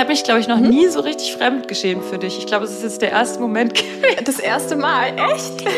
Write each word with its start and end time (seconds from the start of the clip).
habe 0.00 0.10
mich, 0.10 0.24
glaube 0.24 0.40
ich, 0.40 0.48
noch 0.48 0.58
nie 0.58 0.88
so 0.88 1.00
richtig 1.00 1.36
fremdgeschämt 1.36 2.02
für 2.04 2.18
dich. 2.18 2.38
Ich 2.38 2.46
glaube, 2.46 2.64
es 2.64 2.72
ist 2.72 2.82
jetzt 2.82 3.02
der 3.02 3.12
erste 3.12 3.38
Moment 3.38 3.74
gewesen. 3.74 4.24
Das 4.24 4.38
erste 4.38 4.74
Mal, 4.74 5.12
echt? 5.32 5.62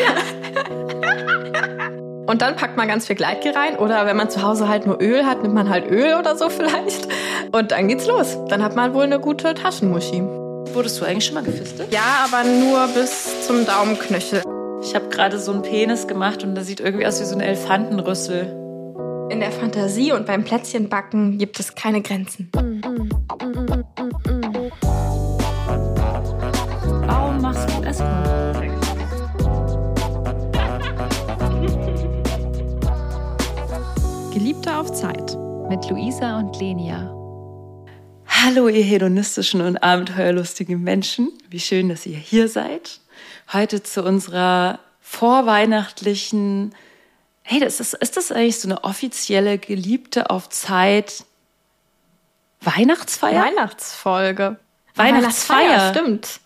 Und 2.25 2.41
dann 2.41 2.55
packt 2.55 2.77
man 2.77 2.87
ganz 2.87 3.05
viel 3.05 3.17
Gleitgel 3.17 3.51
rein 3.51 3.75
oder 3.75 4.05
wenn 4.05 4.15
man 4.15 4.29
zu 4.29 4.41
Hause 4.41 4.69
halt 4.69 4.87
nur 4.87 5.01
Öl 5.01 5.25
hat, 5.25 5.43
nimmt 5.43 5.53
man 5.53 5.69
halt 5.69 5.91
Öl 5.91 6.15
oder 6.17 6.37
so 6.37 6.47
vielleicht. 6.57 7.09
Und 7.51 7.71
dann 7.71 7.89
geht's 7.89 8.07
los. 8.07 8.37
Dann 8.47 8.63
hat 8.63 8.77
man 8.77 8.93
wohl 8.93 9.03
eine 9.03 9.19
gute 9.19 9.53
Taschenmuschi. 9.53 10.23
Wurdest 10.73 11.01
du 11.01 11.05
eigentlich 11.05 11.25
schon 11.25 11.35
mal 11.35 11.43
gefistet? 11.43 11.91
Ja, 11.93 12.25
aber 12.25 12.47
nur 12.47 12.87
bis 12.87 13.45
zum 13.45 13.65
Daumenknöchel. 13.65 14.41
Ich 14.81 14.95
habe 14.95 15.09
gerade 15.09 15.37
so 15.37 15.51
einen 15.51 15.63
Penis 15.63 16.07
gemacht 16.07 16.43
und 16.43 16.55
der 16.55 16.63
sieht 16.63 16.79
irgendwie 16.79 17.05
aus 17.05 17.19
wie 17.19 17.25
so 17.25 17.35
ein 17.35 17.41
Elefantenrüssel. 17.41 19.27
In 19.29 19.41
der 19.41 19.51
Fantasie 19.51 20.13
und 20.13 20.25
beim 20.25 20.45
Plätzchenbacken 20.45 21.37
gibt 21.37 21.59
es 21.59 21.75
keine 21.75 22.01
Grenzen. 22.01 22.49
Warum 23.39 23.65
machst 27.41 27.67
du 27.67 27.81
es? 27.83 27.97
Geliebte 34.31 34.77
auf 34.77 34.91
Zeit 34.91 35.35
mit 35.67 35.89
Luisa 35.89 36.37
und 36.37 36.59
Lenia. 36.59 37.11
Hallo, 38.27 38.67
ihr 38.67 38.83
hedonistischen 38.83 39.61
und 39.61 39.77
abenteuerlustigen 39.77 40.83
Menschen. 40.83 41.31
Wie 41.49 41.59
schön, 41.59 41.89
dass 41.89 42.05
ihr 42.05 42.17
hier 42.17 42.47
seid. 42.47 42.99
Heute 43.51 43.81
zu 43.81 44.03
unserer 44.03 44.77
vorweihnachtlichen, 44.99 46.75
hey, 47.41 47.59
das 47.59 47.79
ist, 47.79 47.95
ist 47.95 48.15
das 48.15 48.31
eigentlich 48.31 48.59
so 48.59 48.67
eine 48.67 48.83
offizielle 48.83 49.57
Geliebte 49.57 50.29
auf 50.29 50.49
Zeit 50.49 51.25
Weihnachtsfeier? 52.63 53.43
Weihnachtsfolge. 53.43 54.57
Weihnachtsfeier. 54.95 55.89
stimmt. 55.91 56.39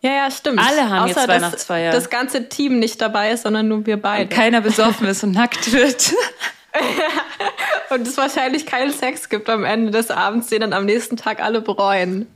Ja, 0.00 0.12
ja, 0.12 0.30
stimmt. 0.30 0.60
Alle 0.60 0.88
haben 0.88 1.04
Außer, 1.04 1.06
jetzt 1.08 1.16
dass 1.16 1.28
Weihnachtsfeier. 1.28 1.92
Das 1.92 2.10
ganze 2.10 2.48
Team 2.48 2.78
nicht 2.78 3.00
dabei 3.00 3.30
ist, 3.32 3.42
sondern 3.42 3.68
nur 3.68 3.86
wir 3.86 4.00
beide. 4.00 4.24
Und 4.24 4.30
keiner 4.30 4.60
besoffen 4.60 5.06
ist 5.06 5.24
und 5.24 5.32
nackt 5.32 5.72
wird. 5.72 6.12
Und 7.90 8.06
es 8.06 8.16
wahrscheinlich 8.16 8.66
keinen 8.66 8.92
Sex 8.92 9.28
gibt 9.28 9.48
am 9.48 9.64
Ende 9.64 9.90
des 9.92 10.10
Abends, 10.10 10.48
den 10.48 10.60
dann 10.60 10.72
am 10.72 10.84
nächsten 10.84 11.16
Tag 11.16 11.40
alle 11.40 11.60
bereuen. 11.60 12.26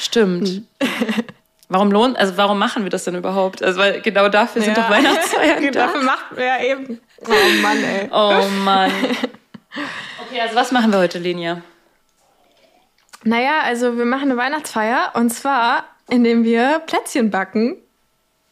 Stimmt. 0.00 0.62
Warum 1.68 1.90
lohnt, 1.90 2.18
also 2.18 2.36
warum 2.36 2.58
machen 2.58 2.84
wir 2.84 2.90
das 2.90 3.04
denn 3.04 3.14
überhaupt? 3.14 3.62
Also 3.62 3.80
weil 3.80 4.00
genau 4.02 4.28
dafür 4.28 4.60
sind 4.60 4.76
doch 4.76 4.88
Weihnachtsfeiern 4.90 5.64
da. 5.72 5.86
Dafür 5.86 6.02
macht 6.02 6.24
ja 6.36 6.62
eben. 6.62 7.00
Oh 7.26 7.62
Mann, 7.62 7.82
ey. 7.82 8.08
Oh 8.12 8.48
Mann. 8.64 8.92
Okay, 10.26 10.40
also 10.42 10.54
was 10.54 10.72
machen 10.72 10.92
wir 10.92 10.98
heute, 10.98 11.18
Lenia? 11.18 11.62
Naja, 13.24 13.60
also 13.64 13.96
wir 13.96 14.04
machen 14.04 14.30
eine 14.30 14.36
Weihnachtsfeier 14.36 15.12
und 15.14 15.30
zwar, 15.30 15.84
indem 16.08 16.44
wir 16.44 16.80
Plätzchen 16.86 17.30
backen. 17.30 17.78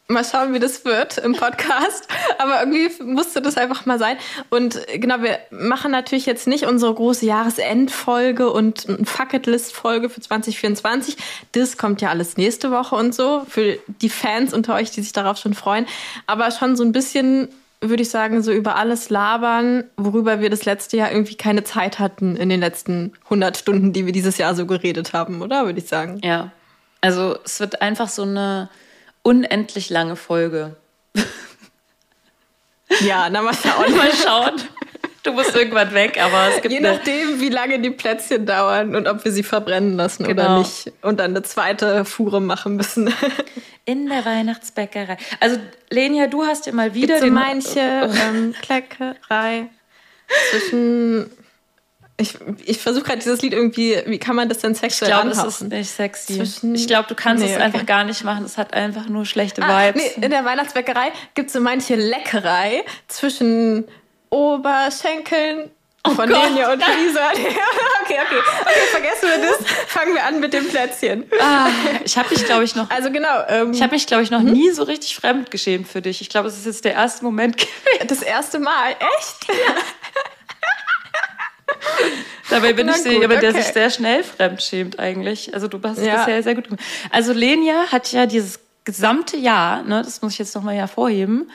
Mal 0.09 0.25
schauen, 0.25 0.53
wie 0.53 0.59
das 0.59 0.83
wird 0.83 1.17
im 1.19 1.33
Podcast. 1.33 2.07
Aber 2.37 2.59
irgendwie 2.59 3.03
musste 3.03 3.41
das 3.41 3.55
einfach 3.55 3.85
mal 3.85 3.97
sein. 3.97 4.17
Und 4.49 4.85
genau, 4.93 5.21
wir 5.21 5.39
machen 5.49 5.91
natürlich 5.91 6.25
jetzt 6.25 6.45
nicht 6.45 6.65
unsere 6.65 6.93
große 6.93 7.25
Jahresendfolge 7.25 8.51
und 8.51 8.89
eine 8.89 9.05
Fucketlist-Folge 9.05 10.09
für 10.09 10.19
2024. 10.19 11.15
Das 11.53 11.77
kommt 11.77 12.01
ja 12.01 12.09
alles 12.09 12.35
nächste 12.35 12.69
Woche 12.69 12.95
und 12.95 13.15
so. 13.15 13.45
Für 13.47 13.79
die 14.01 14.09
Fans 14.09 14.53
unter 14.53 14.75
euch, 14.75 14.91
die 14.91 15.01
sich 15.01 15.13
darauf 15.13 15.37
schon 15.37 15.53
freuen. 15.53 15.87
Aber 16.27 16.51
schon 16.51 16.75
so 16.75 16.83
ein 16.83 16.91
bisschen 16.91 17.47
würde 17.89 18.03
ich 18.03 18.09
sagen, 18.09 18.41
so 18.41 18.51
über 18.51 18.75
alles 18.75 19.09
labern, 19.09 19.85
worüber 19.97 20.39
wir 20.39 20.49
das 20.49 20.65
letzte 20.65 20.97
Jahr 20.97 21.11
irgendwie 21.11 21.35
keine 21.35 21.63
Zeit 21.63 21.99
hatten 21.99 22.35
in 22.35 22.49
den 22.49 22.59
letzten 22.59 23.13
100 23.25 23.57
Stunden, 23.57 23.93
die 23.93 24.05
wir 24.05 24.13
dieses 24.13 24.37
Jahr 24.37 24.55
so 24.55 24.65
geredet 24.65 25.13
haben, 25.13 25.41
oder? 25.41 25.65
Würde 25.65 25.79
ich 25.79 25.87
sagen. 25.87 26.19
Ja. 26.23 26.51
Also 27.01 27.37
es 27.43 27.59
wird 27.59 27.81
einfach 27.81 28.07
so 28.07 28.23
eine 28.23 28.69
unendlich 29.21 29.89
lange 29.89 30.15
Folge. 30.15 30.75
Ja, 33.01 33.29
na 33.29 33.41
mal 33.41 33.53
schauen. 33.63 33.95
Mal 33.95 34.11
schauen. 34.13 34.61
Du 35.23 35.31
musst 35.31 35.55
irgendwann 35.55 35.93
weg, 35.93 36.21
aber 36.21 36.49
es 36.49 36.61
gibt 36.61 36.73
Je 36.73 36.81
nachdem, 36.81 37.39
wie 37.39 37.47
lange 37.49 37.79
die 37.79 37.89
Plätzchen 37.91 38.45
dauern 38.45 38.93
und 38.95 39.07
ob 39.07 39.23
wir 39.23 39.31
sie 39.31 39.43
verbrennen 39.43 39.95
lassen 39.95 40.25
oder 40.25 40.33
Genau. 40.35 40.59
nicht. 40.59 40.91
Und 41.01 41.19
dann 41.21 41.31
eine 41.31 41.43
zweite 41.43 42.03
Fuhre 42.03 42.41
machen 42.41 42.75
müssen. 42.75 43.13
in 43.85 44.07
der 44.09 44.25
Weihnachtsbäckerei. 44.25 45.17
Also 45.39 45.57
Lenia, 45.89 46.27
du 46.27 46.43
hast 46.43 46.65
ja 46.65 46.73
mal 46.73 46.93
wieder 46.93 47.19
so 47.19 47.25
den 47.25 47.33
manche 47.33 47.79
ähm, 47.79 48.53
Kleckerei 48.61 49.67
zwischen. 50.51 51.29
Ich, 52.15 52.35
ich 52.65 52.77
versuche 52.79 53.05
gerade 53.05 53.19
dieses 53.19 53.41
Lied 53.41 53.53
irgendwie, 53.53 53.97
wie 54.05 54.19
kann 54.19 54.35
man 54.35 54.47
das 54.47 54.59
denn 54.59 54.73
Ich 54.73 54.77
sexuell 54.77 55.09
glaube, 55.11 55.29
es 55.29 55.43
ist 55.43 55.61
nicht 55.63 55.89
sexy. 55.89 56.35
Zwischen- 56.37 56.75
ich 56.75 56.85
glaube, 56.85 57.07
du 57.09 57.15
kannst 57.15 57.43
Nee, 57.43 57.49
es 57.49 57.55
okay. 57.55 57.63
einfach 57.65 57.85
gar 57.87 58.03
nicht 58.03 58.23
machen. 58.23 58.45
Es 58.45 58.57
hat 58.57 58.73
einfach 58.75 59.07
nur 59.09 59.25
schlechte 59.25 59.63
Ah, 59.63 59.87
Vibes. 59.87 60.01
nee, 60.17 60.23
in 60.25 60.29
der 60.29 60.45
Weihnachtsbäckerei 60.45 61.11
gibt 61.33 61.47
es 61.47 61.53
so 61.53 61.59
manche 61.59 61.95
Leckerei 61.95 62.83
zwischen 63.07 63.85
Oberschenkeln 64.33 65.69
von 66.05 66.15
Gott. 66.17 66.29
Lenia 66.29 66.73
und 66.73 66.79
Lisa. 66.97 67.29
okay, 67.31 67.47
okay. 68.25 68.39
Okay, 68.61 68.87
vergessen 68.91 69.29
wir 69.29 69.47
das. 69.47 69.67
Fangen 69.87 70.15
wir 70.15 70.23
an 70.25 70.39
mit 70.39 70.53
dem 70.53 70.67
Plätzchen. 70.67 71.25
Ah, 71.39 71.69
ich 72.03 72.17
habe 72.17 72.29
mich, 72.29 72.43
glaube 72.45 72.63
ich, 72.63 72.75
noch. 72.75 72.89
Also 72.89 73.11
genau, 73.11 73.43
ähm, 73.47 73.71
Ich 73.73 73.81
habe 73.81 73.93
mich, 73.93 74.07
glaube 74.07 74.23
ich, 74.23 74.31
noch 74.31 74.41
nie 74.41 74.71
so 74.71 74.83
richtig 74.83 75.15
fremdgeschämt 75.15 75.87
für 75.87 76.01
dich. 76.01 76.19
Ich 76.21 76.29
glaube, 76.29 76.47
es 76.49 76.57
ist 76.57 76.65
jetzt 76.65 76.83
der 76.83 76.93
erste 76.93 77.23
Moment 77.23 77.57
gewesen. 77.57 78.07
das 78.07 78.21
erste 78.23 78.59
Mal, 78.59 78.91
echt? 78.91 79.59
Dabei 82.49 82.73
bin 82.73 82.87
Na 82.87 82.93
ich 82.95 83.03
so 83.03 83.09
jemand, 83.09 83.41
der 83.41 83.51
okay. 83.51 83.61
sich 83.61 83.71
sehr 83.73 83.89
schnell 83.89 84.23
fremdschämt 84.23 84.99
eigentlich. 84.99 85.53
Also 85.53 85.67
du 85.67 85.79
hast 85.83 85.99
es 85.99 86.05
Ja. 86.05 86.17
bisher 86.17 86.41
sehr 86.43 86.55
gut 86.55 86.65
gemacht. 86.65 86.81
Also 87.11 87.33
Lenia 87.33 87.91
hat 87.91 88.11
ja 88.11 88.25
dieses 88.25 88.59
gesamte 88.83 89.37
Jahr, 89.37 89.83
ne, 89.83 90.01
das 90.03 90.21
muss 90.21 90.33
ich 90.33 90.39
jetzt 90.39 90.55
nochmal 90.55 90.75
hervorheben, 90.75 91.49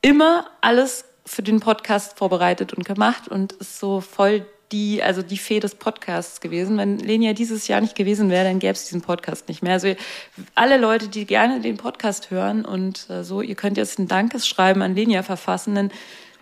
immer 0.00 0.46
alles 0.60 1.04
für 1.28 1.42
den 1.42 1.60
Podcast 1.60 2.18
vorbereitet 2.18 2.72
und 2.72 2.84
gemacht 2.84 3.28
und 3.28 3.52
ist 3.54 3.78
so 3.78 4.00
voll 4.00 4.44
die, 4.72 5.02
also 5.02 5.22
die 5.22 5.38
Fee 5.38 5.60
des 5.60 5.74
Podcasts 5.74 6.40
gewesen. 6.40 6.76
Wenn 6.76 6.98
Lenia 6.98 7.32
dieses 7.32 7.68
Jahr 7.68 7.80
nicht 7.80 7.94
gewesen 7.94 8.28
wäre, 8.30 8.44
dann 8.44 8.58
gäbe 8.58 8.72
es 8.72 8.84
diesen 8.84 9.00
Podcast 9.00 9.48
nicht 9.48 9.62
mehr. 9.62 9.72
Also 9.74 9.94
alle 10.54 10.76
Leute, 10.76 11.08
die 11.08 11.24
gerne 11.24 11.60
den 11.60 11.76
Podcast 11.78 12.30
hören 12.30 12.64
und 12.66 13.08
äh, 13.08 13.24
so, 13.24 13.40
ihr 13.40 13.54
könnt 13.54 13.76
jetzt 13.78 13.98
ein 13.98 14.08
Dankesschreiben 14.08 14.82
an 14.82 14.94
Lenia 14.94 15.22
verfassen, 15.22 15.74
denn 15.74 15.90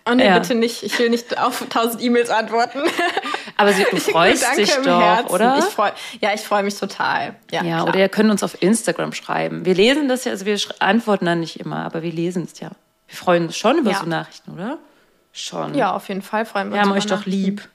Oh 0.09 0.13
nee, 0.15 0.25
Ja. 0.25 0.39
bitte 0.39 0.55
nicht. 0.55 0.83
Ich 0.83 0.97
will 0.99 1.09
nicht 1.09 1.37
auf 1.37 1.65
tausend 1.69 2.01
E-Mails 2.01 2.29
antworten. 2.29 2.79
aber 3.57 3.73
sie, 3.73 3.85
du 3.91 3.97
freust 3.97 4.45
dich 4.57 4.71
doch, 4.71 5.01
Herzen. 5.01 5.29
oder? 5.33 5.57
Ich 5.59 5.65
freu, 5.65 5.89
ja, 6.21 6.33
ich 6.33 6.39
freue 6.41 6.63
mich 6.63 6.75
total. 6.79 7.35
Ja, 7.51 7.61
Ja, 7.63 7.83
oder 7.83 7.99
ihr 7.99 8.07
könnt 8.07 8.31
uns 8.31 8.41
auf 8.41 8.61
Instagram 8.61 9.11
schreiben. 9.11 9.65
Wir 9.65 9.75
lesen 9.75 10.07
das 10.07 10.23
ja, 10.23 10.31
also 10.31 10.45
wir 10.45 10.57
antworten 10.79 11.25
dann 11.25 11.41
nicht 11.41 11.59
immer, 11.59 11.83
aber 11.83 12.03
wir 12.03 12.11
lesen 12.13 12.43
es 12.43 12.57
ja. 12.61 12.71
Wir 13.07 13.15
freuen 13.15 13.45
uns 13.45 13.57
schon 13.57 13.77
über 13.79 13.91
Ja. 13.91 13.99
so 13.99 14.05
Nachrichten, 14.05 14.51
oder? 14.51 14.77
Schon. 15.31 15.75
ja, 15.75 15.93
auf 15.93 16.07
jeden 16.09 16.21
Fall 16.23 16.45
freuen 16.45 16.69
wir 16.69 16.75
Wir 16.75 16.81
haben 16.81 16.91
uns. 16.91 16.99
euch 17.05 17.05
über 17.05 17.15
doch 17.17 17.25
lieb. 17.25 17.67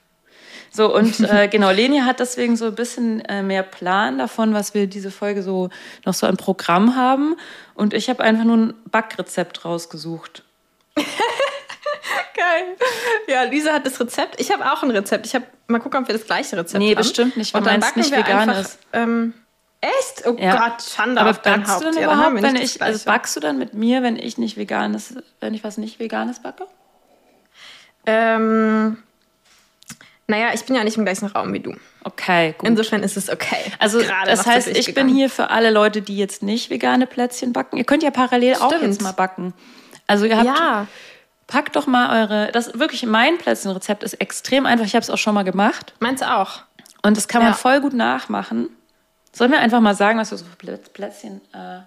So, 0.71 0.93
und 0.93 1.19
äh, 1.21 1.47
genau, 1.51 1.71
Lenia 1.71 2.03
hat 2.05 2.19
deswegen 2.19 2.57
so 2.57 2.65
ein 2.65 2.75
bisschen 2.75 3.21
äh, 3.25 3.41
mehr 3.43 3.63
Plan 3.63 4.17
davon, 4.17 4.53
was 4.53 4.73
wir 4.73 4.87
diese 4.87 5.11
Folge 5.11 5.43
so 5.43 5.69
noch 6.05 6.13
so 6.13 6.27
an 6.27 6.35
Programm 6.37 6.95
haben. 6.95 7.35
Und 7.75 7.93
ich 7.93 8.09
habe 8.09 8.23
einfach 8.23 8.43
nur 8.43 8.57
ein 8.57 8.73
Backrezept 8.91 9.63
rausgesucht. 9.65 10.43
Geil. 12.35 12.75
Ja, 13.27 13.43
Lisa 13.43 13.71
hat 13.73 13.85
das 13.85 13.99
Rezept. 13.99 14.39
Ich 14.41 14.51
habe 14.51 14.65
auch 14.71 14.83
ein 14.83 14.91
Rezept. 14.91 15.25
Ich 15.25 15.35
habe 15.35 15.45
mal 15.67 15.79
gucken, 15.79 16.01
ob 16.01 16.07
wir 16.07 16.17
das 16.17 16.25
gleiche 16.25 16.57
Rezept 16.57 16.79
Nee, 16.79 16.89
haben. 16.91 16.97
bestimmt 16.97 17.37
nicht, 17.37 17.53
weil 17.53 17.61
meins 17.61 17.95
nicht 17.95 18.11
wir 18.11 18.17
vegan 18.19 18.49
einfach, 18.49 18.61
ist. 18.61 18.79
Ähm, 18.91 19.33
echt? 19.83 20.25
Oh 20.25 20.35
Ja. 20.39 20.55
Gott, 20.69 20.81
Schande 20.83 21.21
Aber 21.21 21.29
auf 21.31 21.39
dein 21.41 21.61
backst 21.61 21.73
Haupt. 21.75 21.81
du 21.85 21.91
denn 21.91 22.01
Ja, 22.01 22.13
überhaupt, 22.13 22.35
wir 22.35 22.41
wenn 22.43 22.55
ich, 22.55 22.81
also 22.81 23.05
backst 23.05 23.35
du 23.35 23.39
dann 23.39 23.57
mit 23.57 23.73
mir, 23.73 24.01
wenn 24.03 24.15
ich 24.17 24.37
nicht 24.37 24.57
veganes, 24.57 25.15
wenn 25.39 25.53
ich 25.53 25.63
was 25.63 25.77
nicht 25.77 25.99
veganes 25.99 26.39
backe? 26.41 26.65
Ähm, 28.05 28.97
naja, 30.27 30.47
ich 30.53 30.63
bin 30.65 30.75
ja 30.75 30.83
nicht 30.83 30.97
im 30.97 31.05
gleichen 31.05 31.27
Raum 31.27 31.53
wie 31.53 31.59
du. 31.59 31.73
Okay, 32.03 32.55
gut. 32.57 32.67
Insofern 32.69 33.03
ist 33.03 33.17
es 33.17 33.29
okay. 33.29 33.71
Also 33.79 33.99
Gerade 33.99 34.29
das 34.31 34.45
heißt, 34.45 34.67
ich 34.69 34.93
bin 34.93 35.07
hier 35.07 35.29
für 35.29 35.49
alle 35.49 35.69
Leute, 35.69 36.01
die 36.01 36.17
jetzt 36.17 36.43
nicht 36.43 36.69
vegane 36.69 37.07
Plätzchen 37.07 37.53
backen. 37.53 37.77
Ihr 37.77 37.83
könnt 37.85 38.03
ja 38.03 38.11
parallel 38.11 38.55
auch 38.55 38.67
Stimmt. 38.71 38.83
jetzt 38.83 39.01
mal 39.01 39.11
backen. 39.13 39.53
Also 40.07 40.25
ihr 40.25 40.35
habt, 40.37 40.45
Ja, 40.45 40.87
packt 41.47 41.75
doch 41.75 41.87
mal 41.87 42.21
eure, 42.23 42.51
das 42.51 42.77
wirklich 42.77 43.05
mein 43.05 43.37
Plätzchenrezept 43.37 44.03
ist 44.03 44.15
extrem 44.15 44.65
einfach. 44.65 44.85
Ich 44.85 44.95
habe 44.95 45.03
es 45.03 45.09
auch 45.09 45.17
schon 45.17 45.33
mal 45.33 45.43
gemacht 45.43 45.93
meinst 45.99 46.21
du 46.23 46.29
auch? 46.33 46.61
und 47.03 47.15
das 47.17 47.27
kann 47.27 47.41
man 47.41 47.51
Ja. 47.51 47.57
voll 47.57 47.79
gut 47.81 47.93
nachmachen. 47.93 48.69
Sollen 49.33 49.51
wir 49.51 49.59
einfach 49.59 49.81
mal 49.81 49.95
sagen, 49.95 50.19
was 50.19 50.31
wir 50.31 50.37
so 50.37 50.45
für 50.45 50.55
Plä- 50.65 50.77
Plätzchen 50.93 51.41
äh, 51.53 51.79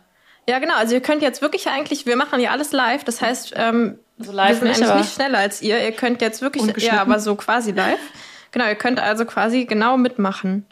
Ja, 0.50 0.58
genau. 0.58 0.74
Also 0.76 0.94
ihr 0.94 1.00
könnt 1.00 1.22
jetzt 1.22 1.40
wirklich 1.42 1.68
eigentlich, 1.68 2.04
wir 2.06 2.16
machen 2.16 2.40
ja 2.40 2.50
alles 2.50 2.72
live. 2.72 3.04
Das 3.04 3.22
heißt, 3.22 3.54
ähm, 3.56 3.98
So 4.18 4.32
live 4.32 4.48
wir 4.48 4.54
sind 4.56 4.68
nicht, 4.68 4.82
eigentlich 4.82 5.02
nicht 5.06 5.14
schneller 5.14 5.38
als 5.38 5.62
ihr. 5.62 5.82
Ihr 5.82 5.92
könnt 5.92 6.20
jetzt 6.20 6.42
wirklich, 6.42 6.76
ja, 6.82 7.00
aber 7.00 7.18
so 7.20 7.34
quasi 7.36 7.72
live. 7.72 7.98
Genau, 8.52 8.68
ihr 8.68 8.74
könnt 8.76 9.00
also 9.00 9.26
quasi 9.26 9.66
genau 9.66 9.98
mitmachen. 9.98 10.64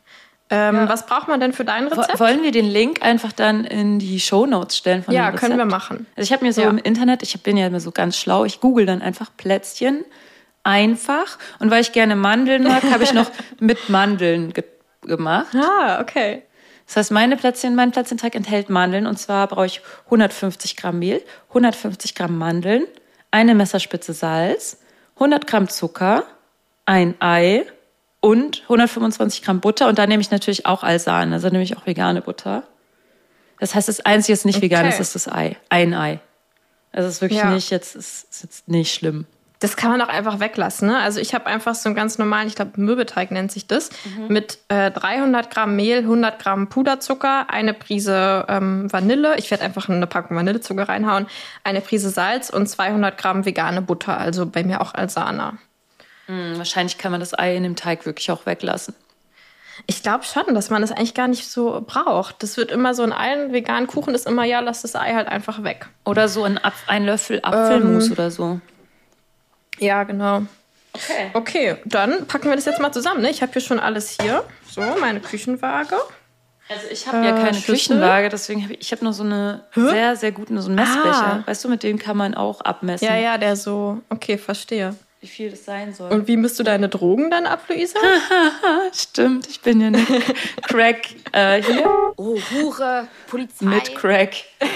Ähm, 0.49 0.88
Was 0.88 1.05
braucht 1.05 1.29
man 1.29 1.38
denn 1.41 1.53
für 1.53 1.67
dein 1.67 1.87
Rezept? 1.87 2.19
Wollen 2.19 2.43
wir 2.43 2.50
den 2.50 2.65
Link 2.65 3.03
einfach 3.03 3.32
dann 3.32 3.65
in 3.65 3.99
die 3.99 4.21
Shownotes 4.21 4.79
stellen 4.79 5.03
von 5.03 5.12
Ja, 5.12 5.31
dem 5.31 5.37
können 5.38 5.56
wir 5.59 5.65
Rezept? 5.65 5.71
machen. 5.71 6.06
Also 6.17 6.26
ich 6.26 6.32
habe 6.32 6.44
mir 6.47 6.53
so 6.55 6.62
Ja. 6.62 6.71
im 6.71 6.79
Internet, 6.79 7.23
ich 7.23 7.43
bin 7.43 7.59
ja 7.59 7.67
immer 7.67 7.81
so 7.81 7.91
ganz 7.91 8.17
schlau, 8.17 8.47
ich 8.47 8.61
google 8.61 8.87
dann 8.87 9.03
einfach 9.03 9.31
Plätzchen 9.37 10.05
einfach 10.62 11.38
und 11.59 11.71
weil 11.71 11.82
ich 11.82 11.93
gerne 11.93 12.17
Mandeln 12.17 12.62
mag, 12.62 12.82
habe 12.85 13.03
ich 13.05 13.12
noch 13.12 13.31
mit 13.61 13.91
Mandeln 13.91 14.53
ge 14.55 14.65
gemacht. 15.03 15.55
Ah, 15.55 16.00
okay. 16.00 16.43
Das 16.86 16.96
heißt, 16.96 17.10
meine 17.12 17.36
Plätzchen, 17.36 17.75
mein 17.75 17.92
Plätzchenteig 17.92 18.34
enthält 18.34 18.69
Mandeln 18.70 19.06
und 19.06 19.19
zwar 19.19 19.46
brauche 19.48 19.66
ich 19.66 19.81
150 20.06 20.76
Gramm 20.76 20.98
Mehl, 20.98 21.22
150 21.48 22.14
Gramm 22.14 22.36
Mandeln, 22.36 22.86
eine 23.31 23.54
Messerspitze 23.54 24.12
Salz, 24.12 24.78
100 25.14 25.46
Gramm 25.46 25.69
Zucker, 25.69 26.25
ein 26.86 27.14
Ei 27.20 27.64
und 28.20 28.62
125 28.62 29.42
Gramm 29.42 29.60
Butter 29.60 29.88
und 29.88 29.98
da 29.98 30.06
nehme 30.06 30.20
ich 30.20 30.31
natürlich 30.31 30.66
auch 30.66 30.82
Alsan, 30.82 31.32
also 31.32 31.48
nehme 31.48 31.62
ich 31.62 31.76
auch 31.76 31.86
vegane 31.86 32.20
Butter. 32.20 32.64
Das 33.60 33.75
heißt, 33.75 33.88
das 33.88 34.00
Einzige, 34.00 34.37
was 34.37 34.44
nicht 34.44 34.60
vegan 34.60 34.87
ist, 34.87 35.00
ist 35.00 35.14
das 35.14 35.28
Ei. 35.28 35.56
Ein 35.70 35.94
Ei. 35.94 36.20
Also 36.92 37.08
es 37.08 37.14
ist 37.16 37.20
wirklich 37.22 37.40
Ja. 37.40 37.50
nicht, 37.50 37.70
jetzt 37.70 37.96
ist, 37.96 38.25
ist 38.30 38.42
jetzt 38.42 38.69
nicht 38.69 38.94
schlimm. 38.94 39.26
Das 39.60 39.76
kann 39.76 39.90
man 39.90 40.02
auch 40.02 40.08
einfach 40.08 40.40
weglassen. 40.40 40.88
Ne? 40.88 40.98
Also 40.98 41.20
ich 41.20 41.34
habe 41.34 41.46
einfach 41.46 41.74
so 41.74 41.88
einen 41.88 41.96
ganz 41.96 42.18
normalen, 42.18 42.48
ich 42.48 42.54
glaube 42.54 42.72
Mürbeteig 42.76 43.30
nennt 43.30 43.50
sich 43.52 43.66
das, 43.66 43.90
mit 44.28 44.58
äh, 44.68 44.90
300 44.90 45.50
Gramm 45.50 45.76
Mehl, 45.76 45.98
100 45.98 46.38
Gramm 46.38 46.68
Puderzucker, 46.68 47.48
eine 47.48 47.72
Prise 47.72 48.44
ähm, 48.48 48.92
Vanille. 48.92 49.36
Ich 49.38 49.50
werde 49.50 49.64
einfach 49.64 49.88
eine 49.88 50.06
Packung 50.06 50.36
Vanillezucker 50.36 50.88
reinhauen, 50.88 51.26
eine 51.62 51.80
Prise 51.80 52.10
Salz 52.10 52.50
und 52.50 52.66
200 52.68 53.16
Gramm 53.16 53.46
vegane 53.46 53.80
Butter. 53.80 54.18
Also 54.18 54.44
bei 54.44 54.64
mir 54.64 54.80
auch 54.80 54.92
Alsana. 54.92 55.54
Hm, 56.26 56.58
Wahrscheinlich 56.58 56.98
kann 56.98 57.12
man 57.12 57.20
das 57.20 57.38
Ei 57.38 57.56
in 57.56 57.62
dem 57.62 57.76
Teig 57.76 58.06
wirklich 58.06 58.30
auch 58.30 58.46
weglassen. 58.46 58.94
Ich 59.86 60.02
glaube 60.02 60.24
schon, 60.24 60.54
dass 60.54 60.70
man 60.70 60.82
das 60.82 60.92
eigentlich 60.92 61.14
gar 61.14 61.28
nicht 61.28 61.48
so 61.48 61.82
braucht. 61.86 62.42
Das 62.42 62.56
wird 62.56 62.70
immer 62.70 62.94
so 62.94 63.02
in 63.02 63.12
allen 63.12 63.52
veganen 63.52 63.86
Kuchen 63.86 64.14
ist 64.14 64.26
immer, 64.26 64.44
ja, 64.44 64.60
lass 64.60 64.82
das 64.82 64.94
Ei 64.94 65.14
halt 65.14 65.28
einfach 65.28 65.64
weg. 65.64 65.88
Oder 66.04 66.28
so 66.28 66.44
ein, 66.44 66.58
Apf 66.58 66.84
ein 66.86 67.04
Löffel 67.04 67.40
Apfelmus 67.42 68.10
oder 68.10 68.30
so. 68.30 68.60
Ja, 69.79 70.03
genau. 70.05 70.43
Okay. 70.93 71.31
Okay, 71.32 71.76
dann 71.85 72.26
packen 72.26 72.49
wir 72.49 72.56
das 72.56 72.65
jetzt 72.67 72.81
mal 72.81 72.93
zusammen. 72.93 73.23
Ne? 73.23 73.31
Ich 73.31 73.43
habe 73.43 73.53
hier 73.53 73.62
schon 73.62 73.81
alles 73.81 74.17
hier. 74.21 74.44
So, 74.71 74.81
meine 75.00 75.21
Küchenwaage. 75.21 75.97
Also 76.69 76.87
ich 76.91 77.06
habe 77.06 77.19
ja 77.26 77.37
Äh, 77.37 77.43
keine 77.43 77.55
Schüssel? 77.55 77.75
Küchenwaage, 77.75 78.29
deswegen 78.31 78.62
habe 78.62 78.75
ich, 78.75 78.81
ich 78.82 78.93
habe 78.93 79.05
nur 79.05 79.12
so 79.12 79.23
eine 79.25 79.65
sehr, 79.75 80.17
sehr 80.17 80.32
guten, 80.32 80.59
so 80.61 80.69
einen 80.69 80.76
Messbecher. 80.76 81.43
Ah. 81.43 81.43
Weißt 81.47 81.62
du, 81.65 81.69
mit 81.69 81.82
dem 81.82 81.99
kann 81.99 82.17
man 82.17 82.35
auch 82.35 82.61
abmessen, 82.62 83.06
Ja, 83.06 83.17
ja, 83.17 83.37
der 83.38 83.56
so. 83.56 84.00
Okay, 84.09 84.38
verstehe. 84.38 84.94
wie 85.21 85.26
viel 85.26 85.50
das 85.50 85.65
sein 85.65 85.93
soll. 85.93 86.11
Und 86.11 86.26
wie 86.29 86.37
misst 86.38 86.59
du 86.59 86.62
deine 86.62 86.88
Drogen 86.88 87.31
dann 87.31 87.47
ab, 87.47 87.65
Luisa? 87.69 87.99
Stimmt, 88.94 89.47
ich 89.49 89.61
bin 89.61 89.81
ja 89.81 89.88
eine 89.88 90.05
Crack 90.62 91.09
äh, 91.32 91.61
hier 91.62 91.85
Oh, 92.17 92.38
Hure, 92.53 93.09
Polizei. 93.26 93.65
mit 93.67 93.94
Crack. 93.97 94.35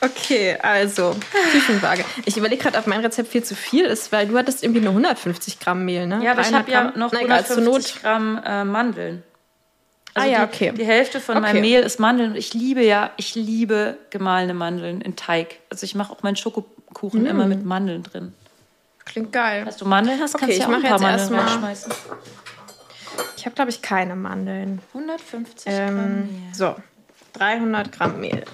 Okay, 0.00 0.56
also 0.62 1.16
Küchenwaage. 1.52 2.04
Ich 2.24 2.36
überlege 2.36 2.62
gerade, 2.62 2.78
ob 2.78 2.86
mein 2.86 3.00
Rezept 3.00 3.28
viel 3.30 3.42
zu 3.42 3.54
viel 3.56 3.84
ist, 3.84 4.12
weil 4.12 4.28
du 4.28 4.38
hattest 4.38 4.62
irgendwie 4.62 4.80
nur 4.80 4.90
150 4.90 5.58
Gramm 5.58 5.84
Mehl, 5.84 6.06
ne? 6.06 6.22
Ja, 6.24 6.32
aber 6.32 6.42
ich 6.42 6.48
300 6.48 6.60
habe 6.62 6.70
ja 6.72 6.82
Gramm? 6.90 6.98
noch 7.00 7.10
zur 7.10 7.18
150 7.20 8.02
Gramm 8.02 8.40
äh, 8.44 8.64
Mandeln. 8.64 9.22
Also 10.14 10.28
Ah 10.28 10.32
ja, 10.32 10.46
die, 10.46 10.52
okay. 10.54 10.72
Die 10.76 10.84
Hälfte 10.84 11.20
von 11.20 11.40
meinem 11.40 11.50
Okay. 11.56 11.60
Mehl 11.60 11.80
ist 11.80 11.98
Mandeln. 12.00 12.34
Ich 12.36 12.54
liebe 12.54 12.82
ja, 12.84 13.10
ich 13.16 13.34
liebe 13.34 13.98
gemahlene 14.10 14.54
Mandeln 14.54 15.00
in 15.00 15.16
Teig. 15.16 15.58
Also 15.70 15.84
ich 15.84 15.94
mache 15.94 16.12
auch 16.12 16.22
meinen 16.22 16.36
Schokokuchen 16.36 17.22
Mm. 17.22 17.26
immer 17.26 17.46
mit 17.46 17.64
Mandeln 17.64 18.02
drin. 18.02 18.32
Klingt 19.04 19.32
geil. 19.32 19.62
Falls 19.64 19.76
du 19.78 19.84
Mandeln 19.86 20.20
hast, 20.20 20.34
Okay, 20.34 20.44
kannst 20.46 20.58
du 20.58 20.62
ja 20.62 20.68
auch 20.68 20.72
ein 20.72 20.82
paar 20.82 21.00
Mandeln 21.00 21.34
reinschmeißen. 21.38 21.92
Ich 23.36 23.44
habe, 23.46 23.54
glaube 23.54 23.70
ich, 23.70 23.82
keine 23.82 24.16
Mandeln. 24.16 24.80
150 24.92 25.64
Gramm 25.72 25.88
Ähm, 25.88 26.16
Mehl. 26.44 26.54
so, 26.54 26.76
300 27.34 27.90
Gramm 27.92 28.20
Mehl. 28.20 28.44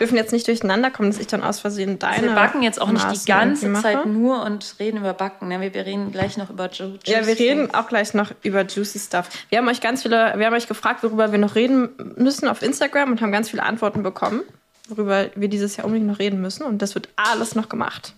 Dürfen 0.00 0.16
jetzt 0.16 0.32
nicht 0.32 0.48
durcheinander 0.48 0.90
kommen, 0.90 1.10
dass 1.10 1.20
ich 1.20 1.26
dann 1.26 1.42
aus 1.42 1.60
Versehen 1.60 1.98
deine. 1.98 2.14
Also 2.14 2.26
wir 2.28 2.34
backen 2.34 2.62
jetzt 2.62 2.80
auch 2.80 2.90
nicht 2.90 3.04
die 3.04 3.08
Maßen 3.08 3.26
ganze 3.26 3.72
Zeit 3.74 4.06
nur 4.06 4.42
und 4.42 4.74
reden 4.80 4.96
über 4.96 5.12
Backen. 5.12 5.48
Ne? 5.48 5.60
Wir, 5.60 5.74
wir 5.74 5.84
reden 5.86 6.10
gleich 6.10 6.36
noch 6.38 6.50
über 6.50 6.70
Ju 6.70 6.86
Juicy 6.86 7.10
Ja, 7.12 7.26
wir 7.26 7.38
reden 7.38 7.74
auch 7.74 7.88
gleich 7.88 8.14
noch 8.14 8.32
über 8.42 8.62
Juicy 8.64 8.98
Stuff. 8.98 9.28
Wir 9.50 9.58
haben 9.58 9.68
euch 9.68 9.80
ganz 9.80 10.02
viele, 10.02 10.32
wir 10.36 10.46
haben 10.46 10.54
euch 10.54 10.66
gefragt, 10.66 11.02
worüber 11.02 11.30
wir 11.32 11.38
noch 11.38 11.54
reden 11.54 11.90
müssen 12.16 12.48
auf 12.48 12.62
Instagram 12.62 13.12
und 13.12 13.20
haben 13.20 13.30
ganz 13.30 13.50
viele 13.50 13.62
Antworten 13.62 14.02
bekommen, 14.02 14.42
worüber 14.88 15.26
wir 15.34 15.48
dieses 15.48 15.76
Jahr 15.76 15.84
unbedingt 15.86 16.10
noch 16.10 16.18
reden 16.18 16.40
müssen. 16.40 16.64
Und 16.64 16.80
das 16.82 16.94
wird 16.94 17.08
alles 17.16 17.54
noch 17.54 17.68
gemacht. 17.68 18.14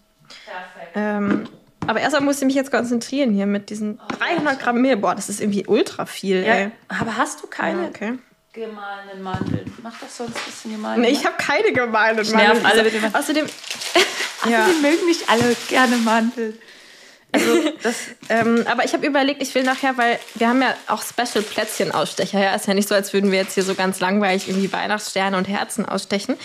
Ähm, 0.95 1.49
aber 1.87 2.01
erstmal 2.01 2.23
muss 2.23 2.39
ich 2.39 2.47
mich 2.47 2.55
jetzt 2.55 2.71
konzentrieren 2.71 3.33
hier 3.33 3.47
mit 3.47 3.71
diesen 3.71 3.99
300 4.19 4.61
Gramm 4.61 4.81
Mehl. 4.81 4.97
Boah, 4.97 5.15
das 5.15 5.29
ist 5.29 5.41
irgendwie 5.41 5.67
ultra 5.67 6.07
viel, 6.07 6.45
Ja, 6.45 6.55
ey. 6.55 6.71
aber 6.89 7.17
hast 7.17 7.43
du 7.43 7.47
keine 7.49 7.89
Okay. 7.89 8.15
Gemahlenen 8.53 9.23
Mandeln? 9.23 9.73
Mach 9.83 9.99
doch 9.99 10.09
sonst 10.09 10.37
ein 10.37 10.43
bisschen 10.47 10.73
gemahlene 10.73 11.07
Nee, 11.07 11.13
ich 11.13 11.25
habe 11.25 11.37
keine 11.39 11.73
gemeinen 11.73 12.17
nerv 12.31 12.65
alle 12.65 12.83
mit 12.85 12.95
dem- 12.95 13.15
Außerdem, 13.15 13.47
ja. 14.51 14.67
Die 14.67 14.81
mögen 14.83 15.07
nicht 15.07 15.29
alle 15.29 15.57
gerne 15.69 15.97
Mandeln. 15.97 16.59
Also 17.33 17.63
das 17.83 17.95
Ähm, 18.29 18.65
aber 18.71 18.85
ich 18.85 18.93
habe 18.93 19.07
überlegt, 19.07 19.43
ich 19.43 19.55
will 19.55 19.63
nachher, 19.63 19.97
weil 19.97 20.19
wir 20.35 20.49
haben 20.49 20.61
ja 20.61 20.75
auch 20.87 21.03
Special 21.03 21.43
Plätzchen-Ausstecher. 21.43 22.39
Ja, 22.39 22.55
ist 22.55 22.67
ja 22.67 22.75
nicht 22.75 22.89
so, 22.89 22.95
als 22.95 23.13
würden 23.15 23.31
wir 23.33 23.39
jetzt 23.39 23.55
hier 23.55 23.63
so 23.63 23.75
ganz 23.75 24.01
langweilig 24.01 24.49
irgendwie 24.49 24.71
Weihnachtssterne 24.73 25.37
und 25.39 25.49
Herzen 25.49 25.87
ausstechen. 25.87 26.37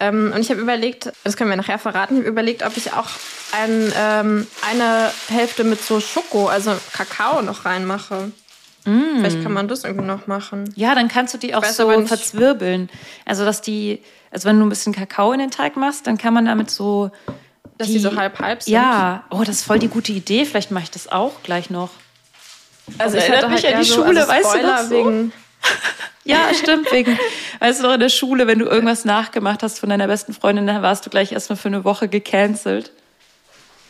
Ähm, 0.00 0.32
und 0.34 0.40
ich 0.42 0.50
habe 0.50 0.60
überlegt, 0.60 1.12
das 1.24 1.36
können 1.36 1.48
wir 1.50 1.56
nachher 1.56 1.78
verraten, 1.78 2.14
ich 2.16 2.20
habe 2.20 2.28
überlegt, 2.30 2.62
ob 2.64 2.76
ich 2.76 2.92
auch 2.92 3.08
ein, 3.52 3.92
ähm, 3.96 4.46
eine 4.68 5.10
Hälfte 5.28 5.64
mit 5.64 5.82
so 5.82 6.00
Schoko, 6.00 6.48
also 6.48 6.76
Kakao 6.92 7.40
noch 7.42 7.64
reinmache. 7.64 8.32
Vielleicht 8.84 9.42
kann 9.42 9.52
man 9.52 9.66
das 9.66 9.84
irgendwie 9.84 10.06
noch 10.06 10.26
machen. 10.26 10.72
Ja, 10.76 10.94
dann 10.94 11.08
kannst 11.08 11.32
du 11.32 11.38
die 11.38 11.54
auch 11.54 11.62
weiß 11.62 11.76
so 11.76 12.06
verzwirbeln. 12.06 12.90
Also, 13.24 13.44
dass 13.44 13.62
die, 13.62 14.02
also 14.30 14.48
wenn 14.48 14.58
du 14.58 14.66
ein 14.66 14.68
bisschen 14.68 14.92
Kakao 14.92 15.32
in 15.32 15.40
den 15.40 15.50
Teig 15.50 15.76
machst, 15.76 16.06
dann 16.06 16.18
kann 16.18 16.34
man 16.34 16.44
damit 16.44 16.70
so. 16.70 17.10
Dass 17.78 17.88
die 17.88 17.98
so 17.98 18.14
halb-halb 18.14 18.62
sind. 18.62 18.72
Ja, 18.72 19.24
oh, 19.30 19.40
das 19.40 19.56
ist 19.56 19.64
voll 19.64 19.78
die 19.78 19.88
gute 19.88 20.12
Idee. 20.12 20.44
Vielleicht 20.44 20.70
mache 20.70 20.84
ich 20.84 20.90
das 20.90 21.10
auch 21.10 21.42
gleich 21.42 21.70
noch. 21.70 21.90
also 22.98 23.16
Das 23.16 23.28
erinnert 23.28 23.50
mich 23.50 23.66
an 23.66 23.72
eher 23.72 23.80
die 23.80 23.86
Schule, 23.86 24.28
weißt 24.28 24.54
du 24.54 24.62
noch 24.62 24.78
so? 24.82 24.90
wegen 24.90 25.32
Ja, 26.24 26.54
stimmt. 26.54 26.90
Wegen, 26.92 27.18
weißt 27.60 27.80
du 27.80 27.86
noch, 27.86 27.94
in 27.94 28.00
der 28.00 28.08
Schule, 28.08 28.46
wenn 28.46 28.58
du 28.58 28.66
irgendwas 28.66 29.04
nachgemacht 29.04 29.62
hast 29.62 29.78
von 29.78 29.90
deiner 29.90 30.06
besten 30.06 30.32
Freundin, 30.32 30.66
dann 30.66 30.82
warst 30.82 31.04
du 31.04 31.10
gleich 31.10 31.32
erstmal 31.32 31.56
für 31.56 31.68
eine 31.68 31.84
Woche 31.84 32.08
gecancelt. 32.08 32.92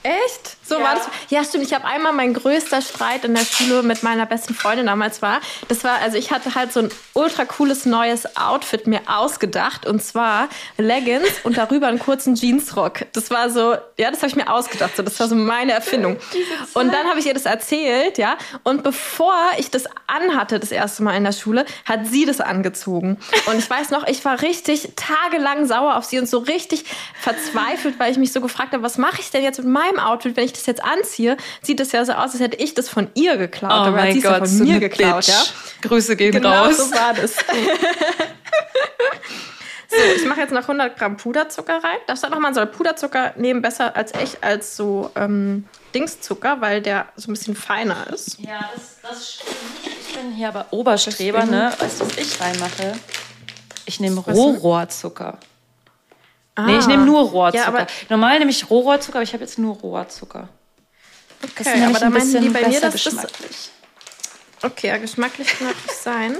Echt? 0.05 0.57
So 0.67 0.77
Ja. 0.79 0.85
war 0.85 0.95
das? 0.97 1.09
Ja, 1.31 1.43
stimmt. 1.45 1.65
Ich 1.65 1.73
habe 1.75 1.87
einmal 1.87 2.13
mein 2.13 2.35
größter 2.35 2.83
Streit 2.83 3.25
in 3.25 3.35
der 3.35 3.45
Schule 3.45 3.83
mit 3.83 4.03
meiner 4.03 4.27
besten 4.27 4.55
Freundin 4.55 4.87
damals 4.87 5.23
war. 5.23 5.41
Das 5.69 5.83
war, 5.83 5.99
also 6.03 6.19
ich 6.19 6.31
hatte 6.31 6.55
halt 6.55 6.73
so 6.75 6.81
ein 6.81 6.91
ultra 7.15 7.47
cooles 7.47 7.87
neues 7.87 8.37
Outfit 8.37 8.87
mir 8.87 9.01
ausgedacht 9.07 9.87
und 9.87 10.03
zwar 10.03 10.49
Leggings 10.77 11.29
und 11.45 11.57
darüber 11.57 11.87
einen 11.89 11.99
kurzen 11.99 12.35
Jeansrock. 12.35 13.07
Das 13.15 13.31
war 13.31 13.49
so, 13.49 13.77
ja, 13.99 14.11
das 14.11 14.19
habe 14.21 14.29
ich 14.29 14.37
mir 14.37 14.53
ausgedacht. 14.53 14.95
So, 14.97 15.03
das 15.03 15.19
war 15.21 15.27
so 15.29 15.35
meine 15.35 15.73
Erfindung. 15.73 16.19
Und 16.75 16.93
dann 16.93 17.09
habe 17.09 17.19
ich 17.21 17.27
ihr 17.27 17.35
das 17.35 17.47
erzählt, 17.47 18.19
ja. 18.19 18.37
Und 18.63 18.83
bevor 18.83 19.35
ich 19.59 19.71
das 19.71 19.85
anhatte, 20.07 20.59
das 20.61 20.71
erste 20.73 21.03
Mal 21.03 21.17
in 21.17 21.25
der 21.25 21.33
Schule, 21.33 21.65
hat 21.85 22.07
sie 22.07 22.27
das 22.27 22.41
angezogen. 22.41 23.19
Und 23.47 23.59
ich 23.59 23.69
weiß 23.71 23.91
noch, 23.91 24.07
ich 24.07 24.25
war 24.25 24.43
richtig 24.43 24.93
tagelang 24.97 25.67
sauer 25.67 25.97
auf 25.97 26.05
sie 26.05 26.19
und 26.19 26.29
so 26.29 26.39
richtig 26.39 26.85
verzweifelt, 27.21 27.99
weil 27.99 28.11
ich 28.13 28.19
mich 28.19 28.33
so 28.33 28.41
gefragt 28.41 28.73
habe, 28.73 28.83
was 28.83 28.99
mache 28.99 29.21
ich 29.21 29.31
denn 29.31 29.43
jetzt 29.43 29.59
mit 29.59 29.69
meinem 29.69 29.94
Outfit, 29.99 30.37
wenn 30.37 30.45
ich 30.45 30.53
das 30.53 30.67
jetzt 30.67 30.83
anziehe? 30.85 31.37
Sieht 31.63 31.81
das 31.81 31.93
ja 31.93 32.05
so 32.05 32.13
aus, 32.13 32.33
als 32.33 32.41
hätte 32.41 32.57
ich 32.63 32.75
das 32.75 32.89
von 32.89 33.09
ihr 33.15 33.37
geklaut. 33.37 33.71
Oh 33.71 33.75
aber 33.75 33.97
hat 33.99 34.05
mein 34.09 34.17
es 34.19 34.23
Gott, 34.23 34.39
von 34.39 34.47
so 34.47 34.65
mir 34.65 34.81
geklaut, 34.81 35.27
Bitch. 35.27 35.29
ja. 35.29 35.43
Grüße 35.83 36.17
gehen 36.17 36.33
Genau 36.33 36.65
raus. 36.65 36.77
so 36.77 36.91
war 36.95 37.15
das. 37.15 37.35
so, 39.89 39.97
ich 40.17 40.25
mache 40.27 40.41
jetzt 40.41 40.53
noch 40.53 40.63
100 40.63 40.99
Gramm 40.99 41.17
Puderzucker 41.17 41.75
rein. 41.83 41.99
Das 42.07 42.21
sagt 42.21 42.33
noch, 42.33 42.41
man 42.41 42.55
soll 42.55 42.67
Puderzucker 42.67 43.33
nehmen 43.37 43.63
besser 43.63 43.95
als 43.97 44.13
echt 44.15 44.43
als 44.43 44.77
so 44.77 45.11
ähm, 45.17 45.67
Dingszucker, 45.95 46.61
weil 46.61 46.81
der 46.83 47.07
so 47.17 47.31
ein 47.31 47.35
bisschen 47.35 47.55
feiner 47.57 48.07
ist. 48.13 48.39
Ja, 48.41 48.71
das, 48.75 48.99
das 49.03 49.35
stimmt. 49.35 49.51
Ich 50.09 50.15
bin 50.17 50.33
hier 50.33 50.49
aber 50.49 50.67
Oberstreber, 50.71 51.45
ne? 51.45 51.73
Weißt 51.79 52.01
du, 52.01 52.07
was 52.07 52.17
ich 52.17 52.41
reinmache? 52.41 52.93
Ich 53.87 54.01
nehme? 54.01 54.21
Rohrohrzucker. 54.21 55.39
Ah. 56.57 56.63
Nee, 56.67 56.79
ich 56.79 56.87
nehme 56.87 57.05
nur 57.05 57.23
Rohrzucker. 57.23 57.81
Ja, 57.81 57.87
Normal 58.09 58.39
nehme 58.39 58.51
ich 58.51 58.71
Rohrohrzucker, 58.71 59.17
aber 59.19 59.23
ich 59.25 59.33
habe 59.33 59.43
jetzt 59.43 59.59
nur 59.59 59.75
Rohrzucker. 59.77 60.49
Das 61.41 61.51
okay, 61.51 61.61
ist 61.63 61.67
nämlich 61.77 61.97
aber 61.97 61.99
da 61.99 62.11
bisschen 62.11 62.43
die 62.43 62.49
bei 62.49 62.69
mir, 62.69 62.81
das 62.81 62.95
geschmacklich. 62.95 63.71
Okay, 64.63 64.87
ja, 64.89 64.97
geschmacklich 64.99 65.49
kann 65.59 65.67
natürlich 65.67 65.93
sein. 65.93 66.37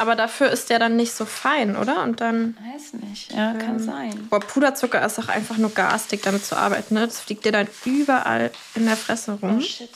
Aber 0.00 0.14
dafür 0.14 0.50
ist 0.50 0.70
der 0.70 0.78
dann 0.78 0.94
nicht 0.94 1.12
so 1.12 1.24
fein, 1.24 1.76
oder? 1.76 2.04
Und 2.04 2.20
dann. 2.20 2.56
Weiß 2.72 2.92
nicht, 2.92 3.32
ja, 3.32 3.50
Ähm. 3.52 3.58
kann 3.58 3.78
sein. 3.80 4.28
Boah, 4.30 4.38
Puderzucker 4.38 5.04
ist 5.04 5.18
auch 5.18 5.28
einfach 5.28 5.56
nur 5.56 5.70
garstig, 5.70 6.22
damit 6.22 6.44
zu 6.44 6.56
arbeiten. 6.56 6.94
Ne? 6.94 7.06
Das 7.06 7.18
fliegt 7.18 7.44
dir 7.44 7.50
dann 7.52 7.66
überall 7.84 8.52
in 8.76 8.86
der 8.86 8.96
Fresse 8.96 9.36
Oh 9.42 9.46
rum. 9.46 9.60
shit. 9.60 9.90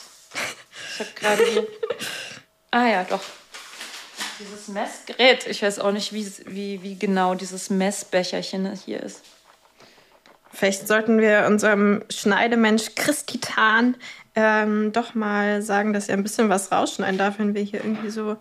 Ich 0.93 0.99
habe 0.99 1.09
gerade. 1.15 1.67
Ah 2.71 2.87
ja, 2.87 3.03
doch. 3.03 3.21
Dieses 4.39 4.67
Messgerät, 4.67 5.47
ich 5.47 5.61
weiß 5.61 5.79
auch 5.79 5.91
nicht, 5.91 6.13
wie, 6.13 6.27
wie, 6.45 6.83
wie 6.83 6.97
genau 6.97 7.35
dieses 7.35 7.69
Messbecherchen 7.69 8.71
hier 8.85 9.01
ist. 9.01 9.21
Vielleicht 10.51 10.87
sollten 10.87 11.19
wir 11.19 11.45
unserem 11.47 12.03
Schneidemensch 12.09 12.95
Christitan 12.95 13.95
ähm, 14.35 14.91
doch 14.91 15.15
mal 15.15 15.61
sagen, 15.61 15.93
dass 15.93 16.09
er 16.09 16.17
ein 16.17 16.23
bisschen 16.23 16.49
was 16.49 16.71
rausschneiden 16.71 17.17
darf, 17.17 17.39
wenn 17.39 17.55
wir 17.55 17.63
hier 17.63 17.83
irgendwie 17.83 18.09
so 18.09 18.37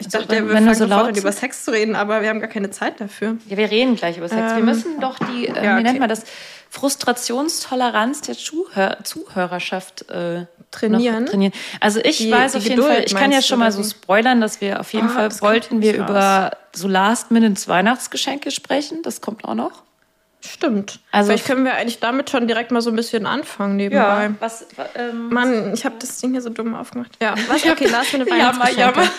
Ich 0.00 0.06
Also, 0.06 0.18
dachte, 0.18 0.30
wenn- 0.30 0.48
wir 0.48 0.54
wenn 0.54 0.64
fangen 0.64 0.76
so 0.76 0.84
laut 0.86 1.16
über. 1.16 1.30
Sex 1.30 1.64
zu 1.64 1.70
reden, 1.72 1.94
aber 1.94 2.22
wir 2.22 2.30
haben 2.30 2.40
gar 2.40 2.48
keine 2.48 2.70
Zeit 2.70 3.00
dafür. 3.00 3.36
Ja, 3.46 3.56
wir 3.58 3.70
reden 3.70 3.94
gleich 3.96 4.16
über 4.16 4.28
Sex. 4.28 4.40
wir 4.52 4.58
Ähm, 4.58 4.64
müssen 4.64 4.98
doch 5.00 5.18
die, 5.18 5.46
äh, 5.46 5.62
ja, 5.64 5.78
wie 5.78 5.82
nennt 5.82 6.00
man 6.00 6.08
das, 6.08 6.24
Frustrationstoleranz 6.70 8.22
der 8.22 8.36
Zuhör 8.36 8.98
Zuhörerschaft 9.04 10.08
äh, 10.10 10.46
Trainieren? 10.70 11.26
Trainieren. 11.26 11.52
Also 11.80 11.98
ich 12.00 12.18
Die- 12.18 12.30
weiß 12.30 12.52
die 12.52 12.58
auf 12.58 12.64
jeden 12.64 12.76
Geduld, 12.76 12.94
Fall, 12.94 13.04
ich 13.04 13.14
kann 13.14 13.32
ja 13.32 13.42
schon 13.42 13.58
mal 13.58 13.72
so 13.72 13.82
spoilern, 13.82 14.40
dass 14.40 14.60
wir 14.60 14.78
auf 14.80 14.92
jeden 14.92 15.08
Ah, 15.08 15.28
Fall 15.28 15.40
wollten 15.40 15.82
wir 15.82 15.92
nicht 15.92 16.00
über 16.00 16.52
so 16.72 16.86
Last-Minute-Weihnachtsgeschenke 16.86 18.50
sprechen. 18.52 19.02
Das 19.02 19.20
kommt 19.20 19.44
auch 19.44 19.54
noch. 19.54 19.82
Stimmt. 20.44 21.00
Also- 21.12 21.28
Vielleicht 21.28 21.46
können 21.46 21.64
wir 21.64 21.74
eigentlich 21.74 22.00
damit 22.00 22.30
schon 22.30 22.46
direkt 22.48 22.70
mal 22.70 22.80
so 22.80 22.90
ein 22.90 22.96
bisschen 22.96 23.26
anfangen 23.26 23.76
nebenbei. 23.76 24.30
Was, 24.40 24.66
ähm, 24.94 25.28
Mann, 25.28 25.74
ich 25.74 25.84
habe 25.84 25.96
das 25.98 26.18
Ding 26.18 26.32
hier 26.32 26.40
so 26.42 26.48
dumm 26.50 26.74
aufgemacht. 26.74 27.12
Ja, 27.20 27.34
was? 27.48 27.64
Okay, 27.64 27.88
lass 27.90 28.12
mir 28.12 28.20
eine 28.26 28.38
Jammer, 28.38 28.70
jammer. 28.70 29.02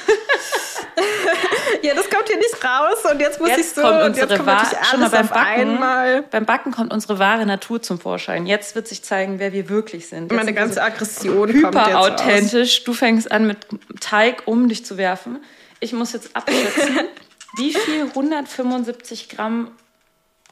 Ja, 1.83 1.95
das 1.95 2.09
kommt 2.09 2.27
hier 2.27 2.37
nicht 2.37 2.63
raus 2.63 2.97
und 3.11 3.19
jetzt 3.19 3.39
muss 3.39 3.49
Jetzt 3.49 3.59
ich 3.59 3.69
so 3.71 3.81
kommt 3.81 4.03
und 4.03 4.17
jetzt 4.17 4.29
kommt 4.35 4.45
natürlich 4.45 4.87
schon 4.87 4.99
mal 4.99 5.05
alles 5.07 5.11
beim 5.11 5.25
auf 5.25 5.31
Backen. 5.31 5.61
einmal. 5.61 6.21
Beim 6.23 6.45
Backen 6.45 6.71
kommt 6.71 6.93
unsere 6.93 7.17
wahre 7.17 7.45
Natur 7.45 7.81
zum 7.81 7.99
Vorschein. 7.99 8.45
Jetzt 8.45 8.75
wird 8.75 8.87
sich 8.87 9.01
zeigen, 9.03 9.39
wer 9.39 9.51
wir 9.53 9.67
wirklich 9.69 10.07
sind. 10.07 10.23
Jetzt 10.31 10.35
Meine 10.37 10.53
ganze 10.53 10.75
so 10.75 10.81
Aggression 10.81 11.49
kommt 11.61 11.75
hyper 11.75 11.85
jetzt 11.87 11.95
raus. 11.95 12.07
authentisch. 12.11 12.83
Du 12.83 12.93
fängst 12.93 13.31
an 13.31 13.47
mit 13.47 13.57
Teig 13.99 14.43
um 14.45 14.69
dich 14.69 14.85
zu 14.85 14.97
werfen. 14.97 15.39
Ich 15.79 15.93
muss 15.93 16.13
jetzt 16.13 16.35
abschätzen, 16.35 16.99
wie 17.57 17.73
viel 17.73 18.03
175 18.03 19.29
Gramm 19.29 19.71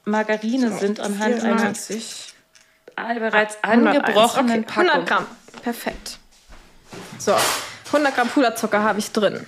Margarine 0.10 0.78
sind 0.78 1.00
anhand 1.00 1.44
einer 1.44 1.58
94. 1.60 2.34
bereits 2.96 3.58
101. 3.63 3.98
angebrochenen 3.98 4.60
okay, 4.60 4.62
Packung. 4.68 4.89
100 4.89 5.08
Gramm. 5.08 5.25
Perfekt. 5.63 6.20
So, 7.18 7.36
100 7.88 8.16
Gramm 8.16 8.28
Puderzucker 8.30 8.84
habe 8.84 9.00
ich 9.00 9.12
drin. 9.12 9.46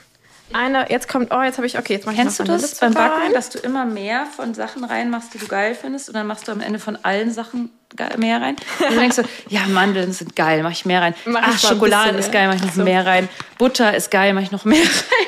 Eine, 0.53 0.89
jetzt 0.89 1.07
kommt, 1.07 1.31
oh, 1.33 1.41
jetzt 1.41 1.57
habe 1.57 1.65
ich, 1.65 1.77
okay, 1.77 1.93
jetzt 1.93 2.05
mache 2.05 2.15
ich 2.15 2.21
Kennst 2.21 2.39
du 2.39 2.43
noch 2.43 2.59
das 2.59 2.75
beim 2.75 2.93
Backen, 2.93 3.21
rein. 3.23 3.33
dass 3.33 3.49
du 3.49 3.59
immer 3.59 3.85
mehr 3.85 4.25
von 4.25 4.53
Sachen 4.53 4.83
reinmachst, 4.83 5.33
die 5.33 5.37
du 5.37 5.47
geil 5.47 5.75
findest, 5.79 6.09
und 6.09 6.15
dann 6.15 6.27
machst 6.27 6.45
du 6.47 6.51
am 6.51 6.59
Ende 6.59 6.77
von 6.77 6.97
allen 7.03 7.31
Sachen 7.31 7.69
mehr 8.17 8.41
rein? 8.41 8.57
Und 8.79 8.91
du 8.91 8.99
denkst 8.99 9.15
so, 9.17 9.23
ja, 9.47 9.61
Mandeln 9.67 10.11
sind 10.11 10.35
geil, 10.35 10.61
mach 10.63 10.71
ich 10.71 10.83
mehr 10.85 11.01
rein. 11.01 11.15
Mach 11.25 11.47
ich 11.47 11.55
Ach, 11.63 11.69
Schokolade 11.69 12.17
ist 12.17 12.33
geil, 12.33 12.47
mach 12.49 12.55
ich 12.55 12.63
noch 12.63 12.73
So. 12.73 12.83
mehr 12.83 13.05
rein. 13.05 13.29
Butter 13.57 13.95
ist 13.95 14.11
geil, 14.11 14.33
mach 14.33 14.41
ich 14.41 14.51
noch 14.51 14.65
mehr 14.65 14.79
rein. 14.81 15.27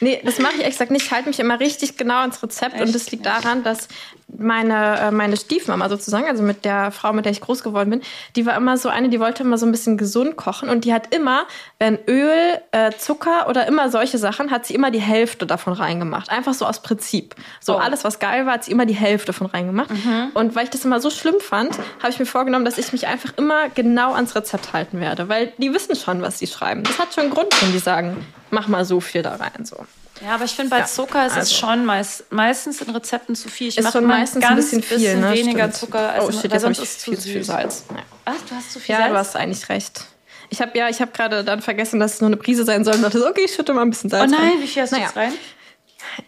Nee, 0.00 0.20
das 0.24 0.38
mache 0.38 0.54
ich 0.58 0.64
gesagt 0.64 0.90
nicht. 0.90 1.06
Ich 1.06 1.12
halte 1.12 1.28
mich 1.28 1.40
immer 1.40 1.60
richtig 1.60 1.96
genau 1.96 2.18
ans 2.20 2.42
Rezept 2.42 2.74
und 2.76 2.82
Echt? 2.82 2.94
das 2.94 3.10
liegt 3.10 3.26
daran, 3.26 3.62
dass 3.62 3.88
meine, 4.36 4.98
äh, 4.98 5.10
meine 5.10 5.36
Stiefmama 5.36 5.88
sozusagen, 5.88 6.26
also 6.26 6.42
mit 6.42 6.64
der 6.64 6.90
Frau, 6.90 7.12
mit 7.12 7.24
der 7.24 7.32
ich 7.32 7.40
groß 7.40 7.62
geworden 7.62 7.90
bin, 7.90 8.00
die 8.36 8.46
war 8.46 8.56
immer 8.56 8.76
so 8.76 8.88
eine, 8.88 9.08
die 9.08 9.20
wollte 9.20 9.42
immer 9.42 9.58
so 9.58 9.66
ein 9.66 9.72
bisschen 9.72 9.96
gesund 9.96 10.36
kochen 10.36 10.68
und 10.68 10.84
die 10.84 10.92
hat 10.92 11.14
immer, 11.14 11.46
wenn 11.78 11.98
Öl, 12.08 12.58
äh, 12.72 12.90
Zucker 12.98 13.48
oder 13.48 13.66
immer 13.66 13.90
solche 13.90 14.18
Sachen, 14.18 14.50
hat 14.50 14.66
sie 14.66 14.74
immer 14.74 14.90
die 14.90 15.00
Hälfte 15.00 15.46
davon 15.46 15.72
reingemacht. 15.74 16.30
Einfach 16.30 16.54
so 16.54 16.66
aus 16.66 16.82
Prinzip. 16.82 17.34
So 17.60 17.74
Oh. 17.74 17.78
alles, 17.78 18.02
was 18.04 18.18
geil 18.18 18.46
war, 18.46 18.54
hat 18.54 18.64
sie 18.64 18.72
immer 18.72 18.86
die 18.86 18.94
Hälfte 18.94 19.26
davon 19.26 19.46
reingemacht. 19.46 19.90
Und 20.34 20.54
weil 20.56 20.64
ich 20.64 20.70
das 20.70 20.84
immer 20.84 21.00
so 21.00 21.10
schlimm 21.10 21.36
fand, 21.40 21.78
habe 22.00 22.10
ich 22.10 22.18
mir 22.18 22.26
vorgenommen, 22.26 22.64
dass 22.64 22.78
ich 22.78 22.92
mich 22.92 23.06
einfach 23.06 23.32
immer 23.36 23.68
genau 23.68 24.14
ans 24.14 24.34
Rezept 24.34 24.72
halten 24.72 25.00
werde, 25.00 25.28
weil 25.28 25.52
die 25.58 25.72
wissen 25.72 25.94
schon, 25.96 26.22
was 26.22 26.38
sie 26.38 26.46
schreiben. 26.46 26.82
Das 26.82 26.98
hat 26.98 27.14
schon 27.14 27.24
einen 27.24 27.32
Grund, 27.32 27.48
wenn 27.62 27.72
die 27.72 27.78
sagen, 27.78 28.24
mach 28.54 28.68
mal 28.68 28.84
so 28.84 29.00
viel 29.00 29.22
da 29.22 29.34
rein, 29.36 29.64
so. 29.64 29.76
Ja, 30.24 30.34
aber 30.36 30.44
ich 30.44 30.52
finde, 30.52 30.70
bei 30.70 30.78
Ja, 30.78 30.84
Zucker 30.86 31.26
ist 31.26 31.32
es 31.32 31.38
also. 31.38 31.54
schon 31.56 31.84
meist, 31.84 32.32
meistens 32.32 32.80
in 32.80 32.90
Rezepten 32.94 33.34
zu 33.34 33.48
viel. 33.48 33.68
Ich 33.68 33.78
Ist 33.78 33.84
mache 33.84 34.00
meistens 34.00 34.40
ganz 34.42 34.72
ein 34.72 34.80
bisschen 34.80 34.98
viel, 35.00 35.16
ne? 35.16 35.32
weniger 35.32 35.64
Stimmt. 35.64 35.74
Zucker 35.76 36.12
als 36.12 36.24
oh 36.24 36.30
shit, 36.32 36.50
weil 36.52 36.60
sonst 36.60 36.78
ist 36.78 36.98
es 36.98 37.04
viel 37.04 37.18
zu 37.18 37.28
viel. 37.28 37.42
Salz. 37.44 37.84
Ja. 37.90 37.96
Was? 38.32 38.44
Du 38.48 38.54
hast 38.54 38.72
zu 38.72 38.78
viel 38.80 38.92
Ja, 38.94 38.98
Salz? 39.00 39.10
du 39.12 39.18
hast 39.18 39.36
eigentlich 39.36 39.68
recht. 39.68 40.04
Ich 40.50 40.60
habe 40.60 40.78
ja, 40.78 40.88
ich 40.88 41.00
habe 41.00 41.10
gerade 41.10 41.42
dann 41.42 41.60
vergessen, 41.62 41.98
dass 41.98 42.14
es 42.14 42.20
nur 42.20 42.28
eine 42.28 42.36
Prise 42.36 42.64
sein 42.64 42.84
soll 42.84 42.94
und 42.94 43.02
dachte 43.02 43.18
so, 43.18 43.26
okay, 43.28 43.42
ich 43.44 43.54
schütte 43.54 43.74
mal 43.74 43.82
ein 43.82 43.90
bisschen 43.90 44.08
Oh 44.12 44.16
Salz 44.16 44.30
nein, 44.30 44.40
rein. 44.40 44.60
wie 44.60 44.66
viel 44.68 44.82
hast 44.82 44.92
du 44.92 44.96
Naja. 44.96 45.08
jetzt 45.08 45.16
rein? 45.16 45.32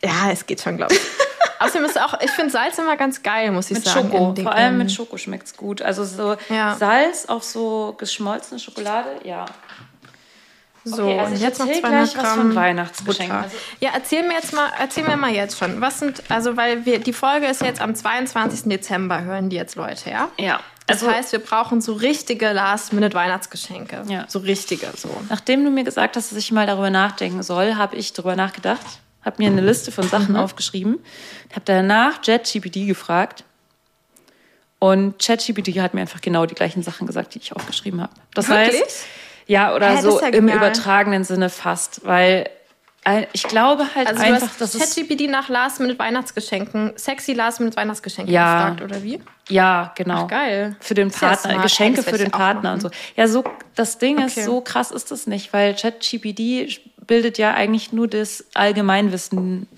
Ja, 0.03 0.31
es 0.33 0.45
geht 0.47 0.61
schon, 0.61 0.77
glaube 0.77 0.95
ich. 0.95 1.01
Außerdem 1.61 1.85
ist 1.85 1.99
auch, 2.01 2.21
ich 2.21 2.31
finde 2.33 2.51
Salz 2.51 2.77
immer 2.79 2.97
ganz 2.97 3.23
geil, 3.23 3.51
muss 3.53 3.71
ich 3.71 3.79
Mit 3.79 3.87
sagen. 3.87 4.11
Schoko. 4.11 4.29
in 4.31 4.35
den- 4.35 4.45
Vor 4.45 4.53
allem 4.55 4.79
mit 4.79 4.91
Schoko 4.93 5.17
schmeckt 5.17 5.47
es 5.47 5.57
gut. 5.57 5.81
Also 5.81 6.05
so 6.05 6.37
Ja. 6.49 6.75
Salz 6.77 7.27
auf 7.27 7.45
so 7.45 7.95
geschmolzene 7.97 8.59
Schokolade, 8.61 9.09
ja. 9.25 9.47
So, 10.89 11.03
Okay, 11.03 11.19
also 11.19 11.35
und 11.35 11.41
jetzt 11.41 11.59
noch 11.59 11.67
erzähl 11.67 11.83
200 11.83 11.91
gleich 12.13 12.17
was 12.17 12.23
Gramm 12.35 12.53
von. 12.53 13.05
Butter. 13.07 13.35
Also- 13.35 13.57
ja, 13.81 13.91
erzähl 13.93 14.23
mir 14.23 14.35
jetzt 14.35 14.53
mal, 14.55 14.71
erzähl 14.79 15.03
mir 15.03 15.17
mal 15.17 15.33
jetzt 15.33 15.59
schon. 15.59 15.81
Was 15.81 15.99
sind, 15.99 16.23
also 16.29 16.57
weil 16.57 16.87
wir, 16.87 17.01
die 17.01 17.13
Folge 17.13 17.47
ist 17.47 17.61
jetzt 17.61 17.81
am 17.81 17.93
22. 17.97 18.69
Dezember, 18.71 19.23
hören 19.25 19.51
die 19.51 19.57
jetzt 19.57 19.75
Leute, 19.75 20.11
ja? 20.11 20.29
Ja. 20.39 20.61
Das 20.87 21.03
Also, 21.03 21.13
heißt, 21.13 21.33
wir 21.33 21.41
brauchen 21.41 21.81
so 21.81 21.95
richtige 21.95 22.53
Last-Minute-Weihnachtsgeschenke. 22.53 24.05
Ja. 24.07 24.27
So 24.29 24.39
richtige, 24.39 24.87
so. 24.97 25.09
nachdem 25.29 25.65
du 25.65 25.71
mir 25.73 25.83
gesagt 25.83 26.15
hast, 26.17 26.31
dass 26.31 26.39
ich 26.39 26.53
mal 26.53 26.69
darüber 26.69 26.91
nachdenken 26.91 27.43
soll, 27.43 27.75
habe 27.75 27.97
ich 27.97 28.13
darüber 28.13 28.37
nachgedacht, 28.37 28.87
habe 29.25 29.43
mir 29.43 29.51
eine 29.51 29.63
Liste 29.63 29.91
von 29.91 30.07
Sachen 30.09 30.35
Mhm. 30.35 30.37
aufgeschrieben, 30.37 31.01
habe 31.51 31.63
danach 31.65 32.23
ChatGPT 32.23 32.87
gefragt 32.87 33.43
und 34.79 35.19
ChatGPT 35.21 35.81
hat 35.81 35.95
mir 35.95 36.03
einfach 36.03 36.21
genau 36.21 36.47
die 36.47 36.55
gleichen 36.55 36.85
Sachen 36.85 37.09
gesagt, 37.09 37.35
die 37.35 37.39
ich 37.41 37.55
aufgeschrieben 37.57 38.01
habe. 38.01 38.13
Das 38.35 38.49
Wirklich? 38.49 38.81
heißt, 38.83 39.05
ja, 39.47 39.75
oder 39.75 39.93
das 39.93 40.03
so 40.03 40.17
ist 40.17 40.23
ja 40.23 40.29
im 40.29 40.47
genial. 40.47 40.57
übertragenen 40.59 41.25
Sinne 41.25 41.49
fast, 41.51 42.05
weil 42.05 42.49
äh, 43.05 43.27
ich 43.33 43.45
glaube 43.45 43.87
halt 43.95 44.09
Also 44.09 44.23
einfach, 44.23 44.41
du 44.41 44.47
hast 44.47 44.61
dass 44.61 44.75
es 44.75 44.95
ChatGPT 44.97 45.31
nach 45.31 45.49
Last-Minute-Weihnachtsgeschenken, 45.49 46.93
sexy 46.97 47.33
Last-Minute-Weihnachtsgeschenke 47.35 48.33
Ja. 48.33 48.71
gefragt, 48.71 48.83
oder 48.83 49.03
wie? 49.03 49.21
Ja, 49.49 49.93
genau. 49.97 50.25
Ach, 50.25 50.29
geil. 50.29 50.75
Für 50.81 50.95
den 50.95 51.09
Ist 51.09 51.21
ja 51.21 51.29
Partner, 51.29 51.51
smart. 51.53 51.63
Geschenke 51.63 52.03
für 52.03 52.19
den 52.19 52.31
Partner 52.33 52.73
und 52.73 52.81
so. 52.83 52.91
Ja, 53.17 53.29
so 53.29 53.45
das 53.77 53.99
Ding 53.99 54.19
ist, 54.19 54.37
Okay. 54.37 54.45
so 54.47 54.61
krass 54.61 54.91
ist 54.91 55.11
das 55.13 55.27
nicht, 55.29 55.53
weil 55.53 55.75
ChatGPT 55.75 56.81
bildet 57.07 57.39
ja 57.39 57.55
eigentlich 57.55 57.93
nur 57.93 58.09
das 58.09 58.45
Allgemeinwissen 58.55 59.69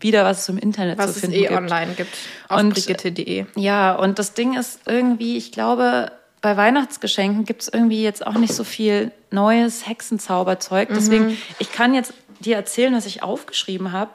wieder, 0.00 0.24
was 0.24 0.40
es 0.40 0.48
im 0.48 0.58
Internet 0.58 0.98
Was 0.98 1.06
zu 1.06 1.12
es 1.12 1.20
finden 1.20 1.36
eh 1.36 1.40
gibt. 1.42 1.52
online 1.52 1.94
gibt. 1.94 2.16
Auf 2.48 2.60
Und- 2.60 2.74
brigitte.de. 2.74 3.46
Ja, 3.56 3.94
und 3.94 4.18
das 4.18 4.34
Ding 4.34 4.56
ist 4.56 4.80
irgendwie, 4.86 5.36
ich 5.36 5.52
glaube, 5.52 6.10
bei 6.40 6.56
Weihnachtsgeschenken 6.56 7.44
gibt 7.44 7.62
es 7.62 7.68
irgendwie 7.68 8.02
jetzt 8.02 8.26
auch 8.26 8.34
nicht 8.34 8.54
so 8.54 8.64
viel 8.64 9.10
neues 9.30 9.86
Hexenzauberzeug. 9.86 10.88
Deswegen, 10.90 11.28
Mhm. 11.28 11.38
ich 11.58 11.72
kann 11.72 11.94
jetzt 11.94 12.14
dir 12.40 12.56
erzählen, 12.56 12.94
was 12.94 13.06
ich 13.06 13.22
aufgeschrieben 13.22 13.92
habe. 13.92 14.12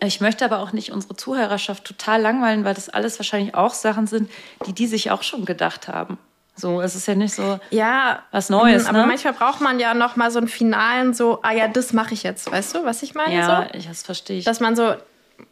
Ich 0.00 0.20
möchte 0.20 0.44
aber 0.44 0.60
auch 0.60 0.72
nicht 0.72 0.92
unsere 0.92 1.16
Zuhörerschaft 1.16 1.84
total 1.84 2.20
langweilen, 2.20 2.64
weil 2.64 2.74
das 2.74 2.88
alles 2.88 3.18
wahrscheinlich 3.18 3.54
auch 3.54 3.74
Sachen 3.74 4.06
sind, 4.06 4.30
die 4.66 4.72
die 4.72 4.86
sich 4.86 5.10
auch 5.10 5.22
schon 5.22 5.44
gedacht 5.44 5.88
haben. 5.88 6.18
So, 6.54 6.80
es 6.80 6.94
ist 6.94 7.06
ja 7.08 7.14
nicht 7.14 7.34
so. 7.34 7.58
Ja. 7.70 8.22
Was 8.32 8.50
Neues, 8.50 8.84
mm, 8.84 8.88
Aber 8.88 8.98
ne? 8.98 9.06
manchmal 9.06 9.32
braucht 9.32 9.60
man 9.60 9.78
ja 9.80 9.94
noch 9.94 10.16
mal 10.16 10.30
so 10.30 10.38
einen 10.38 10.48
finalen 10.48 11.14
so, 11.14 11.38
ah 11.42 11.52
ja, 11.52 11.68
das 11.68 11.92
mache 11.92 12.14
ich 12.14 12.22
jetzt. 12.24 12.50
Weißt 12.50 12.74
du, 12.74 12.84
was 12.84 13.02
ich 13.02 13.14
meine? 13.14 13.34
Ja, 13.34 13.68
So? 13.72 13.78
ich, 13.78 13.86
das 13.86 14.02
verstehe 14.02 14.38
ich. 14.38 14.44
Dass 14.44 14.58
man 14.60 14.74
so, 14.76 14.94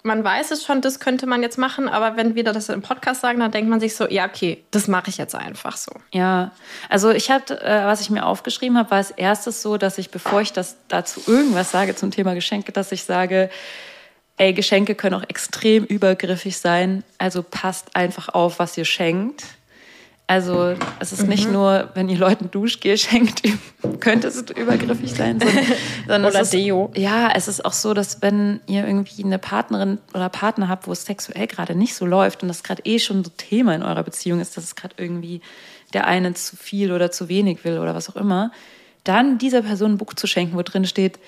man 0.02 0.22
weiß 0.22 0.50
es 0.52 0.64
schon, 0.64 0.80
das 0.80 1.00
könnte 1.00 1.26
man 1.26 1.42
jetzt 1.42 1.58
machen, 1.58 1.88
aber 1.88 2.16
wenn 2.16 2.34
wir 2.34 2.44
das 2.44 2.68
im 2.68 2.82
Podcast 2.82 3.20
sagen, 3.20 3.40
dann 3.40 3.50
denkt 3.50 3.68
man 3.68 3.80
sich 3.80 3.94
so, 3.96 4.08
ja, 4.08 4.26
okay, 4.26 4.64
das 4.70 4.88
mache 4.88 5.10
ich 5.10 5.18
jetzt 5.18 5.34
einfach 5.34 5.76
so. 5.76 5.92
Ja, 6.12 6.52
also 6.88 7.10
ich 7.10 7.30
hatte, 7.30 7.60
äh, 7.60 7.84
was 7.84 8.00
ich 8.00 8.10
mir 8.10 8.24
aufgeschrieben 8.24 8.78
habe, 8.78 8.90
war 8.90 8.98
als 8.98 9.10
erstes 9.10 9.62
so, 9.62 9.76
dass 9.76 9.98
ich, 9.98 10.10
bevor 10.10 10.40
ich 10.40 10.52
das 10.52 10.76
dazu 10.88 11.20
irgendwas 11.26 11.70
sage 11.70 11.94
zum 11.94 12.10
Thema 12.10 12.34
Geschenke, 12.34 12.72
dass 12.72 12.92
ich 12.92 13.04
sage, 13.04 13.50
ey, 14.36 14.52
Geschenke 14.52 14.94
können 14.94 15.14
auch 15.14 15.28
extrem 15.28 15.84
übergriffig 15.84 16.58
sein. 16.58 17.02
Also 17.18 17.42
passt 17.42 17.96
einfach 17.96 18.28
auf, 18.28 18.58
was 18.58 18.76
ihr 18.76 18.84
schenkt. 18.84 19.44
Also 20.28 20.74
es 20.98 21.12
ist 21.12 21.22
Mhm. 21.22 21.28
nicht 21.28 21.50
nur, 21.52 21.90
wenn 21.94 22.08
ihr 22.08 22.18
Leuten 22.18 22.50
Duschgel 22.50 22.98
schenkt, 22.98 23.42
könnte 24.00 24.26
es 24.26 24.40
übergriffig 24.50 25.12
sein, 25.14 25.38
sondern, 25.38 25.64
sondern 26.06 26.24
Oder 26.32 26.40
es 26.40 26.48
ist, 26.48 26.54
Deo. 26.54 26.90
Ja, 26.96 27.30
es 27.34 27.46
ist 27.46 27.64
auch 27.64 27.72
so, 27.72 27.94
dass 27.94 28.22
wenn 28.22 28.60
ihr 28.66 28.84
irgendwie 28.86 29.22
eine 29.22 29.38
Partnerin 29.38 29.98
oder 30.14 30.28
Partner 30.28 30.68
habt, 30.68 30.88
wo 30.88 30.92
es 30.92 31.04
sexuell 31.04 31.46
gerade 31.46 31.76
nicht 31.76 31.94
so 31.94 32.06
läuft 32.06 32.42
und 32.42 32.48
das 32.48 32.64
gerade 32.64 32.82
eh 32.84 32.98
schon 32.98 33.22
so 33.22 33.30
Thema 33.36 33.74
in 33.76 33.84
eurer 33.84 34.02
Beziehung 34.02 34.40
ist, 34.40 34.56
dass 34.56 34.64
es 34.64 34.74
gerade 34.74 34.94
irgendwie 34.98 35.40
der 35.92 36.08
eine 36.08 36.34
zu 36.34 36.56
viel 36.56 36.90
oder 36.90 37.12
zu 37.12 37.28
wenig 37.28 37.64
will 37.64 37.78
oder 37.78 37.94
was 37.94 38.08
auch 38.08 38.16
immer, 38.16 38.50
dann 39.04 39.38
dieser 39.38 39.62
Person 39.62 39.92
ein 39.92 39.98
Buch 39.98 40.14
zu 40.14 40.26
schenken, 40.26 40.56
wo 40.56 40.62
drin 40.62 40.86
steht, 40.86 41.18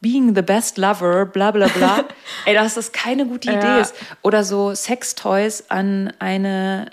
Being 0.00 0.34
the 0.34 0.42
best 0.42 0.76
lover, 0.78 1.24
bla 1.26 1.50
bla 1.50 1.68
bla. 1.68 2.04
Ey, 2.46 2.54
dass 2.54 2.74
das 2.74 2.92
keine 2.92 3.26
gute 3.26 3.48
Idee 3.50 3.66
Ja. 3.66 3.78
ist. 3.80 3.94
Oder 4.22 4.44
so 4.44 4.74
Sextoys 4.74 5.64
an 5.70 6.12
eine, 6.18 6.90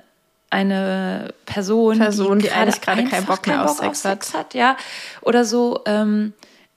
eine 0.53 1.33
Person, 1.45 1.97
Person, 1.97 2.39
die 2.39 2.51
eigentlich 2.51 2.79
gerade 2.79 3.03
keinen 3.05 3.25
Bock 3.25 3.47
mehr 3.47 3.65
auf 3.65 3.95
Sex 3.95 4.33
hat. 4.33 4.53
Ja. 4.53 4.77
Oder 5.21 5.45
so, 5.45 5.81
ähm, 5.85 6.33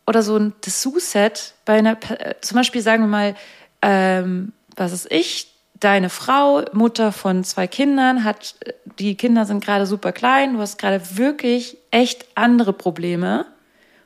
oder 0.06 0.22
so 0.22 0.36
ein 0.36 0.54
Dessous-Set 0.64 1.54
bei 1.64 1.74
einer, 1.74 1.98
zum 2.40 2.56
Beispiel 2.56 2.80
sagen 2.80 3.02
wir 3.02 3.08
mal, 3.08 3.34
ähm, 3.82 4.52
was 4.76 4.92
ist 4.92 5.12
ich, 5.12 5.52
deine 5.78 6.08
Frau, 6.08 6.64
Mutter 6.72 7.12
von 7.12 7.44
zwei 7.44 7.66
Kindern, 7.66 8.24
hat, 8.24 8.54
die 8.98 9.14
Kinder 9.14 9.44
sind 9.44 9.62
gerade 9.62 9.86
super 9.86 10.12
klein, 10.12 10.54
du 10.54 10.60
hast 10.60 10.78
gerade 10.78 11.02
wirklich 11.18 11.76
echt 11.90 12.24
andere 12.34 12.72
Probleme 12.72 13.44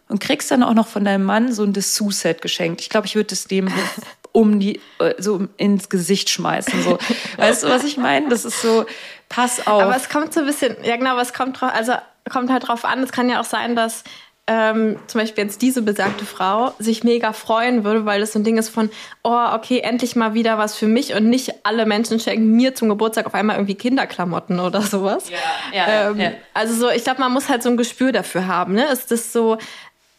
und 0.08 0.20
kriegst 0.20 0.50
dann 0.50 0.64
auch 0.64 0.74
noch 0.74 0.88
von 0.88 1.04
deinem 1.04 1.24
Mann 1.24 1.52
so 1.52 1.62
ein 1.62 1.72
Dessous-Set 1.72 2.42
geschenkt. 2.42 2.80
Ich 2.80 2.88
glaube, 2.88 3.06
ich 3.06 3.14
würde 3.14 3.32
es 3.32 3.44
dem 3.44 3.68
um 4.32 4.58
die, 4.58 4.80
äh, 4.98 5.14
so 5.18 5.46
ins 5.56 5.88
Gesicht 5.88 6.28
schmeißen. 6.30 6.82
So. 6.82 6.98
Weißt 7.36 7.62
du, 7.62 7.68
was 7.68 7.84
ich 7.84 7.96
meine? 7.96 8.28
Das 8.28 8.44
ist 8.44 8.60
so, 8.62 8.84
pass 9.30 9.66
auf. 9.66 9.82
Aber 9.82 9.96
es 9.96 10.10
kommt 10.10 10.34
so 10.34 10.40
ein 10.40 10.46
bisschen, 10.46 10.76
ja 10.84 10.96
genau, 10.96 11.12
aber 11.12 11.22
es 11.22 11.32
kommt 11.32 11.58
drauf, 11.58 11.70
also 11.74 11.94
kommt 12.30 12.50
halt 12.50 12.68
drauf 12.68 12.84
an. 12.84 13.02
Es 13.02 13.12
kann 13.12 13.30
ja 13.30 13.40
auch 13.40 13.44
sein, 13.44 13.74
dass 13.74 14.04
ähm, 14.46 14.98
zum 15.06 15.20
Beispiel 15.20 15.44
jetzt 15.44 15.62
diese 15.62 15.80
besagte 15.80 16.24
Frau 16.24 16.74
sich 16.80 17.04
mega 17.04 17.32
freuen 17.32 17.84
würde, 17.84 18.04
weil 18.04 18.20
das 18.20 18.32
so 18.32 18.40
ein 18.40 18.44
Ding 18.44 18.58
ist 18.58 18.68
von, 18.68 18.90
oh, 19.22 19.46
okay, 19.54 19.78
endlich 19.78 20.16
mal 20.16 20.34
wieder 20.34 20.58
was 20.58 20.76
für 20.76 20.88
mich 20.88 21.14
und 21.14 21.30
nicht 21.30 21.64
alle 21.64 21.86
Menschen 21.86 22.18
schenken 22.18 22.50
mir 22.56 22.74
zum 22.74 22.88
Geburtstag 22.88 23.26
auf 23.26 23.34
einmal 23.34 23.56
irgendwie 23.56 23.76
Kinderklamotten 23.76 24.58
oder 24.58 24.82
sowas. 24.82 25.30
Ja, 25.30 25.36
ja, 25.72 26.10
ähm, 26.10 26.20
ja. 26.20 26.32
Also 26.52 26.74
so, 26.74 26.90
ich 26.90 27.04
glaube, 27.04 27.20
man 27.20 27.32
muss 27.32 27.48
halt 27.48 27.62
so 27.62 27.70
ein 27.70 27.76
Gespür 27.76 28.10
dafür 28.10 28.48
haben. 28.48 28.74
Ne? 28.74 28.86
Ist 28.86 29.12
das 29.12 29.32
so, 29.32 29.56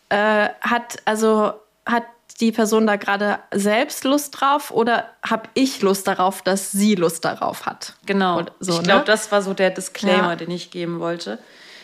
äh, 0.07 0.47
hat, 0.61 0.99
also 1.03 1.53
hat 1.85 2.03
die 2.41 2.51
Person 2.51 2.85
da 2.87 2.95
gerade 2.97 3.39
selbst 3.53 4.03
Lust 4.03 4.39
drauf 4.41 4.71
oder 4.71 5.05
habe 5.27 5.43
ich 5.53 5.81
Lust 5.81 6.07
darauf, 6.07 6.41
dass 6.41 6.71
sie 6.71 6.95
Lust 6.95 7.23
darauf 7.23 7.65
hat? 7.65 7.93
Genau. 8.05 8.41
So, 8.59 8.73
ich 8.79 8.83
glaube, 8.83 8.99
ne? 9.01 9.05
das 9.05 9.31
war 9.31 9.41
so 9.41 9.53
der 9.53 9.69
Disclaimer, 9.69 10.29
Ja. 10.31 10.35
den 10.35 10.51
ich 10.51 10.71
geben 10.71 10.99
wollte. 10.99 11.39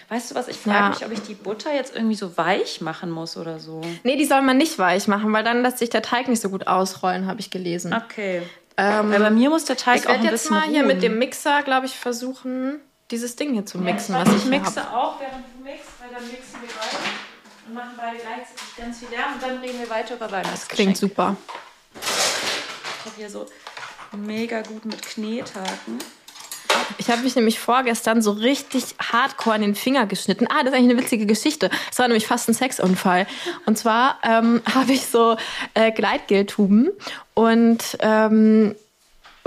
Weißt 0.10 0.32
du 0.32 0.36
was? 0.36 0.48
Ich 0.48 0.58
frage 0.58 0.78
Ja. 0.78 0.90
mich, 0.90 1.06
ob 1.06 1.12
ich 1.12 1.22
die 1.22 1.34
Butter 1.34 1.74
jetzt 1.74 1.94
irgendwie 1.96 2.16
so 2.16 2.38
weich 2.38 2.82
machen 2.82 3.12
muss 3.12 3.36
oder 3.38 3.60
so. 3.60 3.82
Nee, 4.04 4.16
die 4.16 4.26
soll 4.26 4.42
man 4.42 4.58
nicht 4.58 4.80
weich 4.80 5.08
machen, 5.08 5.32
weil 5.34 5.44
dann 5.44 5.62
lässt 5.64 5.80
sich 5.80 5.90
der 5.90 6.02
Teig 6.02 6.28
nicht 6.30 6.42
so 6.42 6.50
gut 6.50 6.66
ausrollen, 6.68 7.28
habe 7.28 7.40
ich 7.42 7.52
gelesen. 7.52 7.94
Okay. 7.94 8.42
Ähm, 8.78 9.12
Weil 9.12 9.20
bei 9.20 9.30
mir 9.32 9.50
muss 9.50 9.66
der 9.66 9.76
Teig 9.76 9.98
ich 10.02 10.06
auch 10.08 10.12
ein 10.14 10.22
werde 10.24 10.34
jetzt 10.36 10.44
bisschen 10.44 10.56
mal 10.58 10.68
hier 10.68 10.80
ruhen. 10.84 10.88
mit 10.88 11.04
dem 11.04 11.18
Mixer, 11.20 11.62
glaube 11.64 11.88
ich, 11.88 11.94
versuchen, 11.98 12.80
dieses 13.12 13.36
Ding 13.36 13.54
hier 13.54 13.66
zu 13.66 13.80
mixen, 13.80 14.16
Ja, 14.16 14.22
was 14.22 14.30
ich 14.30 14.36
ich 14.36 14.42
hier 14.44 14.52
mixe 14.52 14.84
habe. 14.84 14.96
auch, 14.98 15.20
während 15.20 15.44
du 15.46 15.64
mixst, 15.64 15.90
weil 16.00 16.10
dann 16.14 16.24
mixen 16.30 16.62
wir 16.62 16.70
weiter 16.70 16.98
und 17.68 17.74
machen 17.74 17.92
beide 17.98 18.18
gleichzeitig 18.18 18.76
ganz 18.78 19.00
viel 19.00 19.10
Lärm 19.10 19.34
und 19.34 19.44
dann 19.44 19.58
reden 19.60 19.80
wir 19.80 19.90
weiter 19.90 20.16
über 20.16 20.32
Weihnachtsgeschenke. 20.32 20.76
Klingt 20.76 20.98
super. 20.98 21.36
Ich 22.02 23.06
habe 23.06 23.16
hier 23.18 23.30
so 23.30 23.46
mega 24.16 24.62
gut 24.62 24.86
mit 24.86 25.02
Knethaken. 25.02 26.00
Ich 26.98 27.10
habe 27.10 27.22
mich 27.22 27.36
nämlich 27.36 27.60
vorgestern 27.60 28.22
so 28.22 28.32
richtig 28.32 28.96
hardcore 29.00 29.56
an 29.56 29.62
den 29.62 29.76
Finger 29.76 30.06
geschnitten. 30.06 30.48
Ah, 30.48 30.64
das 30.64 30.72
ist 30.72 30.78
eigentlich 30.78 30.92
eine 30.92 31.02
witzige 31.02 31.26
Geschichte. 31.26 31.70
Es 31.92 32.00
war 32.00 32.08
nämlich 32.08 32.28
fast 32.28 32.48
ein 32.48 32.54
Sexunfall. 32.54 33.28
Und 33.66 33.78
zwar 33.78 34.20
ähm, 34.24 34.62
habe 34.74 34.94
ich 34.94 35.06
so 35.06 35.36
äh, 35.74 35.92
Gleitgeltuben 35.92 36.92
und 37.34 37.98
ähm, 38.00 38.76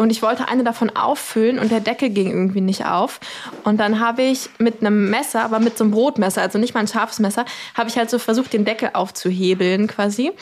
und 0.01 0.09
ich 0.11 0.23
wollte 0.23 0.49
eine 0.49 0.65
davon 0.65 0.89
auffüllen 0.97 1.59
und 1.59 1.71
der 1.71 1.81
Deckel 1.81 2.09
ging 2.09 2.31
irgendwie 2.31 2.63
nicht 2.63 2.87
auf. 2.87 3.21
Und 3.65 3.79
dann 3.79 4.01
habe 4.01 4.23
ich 4.23 4.49
mit 4.59 4.81
einem 4.81 5.11
Messer, 5.11 5.45
aber 5.45 5.59
mit 5.59 5.77
so 5.77 5.85
einem 5.85 5.91
Brotmesser, 5.91 6.41
also 6.41 6.59
nicht 6.59 6.73
mal 6.73 6.81
ein 6.81 6.89
scharfes 6.89 7.19
Messer, 7.19 7.45
habe 7.77 7.91
ich 7.91 7.99
halt 7.99 8.09
so 8.09 8.19
versucht, 8.19 8.55
den 8.55 8.65
Deckel 8.65 8.91
aufzuhebeln 8.95 9.89
quasi. 9.89 10.33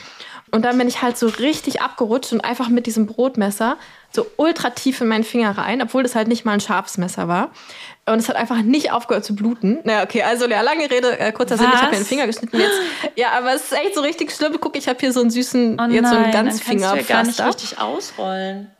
Und 0.52 0.64
dann 0.64 0.78
bin 0.78 0.86
ich 0.86 1.02
halt 1.02 1.18
so 1.18 1.26
richtig 1.26 1.82
abgerutscht 1.82 2.32
und 2.32 2.42
einfach 2.42 2.68
mit 2.68 2.86
diesem 2.86 3.06
Brotmesser 3.06 3.76
so 4.12 4.26
ultra 4.36 4.70
tief 4.70 5.00
in 5.00 5.08
meinen 5.08 5.24
Finger 5.24 5.58
rein, 5.58 5.82
obwohl 5.82 6.04
das 6.04 6.14
halt 6.14 6.28
nicht 6.28 6.44
mal 6.44 6.52
ein 6.52 6.60
scharfes 6.60 6.96
Messer 6.96 7.26
war. 7.26 7.50
Und 8.06 8.20
es 8.20 8.28
hat 8.28 8.36
einfach 8.36 8.62
nicht 8.62 8.92
aufgehört 8.92 9.24
zu 9.24 9.34
bluten. 9.34 9.80
Naja, 9.82 10.04
okay, 10.04 10.22
also 10.22 10.48
ja, 10.48 10.62
lange 10.62 10.88
Rede, 10.88 11.18
äh, 11.18 11.32
kurzer 11.32 11.58
Sinn, 11.58 11.66
ich 11.74 11.82
habe 11.82 11.90
mir 11.90 11.98
den? 11.98 12.06
Finger 12.06 12.26
geschnitten 12.26 12.58
jetzt. 12.58 12.80
Ja, 13.16 13.32
aber 13.36 13.52
es 13.54 13.64
ist 13.64 13.72
echt 13.72 13.96
so 13.96 14.00
richtig 14.02 14.30
schlimm. 14.30 14.56
Guck, 14.60 14.76
ich 14.76 14.88
habe 14.88 14.98
hier 15.00 15.12
so 15.12 15.20
einen 15.20 15.30
süßen, 15.30 15.78
Oh 15.80 15.90
jetzt 15.90 16.08
so 16.08 16.14
einen 16.14 16.30
nein, 16.30 16.32
dann 16.32 16.46
kannst 16.46 16.70
du 16.70 16.74
ja 16.74 17.02
gar 17.02 17.24
nicht 17.24 17.40
richtig 17.40 17.78
ausrollen. 17.78 18.70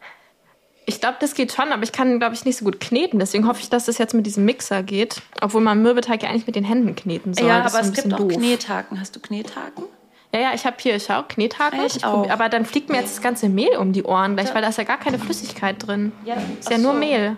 Ich 0.89 1.03
glaube, 1.03 1.19
das 1.21 1.35
geht 1.35 1.53
schon, 1.53 1.71
aber 1.71 1.83
ich 1.83 1.93
kann, 1.93 2.19
glaube 2.19 2.35
ich, 2.35 2.47
nicht 2.47 2.57
so 2.57 2.65
gut 2.65 2.81
kneten. 2.81 3.19
Deswegen 3.19 3.47
hoffe 3.47 3.61
ich, 3.61 3.69
dass 3.69 3.85
das 3.85 3.99
jetzt 3.99 4.15
mit 4.15 4.25
diesem 4.25 4.47
Mixer 4.47 4.83
geht. 4.83 5.21
Obwohl 5.43 5.61
man 5.61 5.83
Mürbeteig 5.83 6.23
ja 6.23 6.31
eigentlich 6.31 6.47
mit 6.47 6.57
den 6.57 6.65
Händen 6.65 6.97
kneten 6.97 7.35
soll. 7.35 7.47
ja, 7.47 7.63
Das 7.63 7.75
aber 7.75 7.85
es 7.85 7.93
gibt 7.93 8.15
auch 8.15 8.19
doof. 8.19 8.33
Knethaken. 8.33 8.99
Hast 8.99 9.15
du 9.15 9.21
Knethaken? 9.21 9.85
Ja, 10.33 10.41
ja, 10.41 10.51
ich 10.55 10.65
habe 10.65 10.77
hier, 10.81 10.99
schau, 10.99 11.25
Knethaken. 11.29 11.81
Ich 11.85 12.07
auch. 12.07 12.31
Aber 12.31 12.49
dann 12.49 12.65
fliegt 12.65 12.89
mir 12.89 12.97
jetzt 13.01 13.17
das 13.17 13.23
ganze 13.23 13.51
Mehl 13.51 13.77
um 13.77 13.93
die 13.93 14.03
Ohren 14.03 14.35
gleich, 14.37 14.55
weil 14.55 14.63
da 14.63 14.69
ist 14.69 14.79
ja 14.79 14.85
gar 14.85 14.99
keine 14.99 15.19
Flüssigkeit 15.19 15.77
drin. 15.87 16.11
Ja, 16.25 16.37
Ist 16.59 16.71
ja 16.71 16.79
nur 16.79 16.95
Mehl. 16.95 17.37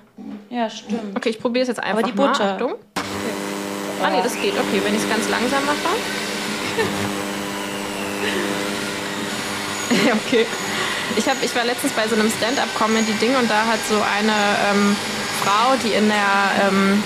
Ja, 0.49 0.71
stimmt. 0.71 1.17
Okay, 1.17 1.31
ich 1.31 1.41
probiere 1.41 1.63
es 1.63 1.69
jetzt 1.69 1.83
einfach 1.83 2.03
die 2.03 2.13
mal. 2.13 2.29
Butter. 2.29 2.53
Achtung. 2.53 2.75
Ah, 4.01 4.11
nee, 4.11 4.21
das 4.23 4.35
geht. 4.41 4.53
Okay, 4.55 4.81
wenn 4.85 4.95
ich 4.95 5.03
es 5.03 5.09
ganz 5.11 5.29
langsam 5.29 5.65
mache. 5.67 5.77
ja, 10.07 10.13
okay. 10.27 10.47
Ich, 11.17 11.29
hab, 11.29 11.43
ich 11.43 11.55
war 11.55 11.65
letztens 11.65 11.93
bei 11.93 12.07
so 12.09 12.15
einem 12.15 12.31
Stand-up-Comedy-Ding 12.31 13.37
und 13.37 13.51
da 13.51 13.67
hat 13.67 13.81
so 13.89 13.97
eine 13.97 14.33
ähm, 14.71 14.97
Frau, 15.43 15.75
die 15.83 15.93
in 15.93 16.09
der 16.09 16.69
ähm, 16.69 17.03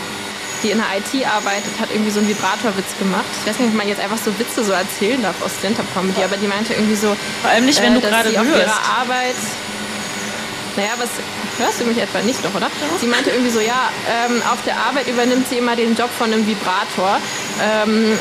die 0.64 0.70
in 0.70 0.78
der 0.78 0.96
IT 0.96 1.26
arbeitet, 1.26 1.78
hat 1.78 1.90
irgendwie 1.92 2.11
so 2.11 2.20
einen 2.20 2.28
Vibratorwitz 2.28 2.96
gemacht. 2.99 3.28
Ich 3.40 3.50
weiß 3.50 3.58
nicht, 3.58 3.68
ob 3.68 3.75
man 3.76 3.87
jetzt 3.87 4.00
einfach 4.00 4.16
so 4.16 4.37
Witze 4.38 4.64
so 4.64 4.73
erzählen 4.73 5.20
darf 5.20 5.37
aus 5.44 5.52
Stand-up-Comedy, 5.58 6.25
aber 6.25 6.38
die 6.38 6.46
meinte 6.46 6.73
irgendwie 6.73 6.96
so, 6.96 7.14
Vor 7.42 7.50
allem 7.50 7.66
nicht, 7.66 7.80
wenn 7.82 7.92
äh, 7.92 8.00
du 8.00 8.08
gerade 8.08 8.28
auf 8.30 8.46
ihrer 8.46 8.80
Arbeit. 8.99 9.37
Naja, 10.76 10.90
was 10.98 11.11
hörst 11.59 11.81
du 11.81 11.85
mich 11.85 11.98
etwa 11.98 12.20
nicht 12.22 12.42
noch, 12.42 12.55
oder? 12.55 12.68
Sie 12.98 13.07
meinte 13.07 13.31
irgendwie 13.31 13.50
so, 13.50 13.61
ja, 13.61 13.90
ähm, 14.09 14.42
auf 14.50 14.59
der 14.66 14.76
Arbeit 14.76 15.07
übernimmt 15.07 15.48
sie 15.48 15.59
immer 15.59 15.76
den 15.76 15.94
Job 15.94 16.11
von 16.18 16.33
einem 16.33 16.46
Vibrator. 16.46 17.20
Ähm, 17.62 18.18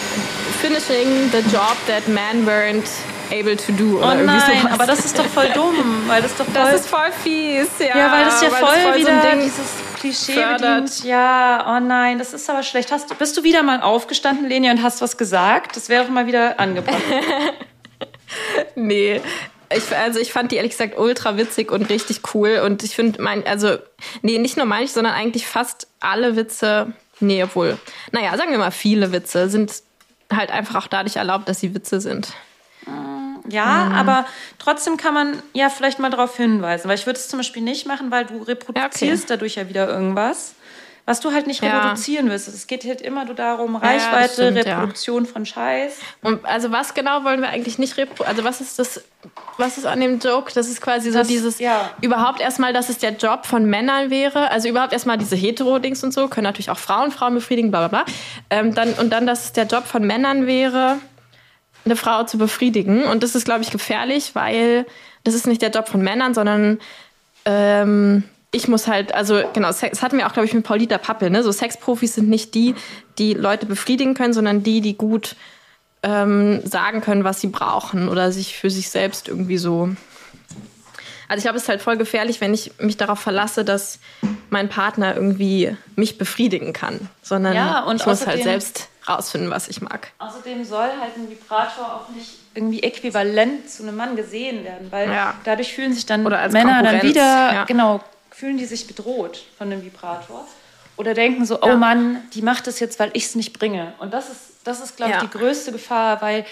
finishing 0.62 1.32
the 1.32 1.40
job 1.50 1.76
that 1.88 2.08
men 2.08 2.46
weren't 2.46 2.88
able 3.32 3.56
to 3.58 3.72
do. 3.74 3.98
Oder 3.98 4.08
Oh 4.08 4.12
irgendwie 4.12 4.26
nein, 4.38 4.60
sowas. 4.62 4.74
aber 4.74 4.86
das 4.86 5.06
ist 5.06 5.18
doch 5.18 5.26
voll 5.26 5.50
dumm, 5.54 6.04
weil 6.08 6.22
das 6.22 6.36
doch 6.36 6.46
voll... 6.54 6.54
Das 6.54 6.82
ist 6.82 6.88
voll 6.90 7.12
fies, 7.24 7.68
ja. 7.80 7.98
ja, 7.98 8.12
weil 8.12 8.26
das 8.26 8.42
ja 8.42 8.50
voll, 8.50 8.68
so 8.82 8.88
ein 8.90 9.00
wieder 9.00 9.22
Ding- 9.22 9.42
dieses 9.42 9.68
Klischee 10.00 10.34
fördert. 10.34 10.60
bedient. 10.86 11.04
Ja, 11.06 11.76
oh 11.78 11.80
nein, 11.80 12.20
das 12.20 12.34
ist 12.34 12.50
aber 12.50 12.64
schlecht. 12.64 12.92
Hast, 12.92 13.18
bist 13.18 13.38
du 13.38 13.44
wieder 13.44 13.64
mal 13.64 13.82
aufgestanden, 13.82 14.48
Leni, 14.50 14.70
und 14.70 14.84
hast 14.84 15.02
was 15.02 15.18
gesagt? 15.18 15.76
Das 15.76 15.90
wäre 15.90 16.04
doch 16.04 16.12
mal 16.12 16.26
wieder 16.28 16.60
angebracht. 16.60 17.02
Nee. 18.76 19.22
Ich, 19.76 19.96
also 19.96 20.20
ich 20.20 20.32
fand 20.32 20.52
die 20.52 20.56
ehrlich 20.58 20.72
gesagt 20.72 20.98
ultra 21.00 21.38
witzig 21.38 21.72
und 21.72 21.90
richtig 21.90 22.22
cool. 22.34 22.62
Und 22.64 22.84
ich 22.84 22.96
finde, 22.96 23.22
mein, 23.22 23.46
also, 23.48 23.78
nee, 24.22 24.38
nicht 24.38 24.56
nur 24.58 24.66
manche, 24.68 24.94
sondern 24.94 25.14
eigentlich 25.14 25.48
fast 25.48 25.88
alle 26.00 26.36
Witze, 26.36 26.94
nee, 27.20 27.44
obwohl, 27.44 27.78
naja, 28.12 28.36
sagen 28.38 28.52
wir 28.52 28.60
mal, 28.60 28.72
viele 28.72 29.12
Witze 29.12 29.50
sind 29.50 29.72
halt 30.32 30.52
einfach 30.52 30.76
auch 30.84 30.88
dadurch 30.88 31.16
erlaubt, 31.16 31.48
dass 31.50 31.60
sie 31.60 31.74
Witze 31.74 32.02
sind. 32.02 32.34
Ja, 33.50 33.86
Mhm. 33.86 33.96
aber 33.96 34.26
trotzdem 34.60 34.98
kann 34.98 35.14
man 35.14 35.42
ja 35.54 35.70
vielleicht 35.70 36.00
mal 36.00 36.10
darauf 36.10 36.36
hinweisen. 36.38 36.88
Weil 36.88 36.96
ich 36.98 37.06
würde 37.06 37.20
es 37.20 37.28
zum 37.28 37.40
Beispiel 37.40 37.62
nicht 37.62 37.86
machen, 37.86 38.10
weil 38.12 38.26
du 38.26 38.42
reproduzierst 38.42 39.30
dadurch 39.30 39.56
ja 39.56 39.68
wieder 39.70 39.88
irgendwas, 39.90 40.54
was 41.06 41.20
du 41.20 41.34
halt 41.34 41.48
nicht 41.48 41.62
Ja. 41.62 41.80
reproduzieren 41.82 42.30
willst. 42.30 42.48
Es 42.48 42.66
geht 42.68 42.86
halt 42.86 43.02
immer 43.02 43.26
nur 43.26 43.36
darum, 43.36 43.74
Ja, 43.74 43.80
Reichweite, 43.80 44.34
stimmt, 44.34 44.66
ja. 44.66 44.76
Reproduktion 44.76 45.26
von 45.26 45.46
Scheiß. 45.46 45.98
Und 46.22 46.46
also 46.46 46.72
was 46.72 46.94
genau 46.94 47.26
wollen 47.26 47.42
wir 47.42 47.50
eigentlich 47.50 47.78
nicht 47.78 47.98
repro 47.98 48.24
Also 48.24 48.46
was 48.46 48.62
ist 48.62 48.80
das, 48.80 49.04
was 49.58 49.78
ist 49.78 49.86
an 49.86 50.00
dem 50.00 50.20
Joke? 50.20 50.54
Das 50.56 50.70
ist 50.70 50.80
quasi 50.80 51.12
so 51.12 51.18
Das- 51.20 51.28
dieses, 51.28 51.60
ja. 51.60 51.90
überhaupt 52.00 52.40
erstmal, 52.40 52.72
dass 52.72 52.88
es 52.88 53.00
der 53.00 53.12
Job 53.12 53.46
von 53.46 53.66
Männern 53.66 54.10
wäre. 54.10 54.50
Also 54.52 54.70
überhaupt 54.70 54.94
erstmal 54.94 55.18
diese 55.18 55.36
Hetero-Dings 55.36 56.02
und 56.06 56.14
so, 56.14 56.30
können 56.30 56.46
natürlich 56.46 56.70
auch 56.70 56.78
Frauen 56.80 57.12
Frauen 57.12 57.34
befriedigen, 57.34 57.70
bla 57.72 57.90
bla 57.90 58.04
bla. 58.04 58.14
Ähm, 58.50 58.74
dann, 58.74 58.94
und 58.94 59.10
dann, 59.12 59.28
dass 59.28 59.44
es 59.44 59.52
der 59.52 59.66
Job 59.66 59.86
von 59.86 60.08
Männern 60.08 60.48
wäre, 60.48 61.00
eine 61.86 61.96
Frau 61.96 62.24
zu 62.24 62.38
befriedigen. 62.38 63.04
Und 63.04 63.24
das 63.24 63.36
ist, 63.36 63.46
glaube 63.46 63.62
ich, 63.62 63.72
gefährlich, 63.72 64.36
weil 64.36 64.86
das 65.24 65.34
ist 65.34 65.48
nicht 65.48 65.62
der 65.62 65.72
Job 65.72 65.88
von 65.88 66.02
Männern, 66.02 66.34
sondern 66.34 66.80
ähm, 67.46 68.24
ich 68.52 68.68
muss 68.68 68.88
halt, 68.88 69.14
also 69.14 69.42
genau, 69.54 69.72
Sex, 69.72 69.98
das 69.98 70.04
hatten 70.04 70.18
wir 70.18 70.28
auch, 70.28 70.34
glaube 70.34 70.46
ich, 70.46 70.54
mit 70.54 70.64
Paulita 70.64 70.98
Pappel, 70.98 71.30
ne? 71.30 71.44
So 71.44 71.52
Sexprofis 71.52 72.16
sind 72.16 72.30
nicht 72.30 72.54
die, 72.54 72.76
die 73.18 73.34
Leute 73.34 73.66
befriedigen 73.66 74.14
können, 74.14 74.34
sondern 74.34 74.64
die, 74.64 74.80
die 74.82 74.96
gut 74.96 75.36
ähm, 76.04 76.62
sagen 76.66 77.02
können, 77.02 77.24
was 77.24 77.42
sie 77.42 77.48
brauchen 77.48 78.10
oder 78.10 78.32
sich 78.32 78.56
für 78.58 78.70
sich 78.70 78.90
selbst 78.90 79.28
irgendwie 79.28 79.58
so. 79.58 79.90
Also 81.28 81.40
ich 81.40 81.44
glaube, 81.44 81.58
es 81.58 81.64
ist 81.64 81.70
halt 81.70 81.82
voll 81.82 81.98
gefährlich, 81.98 82.42
wenn 82.42 82.54
ich 82.54 82.74
mich 82.80 82.98
darauf 82.98 83.20
verlasse, 83.20 83.66
dass 83.66 84.00
mein 84.50 84.70
Partner 84.70 85.16
irgendwie 85.16 85.76
mich 85.96 86.18
befriedigen 86.20 86.74
kann, 86.74 87.10
sondern 87.24 87.56
Ja, 87.56 87.92
ich 87.92 88.06
muss 88.06 88.28
halt 88.28 88.44
selbst 88.44 88.90
rausfinden, 89.08 89.50
was 89.52 89.68
ich 89.68 89.82
mag. 89.82 90.12
Außerdem 90.20 90.64
soll 90.64 90.90
halt 91.00 91.16
ein 91.18 91.30
Vibrator 91.30 91.86
auch 91.96 92.10
nicht 92.16 92.30
irgendwie 92.56 92.82
äquivalent 92.84 93.70
zu 93.70 93.84
einem 93.84 93.96
Mann 93.96 94.16
gesehen 94.16 94.64
werden, 94.64 94.92
weil 94.92 95.10
Ja. 95.10 95.36
dadurch 95.44 95.74
fühlen 95.74 95.94
sich 95.94 96.06
dann 96.06 96.24
Männer 96.24 96.50
dann 96.52 96.54
Konkurrenz, 96.54 97.04
wieder, 97.04 97.22
ja. 97.54 97.64
genau, 97.66 98.00
fühlen 98.32 98.58
die 98.58 98.66
sich 98.66 98.88
bedroht 98.88 99.44
von 99.58 99.70
dem 99.70 99.84
Vibrator 99.84 100.48
oder 100.98 101.14
denken 101.14 101.46
so, 101.46 101.56
Ja. 101.56 101.74
oh 101.74 101.78
Mann, 101.78 102.22
die 102.34 102.42
macht 102.42 102.68
das 102.68 102.80
jetzt, 102.80 103.00
weil 103.00 103.10
ich 103.14 103.26
es 103.26 103.36
nicht 103.36 103.58
bringe. 103.58 103.94
Und 104.00 104.14
das 104.14 104.30
ist, 104.30 104.40
das 104.64 104.80
ist 104.82 104.96
glaube 104.98 105.12
ich, 105.14 105.18
Ja. 105.22 105.24
die 105.28 105.30
größte 105.38 105.72
Gefahr, 105.72 106.22
weil 106.22 106.46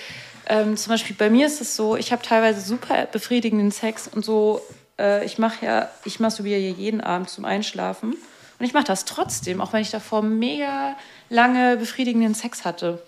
ähm, 0.47 0.75
zum 0.75 0.91
Beispiel 0.91 1.15
bei 1.15 1.29
mir 1.29 1.45
ist 1.45 1.61
es 1.61 1.75
so, 1.75 1.95
ich 1.95 2.11
habe 2.11 2.23
teilweise 2.23 2.59
super 2.61 3.05
befriedigenden 3.11 3.71
Sex 3.71 4.07
und 4.07 4.25
so, 4.25 4.61
äh, 4.99 5.23
ich 5.23 5.37
mache 5.37 5.65
ja, 5.65 5.89
ich 6.03 6.19
masturbiere 6.19 6.59
ja 6.59 6.71
jeden 6.71 6.99
Abend 7.01 7.29
zum 7.29 7.45
Einschlafen 7.45 8.13
und 8.59 8.65
ich 8.65 8.73
mache 8.73 8.83
das 8.85 9.05
trotzdem, 9.05 9.61
auch 9.61 9.71
wenn 9.73 9.81
ich 9.83 9.91
davor 9.91 10.23
mega 10.23 10.95
lange 11.31 11.77
befriedigenden 11.77 12.35
Sex 12.35 12.65
hatte. 12.65 13.01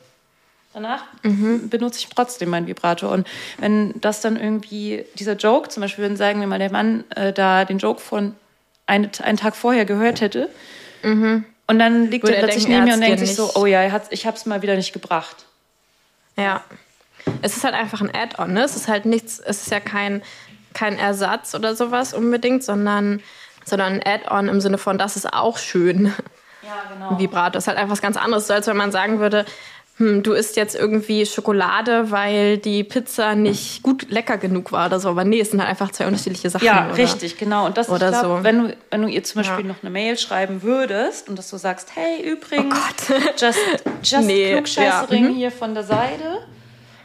Danach 0.74 1.04
benutze 1.22 2.00
ich 2.00 2.08
trotzdem 2.08 2.50
meinen 2.50 2.66
Vibrator. 2.66 3.12
Und 3.12 3.28
wenn 3.60 3.94
das 4.02 4.22
dann 4.22 4.38
irgendwie, 4.38 5.06
dieser 5.20 5.34
Joke, 5.34 5.70
zum 5.70 5.82
Beispiel, 5.82 6.04
wenn 6.04 6.18
sagen 6.18 6.40
wir 6.40 6.48
mal, 6.48 6.58
der 6.58 6.72
Mann 6.72 7.04
äh, 7.16 7.32
da 7.32 7.64
den 7.64 7.78
Joke 7.78 8.02
von 8.02 8.36
ein, 8.88 9.12
einen 9.22 9.38
Tag 9.38 9.56
vorher 9.56 9.86
gehört 9.86 10.22
hätte, 10.22 10.50
und 11.68 11.80
dann 11.80 12.10
liegt 12.10 12.24
Würde 12.24 12.38
er 12.38 12.44
plötzlich 12.44 12.68
neben 12.68 12.86
mir 12.86 12.94
und 12.94 13.02
denkt 13.02 13.20
sich 13.20 13.36
so, 13.36 13.52
oh 13.56 13.66
ja, 13.66 13.86
ich 14.10 14.26
habe 14.26 14.38
es 14.38 14.46
mal 14.46 14.62
wieder 14.62 14.76
nicht 14.76 14.94
gebracht. 14.94 15.46
Ja. 16.38 16.64
Es 17.42 17.56
ist 17.56 17.64
halt 17.64 17.74
einfach 17.74 18.02
ein 18.02 18.14
Add-on, 18.14 18.54
ne? 18.54 18.64
Es 18.64 18.76
ist 18.76 18.88
halt 18.88 19.06
nichts, 19.06 19.40
es 19.40 19.64
ist 19.64 19.72
ja 19.72 19.80
kein, 19.80 20.22
kein 20.74 20.98
Ersatz 20.98 21.54
oder 21.56 21.76
sowas 21.76 22.14
unbedingt, 22.14 22.64
sondern, 22.64 23.22
sondern 23.66 23.94
ein 23.94 24.04
Add-on 24.06 24.50
im 24.50 24.60
Sinne 24.60 24.78
von, 24.78 24.98
das 24.98 25.16
ist 25.16 25.32
auch 25.32 25.58
schön. 25.58 26.14
Ja, 26.65 26.93
genau. 26.93 27.10
Ein 27.12 27.19
Vibrator 27.19 27.58
ist 27.60 27.67
halt 27.67 27.78
einfach 27.78 27.91
was 27.93 28.02
ganz 28.02 28.17
anderes, 28.17 28.49
als 28.49 28.67
wenn 28.67 28.78
man 28.78 28.91
sagen 28.91 29.19
würde, 29.19 29.45
hm, 29.97 30.23
du 30.23 30.34
isst 30.34 30.56
jetzt 30.56 30.73
irgendwie 30.76 31.23
Schokolade, 31.26 32.10
weil 32.10 32.58
die 32.58 32.84
Pizza 32.84 33.36
nicht 33.36 33.84
gut 33.84 34.10
lecker 34.10 34.38
genug 34.38 34.71
war 34.71 34.88
oder 34.88 34.99
so. 34.99 35.10
Aber 35.10 35.23
nee, 35.23 35.39
es 35.39 35.52
sind 35.52 35.60
halt 35.60 35.69
einfach 35.69 35.91
zwei 35.91 36.08
unterschiedliche 36.08 36.49
Sachen. 36.49 36.65
Ja, 36.65 36.88
oder? 36.88 36.97
richtig, 36.97 37.38
genau. 37.38 37.67
Und 37.67 37.78
das 37.78 37.89
Oder 37.89 38.10
ich 38.10 38.19
glaub, 38.19 38.38
so. 38.39 38.43
wenn 38.43 38.63
du, 38.69 38.78
wenn 38.89 39.02
du 39.04 39.08
ihr 39.08 39.23
zum 39.23 39.41
Beispiel 39.43 39.65
Ja. 39.65 39.71
noch 39.71 39.82
eine 39.84 39.91
Mail 39.91 40.17
schreiben 40.17 40.63
würdest 40.63 41.30
und 41.30 41.38
dass 41.38 41.49
du 41.52 41.58
sagst, 41.58 41.89
hey, 41.95 42.28
übrigens, 42.28 42.76
Oh 42.76 43.13
Gott. 43.13 43.21
just, 43.41 43.60
just 44.04 44.26
Nee, 44.26 44.54
Klugscheißering 44.54 45.23
ja, 45.26 45.30
mhm. 45.30 45.36
hier 45.36 45.52
von 45.52 45.76
der 45.76 45.84
Seite. 45.84 46.39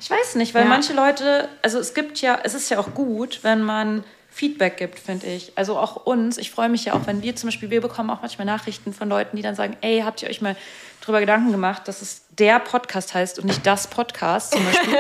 Ich 0.01 0.11
weiß 0.11 0.37
nicht, 0.37 0.55
weil 0.55 0.63
Ja. 0.63 0.69
manche 0.69 0.95
Leute, 0.95 1.49
also 1.63 1.79
es 1.81 1.93
gibt 1.93 2.23
ja, 2.23 2.39
es 2.43 2.55
ist 2.55 2.71
ja 2.71 2.79
auch 2.79 2.95
gut, 2.95 3.41
wenn 3.43 3.63
man 3.63 4.03
Feedback 4.39 4.77
gibt, 4.77 5.01
finde 5.01 5.27
ich. 5.27 5.51
Also 5.57 5.77
auch 5.77 6.07
uns. 6.07 6.39
Ich 6.39 6.53
freue 6.53 6.69
mich 6.69 6.85
ja 6.85 6.93
auch, 6.93 7.09
wenn 7.09 7.23
wir 7.23 7.35
zum 7.35 7.49
Beispiel, 7.49 7.71
wir 7.71 7.81
bekommen 7.81 8.09
auch 8.11 8.23
manchmal 8.23 8.47
Nachrichten 8.47 8.93
von 8.93 9.09
Leuten, 9.09 9.37
die 9.37 9.43
dann 9.43 9.57
sagen, 9.57 9.77
ey, 9.81 10.03
habt 10.05 10.23
ihr 10.23 10.29
euch 10.29 10.41
mal 10.41 10.55
drüber 11.01 11.19
Gedanken 11.19 11.51
gemacht, 11.51 11.89
dass 11.89 12.03
es 12.03 12.23
der 12.39 12.61
Podcast 12.61 13.15
heißt 13.15 13.41
und 13.41 13.47
nicht 13.47 13.67
das 13.67 13.89
Podcast 13.89 14.53
zum 14.53 14.65
Beispiel. 14.65 14.95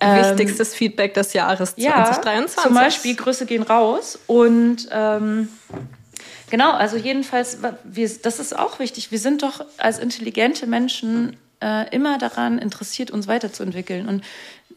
Wichtigstes 0.00 0.74
Feedback 0.74 1.12
des 1.12 1.34
Jahres 1.34 1.74
2023. 1.74 2.56
Ja, 2.56 2.62
zum 2.62 2.74
Beispiel 2.74 3.16
Grüße 3.16 3.44
gehen 3.44 3.64
raus 3.64 4.18
und 4.26 4.88
ähm, 4.92 5.50
genau, 6.48 6.70
also 6.70 6.96
jedenfalls, 6.96 7.58
wir, 7.84 8.08
das 8.22 8.38
ist 8.38 8.58
auch 8.58 8.78
wichtig. 8.78 9.10
Wir 9.10 9.18
sind 9.18 9.42
doch 9.42 9.62
als 9.76 9.98
intelligente 9.98 10.66
Menschen 10.66 11.36
äh, 11.60 11.94
immer 11.94 12.18
daran 12.18 12.58
interessiert, 12.58 13.10
uns 13.10 13.26
weiterzuentwickeln. 13.26 14.08
Und 14.08 14.24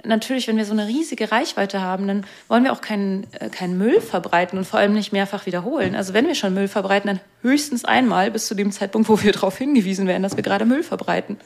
natürlich, 0.05 0.47
wenn 0.47 0.57
wir 0.57 0.65
so 0.65 0.71
eine 0.73 0.87
riesige 0.87 1.31
Reichweite 1.31 1.81
haben, 1.81 2.07
dann 2.07 2.25
wollen 2.47 2.63
wir 2.63 2.73
auch 2.73 2.81
keinen, 2.81 3.27
äh, 3.33 3.49
keinen 3.49 3.77
Müll 3.77 4.01
verbreiten 4.01 4.57
und 4.57 4.65
vor 4.65 4.79
allem 4.79 4.93
nicht 4.93 5.11
mehrfach 5.11 5.45
wiederholen. 5.45 5.95
Also 5.95 6.13
wenn 6.13 6.27
wir 6.27 6.35
schon 6.35 6.53
Müll 6.53 6.67
verbreiten, 6.67 7.07
dann 7.07 7.19
höchstens 7.41 7.85
einmal 7.85 8.31
bis 8.31 8.47
zu 8.47 8.55
dem 8.55 8.71
Zeitpunkt, 8.71 9.09
wo 9.09 9.21
wir 9.21 9.31
darauf 9.33 9.57
hingewiesen 9.57 10.07
werden, 10.07 10.23
dass 10.23 10.35
wir 10.35 10.43
gerade 10.43 10.65
Müll 10.65 10.83
verbreiten. 10.83 11.37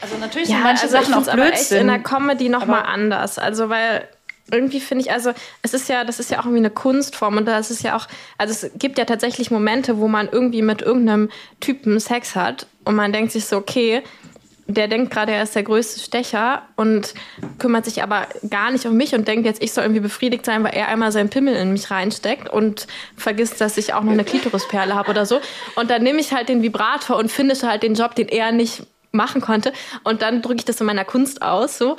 Also 0.00 0.16
natürlich 0.18 0.48
sind 0.48 0.62
manche 0.62 0.82
also 0.84 0.96
Sachen 0.96 1.14
auch 1.14 1.16
find's 1.24 1.28
aber 1.28 1.42
echt 1.52 1.70
in 1.72 1.86
Blödsinn. 1.86 1.86
der 1.88 1.98
Comedy 2.00 2.48
noch 2.48 2.66
mal 2.66 2.80
Aber- 2.80 2.88
anders. 2.88 3.38
Also 3.38 3.68
weil 3.68 4.06
irgendwie 4.50 4.78
finde 4.80 5.04
ich, 5.04 5.10
also 5.10 5.32
es 5.62 5.74
ist 5.74 5.88
ja, 5.88 6.04
das 6.04 6.20
ist 6.20 6.30
ja 6.30 6.38
auch 6.38 6.44
irgendwie 6.44 6.60
eine 6.60 6.70
Kunstform 6.70 7.36
und 7.38 7.46
das 7.46 7.70
ist 7.70 7.82
ja 7.82 7.96
auch, 7.96 8.06
also 8.38 8.52
es 8.52 8.70
gibt 8.78 8.96
ja 8.98 9.04
tatsächlich 9.04 9.50
Momente, 9.50 9.98
wo 9.98 10.06
man 10.06 10.28
irgendwie 10.30 10.62
mit 10.62 10.82
irgendeinem 10.82 11.30
Typen 11.58 11.98
Sex 11.98 12.36
hat 12.36 12.66
und 12.84 12.94
man 12.94 13.12
denkt 13.12 13.32
sich 13.32 13.46
so, 13.46 13.56
okay, 13.56 14.02
der 14.68 14.88
denkt 14.88 15.12
gerade, 15.12 15.32
er 15.32 15.42
ist 15.42 15.54
der 15.54 15.62
größte 15.62 16.00
Stecher 16.00 16.62
und 16.74 17.14
kümmert 17.58 17.84
sich 17.84 18.02
aber 18.02 18.26
gar 18.50 18.70
nicht 18.70 18.84
um 18.86 18.96
mich 18.96 19.14
und 19.14 19.28
denkt 19.28 19.46
jetzt, 19.46 19.62
ich 19.62 19.72
soll 19.72 19.84
irgendwie 19.84 20.00
befriedigt 20.00 20.44
sein, 20.44 20.64
weil 20.64 20.74
er 20.74 20.88
einmal 20.88 21.12
seinen 21.12 21.30
Pimmel 21.30 21.54
in 21.54 21.72
mich 21.72 21.90
reinsteckt 21.90 22.48
und 22.48 22.86
vergisst, 23.16 23.60
dass 23.60 23.76
ich 23.76 23.94
auch 23.94 24.02
noch 24.02 24.12
eine 24.12 24.24
Klitorisperle 24.24 24.94
habe 24.94 25.10
oder 25.10 25.24
so. 25.24 25.40
Und 25.76 25.90
dann 25.90 26.02
nehme 26.02 26.20
ich 26.20 26.32
halt 26.32 26.48
den 26.48 26.62
Vibrator 26.62 27.16
und 27.16 27.30
finde 27.30 27.54
halt 27.62 27.82
den 27.82 27.94
Job, 27.94 28.16
den 28.16 28.28
er 28.28 28.50
nicht 28.50 28.82
machen 29.12 29.40
konnte. 29.40 29.72
Und 30.02 30.22
dann 30.22 30.42
drücke 30.42 30.58
ich 30.58 30.64
das 30.64 30.80
in 30.80 30.86
meiner 30.86 31.04
Kunst 31.04 31.42
aus, 31.42 31.78
so. 31.78 31.96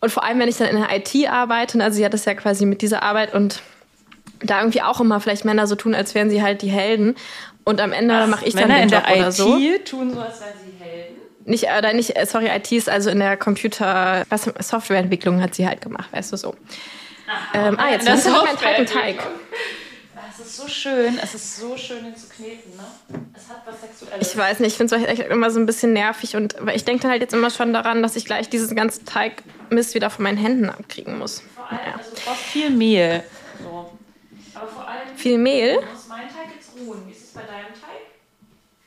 Und 0.00 0.10
vor 0.10 0.24
allem, 0.24 0.40
wenn 0.40 0.48
ich 0.48 0.56
dann 0.56 0.68
in 0.68 0.76
der 0.76 0.88
IT 0.96 1.28
arbeite, 1.28 1.82
also 1.82 1.96
sie 1.96 2.04
hat 2.04 2.12
das 2.12 2.24
ja 2.24 2.34
quasi 2.34 2.66
mit 2.66 2.82
dieser 2.82 3.04
Arbeit 3.04 3.32
und 3.32 3.62
da 4.40 4.58
irgendwie 4.58 4.82
auch 4.82 5.00
immer 5.00 5.20
vielleicht 5.20 5.44
Männer 5.44 5.68
so 5.68 5.76
tun, 5.76 5.94
als 5.94 6.16
wären 6.16 6.30
sie 6.30 6.42
halt 6.42 6.62
die 6.62 6.70
Helden. 6.70 7.14
Und 7.64 7.80
am 7.80 7.92
Ende 7.92 8.26
mache 8.26 8.44
ich 8.44 8.54
dann 8.54 8.68
Männer 8.68 8.80
den 8.80 8.88
in 8.88 8.94
Job 8.94 9.06
der 9.06 9.16
oder 9.16 9.28
IT 9.28 9.34
so. 9.34 9.96
tun 9.96 10.12
so, 10.12 10.20
als 10.20 10.40
wären 10.40 10.52
sie. 10.61 10.61
Nicht, 11.44 11.64
oder 11.76 11.92
nicht, 11.92 12.16
äh, 12.16 12.26
sorry, 12.26 12.48
IT 12.48 12.70
ist 12.72 12.88
also 12.88 13.10
in 13.10 13.18
der 13.18 13.36
Computer, 13.36 14.24
was, 14.28 14.44
Softwareentwicklung 14.60 15.42
hat 15.42 15.54
sie 15.54 15.66
halt 15.66 15.80
gemacht, 15.80 16.12
weißt 16.12 16.32
du 16.32 16.36
so. 16.36 16.54
Ähm, 17.54 17.76
ah, 17.78 17.90
jetzt 17.90 18.06
der 18.06 18.14
ist 18.14 18.28
mein 18.28 18.56
Teig 18.56 18.78
ein 18.78 18.86
Teig. 18.86 19.16
Es 20.30 20.46
ist 20.46 20.56
so 20.56 20.68
schön, 20.68 21.18
es 21.22 21.34
ist 21.34 21.58
so 21.58 21.76
schön, 21.76 22.06
ihn 22.06 22.16
zu 22.16 22.28
kneten, 22.28 22.76
ne? 22.76 22.84
Es 23.34 23.48
hat 23.48 23.62
was 23.66 23.80
Sexuelles. 23.80 24.32
Ich 24.32 24.36
weiß 24.36 24.60
nicht, 24.60 24.72
ich 24.72 24.76
finde 24.76 24.96
es 24.96 25.04
echt 25.04 25.22
immer 25.30 25.50
so 25.50 25.60
ein 25.60 25.66
bisschen 25.66 25.92
nervig 25.92 26.36
und 26.36 26.56
ich 26.74 26.84
denke 26.84 27.02
dann 27.02 27.10
halt 27.10 27.22
jetzt 27.22 27.34
immer 27.34 27.50
schon 27.50 27.72
daran, 27.72 28.02
dass 28.02 28.16
ich 28.16 28.24
gleich 28.24 28.48
diesen 28.48 28.74
ganzen 28.76 29.04
Teigmist 29.04 29.94
wieder 29.94 30.10
von 30.10 30.24
meinen 30.24 30.38
Händen 30.38 30.68
abkriegen 30.70 31.18
muss. 31.18 31.42
vor 31.54 31.70
allem, 31.70 31.80
also 31.98 32.10
du 32.10 32.16
brauchst 32.24 32.40
viel 32.42 32.70
Mehl. 32.70 33.22
So. 33.62 33.92
Aber 34.54 34.68
vor 34.68 34.86
allem 34.88 35.16
Viel 35.16 35.38
Mehl? 35.38 35.76
muss 35.76 36.08
mein 36.08 36.28
Teig 36.28 36.54
jetzt 36.54 36.70
ruhen. 36.78 37.06
Wie 37.06 37.12
ist 37.12 37.24
es 37.24 37.30
bei 37.32 37.42
deinem 37.42 37.72
Teig? 37.72 38.00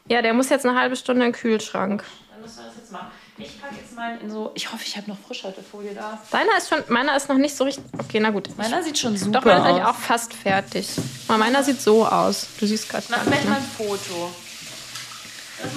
Ja, 0.07 0.21
der 0.21 0.33
muss 0.33 0.49
jetzt 0.49 0.65
eine 0.65 0.79
halbe 0.79 0.95
Stunde 0.95 1.25
in 1.25 1.31
den 1.31 1.39
Kühlschrank. 1.39 2.03
Dann 2.31 2.41
müssen 2.41 2.57
wir 2.59 2.65
das 2.65 2.75
jetzt 2.77 2.91
machen. 2.91 3.07
Ich 3.37 3.61
packe 3.61 3.75
jetzt 3.75 3.93
meinen 3.95 4.21
in 4.21 4.29
so. 4.29 4.51
Ich 4.55 4.71
hoffe, 4.71 4.83
ich 4.85 4.95
habe 4.95 5.09
noch 5.09 5.17
Frischhaltefolie 5.27 5.93
da. 5.93 6.21
Deiner 6.31 6.57
ist 6.57 6.69
schon, 6.69 6.83
meiner 6.87 7.17
ist 7.17 7.27
noch 7.27 7.37
nicht 7.37 7.55
so 7.55 7.65
richtig. 7.65 7.83
Okay, 7.97 8.19
na 8.21 8.29
gut. 8.29 8.49
Meiner 8.57 8.81
sieht 8.81 8.97
schon 8.97 9.17
super 9.17 9.39
Doch, 9.39 9.45
meiner 9.45 9.57
ist 9.57 9.61
aus. 9.61 9.69
eigentlich 9.69 9.87
auch 9.87 9.95
fast 9.95 10.33
fertig. 10.33 10.87
Aber 11.27 11.37
meiner 11.37 11.61
sieht 11.61 11.81
so 11.81 12.05
aus. 12.05 12.47
Du 12.57 12.65
siehst 12.65 12.87
gerade. 12.87 13.05
Mach 13.09 13.23
vielleicht 13.23 13.43
nicht, 13.43 13.49
mal 13.49 13.59
ne? 13.59 13.65
ein 13.65 13.87
Foto. 13.87 14.31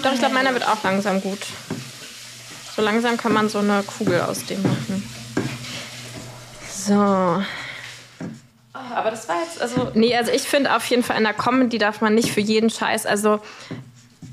Doch, 0.02 0.12
ich 0.12 0.18
glaube, 0.20 0.34
meiner 0.34 0.52
wird 0.52 0.68
auch 0.68 0.82
langsam 0.84 1.20
gut. 1.20 1.40
So 2.76 2.82
langsam 2.82 3.16
kann 3.16 3.32
man 3.32 3.48
so 3.48 3.58
eine 3.58 3.82
Kugel 3.82 4.20
aus 4.20 4.44
dem 4.44 4.62
machen. 4.62 5.10
So. 6.70 6.94
Aber 6.94 9.10
das 9.10 9.28
war 9.28 9.42
jetzt, 9.42 9.60
also. 9.60 9.90
Nee, 9.94 10.16
also 10.16 10.30
ich 10.30 10.42
finde 10.42 10.76
auf 10.76 10.84
jeden 10.86 11.02
Fall 11.02 11.18
in 11.18 11.24
der 11.24 11.34
Comedy 11.34 11.78
darf 11.78 12.00
man 12.00 12.14
nicht 12.14 12.30
für 12.30 12.40
jeden 12.40 12.70
Scheiß, 12.70 13.04
also 13.04 13.40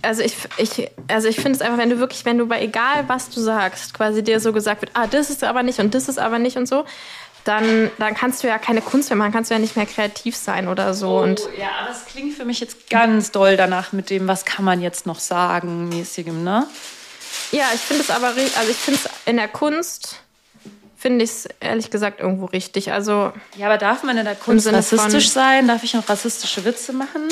also 0.02 0.22
ich, 0.22 0.36
ich, 0.58 0.92
also 1.08 1.28
ich 1.28 1.36
finde 1.36 1.54
es 1.54 1.62
einfach, 1.62 1.78
wenn 1.78 1.90
du 1.90 2.00
wirklich, 2.00 2.26
wenn 2.26 2.38
du 2.38 2.48
bei 2.48 2.62
egal 2.62 3.06
was 3.08 3.30
du 3.30 3.40
sagst, 3.40 3.94
quasi 3.94 4.24
dir 4.24 4.40
so 4.40 4.54
gesagt 4.54 4.82
wird, 4.82 4.92
ah, 4.94 5.08
das 5.08 5.30
ist 5.30 5.44
aber 5.44 5.64
nicht 5.64 5.80
und 5.80 5.96
das 5.96 6.08
ist 6.08 6.20
aber 6.20 6.40
nicht 6.40 6.58
und 6.58 6.68
so, 6.68 6.86
dann, 7.44 7.92
dann 8.00 8.16
kannst 8.16 8.44
du 8.44 8.48
ja 8.48 8.58
keine 8.58 8.82
Kunst 8.82 9.10
mehr 9.10 9.18
machen, 9.18 9.32
kannst 9.32 9.52
du 9.52 9.56
ja 9.56 9.60
nicht 9.60 9.76
mehr 9.76 9.86
kreativ 9.86 10.36
sein 10.36 10.68
oder 10.68 10.94
so. 10.94 11.20
Und 11.20 11.42
oh, 11.42 11.60
ja, 11.60 11.70
aber 11.82 11.92
es 11.92 12.06
klingt 12.06 12.34
für 12.36 12.46
mich 12.46 12.60
jetzt 12.60 12.90
ganz 12.90 13.32
doll 13.32 13.56
danach 13.58 13.94
mit 13.94 14.10
dem, 14.10 14.28
was 14.28 14.46
kann 14.46 14.66
man 14.66 14.82
jetzt 14.82 15.06
noch 15.06 15.20
sagen, 15.20 15.90
mäßigem, 15.90 16.44
ne? 16.44 16.68
ja, 17.52 17.66
ich 17.74 17.82
finde 17.82 18.04
es 18.04 18.10
aber, 18.10 18.28
also 18.28 18.70
ich 18.70 18.78
finde 18.78 19.00
es 19.04 19.10
in 19.26 19.38
der 19.38 19.48
Kunst, 19.48 20.20
finde 20.98 21.24
ich 21.24 21.32
es 21.32 21.50
ehrlich 21.60 21.92
gesagt 21.92 22.20
irgendwo 22.20 22.46
richtig. 22.46 22.92
Also 22.92 23.32
Ja, 23.58 23.68
aber 23.68 23.78
darf 23.78 24.04
man 24.04 24.18
in 24.18 24.26
der 24.26 24.36
Kunst 24.36 24.68
rassistisch 24.68 25.30
sein? 25.30 25.68
Darf 25.68 25.84
ich 25.84 25.94
noch 25.94 26.08
rassistische 26.10 26.66
Witze 26.66 26.94
machen? 26.94 27.30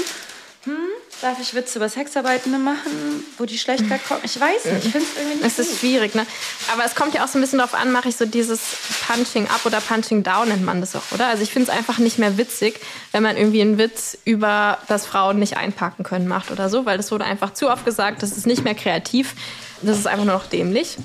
Hm? 0.66 0.78
Darf 1.24 1.40
ich 1.40 1.54
Witze 1.56 1.80
über 1.80 1.88
Sexarbeitende 1.88 2.58
machen, 2.58 3.24
wo 3.38 3.46
die 3.46 3.58
schlecht 3.58 3.90
wegkommen? 3.90 4.22
Ich 4.26 4.38
weiß 4.38 4.66
nicht, 4.66 4.84
ich 4.88 4.92
finde 4.92 5.08
es 5.08 5.18
irgendwie 5.18 5.36
nicht 5.38 5.46
Es 5.46 5.58
ist 5.58 5.80
schwierig, 5.80 6.16
ne? 6.16 6.26
Aber 6.74 6.84
es 6.84 6.96
kommt 6.96 7.14
ja 7.14 7.24
auch 7.24 7.30
so 7.30 7.38
ein 7.38 7.42
bisschen 7.42 7.60
darauf 7.60 7.76
an, 7.76 7.94
mache 7.94 8.10
ich 8.10 8.18
so 8.18 8.26
dieses 8.26 8.60
Punching 9.08 9.48
up 9.48 9.66
oder 9.66 9.80
Punching 9.80 10.24
down 10.24 10.50
nennt 10.50 10.66
man 10.66 10.82
das 10.82 10.98
auch, 10.98 11.14
oder? 11.14 11.28
Also 11.28 11.42
ich 11.42 11.50
finde 11.54 11.72
es 11.72 11.78
einfach 11.78 11.98
nicht 11.98 12.20
mehr 12.20 12.38
witzig, 12.38 12.78
wenn 13.14 13.24
man 13.24 13.38
irgendwie 13.38 13.62
einen 13.62 13.78
Witz 13.78 14.18
über, 14.26 14.80
dass 14.90 15.06
Frauen 15.06 15.40
nicht 15.40 15.56
einparken 15.56 16.04
können 16.04 16.28
macht 16.28 16.52
oder 16.52 16.68
so, 16.68 16.86
weil 16.86 16.98
das 16.98 17.10
wurde 17.10 17.24
einfach 17.24 17.54
zu 17.54 17.70
oft 17.70 17.86
gesagt, 17.86 18.22
das 18.22 18.36
ist 18.36 18.46
nicht 18.46 18.66
mehr 18.66 18.76
kreativ, 18.76 19.34
das 19.82 19.98
ist 19.98 20.08
einfach 20.08 20.26
nur 20.26 20.36
noch 20.36 20.48
dämlich, 20.48 20.98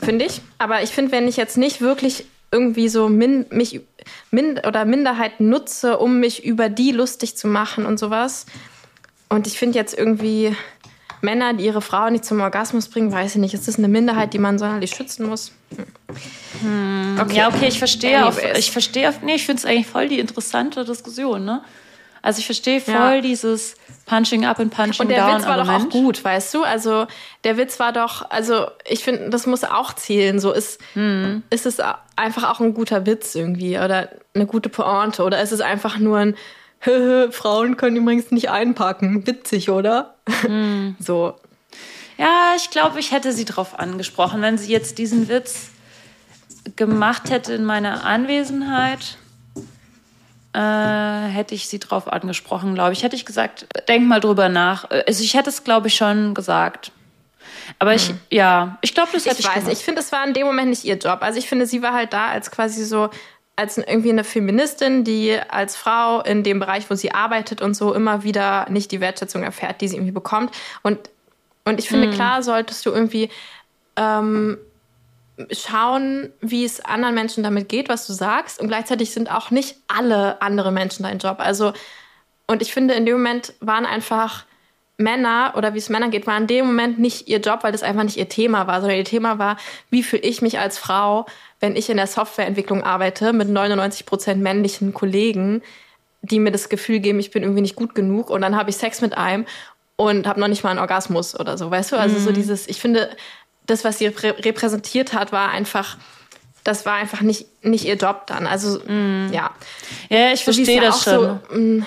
finde 0.00 0.24
ich. 0.24 0.40
Aber 0.58 0.84
ich 0.84 0.90
finde, 0.90 1.10
wenn 1.10 1.26
ich 1.26 1.36
jetzt 1.36 1.56
nicht 1.56 1.80
wirklich 1.80 2.26
irgendwie 2.52 2.88
so 2.88 3.08
min, 3.08 3.46
mich 3.50 3.80
min, 4.30 4.60
oder 4.60 4.84
Minderheiten 4.84 5.48
nutze, 5.48 5.98
um 5.98 6.20
mich 6.20 6.44
über 6.44 6.68
die 6.68 6.92
lustig 6.92 7.36
zu 7.36 7.48
machen 7.48 7.86
und 7.86 7.98
sowas, 7.98 8.46
und 9.34 9.46
ich 9.46 9.58
finde 9.58 9.78
jetzt 9.78 9.96
irgendwie 9.96 10.56
Männer, 11.20 11.54
die 11.54 11.64
ihre 11.64 11.80
Frauen 11.82 12.12
nicht 12.12 12.24
zum 12.24 12.40
Orgasmus 12.40 12.88
bringen, 12.88 13.12
weiß 13.12 13.36
ich 13.36 13.40
nicht. 13.40 13.54
Ist 13.54 13.68
das 13.68 13.78
eine 13.78 13.88
Minderheit, 13.88 14.34
die 14.34 14.38
man 14.38 14.58
sonderlich 14.58 14.90
schützen 14.90 15.26
muss? 15.28 15.52
Hm. 16.60 17.18
Okay. 17.20 17.36
Ja, 17.36 17.48
okay, 17.48 17.66
ich 17.68 17.78
verstehe. 17.78 18.26
Auf, 18.26 18.40
ich 18.56 18.70
verstehe. 18.72 19.08
Auf, 19.08 19.22
nee, 19.22 19.34
ich 19.36 19.46
finde 19.46 19.60
es 19.60 19.64
eigentlich 19.64 19.86
voll 19.86 20.08
die 20.08 20.18
interessante 20.18 20.84
Diskussion, 20.84 21.44
ne? 21.44 21.62
Also 22.24 22.38
ich 22.38 22.46
verstehe 22.46 22.80
voll 22.80 22.92
Ja. 22.94 23.20
dieses 23.20 23.74
Punching 24.06 24.44
up 24.44 24.60
und 24.60 24.70
Punching 24.70 25.06
Und 25.06 25.08
der 25.08 25.26
down 25.26 25.38
Witz 25.38 25.46
war 25.46 25.56
doch 25.56 25.68
auch 25.68 25.88
gut, 25.88 26.22
weißt 26.24 26.54
du? 26.54 26.62
Also 26.62 27.06
der 27.42 27.56
Witz 27.56 27.80
war 27.80 27.92
doch, 27.92 28.30
also 28.30 28.66
ich 28.88 29.02
finde, 29.02 29.30
das 29.30 29.46
muss 29.46 29.64
auch 29.64 29.92
zählen. 29.94 30.38
So 30.38 30.52
ist, 30.52 30.80
Hm. 30.94 31.42
ist 31.50 31.66
es 31.66 31.78
einfach 32.14 32.48
auch 32.50 32.60
ein 32.60 32.74
guter 32.74 33.06
Witz 33.06 33.34
irgendwie 33.34 33.76
oder 33.76 34.08
eine 34.34 34.46
gute 34.46 34.68
Pointe 34.68 35.24
oder 35.24 35.42
ist 35.42 35.50
es 35.52 35.60
einfach 35.60 35.98
nur 35.98 36.18
ein 36.18 36.36
Frauen 37.30 37.76
können 37.76 37.96
übrigens 37.96 38.30
nicht 38.30 38.50
einpacken. 38.50 39.26
Witzig, 39.26 39.70
oder? 39.70 40.14
Hm. 40.42 40.96
So. 41.00 41.34
Ja, 42.18 42.52
ich 42.56 42.70
glaube, 42.70 43.00
ich 43.00 43.10
hätte 43.10 43.32
sie 43.32 43.44
drauf 43.44 43.78
angesprochen, 43.78 44.42
wenn 44.42 44.58
sie 44.58 44.70
jetzt 44.70 44.98
diesen 44.98 45.28
Witz 45.28 45.70
gemacht 46.76 47.30
hätte 47.30 47.54
in 47.54 47.64
meiner 47.64 48.04
Anwesenheit. 48.04 49.16
Äh, 50.52 50.58
hätte 50.60 51.54
ich 51.54 51.68
sie 51.68 51.78
drauf 51.78 52.12
angesprochen, 52.12 52.74
glaube 52.74 52.92
ich. 52.92 53.02
Hätte 53.02 53.16
ich 53.16 53.24
gesagt, 53.24 53.66
denk 53.88 54.06
mal 54.06 54.20
drüber 54.20 54.48
nach. 54.48 54.88
Also 55.06 55.24
ich 55.24 55.34
hätte 55.34 55.48
es, 55.48 55.64
glaube 55.64 55.88
ich, 55.88 55.94
schon 55.94 56.34
gesagt. 56.34 56.92
Aber 57.78 57.94
ich, 57.94 58.12
ja, 58.30 58.78
ich 58.82 58.94
glaube, 58.94 59.10
das 59.12 59.24
hätte 59.24 59.40
Ich 59.40 59.46
ich, 59.46 59.56
weiß, 59.56 59.68
ich 59.68 59.78
finde, 59.78 60.00
es 60.00 60.12
war 60.12 60.26
in 60.26 60.34
dem 60.34 60.46
Moment 60.46 60.70
nicht 60.70 60.84
ihr 60.84 60.96
Job. 60.96 61.18
Also 61.22 61.38
ich 61.38 61.48
finde, 61.48 61.66
sie 61.66 61.82
war 61.82 61.92
halt 61.94 62.12
da 62.12 62.28
als 62.28 62.50
quasi 62.50 62.84
so, 62.84 63.10
als 63.56 63.78
irgendwie 63.78 64.10
eine 64.10 64.24
Feministin, 64.24 65.04
die 65.04 65.38
als 65.48 65.76
Frau 65.76 66.22
in 66.22 66.42
dem 66.42 66.58
Bereich, 66.58 66.88
wo 66.90 66.94
sie 66.94 67.12
arbeitet 67.12 67.60
und 67.60 67.74
so 67.74 67.92
immer 67.94 68.22
wieder 68.22 68.66
nicht 68.70 68.90
die 68.92 69.00
Wertschätzung 69.00 69.42
erfährt, 69.42 69.80
die 69.80 69.88
sie 69.88 69.96
irgendwie 69.96 70.12
bekommt. 70.12 70.54
Und, 70.82 70.98
und 71.64 71.78
ich 71.78 71.88
finde, 71.88 72.10
klar 72.10 72.42
solltest 72.42 72.84
du 72.86 72.90
irgendwie 72.90 73.28
ähm, 73.96 74.58
schauen, 75.50 76.32
wie 76.40 76.64
es 76.64 76.84
anderen 76.84 77.14
Menschen 77.14 77.42
damit 77.42 77.68
geht, 77.68 77.88
was 77.88 78.06
du 78.06 78.12
sagst. 78.12 78.60
Und 78.60 78.68
gleichzeitig 78.68 79.12
sind 79.12 79.30
auch 79.30 79.50
nicht 79.50 79.76
alle 79.86 80.40
andere 80.40 80.72
Menschen 80.72 81.02
dein 81.02 81.18
Job. 81.18 81.36
Also, 81.38 81.72
und 82.46 82.62
ich 82.62 82.72
finde, 82.72 82.94
in 82.94 83.06
dem 83.06 83.16
Moment 83.16 83.52
waren 83.60 83.86
einfach 83.86 84.44
Männer 84.96 85.54
oder 85.56 85.74
wie 85.74 85.78
es 85.78 85.88
Männern 85.88 86.10
geht, 86.10 86.26
war 86.26 86.36
in 86.36 86.46
dem 86.46 86.66
Moment 86.66 86.98
nicht 86.98 87.28
ihr 87.28 87.40
Job, 87.40 87.60
weil 87.62 87.72
das 87.72 87.82
einfach 87.82 88.04
nicht 88.04 88.16
ihr 88.16 88.28
Thema 88.28 88.66
war, 88.66 88.80
sondern 88.80 88.98
ihr 88.98 89.04
Thema 89.04 89.38
war, 89.38 89.56
wie 89.90 90.02
fühle 90.02 90.22
ich 90.22 90.42
mich 90.42 90.58
als 90.58 90.78
Frau, 90.78 91.26
wenn 91.62 91.76
ich 91.76 91.88
in 91.88 91.96
der 91.96 92.06
Softwareentwicklung 92.08 92.82
arbeite 92.82 93.32
mit 93.32 93.48
99 93.48 94.04
Prozent 94.04 94.42
männlichen 94.42 94.92
Kollegen, 94.92 95.62
die 96.20 96.38
mir 96.40 96.50
das 96.52 96.68
Gefühl 96.68 96.98
geben, 96.98 97.18
ich 97.20 97.30
bin 97.30 97.42
irgendwie 97.42 97.62
nicht 97.62 97.76
gut 97.76 97.94
genug 97.94 98.28
und 98.30 98.42
dann 98.42 98.56
habe 98.56 98.68
ich 98.70 98.76
Sex 98.76 99.00
mit 99.00 99.16
einem 99.16 99.46
und 99.96 100.26
habe 100.26 100.40
noch 100.40 100.48
nicht 100.48 100.64
mal 100.64 100.70
einen 100.70 100.80
Orgasmus 100.80 101.38
oder 101.38 101.56
so, 101.56 101.70
weißt 101.70 101.92
du? 101.92 101.96
Also 101.96 102.18
so 102.18 102.32
dieses, 102.32 102.66
ich 102.68 102.80
finde, 102.80 103.10
das, 103.66 103.84
was 103.84 103.98
sie 103.98 104.08
reprä- 104.08 104.44
repräsentiert 104.44 105.12
hat, 105.14 105.30
war 105.30 105.50
einfach, 105.50 105.96
das 106.64 106.84
war 106.84 106.94
einfach 106.94 107.20
nicht, 107.20 107.46
nicht 107.64 107.84
ihr 107.84 107.94
Job 107.94 108.26
dann. 108.26 108.46
Also, 108.48 108.80
ja. 109.30 109.50
Ja, 110.08 110.32
ich 110.32 110.40
So 110.40 110.52
verstehe 110.52 110.76
ja 110.76 110.82
das 110.82 110.96
auch 110.96 111.02
schon. 111.12 111.40
So, 111.48 111.56
mm, 111.56 111.86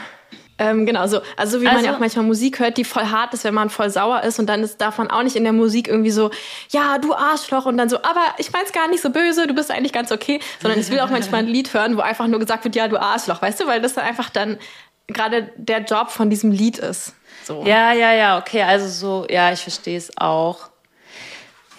ähm, 0.58 0.86
genau, 0.86 1.06
so. 1.08 1.20
Also, 1.36 1.58
so 1.58 1.62
wie 1.62 1.66
man 1.66 1.76
Also- 1.76 1.88
ja 1.88 1.96
auch 1.96 2.00
manchmal 2.00 2.26
Musik 2.26 2.60
hört, 2.60 2.78
die 2.78 2.86
voll 2.86 3.06
hart 3.06 3.34
ist, 3.34 3.44
wenn 3.44 3.54
man 3.54 3.70
voll 3.70 3.90
sauer 3.90 4.24
ist. 4.24 4.40
Und 4.40 4.48
dann 4.48 4.64
ist, 4.64 4.80
darf 4.80 4.98
man 4.98 5.10
auch 5.12 5.24
nicht 5.24 5.36
in 5.36 5.44
der 5.44 5.54
Musik 5.54 5.88
irgendwie 5.88 6.12
so, 6.12 6.32
ja, 6.70 6.98
du 6.98 7.14
Arschloch. 7.14 7.66
Und 7.66 7.78
dann 7.78 7.90
so, 7.90 7.98
aber 7.98 8.24
ich 8.38 8.52
mein's 8.54 8.72
gar 8.72 8.88
nicht 8.88 9.02
so 9.02 9.10
böse, 9.10 9.48
du 9.48 9.54
bist 9.54 9.70
eigentlich 9.72 9.94
ganz 9.94 10.12
okay. 10.12 10.40
Sondern 10.62 10.80
ich 10.80 10.90
will 10.90 11.00
auch 11.02 11.10
manchmal 11.10 11.42
ein 11.42 11.48
Lied 11.48 11.74
hören, 11.74 11.98
wo 11.98 12.02
einfach 12.02 12.28
nur 12.28 12.40
gesagt 12.40 12.64
wird, 12.64 12.76
ja, 12.76 12.88
du 12.88 12.98
Arschloch, 13.00 13.42
weißt 13.42 13.60
du? 13.60 13.68
Weil 13.68 13.82
das 13.82 13.96
dann 13.96 14.06
einfach 14.06 14.30
dann 14.30 14.58
gerade 15.08 15.52
der 15.58 15.80
Job 15.84 16.10
von 16.10 16.30
diesem 16.30 16.52
Lied 16.52 16.78
ist. 16.78 17.14
So. 17.44 17.64
Ja, 17.66 17.94
ja, 17.94 18.12
ja, 18.14 18.40
okay, 18.40 18.64
also 18.64 18.88
so, 18.88 19.28
ja, 19.30 19.52
ich 19.52 19.62
verstehe 19.62 19.98
es 19.98 20.18
auch. 20.18 20.70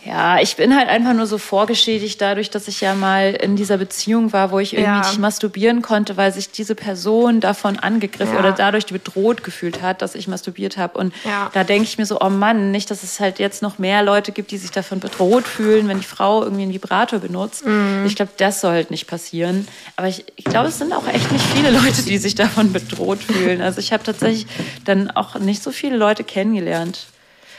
Ja, 0.07 0.39
ich 0.41 0.55
bin 0.55 0.77
halt 0.77 0.89
einfach 0.89 1.15
nur 1.15 1.27
so 1.27 1.37
vorgeschädigt 1.37 2.21
dadurch, 2.21 2.49
dass 2.51 2.69
ich 2.69 2.81
ja 2.81 2.95
mal 2.95 3.33
in 3.35 3.57
dieser 3.57 3.77
Beziehung 3.77 4.33
war, 4.33 4.53
wo 4.53 4.61
ich 4.61 4.75
irgendwie 4.75 4.91
Ja. 5.01 5.01
nicht 5.01 5.19
masturbieren 5.19 5.83
konnte, 5.83 6.17
weil 6.17 6.33
sich 6.33 6.51
diese 6.53 6.77
Person 6.77 7.41
davon 7.41 7.77
angegriffen 7.79 8.35
Ja. 8.35 8.39
oder 8.41 8.53
dadurch 8.53 8.87
bedroht 8.87 9.43
gefühlt 9.43 9.83
hat, 9.83 10.03
dass 10.03 10.15
ich 10.15 10.29
masturbiert 10.29 10.77
habe. 10.77 10.97
Und 10.99 11.13
Ja. 11.25 11.51
da 11.55 11.65
denke 11.65 11.85
ich 11.89 11.99
mir 11.99 12.07
so, 12.07 12.21
oh 12.21 12.29
Mann, 12.31 12.71
nicht, 12.71 12.91
dass 12.93 13.03
es 13.03 13.19
halt 13.19 13.41
jetzt 13.41 13.63
noch 13.63 13.79
mehr 13.79 14.05
Leute 14.05 14.31
gibt, 14.31 14.53
die 14.53 14.59
sich 14.59 14.71
davon 14.71 15.01
bedroht 15.01 15.49
fühlen, 15.49 15.89
wenn 15.89 15.99
die 15.99 16.07
Frau 16.07 16.43
irgendwie 16.45 16.63
einen 16.63 16.73
Vibrator 16.75 17.19
benutzt. 17.19 17.67
Mhm. 17.67 18.05
Ich 18.07 18.15
glaube, 18.15 18.31
das 18.37 18.61
soll 18.61 18.73
halt 18.75 18.93
nicht 18.93 19.09
passieren. 19.09 19.67
Aber 19.97 20.07
ich, 20.07 20.25
ich 20.37 20.45
glaube, 20.45 20.69
es 20.69 20.79
sind 20.79 20.93
auch 20.93 21.09
echt 21.09 21.33
nicht 21.33 21.45
viele 21.55 21.71
Leute, 21.71 22.03
die 22.03 22.19
sich 22.19 22.37
davon 22.37 22.73
bedroht 22.73 23.23
fühlen. 23.25 23.61
Also 23.61 23.81
ich 23.81 23.93
habe 23.93 24.05
tatsächlich 24.05 24.47
dann 24.85 25.11
auch 25.11 25.35
nicht 25.41 25.63
so 25.65 25.73
viele 25.73 25.97
Leute 25.97 26.23
kennengelernt. 26.23 27.07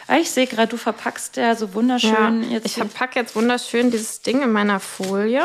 Ah, 0.07 0.17
ich 0.17 0.31
sehe 0.31 0.47
gerade, 0.47 0.67
du 0.69 0.77
verpackst 0.77 1.35
ja 1.37 1.55
so 1.55 1.65
Ja. 1.65 1.73
wunderschön 1.73 2.49
jetzt 2.51 2.65
Ich 2.65 2.73
verpacke 2.75 3.19
jetzt 3.19 3.35
wunderschön 3.35 3.91
dieses 3.91 4.21
Ding 4.21 4.41
in 4.41 4.51
meiner 4.51 4.79
Folie. 4.79 5.43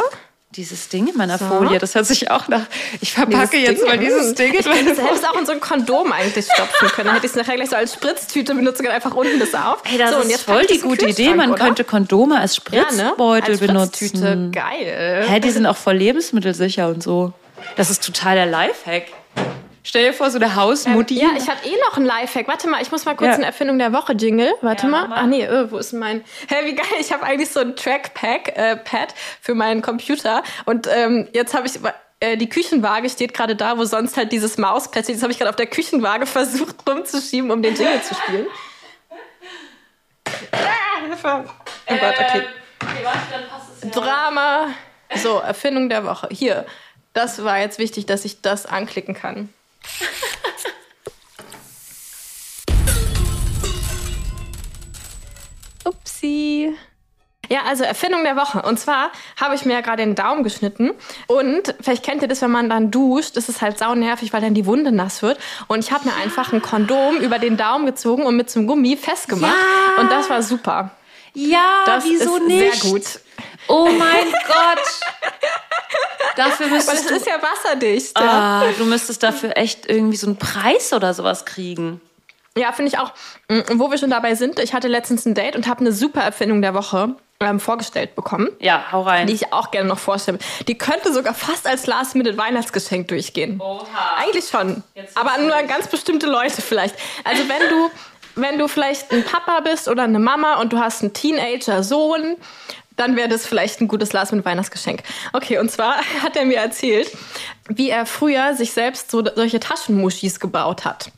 dieses 0.55 0.89
Ding 0.91 1.09
in 1.09 1.17
meiner 1.17 1.39
So. 1.39 1.47
Folie. 1.47 1.79
Das 1.79 1.95
hört 1.95 2.05
sich 2.07 2.31
auch 2.31 2.47
nach. 2.47 2.67
Ich 3.01 3.13
verpacke 3.15 3.57
Dieses 3.57 3.69
jetzt 3.81 3.87
mal 3.87 3.97
Ding. 3.99 4.07
dieses 4.09 4.35
Ding 4.35 4.53
in 4.53 4.61
Ich 4.61 4.67
hätte 4.67 4.91
es 4.91 4.97
selbst 4.99 5.27
auch 5.27 5.39
in 5.39 5.47
so 5.47 5.53
ein 5.53 5.61
Kondom 5.61 6.13
eigentlich 6.13 6.45
stopfen 6.45 6.89
können. 6.89 7.07
Dann 7.07 7.15
hätte 7.15 7.27
ich 7.27 7.33
es 7.33 7.37
nachher 7.37 7.57
gleich 7.57 7.71
so 7.71 7.77
als 7.77 7.95
Spritztüte 7.95 8.55
benutzen 8.55 8.83
können, 8.83 8.95
einfach 8.95 9.15
unten 9.15 9.41
das 9.41 9.55
auf. 9.55 9.81
Hey, 9.85 9.97
das 9.99 10.11
so, 10.11 10.17
und 10.17 10.23
ist 10.25 10.31
jetzt 10.31 10.43
voll 10.43 10.67
die 10.67 10.79
gute 10.79 11.07
Idee. 11.09 11.35
Man 11.35 11.53
oder? 11.53 11.65
könnte 11.65 11.85
Kondome 11.85 12.39
als 12.39 12.61
ja, 12.71 12.83
ne? 12.83 12.87
Spritzbeutel 12.91 13.51
als 13.55 13.65
Spritztüte. 13.65 14.19
benutzen. 14.19 14.53
Geil. 14.53 15.25
Hä, 15.27 15.41
die 15.41 15.51
sind 15.51 15.65
auch 15.67 15.77
voll 15.79 15.95
lebensmittelsicher 15.97 16.87
und 16.89 17.03
so. 17.03 17.33
Das 17.77 17.89
ist 17.89 18.05
total 18.05 18.35
der 18.37 18.47
Lifehack. 18.47 19.07
Stell 19.85 20.05
dir 20.07 20.13
vor, 20.13 20.31
so 20.31 20.39
eine 20.39 20.55
Hausmutti. 20.55 21.21
Ja, 21.21 21.31
ich 21.37 21.49
habe 21.49 21.59
eh 21.67 21.75
noch 21.89 21.97
einen 21.97 22.07
Lifehack. 22.07 22.47
Warte 22.47 22.69
mal, 22.69 22.81
ich 22.83 22.93
muss 22.93 23.05
mal 23.05 23.17
kurz 23.17 23.31
Ja. 23.31 23.35
eine 23.35 23.47
Erfindung 23.47 23.79
der 23.79 23.93
Woche 23.93 24.13
Jingle. 24.13 24.53
Warte 24.61 24.85
Ja, 24.85 24.89
mal. 24.89 25.09
Ach 25.13 25.27
nee, 25.27 25.43
äh, 25.43 25.71
wo 25.73 25.79
ist 25.79 25.93
mein? 25.93 26.23
Hä, 26.49 26.55
wie 26.67 26.75
geil! 26.75 26.87
Ich 27.01 27.13
habe 27.13 27.25
eigentlich 27.25 27.51
so 27.51 27.61
ein 27.61 27.75
Trackpack 27.75 28.57
äh, 28.57 28.77
Pad 28.77 29.15
für 29.41 29.55
meinen 29.55 29.83
Computer 29.83 30.43
und 30.67 30.87
ähm, 30.87 31.29
jetzt 31.33 31.55
habe 31.55 31.67
ich 31.67 31.81
äh, 32.21 32.37
die 32.37 32.49
Küchenwaage 32.49 33.11
steht 33.11 33.35
gerade 33.35 33.57
da, 33.57 33.77
wo 33.77 33.85
sonst 33.85 34.17
halt 34.17 34.31
dieses 34.31 34.57
Mauspad 34.57 35.03
steht. 35.05 35.17
Das 35.17 35.23
habe 35.25 35.33
ich 35.33 35.39
gerade 35.39 35.51
auf 35.51 35.57
der 35.57 35.67
Küchenwaage 35.67 36.27
versucht 36.27 36.77
rumzuschieben, 36.89 37.51
um 37.51 37.61
den 37.63 37.75
Jingle 37.75 38.01
zu 38.03 38.15
spielen. 38.15 38.47
Ah, 40.53 41.05
Hilfe. 41.07 41.45
Oh 41.89 41.95
Gott, 41.95 42.15
okay. 42.21 42.43
Drama. 43.91 44.69
So, 45.17 45.39
Erfindung 45.39 45.89
der 45.89 46.05
Woche. 46.05 46.29
Hier. 46.31 46.67
Das 47.13 47.45
war 47.45 47.59
jetzt 47.59 47.79
wichtig, 47.79 48.07
dass 48.07 48.25
ich 48.25 48.41
das 48.41 48.65
anklicken 48.65 49.15
kann. 49.15 49.53
Upsi. 55.85 56.75
Ja, 57.49 57.61
also 57.69 57.85
Erfindung 57.85 58.23
der 58.25 58.37
Woche. 58.37 58.63
Und 58.63 58.79
zwar 58.79 59.11
habe 59.39 59.55
ich 59.55 59.65
mir 59.67 59.75
ja 59.75 59.81
gerade 59.81 60.03
den 60.03 60.15
Daumen 60.15 60.43
geschnitten. 60.43 60.93
Und 61.27 61.75
vielleicht 61.81 62.05
kennt 62.05 62.23
ihr 62.23 62.29
das, 62.29 62.41
wenn 62.41 62.51
man 62.51 62.71
dann 62.71 62.91
duscht, 62.91 63.37
ist 63.37 63.49
es 63.49 63.61
halt 63.61 63.79
saunervig, 63.79 64.33
weil 64.33 64.41
dann 64.41 64.55
die 64.55 64.65
Wunde 64.65 64.91
nass 64.93 65.23
wird. 65.23 65.39
Und 65.67 65.81
ich 65.85 65.93
habe 65.93 66.09
mir 66.09 66.15
einfach 66.15 66.53
ein 66.53 66.63
Kondom 66.63 67.17
über 67.17 67.39
den 67.39 67.57
Daumen 67.57 67.85
gezogen 67.85 68.23
und 68.23 68.37
mit 68.37 68.49
zum 68.49 68.67
Gummi 68.67 68.97
festgemacht. 68.97 69.55
Ja. 69.97 70.03
Und 70.03 70.11
das 70.11 70.31
war 70.31 70.43
super. 70.43 70.93
Ja, 71.35 71.83
Das 71.85 72.05
wieso 72.05 72.37
ist 72.37 72.47
nicht? 72.47 72.83
sehr 72.83 72.91
gut. 72.91 73.05
Oh 73.69 73.89
mein 73.99 74.33
Gott. 74.47 75.01
Dafür 76.37 76.71
Weil 76.71 76.79
es 76.79 76.87
müsstest 76.87 77.11
du. 77.11 77.15
ist 77.17 77.27
ja 77.27 77.35
wasserdicht. 77.43 78.17
Ah, 78.17 78.65
du 78.79 78.85
müsstest 78.85 79.23
dafür 79.23 79.57
echt 79.57 79.89
irgendwie 79.89 80.17
so 80.17 80.27
einen 80.27 80.37
Preis 80.37 80.93
oder 80.93 81.13
sowas 81.15 81.45
kriegen. 81.45 82.01
Ja, 82.57 82.73
finde 82.73 82.91
ich 82.91 82.99
auch. 82.99 83.13
Mm, 83.49 83.61
Wo 83.79 83.91
wir 83.91 83.99
schon 83.99 84.11
dabei 84.11 84.35
sind, 84.35 84.59
ich 84.59 84.75
hatte 84.75 84.89
letztens 84.89 85.25
ein 85.27 85.35
Date 85.35 85.57
und 85.57 85.67
habe 85.67 85.81
eine 85.81 85.93
super 85.93 86.21
Erfindung 86.21 86.61
der 86.61 86.75
Woche 86.75 87.15
ähm, 87.41 87.59
vorgestellt 87.61 88.15
bekommen. 88.15 88.49
Ja, 88.61 88.85
hau 88.93 89.03
rein. 89.03 89.27
Die 89.27 89.33
ich 89.33 89.53
auch 89.53 89.71
gerne 89.71 89.89
noch 89.89 89.99
vorstelle. 89.99 90.39
Die 90.69 90.77
könnte 90.77 91.13
sogar 91.13 91.35
fast 91.35 91.67
als 91.67 91.87
Last-Minute-Weihnachtsgeschenk 91.87 93.09
durchgehen. 93.09 93.59
Oha. 93.61 94.17
Eigentlich 94.19 94.49
schon. 94.49 94.83
Aber 95.15 95.39
nur 95.39 95.57
an 95.57 95.67
ganz 95.67 95.89
bestimmte 95.89 96.27
Leute 96.27 96.61
vielleicht. 96.63 96.95
Also 97.25 97.43
wenn 97.49 97.69
du, 97.71 97.91
wenn 98.37 98.59
du 98.59 98.69
vielleicht 98.69 99.11
ein 99.13 99.25
Papa 99.25 99.61
bist 99.61 99.89
oder 99.89 100.03
eine 100.05 100.19
Mama 100.19 100.61
und 100.61 100.73
du 100.73 100.79
hast 100.79 101.03
einen 101.03 101.15
Teenager-Sohn, 101.15 102.37
dann 103.03 103.17
wäre 103.17 103.29
das 103.29 103.47
vielleicht 103.47 103.81
ein 103.81 103.89
gutes 103.89 104.13
Last-Minute-Weihnachtsgeschenk. 104.13 105.03
Okay, 105.33 105.59
und 105.59 105.71
zwar 105.71 105.97
hat 106.23 106.37
er 106.37 106.45
mir 106.45 106.59
erzählt, 106.59 107.11
wie 107.69 107.91
er 107.91 108.07
früher 108.07 108.55
sich 108.55 108.73
selbst 108.73 109.11
so 109.11 109.25
solche 109.35 109.61
Taschenmuschis 109.61 110.39
gebaut 110.41 110.85
hat. 110.85 111.11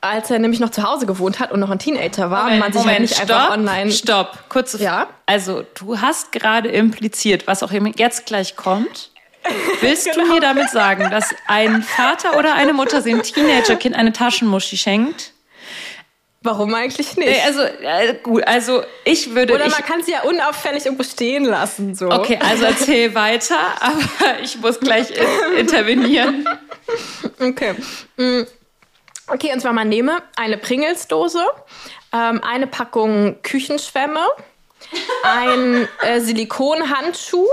Als 0.00 0.30
er 0.30 0.38
nämlich 0.40 0.58
noch 0.58 0.70
zu 0.70 0.82
Hause 0.82 1.06
gewohnt 1.06 1.38
hat 1.38 1.52
und 1.52 1.60
noch 1.60 1.70
ein 1.70 1.78
Teenager 1.78 2.30
war 2.30 2.50
und 2.50 2.58
man 2.58 2.72
sich 2.72 2.84
halt 2.84 3.00
nicht 3.00 3.20
einfach 3.20 3.44
stopp, 3.44 3.56
online. 3.56 3.92
Stopp, 3.92 4.38
Frage. 4.48 4.82
Ja? 4.82 5.06
Also, 5.26 5.64
du 5.78 6.00
hast 6.00 6.32
gerade 6.32 6.68
impliziert, 6.70 7.46
was 7.46 7.62
auch 7.62 7.70
immer 7.70 7.90
jetzt 7.96 8.26
gleich 8.26 8.56
kommt. 8.56 9.10
Willst 9.80 10.06
Genau. 10.12 10.26
du 10.26 10.32
mir 10.34 10.40
damit 10.40 10.70
sagen, 10.70 11.08
dass 11.10 11.30
ein 11.46 11.82
Vater 11.82 12.36
oder 12.36 12.54
eine 12.54 12.72
Mutter 12.72 13.00
dem 13.00 13.22
Teenagerkind 13.22 13.94
eine 13.94 14.12
Taschenmuschi 14.12 14.76
schenkt? 14.76 15.31
Warum 16.44 16.74
eigentlich 16.74 17.16
nicht? 17.16 17.28
Nee, 17.28 17.40
also, 17.46 17.62
äh, 17.62 18.14
gut, 18.22 18.46
also 18.46 18.82
ich 19.04 19.34
würde. 19.34 19.54
Oder 19.54 19.66
ich, 19.66 19.72
man 19.72 19.84
kann 19.84 20.02
sie 20.02 20.12
ja 20.12 20.22
unauffällig 20.22 20.84
irgendwo 20.84 21.04
stehen 21.04 21.44
lassen. 21.44 21.94
So. 21.94 22.10
okay, 22.10 22.38
also 22.40 22.64
erzähl 22.64 23.14
weiter, 23.14 23.58
aber 23.80 24.40
ich 24.42 24.58
muss 24.58 24.80
gleich 24.80 25.10
in, 25.10 25.58
intervenieren. 25.58 26.48
Okay. 27.40 27.74
Mm. 28.16 28.42
Okay, 29.28 29.52
und 29.52 29.60
zwar 29.60 29.72
man 29.72 29.88
nehme 29.88 30.18
eine 30.36 30.58
Pringles-Dose, 30.58 31.44
ähm, 32.12 32.40
eine 32.42 32.66
Packung 32.66 33.40
Küchenschwämme, 33.42 34.26
ein 35.22 35.88
äh, 36.02 36.20
Silikonhandschuh 36.20 37.46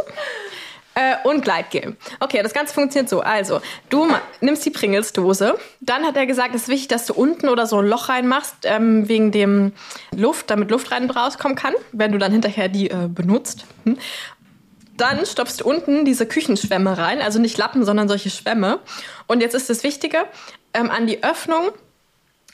äh, 0.99 1.15
und 1.23 1.43
Gleitgel. 1.43 1.95
Okay, 2.19 2.41
das 2.43 2.53
Ganze 2.53 2.73
funktioniert 2.73 3.09
so. 3.09 3.21
Also, 3.21 3.62
du 3.89 4.07
nimmst 4.41 4.65
die 4.65 4.69
Pringles-Dose. 4.69 5.57
Dann 5.79 6.03
hat 6.03 6.17
er 6.17 6.25
gesagt, 6.25 6.53
es 6.53 6.63
ist 6.63 6.67
wichtig, 6.67 6.89
dass 6.89 7.05
du 7.05 7.13
unten 7.13 7.47
oder 7.47 7.65
so 7.65 7.79
ein 7.79 7.88
Loch 7.88 8.09
reinmachst, 8.09 8.55
ähm, 8.63 9.07
wegen 9.07 9.31
dem 9.31 9.71
Luft, 10.13 10.49
damit 10.49 10.71
Luft 10.71 10.91
rein 10.91 11.03
und 11.03 11.12
rauskommen 11.12 11.55
kann, 11.55 11.73
wenn 11.93 12.12
du 12.12 12.17
dann 12.17 12.31
hinterher 12.31 12.67
die 12.67 12.89
äh, 12.89 13.07
benutzt. 13.07 13.65
Hm. 13.85 13.97
Dann 14.97 15.25
stopfst 15.25 15.62
du 15.62 15.65
unten 15.65 16.03
diese 16.03 16.25
Küchenschwämme 16.25 16.97
rein, 16.97 17.21
also 17.21 17.39
nicht 17.39 17.57
Lappen, 17.57 17.85
sondern 17.85 18.09
solche 18.09 18.29
Schwämme. 18.29 18.79
Und 19.27 19.39
jetzt 19.39 19.55
ist 19.55 19.69
das 19.69 19.83
Wichtige, 19.83 20.25
ähm, 20.73 20.91
an 20.91 21.07
die 21.07 21.23
Öffnung 21.23 21.69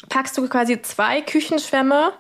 packst 0.10 0.38
du 0.38 0.48
quasi 0.48 0.80
zwei 0.84 1.22
Küchenschwämme, 1.22 2.14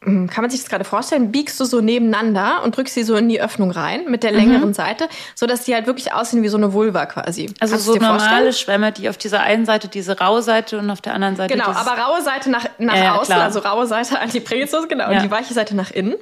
kann 0.00 0.30
man 0.36 0.48
sich 0.48 0.60
das 0.60 0.68
gerade 0.70 0.84
vorstellen, 0.84 1.32
biegst 1.32 1.58
du 1.58 1.64
so 1.64 1.80
nebeneinander 1.80 2.62
und 2.62 2.76
drückst 2.76 2.94
sie 2.94 3.02
so 3.02 3.16
in 3.16 3.28
die 3.28 3.40
Öffnung 3.40 3.72
rein 3.72 4.04
mit 4.08 4.22
der 4.22 4.30
längeren 4.30 4.72
Seite, 4.72 5.08
sodass 5.34 5.64
die 5.64 5.74
halt 5.74 5.86
wirklich 5.88 6.12
aussehen 6.12 6.42
wie 6.44 6.48
so 6.48 6.56
eine 6.56 6.72
Vulva 6.72 7.06
quasi. 7.06 7.50
Also 7.58 7.72
Kannst 7.74 7.86
so 7.86 7.94
dir 7.94 8.00
vorstellen? 8.00 8.30
normale 8.30 8.52
Schwämme, 8.52 8.92
die 8.92 9.08
auf 9.08 9.16
dieser 9.16 9.40
einen 9.40 9.66
Seite 9.66 9.88
diese 9.88 10.18
raue 10.20 10.40
Seite 10.42 10.78
und 10.78 10.88
auf 10.90 11.00
der 11.00 11.14
anderen 11.14 11.34
Seite 11.34 11.52
Genau, 11.54 11.70
aber 11.70 11.98
raue 12.00 12.22
Seite 12.22 12.48
nach, 12.48 12.66
nach 12.78 12.96
ja, 12.96 13.16
außen, 13.16 13.34
klar. 13.34 13.44
also 13.46 13.58
raue 13.58 13.86
Seite 13.88 14.20
an 14.20 14.30
die 14.30 14.38
Pringelsdose, 14.38 14.86
genau, 14.86 15.10
Ja. 15.10 15.16
und 15.16 15.22
die 15.24 15.30
weiche 15.32 15.52
Seite 15.52 15.74
nach 15.74 15.90
innen. 15.90 16.14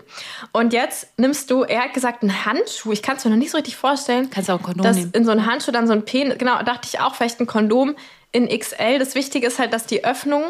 Und 0.52 0.72
jetzt 0.72 1.08
nimmst 1.18 1.50
du, 1.50 1.62
er 1.62 1.82
hat 1.84 1.92
gesagt, 1.92 2.22
einen 2.22 2.46
Handschuh, 2.46 2.92
ich 2.92 3.02
kann 3.02 3.16
es 3.18 3.24
mir 3.26 3.30
noch 3.30 3.38
nicht 3.38 3.50
so 3.50 3.58
richtig 3.58 3.76
vorstellen. 3.76 4.30
Kannst 4.30 4.48
du 4.48 4.54
auch 4.54 4.58
ein 4.60 4.64
Kondom 4.64 4.84
dass 4.84 4.96
nehmen. 4.96 5.12
in 5.12 5.24
so 5.26 5.32
einen 5.32 5.44
Handschuh 5.44 5.70
dann 5.70 5.86
so 5.86 5.92
ein 5.92 6.04
Penis, 6.06 6.38
genau, 6.38 6.62
dachte 6.62 6.88
ich 6.90 7.00
auch, 7.00 7.14
vielleicht 7.14 7.40
ein 7.40 7.46
Kondom 7.46 7.94
in 8.32 8.48
XL. 8.48 8.98
Das 8.98 9.14
Wichtige 9.14 9.46
ist 9.46 9.58
halt, 9.58 9.74
dass 9.74 9.84
die 9.84 10.02
Öffnung, 10.04 10.44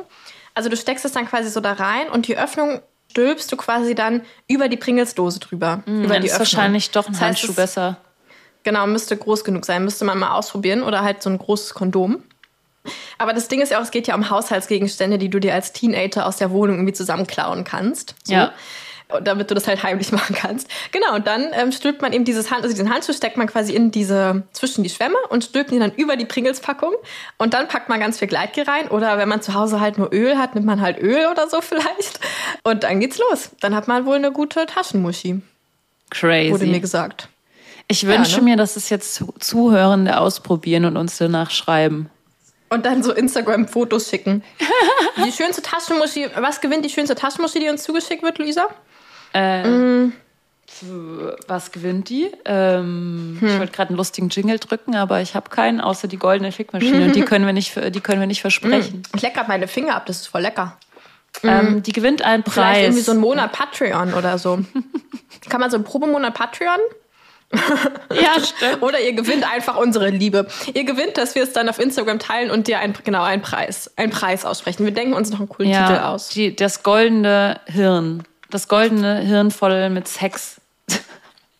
also 0.54 0.68
du 0.68 0.76
steckst 0.76 1.04
es 1.04 1.10
dann 1.12 1.26
quasi 1.28 1.50
so 1.50 1.58
da 1.60 1.72
rein 1.72 2.08
und 2.08 2.28
die 2.28 2.38
Öffnung 2.38 2.80
stülpst 3.16 3.50
du 3.50 3.56
quasi 3.56 3.94
dann 3.94 4.20
über 4.46 4.68
die 4.68 4.76
Pringelsdose 4.76 5.40
drüber. 5.40 5.82
über 5.86 6.08
Dann 6.08 6.20
die 6.20 6.26
ist 6.28 6.34
Öffnung. 6.34 6.38
wahrscheinlich 6.40 6.90
doch 6.90 7.06
ein 7.06 7.12
Das 7.12 7.20
heißt, 7.22 7.28
Handschuh 7.40 7.50
es- 7.52 7.56
besser. 7.56 7.96
Genau, 8.62 8.86
müsste 8.86 9.16
groß 9.16 9.42
genug 9.44 9.64
sein, 9.64 9.84
müsste 9.84 10.04
man 10.04 10.18
mal 10.18 10.32
ausprobieren 10.32 10.82
oder 10.82 11.02
halt 11.02 11.22
so 11.22 11.30
ein 11.30 11.38
großes 11.38 11.72
Kondom. 11.72 12.22
Aber 13.16 13.32
das 13.32 13.48
Ding 13.48 13.60
ist 13.62 13.70
ja 13.70 13.78
auch, 13.78 13.82
es 13.82 13.90
geht 13.90 14.06
ja 14.06 14.14
um 14.14 14.28
Haushaltsgegenstände, 14.28 15.16
die 15.18 15.28
du 15.30 15.38
dir 15.40 15.54
als 15.54 15.72
Teenager 15.72 16.26
aus 16.26 16.36
der 16.36 16.50
Wohnung 16.50 16.76
irgendwie 16.76 16.92
zusammenklauen 16.92 17.64
kannst. 17.64 18.14
So. 18.24 18.34
Ja. 18.34 18.52
Damit 19.22 19.50
du 19.50 19.54
das 19.54 19.68
halt 19.68 19.82
heimlich 19.84 20.10
machen 20.12 20.34
kannst. 20.34 20.68
Genau, 20.90 21.14
und 21.14 21.26
dann 21.26 21.46
ähm, 21.52 21.70
stülpt 21.70 22.02
man 22.02 22.12
eben 22.12 22.24
dieses 22.24 22.50
Hand, 22.50 22.64
also 22.64 22.74
diesen 22.74 22.92
Handschuh 22.92 23.12
steckt 23.12 23.36
man 23.36 23.46
quasi 23.46 23.72
in 23.72 23.92
diese, 23.92 24.42
zwischen 24.52 24.82
die 24.82 24.90
Schwämme 24.90 25.16
und 25.28 25.44
stülpt 25.44 25.70
ihn 25.70 25.80
dann 25.80 25.92
über 25.92 26.16
die 26.16 26.24
Pringles-Packung. 26.24 26.92
Und 27.38 27.54
dann 27.54 27.68
packt 27.68 27.88
man 27.88 28.00
ganz 28.00 28.18
viel 28.18 28.26
Gleitgel 28.26 28.64
rein. 28.64 28.88
Oder 28.88 29.16
wenn 29.18 29.28
man 29.28 29.42
zu 29.42 29.54
Hause 29.54 29.80
halt 29.80 29.96
nur 29.98 30.12
Öl 30.12 30.38
hat, 30.38 30.54
nimmt 30.54 30.66
man 30.66 30.80
halt 30.80 30.98
Öl 30.98 31.26
oder 31.30 31.48
so 31.48 31.60
vielleicht. 31.62 32.18
Und 32.64 32.82
dann 32.82 32.98
geht's 33.00 33.18
los. 33.18 33.50
Dann 33.60 33.74
hat 33.76 33.86
man 33.86 34.06
wohl 34.06 34.16
eine 34.16 34.32
gute 34.32 34.66
Taschenmuschi, 34.66 35.40
Crazy. 36.10 36.52
wurde 36.52 36.66
mir 36.66 36.80
gesagt. 36.80 37.28
Ich 37.88 38.06
wünsche 38.06 38.38
ne? 38.38 38.42
mir, 38.42 38.56
dass 38.56 38.74
es 38.74 38.90
jetzt 38.90 39.14
Zu- 39.14 39.34
Zuhörende 39.38 40.18
ausprobieren 40.18 40.84
und 40.84 40.96
uns 40.96 41.18
danach 41.18 41.50
schreiben. 41.50 42.10
Und 42.68 42.84
dann 42.84 43.04
so 43.04 43.12
Instagram-Fotos 43.12 44.10
schicken. 44.10 44.42
die 45.24 45.30
schönste 45.30 45.62
Taschenmuschi, 45.62 46.28
was 46.36 46.60
gewinnt 46.60 46.84
die 46.84 46.90
schönste 46.90 47.14
Taschenmuschi, 47.14 47.60
die 47.60 47.68
uns 47.68 47.84
zugeschickt 47.84 48.24
wird, 48.24 48.38
Luisa? 48.38 48.66
Was 51.48 51.72
gewinnt 51.72 52.08
die? 52.10 52.30
Ähm, 52.44 53.38
Hm. 53.40 53.48
Ich 53.48 53.58
wollte 53.58 53.72
gerade 53.72 53.88
einen 53.90 53.96
lustigen 53.96 54.28
Jingle 54.28 54.58
drücken, 54.58 54.94
aber 54.96 55.20
ich 55.20 55.34
habe 55.34 55.48
keinen, 55.50 55.80
außer 55.80 56.08
die 56.08 56.18
goldene 56.18 56.52
Fickmaschine. 56.52 57.04
Und 57.06 57.16
die 57.16 57.22
können 57.24 57.46
wir 57.46 57.52
nicht, 57.52 57.74
die 57.94 58.00
können 58.00 58.20
wir 58.20 58.26
nicht 58.26 58.40
versprechen. 58.40 59.02
Ich 59.14 59.22
leck 59.22 59.34
meine 59.48 59.68
Finger 59.68 59.94
ab, 59.96 60.06
das 60.06 60.18
ist 60.22 60.26
voll 60.28 60.42
lecker. 60.42 60.76
Ähm, 61.42 61.82
die 61.82 61.92
gewinnt 61.92 62.22
einen 62.22 62.42
Mhm. 62.46 62.50
Vielleicht 62.50 62.80
irgendwie 62.80 62.96
Preis. 62.98 63.04
so 63.06 63.12
einen 63.12 63.20
Monat 63.20 63.52
Patreon 63.52 64.14
oder 64.14 64.38
so. 64.38 64.58
Kann 65.48 65.60
man 65.60 65.70
so 65.70 65.76
einen 65.76 65.84
Probemonat 65.84 66.34
Patreon? 66.34 66.78
ja, 68.10 68.40
stimmt. 68.42 68.82
Oder 68.82 69.00
ihr 69.00 69.12
gewinnt 69.12 69.44
einfach 69.50 69.76
unsere 69.76 70.08
Liebe. 70.10 70.48
Ihr 70.74 70.84
gewinnt, 70.84 71.16
dass 71.16 71.34
wir 71.34 71.42
es 71.42 71.52
dann 71.52 71.68
auf 71.68 71.78
Instagram 71.78 72.18
teilen 72.18 72.50
und 72.50 72.66
dir 72.68 72.80
ein, 72.80 72.94
genau 73.04 73.22
einen 73.22 73.40
Preis, 73.42 73.92
einen 73.96 74.10
Preis 74.10 74.44
aussprechen. 74.44 74.84
Wir 74.84 74.92
denken 74.92 75.12
uns 75.12 75.30
noch 75.30 75.38
einen 75.38 75.48
coolen 75.48 75.70
Titel 75.70 75.92
Ja, 75.92 76.08
aus. 76.12 76.28
die, 76.30 76.56
das 76.56 76.82
goldene 76.82 77.60
Hirn. 77.66 78.24
Das 78.56 78.68
goldene 78.68 79.20
Hirn 79.20 79.50
voll 79.50 79.90
mit 79.90 80.08
Sex. 80.08 80.62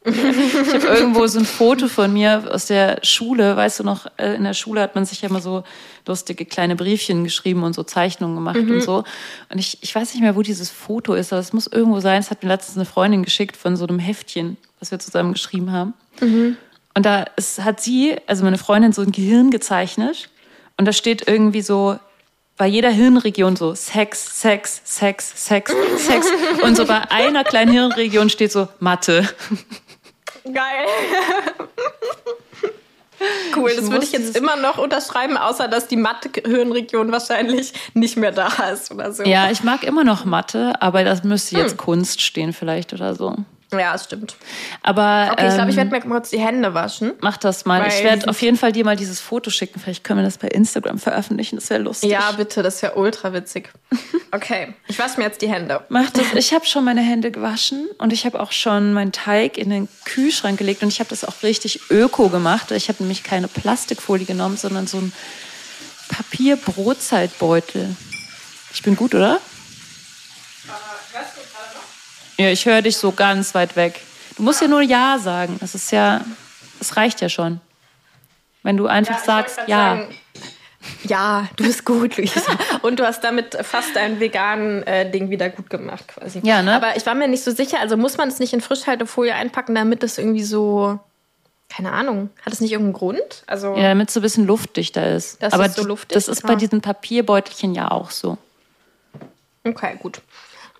ich 0.03 0.15
habe 0.17 0.87
irgendwo 0.87 1.27
so 1.27 1.39
ein 1.41 1.45
Foto 1.45 1.89
von 1.89 2.11
mir 2.11 2.45
aus 2.51 2.69
der 2.69 3.01
Schule. 3.03 3.55
Weißt 3.55 3.81
du 3.81 3.85
noch, 3.85 4.07
äh, 4.17 4.35
in 4.37 4.45
der 4.45 4.55
Schule 4.55 4.81
hat 4.81 4.95
man 4.95 5.05
sich 5.05 5.21
ja 5.21 5.29
immer 5.29 5.43
so 5.43 5.63
lustige 6.07 6.47
kleine 6.47 6.75
Briefchen 6.75 7.23
geschrieben 7.23 7.65
und 7.65 7.75
so 7.75 7.83
Zeichnungen 7.83 8.35
gemacht 8.37 8.57
und 8.57 8.81
so. 8.81 9.05
Und 9.51 9.59
ich, 9.59 9.77
ich 9.83 9.95
weiß 9.95 10.15
nicht 10.15 10.23
mehr, 10.23 10.37
wo 10.37 10.41
dieses 10.41 10.71
Foto 10.71 11.13
ist, 11.13 11.35
aber 11.35 11.41
es 11.41 11.53
muss 11.53 11.67
irgendwo 11.67 12.01
sein. 12.01 12.19
Es 12.19 12.31
hat 12.31 12.43
mir 12.43 12.49
letztens 12.49 12.79
eine 12.79 12.87
Freundin 12.87 13.25
geschickt 13.25 13.59
von 13.59 13.77
so 13.77 13.87
einem 13.87 13.99
Heftchen, 13.99 14.57
was 14.81 14.91
wir 14.91 14.99
zusammen 14.99 15.35
geschrieben 15.35 15.73
haben. 15.73 15.93
Und 16.95 17.05
da 17.05 17.25
ist, 17.37 17.63
hat 17.63 17.83
sie, 17.83 18.17
also 18.27 18.43
meine 18.43 18.57
Freundin, 18.57 18.95
so 18.95 19.03
ein 19.03 19.13
Gehirn 19.13 19.51
gezeichnet. 19.51 20.31
Und 20.79 20.87
da 20.87 20.95
steht 20.95 21.29
irgendwie 21.29 21.61
so 21.61 21.99
bei 22.57 22.67
jeder 22.67 22.91
Hirnregion 22.91 23.57
so 23.57 23.75
Sex, 23.75 24.41
Sex, 24.41 24.81
Sex, 24.85 25.33
Sex, 25.47 25.73
Sex. 25.99 26.27
Und 26.63 26.77
so 26.77 26.87
bei 26.87 27.11
einer 27.11 27.45
kleinen 27.45 27.73
Hirnregion 27.73 28.31
steht 28.31 28.53
so 28.53 28.69
Mathe. 28.81 29.29
Geil. 30.45 30.87
Cool, 33.57 33.71
Ich 33.71 33.77
das 33.77 33.91
würde 33.91 34.05
ich 34.05 34.13
jetzt 34.13 34.37
immer 34.37 34.57
noch 34.57 34.79
unterschreiben, 34.79 35.37
außer 35.39 35.69
dass 35.69 35.89
die 35.89 35.97
Mathe-Hirnregion 35.97 37.11
wahrscheinlich 37.13 37.73
nicht 37.95 38.17
mehr 38.17 38.33
da 38.33 38.49
ist 38.73 38.91
oder 38.91 39.13
so. 39.13 39.23
Ja, 39.25 39.51
ich 39.51 39.63
mag 39.63 39.85
immer 39.85 40.05
noch 40.05 40.25
Mathe, 40.25 40.75
aber 40.81 41.03
das 41.03 41.25
müsste 41.25 41.57
jetzt 41.57 41.79
Kunst 41.79 42.21
stehen 42.21 42.53
vielleicht 42.53 42.93
oder 42.93 43.15
so. 43.15 43.37
Ja, 43.73 43.93
das 43.93 44.05
stimmt. 44.05 44.37
Aber 44.83 45.31
Okay, 45.33 45.49
ich 45.49 45.55
glaube, 45.55 45.71
ich 45.71 45.77
ähm, 45.77 45.91
werde 45.91 45.91
mir 45.91 46.01
kurz 46.15 46.31
die 46.31 46.39
Hände 46.39 46.73
waschen. 46.73 47.13
mach 47.21 47.37
das 47.37 47.65
mal. 47.65 47.85
ich 47.89 48.05
werde 48.05 48.29
auf 48.29 48.41
jeden 48.41 48.57
Fall 48.57 48.71
dir 48.71 48.85
mal 48.85 48.95
dieses 48.97 49.21
Foto 49.21 49.51
schicken. 49.51 49.81
Vielleicht 49.81 50.05
können 50.05 50.21
wir 50.21 50.25
das 50.25 50.39
bei 50.39 50.49
Instagram 50.49 50.99
veröffentlichen. 50.99 51.57
Das 51.57 51.69
wäre 51.69 51.83
lustig. 51.83 52.11
Ja, 52.11 52.31
bitte, 52.33 52.63
das 52.63 52.81
ja 52.81 52.95
ultra 52.95 53.33
witzig. 53.33 53.71
Okay, 54.31 54.75
ich 54.87 54.99
wasche 54.99 55.19
mir 55.19 55.25
jetzt 55.27 55.43
die 55.43 55.49
Hände. 55.49 55.83
Mach 55.89 56.11
das. 56.11 56.33
Ich 56.35 56.53
habe 56.55 56.65
schon 56.67 56.85
meine 56.85 57.01
Hände 57.01 57.31
gewaschen 57.33 57.89
und 57.99 58.13
ich 58.13 58.25
habe 58.25 58.39
auch 58.41 58.53
schon 58.53 58.93
meinen 58.93 59.13
Teig 59.13 59.59
in 59.59 59.71
den 59.71 59.89
Kühlschrank 60.05 60.59
gelegt 60.59 60.83
und 60.83 60.89
ich 60.89 61.01
habe 61.01 61.11
das 61.11 61.25
auch 61.25 61.43
richtig 61.43 61.81
öko 61.91 62.29
gemacht. 62.29 62.71
Ich 62.71 62.89
habe 62.89 63.03
nämlich 63.03 63.25
keine 63.25 63.49
Plastikfolie 63.49 64.27
genommen, 64.27 64.57
sondern 64.57 64.87
so 64.87 64.99
ein 64.99 65.13
Papier-Brotzeitbeutel. 66.09 67.97
Ich 68.73 68.83
bin 68.83 68.95
gut, 68.97 69.15
oder? 69.15 69.41
Ja, 72.39 72.51
ich 72.51 72.67
höre 72.67 72.83
dich 72.83 72.97
so 72.97 73.13
ganz 73.13 73.55
weit 73.55 73.77
weg. 73.77 74.01
Du 74.37 74.43
musst 74.43 74.61
ja 74.61 74.69
nur 74.69 74.83
Ja 74.83 75.19
sagen. 75.19 75.57
Das 75.61 75.75
ist 75.75 75.91
ja, 75.93 76.21
das 76.79 76.97
reicht 76.97 77.21
ja 77.21 77.29
schon. 77.29 77.61
Wenn 78.63 78.77
du 78.77 78.87
einfach 78.87 79.19
sagst, 79.19 79.59
ja. 79.67 80.07
Ja, 81.05 81.49
du 81.57 81.65
bist 81.65 81.85
gut, 81.85 82.17
Luisa. 82.17 82.41
Und 82.83 83.01
du 83.01 83.07
hast 83.07 83.25
damit 83.25 83.57
fast 83.63 83.97
dein 83.97 84.21
veganen 84.21 84.83
äh, 84.85 85.11
Ding 85.11 85.31
wieder 85.31 85.49
gut 85.49 85.69
gemacht, 85.71 86.07
quasi. 86.09 86.41
Ja, 86.45 86.63
ne? 86.63 86.75
Aber 86.75 86.97
ich 86.97 87.05
war 87.07 87.15
mir 87.15 87.27
nicht 87.29 87.43
so 87.43 87.51
sicher. 87.51 87.81
Also 87.81 87.97
muss 87.97 88.17
man 88.19 88.29
es 88.29 88.39
nicht 88.39 88.53
in 88.53 88.61
Frischhaltefolie 88.61 89.35
einpacken, 89.35 89.75
damit 89.75 90.03
es 90.03 90.19
irgendwie 90.19 90.45
so. 90.45 91.01
Keine 91.69 91.91
Ahnung. 91.91 92.31
Hat 92.45 92.53
es 92.53 92.61
nicht 92.61 92.71
irgendeinen 92.71 92.93
Grund? 92.95 93.43
Also. 93.49 93.75
Ja, 93.75 93.89
damit 93.89 94.09
es 94.09 94.15
so 94.15 94.21
ein 94.21 94.23
bisschen 94.23 94.47
luftdichter 94.47 95.15
ist. 95.17 95.43
Das 95.43 95.53
Aber 95.53 95.67
ist 95.67 95.75
so 95.77 95.83
luftig? 95.85 96.15
das 96.15 96.29
ist 96.29 96.43
bei 96.43 96.53
Ah. 96.53 96.57
diesen 96.57 96.81
Papierbeutelchen 96.81 97.75
ja 97.75 97.91
auch 97.91 98.11
so. 98.13 98.39
Okay, 99.65 99.97
gut. 99.99 100.21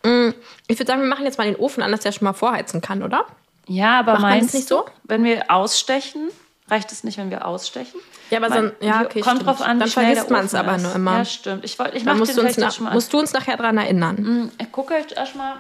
Mm, 0.07 0.35
Ich 0.69 0.79
würde 0.79 0.87
sagen, 0.91 1.03
wir 1.03 1.09
machen 1.09 1.25
jetzt 1.25 1.39
mal 1.39 1.45
den 1.45 1.57
Ofen 1.57 1.83
an, 1.83 1.91
dass 1.93 2.01
der 2.01 2.13
schon 2.13 2.25
mal 2.25 2.33
vorheizen 2.33 2.81
kann, 2.81 3.03
oder? 3.03 3.27
Ja, 3.69 3.99
aber 4.01 4.13
Macht 4.13 4.23
meinst 4.23 4.55
nicht 4.55 4.69
so? 4.69 4.87
wenn 5.05 5.25
wir 5.25 5.51
ausstechen, 5.51 6.29
reicht 6.69 6.93
es 6.93 7.03
nicht, 7.05 7.19
wenn 7.19 7.31
wir 7.31 7.47
ausstechen? 7.47 7.99
Ja, 8.31 8.39
aber 8.39 8.51
Weil- 8.51 8.75
so, 8.81 8.87
ja, 8.87 9.03
okay, 9.05 9.21
kommt 9.21 9.37
stimmt. 9.41 9.47
drauf 9.49 9.63
an, 9.63 9.79
Dann 9.81 9.89
vergisst 9.89 10.31
man 10.31 10.45
es 10.47 10.55
aber 10.55 10.79
nur 10.79 10.95
immer. 10.95 11.19
Ja, 11.19 11.25
stimmt. 11.25 11.65
Ich, 11.65 11.79
wollt- 11.79 11.95
ich 11.95 12.05
Dann 12.05 12.15
mach 12.15 12.19
musst 12.21 12.33
den 12.33 12.37
du, 12.43 12.47
uns 12.49 12.57
nach, 12.59 12.73
jetzt 12.73 12.81
musst 12.93 13.13
du 13.13 13.19
uns 13.19 13.33
nachher 13.33 13.57
dran 13.57 13.79
erinnern. 13.79 14.51
Ich 14.59 14.71
gucke 14.73 14.95
halt 14.95 15.13
erstmal. 15.13 15.55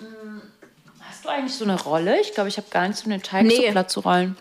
mm, 0.00 0.40
Hast 1.08 1.24
du 1.24 1.28
eigentlich 1.28 1.54
so 1.54 1.64
eine 1.64 1.80
Rolle? 1.80 2.20
Ich 2.20 2.34
glaube, 2.34 2.48
ich 2.48 2.56
habe 2.56 2.66
gar 2.70 2.86
nichts, 2.86 3.02
um 3.04 3.10
den 3.10 3.22
Teig 3.22 3.44
Nee. 3.46 3.66
so 3.66 3.72
platt 3.72 3.90
zu 3.90 4.00
rollen. 4.00 4.36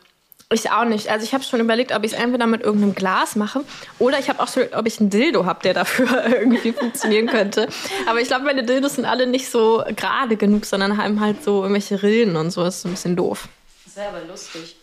Ich 0.52 0.70
auch 0.70 0.86
nicht. 0.86 1.10
Also 1.10 1.24
ich 1.26 1.34
habe 1.34 1.44
schon 1.44 1.60
überlegt, 1.60 1.96
ob 1.96 2.04
ich 2.04 2.14
es 2.14 2.18
entweder 2.20 2.46
mit 2.46 2.62
irgendeinem 2.62 2.94
Glas 2.94 3.36
mache 3.36 3.62
oder 3.98 4.20
ich 4.20 4.30
habe 4.30 4.40
auch 4.42 4.48
schon, 4.48 4.64
ob 4.76 4.86
ich 4.86 5.00
einen 5.00 5.10
Dildo 5.10 5.46
habe, 5.46 5.62
der 5.64 5.74
dafür 5.74 6.26
irgendwie 6.28 6.74
funktionieren 6.74 7.28
könnte. 7.28 7.68
Aber 8.08 8.20
ich 8.22 8.28
glaube, 8.28 8.46
meine 8.46 8.64
Dildos 8.64 8.96
sind 8.96 9.06
alle 9.06 9.26
nicht 9.26 9.50
so 9.50 9.84
gerade 9.96 10.38
genug, 10.38 10.66
sondern 10.66 10.98
haben 11.02 11.20
halt 11.22 11.44
so 11.44 11.62
irgendwelche 11.62 12.04
Rillen 12.04 12.36
und 12.36 12.52
so. 12.52 12.64
Das 12.64 12.76
ist 12.76 12.82
so 12.84 12.90
ein 12.90 12.92
bisschen 12.92 13.16
doof. 13.16 13.48
Das 13.86 13.96
wäre 13.96 14.10
aber 14.10 14.22
lustig. 14.26 14.76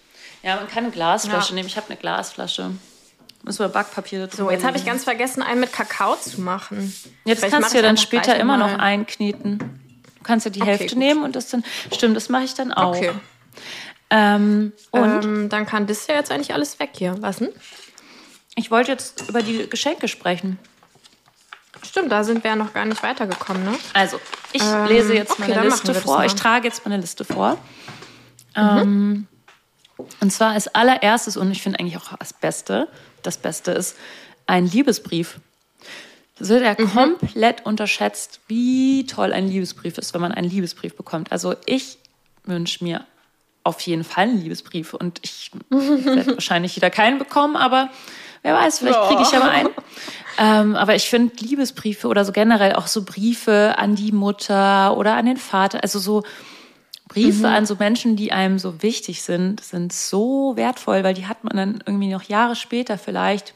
Ja, 0.43 0.57
man 0.57 0.67
kann 0.69 0.85
eine 0.85 0.93
Glasflasche 0.93 1.51
Ja. 1.51 1.55
nehmen. 1.55 1.69
Ich 1.69 1.77
habe 1.77 1.87
eine 1.89 1.97
Glasflasche. 1.99 2.71
Müssen 3.43 3.59
wir 3.61 3.69
Backpapier 3.69 4.21
dazu 4.21 4.39
So, 4.39 4.51
jetzt 4.51 4.65
habe 4.65 4.77
ich 4.77 4.85
ganz 4.85 5.05
vergessen, 5.05 5.43
einen 5.43 5.61
mit 5.61 5.73
Kakao 5.73 6.17
zu 6.17 6.41
machen. 6.41 6.93
Jetzt 7.25 7.39
Vielleicht 7.41 7.55
kannst 7.55 7.73
du 7.73 7.77
ja 7.77 7.83
dann 7.83 7.97
später 7.97 8.37
immer 8.39 8.57
noch 8.57 8.79
einkneten. 8.79 9.59
Du 9.59 10.23
kannst 10.25 10.45
ja 10.47 10.51
die 10.51 10.61
Okay, 10.61 10.71
Hälfte 10.71 10.89
gut. 10.89 10.99
nehmen 10.99 11.23
und 11.23 11.37
das 11.37 11.49
dann. 11.49 11.65
Stimmt, 11.95 12.17
das 12.17 12.29
mache 12.29 12.45
ich 12.45 12.55
dann 12.55 12.73
auch. 12.73 12.95
Okay. 12.97 13.13
Ähm, 14.11 14.73
und 14.91 15.25
Ähm, 15.25 15.49
dann 15.49 15.67
kann 15.67 15.87
das 15.87 16.07
ja 16.07 16.17
jetzt 16.17 16.31
eigentlich 16.33 16.53
alles 16.53 16.79
weg 16.79 16.91
hier. 16.97 17.17
Was 17.21 17.39
denn? 17.39 17.51
ich 18.57 18.71
wollte 18.71 18.91
jetzt 18.93 19.29
über 19.29 19.43
die 19.43 19.69
Geschenke 19.71 20.09
sprechen. 20.09 20.59
Stimmt, 21.83 22.13
da 22.13 22.25
sind 22.25 22.45
wir 22.45 22.51
ja 22.51 22.57
noch 22.57 22.75
gar 22.75 22.85
nicht 22.85 23.03
weitergekommen, 23.03 23.65
ne? 23.65 23.75
Also, 23.95 24.21
ich 24.53 24.63
Ähm, 24.63 24.87
lese 24.87 25.15
jetzt 25.15 25.33
okay, 25.33 25.55
meine 25.55 25.63
Liste 25.69 25.95
vor. 25.95 26.25
Ich 26.25 26.35
trage 26.35 26.69
jetzt 26.69 26.85
meine 26.85 27.01
Liste 27.01 27.25
vor. 27.25 27.57
Ähm, 28.55 29.27
und 30.21 30.31
zwar 30.33 30.51
als 30.53 30.69
allererstes, 30.75 31.37
und 31.37 31.51
ich 31.53 31.63
finde 31.63 31.79
eigentlich 31.81 31.97
auch 31.97 32.17
das 32.19 32.33
Beste, 32.33 32.89
das 33.23 33.39
Beste 33.39 33.71
ist 33.73 33.97
ein 34.47 34.67
Liebesbrief. 34.67 35.39
Das 36.39 36.49
wird 36.49 36.63
ja 36.63 36.75
Mhm. 36.79 36.91
komplett 37.19 37.65
unterschätzt, 37.67 38.41
wie 38.49 39.07
toll 39.07 39.33
ein 39.33 39.49
Liebesbrief 39.49 39.97
ist, 39.99 40.13
wenn 40.15 40.21
man 40.21 40.33
einen 40.33 40.51
Liebesbrief 40.51 40.97
bekommt. 40.97 41.33
Also 41.33 41.55
ich 41.67 41.99
wünsche 42.45 42.83
mir 42.85 43.05
auf 43.63 43.81
jeden 43.81 44.05
Fall 44.05 44.25
einen 44.25 44.41
Liebesbrief 44.41 44.95
und 44.95 45.21
ich 45.23 45.51
werde 45.69 46.33
wahrscheinlich 46.35 46.77
wieder 46.77 46.91
keinen 46.91 47.19
bekommen, 47.19 47.57
aber 47.57 47.91
wer 48.43 48.55
weiß, 48.55 48.79
vielleicht 48.79 49.01
kriege 49.03 49.23
ich 49.23 49.33
ja 49.33 49.41
mal 49.41 49.51
einen. 49.51 49.71
Ähm, 50.39 50.77
aber 50.77 50.95
ich 50.95 51.11
finde 51.11 51.37
Liebesbriefe 51.37 52.09
oder 52.09 52.25
so 52.25 52.33
generell 52.33 52.75
auch 52.75 52.87
so 52.87 53.05
Briefe 53.05 53.75
an 53.77 53.95
die 53.97 54.13
Mutter 54.13 54.97
oder 54.97 55.17
an 55.17 55.27
den 55.27 55.37
Vater, 55.37 55.83
also 55.83 55.99
so 55.99 56.23
Briefe 57.11 57.49
an 57.49 57.67
so 57.67 57.75
Menschen, 57.75 58.15
die 58.15 58.31
einem 58.31 58.61
so 58.61 58.83
wichtig 58.83 59.23
sind, 59.23 59.61
sind 59.61 59.93
so 59.93 60.53
wertvoll, 60.55 61.03
weil 61.03 61.13
die 61.13 61.27
hat 61.27 61.43
man 61.43 61.57
dann 61.57 61.83
irgendwie 61.85 62.09
noch 62.09 62.23
Jahre 62.23 62.55
später 62.55 62.99
vielleicht. 62.99 63.53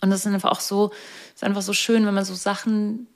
Und 0.00 0.08
das 0.08 0.20
ist 0.20 0.32
einfach 0.32 0.50
auch 0.50 0.60
so, 0.60 0.90
ist 1.34 1.44
einfach 1.44 1.60
so 1.60 1.74
schön, 1.74 2.06
wenn 2.06 2.14
man 2.14 2.24
so 2.24 2.34
Sachen 2.34 3.06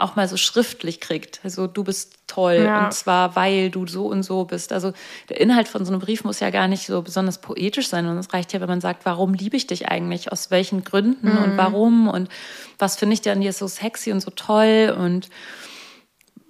auch 0.00 0.16
mal 0.16 0.28
so 0.28 0.36
schriftlich 0.36 1.00
kriegt. 1.00 1.40
Also 1.44 1.68
du 1.68 1.84
bist 1.84 2.17
toll. 2.28 2.62
Ja. 2.64 2.84
und 2.84 2.94
zwar 2.94 3.34
weil 3.34 3.70
du 3.70 3.86
so 3.86 4.06
und 4.06 4.22
so 4.22 4.44
bist. 4.44 4.72
Also 4.72 4.92
der 5.28 5.40
Inhalt 5.40 5.66
von 5.66 5.84
so 5.84 5.92
einem 5.92 6.00
Brief 6.00 6.24
muss 6.24 6.40
ja 6.40 6.50
gar 6.50 6.68
nicht 6.68 6.86
so 6.86 7.02
besonders 7.02 7.40
poetisch 7.40 7.88
sein, 7.88 8.04
sondern 8.04 8.20
es 8.20 8.32
reicht 8.32 8.52
ja, 8.52 8.60
wenn 8.60 8.68
man 8.68 8.80
sagt, 8.80 9.04
warum 9.04 9.34
liebe 9.34 9.56
ich 9.56 9.66
dich 9.66 9.88
eigentlich, 9.88 10.30
aus 10.30 10.50
welchen 10.50 10.84
Gründen 10.84 11.36
und 11.36 11.56
warum? 11.56 12.08
Und 12.08 12.28
was 12.78 12.96
finde 12.96 13.14
ich 13.14 13.28
an 13.28 13.40
dir 13.40 13.52
so 13.52 13.66
sexy 13.66 14.12
und 14.12 14.20
so 14.20 14.30
toll? 14.30 14.94
Und 14.96 15.28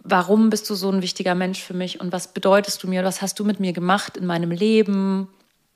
warum 0.02 0.50
bist 0.50 0.68
du 0.68 0.74
so 0.74 0.90
ein 0.90 1.02
wichtiger 1.02 1.34
Mensch 1.34 1.62
für 1.62 1.74
mich? 1.74 2.00
Und 2.00 2.12
was 2.12 2.32
bedeutest 2.32 2.82
du 2.82 2.88
mir, 2.88 3.04
was 3.04 3.22
hast 3.22 3.38
du 3.38 3.44
mit 3.44 3.60
mir 3.60 3.72
gemacht 3.72 4.16
in 4.16 4.26
meinem 4.26 4.50
Leben? 4.50 5.28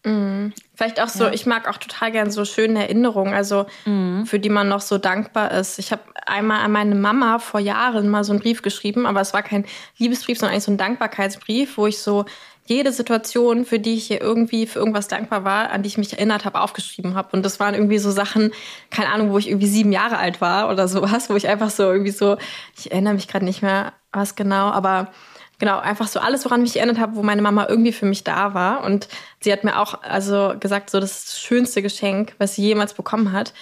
Fände 0.03 0.53
Vielleicht 0.75 1.01
auch 1.01 1.09
so, 1.09 1.25
ja. 1.25 1.33
ich 1.33 1.47
mag 1.47 1.69
auch 1.69 1.77
total 1.77 2.11
gern 2.11 2.31
so 2.31 2.45
schöne 2.45 2.81
Erinnerungen, 2.81 3.35
also 3.35 3.67
mhm. 3.85 4.27
für 4.27 4.41
die 4.41 4.49
man 4.49 4.69
noch 4.69 4.81
so 4.81 4.99
dankbar 4.99 5.53
ist. 5.53 5.79
Ich 5.79 5.93
habe 5.93 6.03
einmal 6.27 6.61
an 6.61 6.73
meine 6.73 6.95
Mama 6.95 7.39
vor 7.39 7.61
Jahren 7.61 8.09
mal 8.09 8.25
so 8.25 8.33
einen 8.33 8.41
Brief 8.41 8.63
geschrieben, 8.63 9.07
aber 9.07 9.21
es 9.21 9.33
war 9.33 9.43
kein 9.43 9.65
Liebesbrief, 9.99 10.39
sondern 10.39 10.55
eigentlich 10.55 10.65
so 10.65 10.73
ein 10.73 10.79
Dankbarkeitsbrief, 10.79 11.77
wo 11.77 11.87
ich 11.87 11.99
so 11.99 12.25
jede 12.67 12.93
Situation, 12.93 13.65
für 13.65 13.79
die 13.79 13.95
ich 13.95 14.07
hier 14.07 14.21
irgendwie 14.21 14.67
für 14.67 14.79
irgendwas 14.79 15.09
dankbar 15.09 15.45
war, 15.45 15.71
an 15.71 15.83
die 15.83 15.89
ich 15.89 15.99
mich 15.99 16.13
erinnert 16.13 16.45
habe, 16.45 16.61
aufgeschrieben 16.61 17.15
habe. 17.15 17.29
Und 17.33 17.45
das 17.45 17.61
waren 17.61 17.75
irgendwie 17.75 17.99
so 17.99 18.11
Sachen, 18.11 18.53
keine 18.91 19.11
Ahnung, 19.11 19.31
wo 19.31 19.39
ich 19.39 19.49
irgendwie 19.49 19.67
sieben 19.67 19.93
Jahre 19.93 20.19
alt 20.19 20.41
war 20.41 20.71
oder 20.71 20.89
sowas, 20.89 21.29
wo 21.29 21.37
ich 21.37 21.49
einfach 21.49 21.71
so 21.71 21.85
irgendwie 21.85 22.13
so, 22.13 22.39
ich 22.77 22.91
erinnere 22.91 23.15
mich 23.15 23.29
gerade 23.29 23.45
nicht 23.45 23.63
mehr, 23.63 23.93
was 24.13 24.37
genau, 24.37 24.71
aber 24.71 25.13
genau, 25.59 25.79
einfach 25.79 26.09
so 26.09 26.21
alles, 26.21 26.45
woran 26.45 26.61
ich 26.61 26.75
mich 26.75 26.77
erinnert 26.77 26.99
habe, 26.99 27.17
wo 27.17 27.23
meine 27.23 27.43
Mama 27.43 27.67
irgendwie 27.69 27.93
für 27.93 28.07
mich 28.07 28.25
da 28.25 28.55
war. 28.55 28.85
Und 28.85 29.09
sie 29.41 29.53
hat 29.53 29.65
mir 29.65 29.79
auch 29.79 30.03
also 30.03 30.55
gesagt, 30.59 30.91
so 30.91 31.01
das, 31.01 31.41
schönste 31.41 31.83
Geschenk, 31.83 32.35
was 32.39 32.55
sie 32.55 32.63
jemals 32.63 32.95
bekommen 32.95 33.33
hat. 33.33 33.53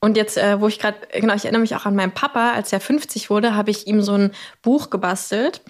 Und 0.00 0.16
jetzt, 0.16 0.36
äh, 0.36 0.60
wo 0.60 0.68
ich 0.68 0.78
gerade, 0.78 0.98
genau, 1.12 1.34
ich 1.34 1.44
erinnere 1.44 1.62
mich 1.62 1.74
auch 1.74 1.84
an 1.86 1.96
meinen 1.96 2.12
Papa, 2.12 2.52
als 2.52 2.72
er 2.72 2.80
50 2.80 3.30
wurde, 3.30 3.54
habe 3.54 3.70
ich 3.70 3.86
ihm 3.86 4.00
so 4.00 4.14
ein 4.14 4.32
Buch 4.62 4.90
gebastelt 4.90 5.62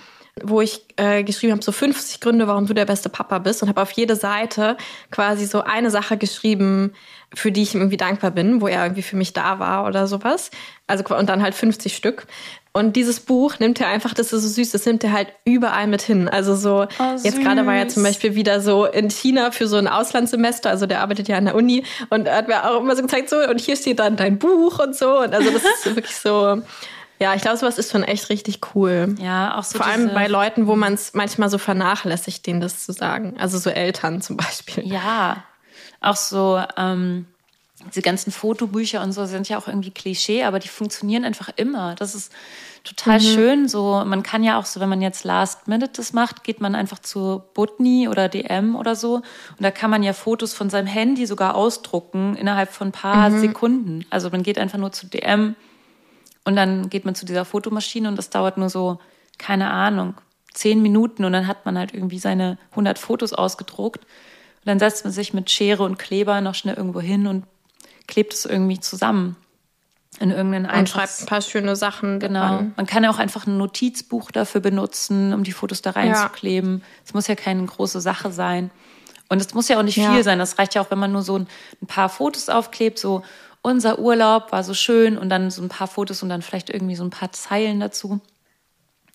wo 0.43 0.61
ich 0.61 0.85
äh, 0.97 1.23
geschrieben 1.25 1.53
habe, 1.53 1.63
so 1.63 1.73
50 1.73 2.21
Gründe, 2.21 2.47
warum 2.47 2.67
du 2.67 2.75
der 2.75 2.85
beste 2.85 3.09
Papa 3.09 3.39
bist 3.39 3.63
und 3.63 3.69
habe 3.69 3.83
auf 3.83 3.91
jede 3.93 4.17
Seite 4.17 4.77
quasi 5.11 5.47
so 5.47 5.63
eine 5.63 5.91
Sache 5.91 6.17
geschrieben, 6.17 6.93
für 7.35 7.53
die 7.53 7.63
ich 7.63 7.75
ihm 7.75 7.81
irgendwie 7.81 7.97
dankbar 7.97 8.31
bin, 8.31 8.61
wo 8.61 8.69
er 8.69 8.85
irgendwie 8.85 9.03
für 9.03 9.17
mich 9.17 9.33
da 9.33 9.59
war 9.59 9.87
oder 9.87 10.07
sowas. 10.07 10.51
Also 10.87 11.05
und 11.15 11.29
dann 11.29 11.43
halt 11.43 11.55
50 11.55 11.95
Stück. 11.97 12.27
Und 12.79 12.97
dieses 12.97 13.21
Buch 13.21 13.59
nimmt 13.59 13.81
er 13.81 13.89
einfach, 13.89 14.15
das 14.15 14.33
ist 14.33 14.43
so 14.43 14.49
süß, 14.49 14.71
das 14.71 14.87
nimmt 14.87 15.03
er 15.05 15.13
halt 15.13 15.29
überall 15.45 15.87
mit 15.87 16.03
hin. 16.03 16.29
Also 16.29 16.55
so, 16.55 16.87
oh, 16.99 17.17
jetzt 17.23 17.41
gerade 17.41 17.67
war 17.67 17.75
er 17.75 17.89
zum 17.89 18.03
Beispiel 18.03 18.35
wieder 18.35 18.61
so 18.61 18.85
in 18.87 19.11
China 19.11 19.51
für 19.51 19.67
so 19.67 19.77
ein 19.77 19.89
Auslandssemester, 19.89 20.71
also 20.71 20.87
der 20.87 21.01
arbeitet 21.01 21.29
ja 21.29 21.37
an 21.37 21.47
der 21.47 21.55
Uni 21.55 21.85
und 22.11 22.29
hat 22.29 22.49
mir 22.49 22.71
auch 22.71 22.81
immer 22.81 22.95
so 22.95 23.03
gezeigt, 23.03 23.31
so, 23.31 23.39
und 23.39 23.61
hier 23.61 23.77
steht 23.77 23.99
dann 23.99 24.17
dein 24.17 24.39
Buch 24.39 24.79
und 24.79 24.97
so. 24.97 25.19
Und 25.21 25.35
also 25.35 25.51
das 25.51 25.63
ist 25.63 25.87
wirklich 25.97 26.17
so, 26.17 26.63
ja, 27.21 27.35
ich 27.35 27.43
glaube, 27.43 27.57
sowas 27.57 27.79
ist 27.79 27.91
schon 27.91 28.05
echt 28.05 28.31
richtig 28.31 28.61
cool. 28.75 29.17
Ja, 29.19 29.59
auch 29.59 29.65
so. 29.65 29.79
Vor 29.79 29.87
allem 29.87 30.15
bei 30.15 30.29
Leuten, 30.29 30.67
wo 30.69 30.77
man 30.77 30.95
es 30.95 31.15
manchmal 31.15 31.51
so 31.51 31.59
vernachlässigt, 31.59 32.47
denen 32.47 32.61
das 32.61 32.85
zu 32.85 32.93
sagen. 32.93 33.35
Also 33.39 33.59
so 33.59 33.71
Eltern 33.71 34.23
zum 34.23 34.37
Beispiel. 34.37 34.87
Ja, 34.87 35.43
auch 36.01 36.17
so 36.17 36.63
ähm, 36.77 37.27
diese 37.87 38.03
ganzen 38.03 38.31
Fotobücher 38.31 39.03
und 39.03 39.13
so 39.13 39.27
sind 39.27 39.49
ja 39.49 39.59
auch 39.59 39.67
irgendwie 39.67 39.91
Klischee, 39.91 40.45
aber 40.45 40.59
die 40.59 40.69
funktionieren 40.69 41.25
einfach 41.25 41.51
immer. 41.57 41.95
Das 41.97 42.15
ist 42.15 42.33
total 42.85 43.19
mhm. 43.19 43.23
schön. 43.23 43.69
So, 43.69 44.03
man 44.05 44.23
kann 44.23 44.43
ja 44.45 44.59
auch 44.59 44.65
so, 44.65 44.81
wenn 44.81 44.89
man 44.89 45.03
jetzt 45.03 45.25
Last 45.25 45.69
Minute 45.69 45.93
das 45.97 46.13
macht, 46.13 46.45
geht 46.45 46.61
man 46.61 46.75
einfach 46.75 46.99
zu 46.99 47.43
Butni 47.55 48.09
oder 48.09 48.29
DM 48.29 48.77
oder 48.77 48.95
so. 48.95 49.17
Und 49.17 49.25
da 49.61 49.71
kann 49.71 49.91
man 49.91 50.03
ja 50.03 50.13
Fotos 50.13 50.55
von 50.55 50.71
seinem 50.71 50.87
Handy 50.87 51.27
sogar 51.27 51.55
ausdrucken 51.55 52.37
innerhalb 52.37 52.73
von 52.73 52.89
ein 52.89 52.93
paar 52.93 53.31
mhm. 53.31 53.41
Sekunden. 53.41 54.07
Also 54.11 54.31
man 54.31 54.43
geht 54.43 54.59
einfach 54.59 54.79
nur 54.79 54.93
zu 54.93 55.07
DM 55.07 55.55
und 56.45 56.57
dann 56.57 56.89
geht 56.89 57.05
man 57.05 57.15
zu 57.15 57.27
dieser 57.27 57.45
Fotomaschine 57.45 58.09
und 58.09 58.17
das 58.17 58.31
dauert 58.31 58.57
nur 58.57 58.71
so, 58.71 58.99
keine 59.37 59.71
Ahnung, 59.71 60.15
zehn 60.55 60.81
Minuten 60.81 61.25
und 61.25 61.33
dann 61.33 61.47
hat 61.47 61.67
man 61.67 61.79
halt 61.79 61.95
irgendwie 61.95 62.19
seine 62.19 62.59
100 62.71 62.99
Fotos 62.99 63.33
ausgedruckt. 63.33 64.05
Und 64.05 64.67
dann 64.67 64.79
setzt 64.79 65.05
man 65.05 65.13
sich 65.13 65.35
mit 65.35 65.51
Schere 65.51 65.83
und 65.83 65.99
Kleber 65.99 66.41
noch 66.41 66.55
schnell 66.55 66.75
irgendwo 66.75 67.01
hin 67.01 67.27
und 67.27 67.45
klebt 68.07 68.33
es 68.35 68.45
irgendwie 68.45 68.81
zusammen. 68.81 69.37
In 70.21 70.31
irgendeinen 70.31 70.67
Und 70.67 70.89
schreibt 70.89 71.21
ein 71.21 71.27
paar 71.27 71.43
schöne 71.43 71.77
Sachen. 71.77 72.19
Genau. 72.19 72.41
Daran. 72.41 72.73
Man 72.77 72.87
kann 72.87 73.05
ja 73.05 73.11
auch 73.11 73.19
einfach 73.19 73.47
ein 73.47 73.57
Notizbuch 73.57 74.31
dafür 74.31 74.61
benutzen, 74.61 75.33
um 75.33 75.45
die 75.45 75.53
Fotos 75.53 75.83
da 75.83 75.91
reinzukleben. 75.91 76.83
Es 77.05 77.11
ja. 77.11 77.17
muss 77.17 77.27
ja 77.29 77.35
keine 77.35 77.65
große 77.65 78.01
Sache 78.01 78.33
sein. 78.33 78.71
Und 79.29 79.41
es 79.41 79.55
muss 79.55 79.69
ja 79.69 79.79
auch 79.79 79.83
nicht 79.83 79.95
viel 79.95 80.05
ja. 80.05 80.23
sein. 80.23 80.39
Das 80.39 80.59
reicht 80.59 80.75
ja 80.75 80.83
auch, 80.83 80.91
wenn 80.91 80.99
man 80.99 81.13
nur 81.13 81.23
so 81.23 81.39
ein, 81.39 81.47
ein 81.83 81.87
paar 81.87 82.09
Fotos 82.09 82.49
aufklebt, 82.49 82.99
so 82.99 83.23
unser 83.63 83.99
Urlaub 83.99 84.53
war 84.53 84.65
so 84.65 84.75
schön 84.75 85.19
und 85.19 85.29
dann 85.29 85.51
so 85.51 85.63
ein 85.63 85.69
paar 85.69 85.89
Fotos 85.89 86.23
und 86.23 86.29
dann 86.29 86.43
vielleicht 86.43 86.71
irgendwie 86.71 86.97
so 86.97 87.05
ein 87.05 87.11
paar 87.11 87.33
Zeilen 87.33 87.81
dazu. 87.81 88.21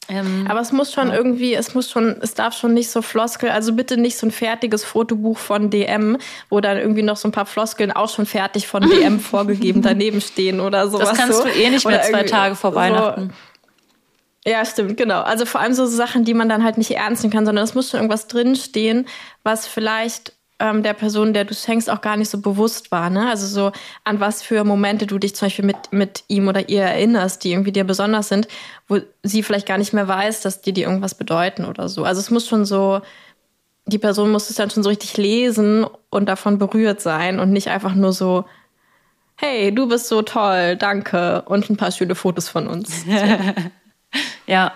Ähm, 0.10 0.45
Aber 0.49 0.60
es 0.60 0.72
muss 0.72 0.91
schon 0.91 1.10
ja. 1.10 1.16
irgendwie, 1.16 1.54
es 1.54 1.74
muss 1.74 1.89
schon, 1.89 2.18
es 2.22 2.34
darf 2.34 2.58
schon 2.58 2.74
nicht 2.74 2.89
so 2.89 3.01
Floskel, 3.01 3.49
also 3.49 3.74
bitte 3.74 3.97
nicht 3.97 4.18
so 4.18 4.28
ein 4.28 4.32
fertiges 4.32 4.84
Fotobuch 4.84 5.38
von 5.38 5.70
DM, 5.70 6.18
wo 6.49 6.60
dann 6.60 6.78
irgendwie 6.78 7.04
noch 7.04 7.18
so 7.18 7.28
ein 7.28 7.32
paar 7.32 7.45
Floskeln 7.45 7.91
auch 7.91 8.10
schon 8.10 8.26
fertig 8.26 8.68
von 8.68 8.84
DM 8.84 9.20
vorgegeben 9.22 9.82
daneben 9.82 10.20
stehen 10.20 10.60
oder 10.60 10.89
sowas. 10.89 11.10
Das 11.10 11.18
kannst 11.18 11.38
so. 11.38 11.43
du 11.45 11.49
eh 11.49 11.70
nicht 11.70 11.88
mehr 11.88 12.01
zwei 12.01 12.24
Tage 12.24 12.56
vor 12.56 12.76
Weihnachten. 12.76 13.30
So. 13.30 14.51
Ja, 14.51 14.66
stimmt, 14.66 14.97
genau. 14.97 15.22
Also 15.22 15.45
vor 15.45 15.62
allem 15.62 15.74
so 15.74 15.86
Sachen, 15.86 16.26
die 16.26 16.34
man 16.34 16.49
dann 16.49 16.64
halt 16.64 16.78
nicht 16.78 16.91
ernst 16.91 17.24
nehmen 17.24 17.34
kann, 17.34 17.45
sondern 17.45 17.64
es 17.64 17.76
muss 17.76 17.89
schon 17.89 17.99
irgendwas 17.99 18.28
drinstehen, 18.28 19.08
was 19.43 19.68
vielleicht 19.68 20.34
ähm, 20.60 20.84
der 20.84 20.93
Person, 20.93 21.34
der 21.34 21.45
du 21.45 21.54
schenkst, 21.54 21.89
auch 21.89 22.01
gar 22.01 22.18
nicht 22.18 22.30
so 22.30 22.39
bewusst 22.39 22.91
war. 22.91 23.10
Ne? 23.10 23.30
Also 23.30 23.47
so 23.47 23.72
an 24.04 24.20
was 24.20 24.41
für 24.41 24.64
Momente 24.64 25.08
du 25.08 25.18
dich 25.18 25.36
zum 25.36 25.47
Beispiel 25.47 25.66
mit, 25.66 25.91
mit 25.91 26.24
ihm 26.28 26.47
oder 26.47 26.70
ihr 26.70 26.84
erinnerst, 26.84 27.43
die 27.43 27.51
irgendwie 27.51 27.72
dir 27.72 27.84
besonders 27.84 28.30
sind, 28.30 28.47
wo 28.88 28.99
sie 29.24 29.43
vielleicht 29.43 29.68
gar 29.68 29.78
nicht 29.78 29.93
mehr 29.93 30.08
weiß, 30.08 30.41
dass 30.41 30.62
dir 30.62 30.74
die 30.74 30.84
irgendwas 30.84 31.16
bedeuten 31.16 31.66
oder 31.66 31.89
so. 31.89 32.04
Also 32.04 32.22
es 32.22 32.30
muss 32.30 32.47
schon 32.47 32.66
so, 32.66 33.01
die 33.86 33.99
Person 33.99 34.32
muss 34.32 34.49
es 34.49 34.56
dann 34.56 34.70
schon 34.70 34.84
so 34.84 34.89
richtig 34.89 35.18
lesen 35.18 35.86
und 36.10 36.30
davon 36.30 36.58
berührt 36.58 37.01
sein 37.01 37.39
und 37.39 37.51
nicht 37.51 37.70
einfach 37.70 37.95
nur 37.95 38.14
so, 38.14 38.45
hey, 39.36 39.74
du 39.74 39.88
bist 39.88 40.08
so 40.08 40.22
toll, 40.22 40.78
danke 40.78 41.41
und 41.43 41.70
ein 41.70 41.78
paar 41.78 41.91
schöne 41.91 42.16
Fotos 42.16 42.47
von 42.47 42.68
uns. 42.68 43.06
Ja, 44.45 44.74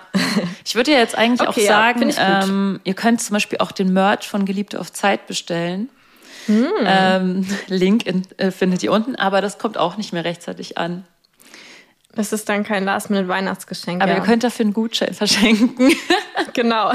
ich 0.66 0.76
würde 0.76 0.92
ja 0.92 1.00
jetzt 1.00 1.18
eigentlich 1.18 1.48
okay, 1.48 1.62
auch 1.62 1.68
sagen, 1.68 2.10
ja, 2.10 2.44
ähm, 2.44 2.80
ihr 2.84 2.94
könnt 2.94 3.22
zum 3.22 3.34
Beispiel 3.34 3.60
auch 3.60 3.72
den 3.72 3.94
Merch 3.94 4.28
von 4.28 4.46
Geliebte 4.46 4.80
auf 4.80 4.92
Zeit 4.92 5.28
bestellen. 5.28 5.90
Mm. 6.48 6.66
Ähm, 6.86 7.48
Link 7.68 8.06
in, 8.06 8.24
äh, 8.38 8.52
findet 8.52 8.84
ihr 8.84 8.92
unten, 8.92 9.16
aber 9.16 9.42
das 9.42 9.58
kommt 9.58 9.78
auch 9.78 9.98
nicht 9.98 10.14
mehr 10.14 10.24
rechtzeitig 10.24 10.78
an. 10.78 11.06
Das 12.16 12.34
ist 12.34 12.50
dann 12.50 12.64
kein 12.64 12.84
Last-Minute-Weihnachtsgeschenk. 12.84 14.02
Aber 14.02 14.12
ja. 14.12 14.18
ihr 14.18 14.24
könnt 14.24 14.44
dafür 14.44 14.66
einen 14.66 14.74
Gutschein 14.74 15.14
verschenken. 15.14 15.94
genau. 16.54 16.92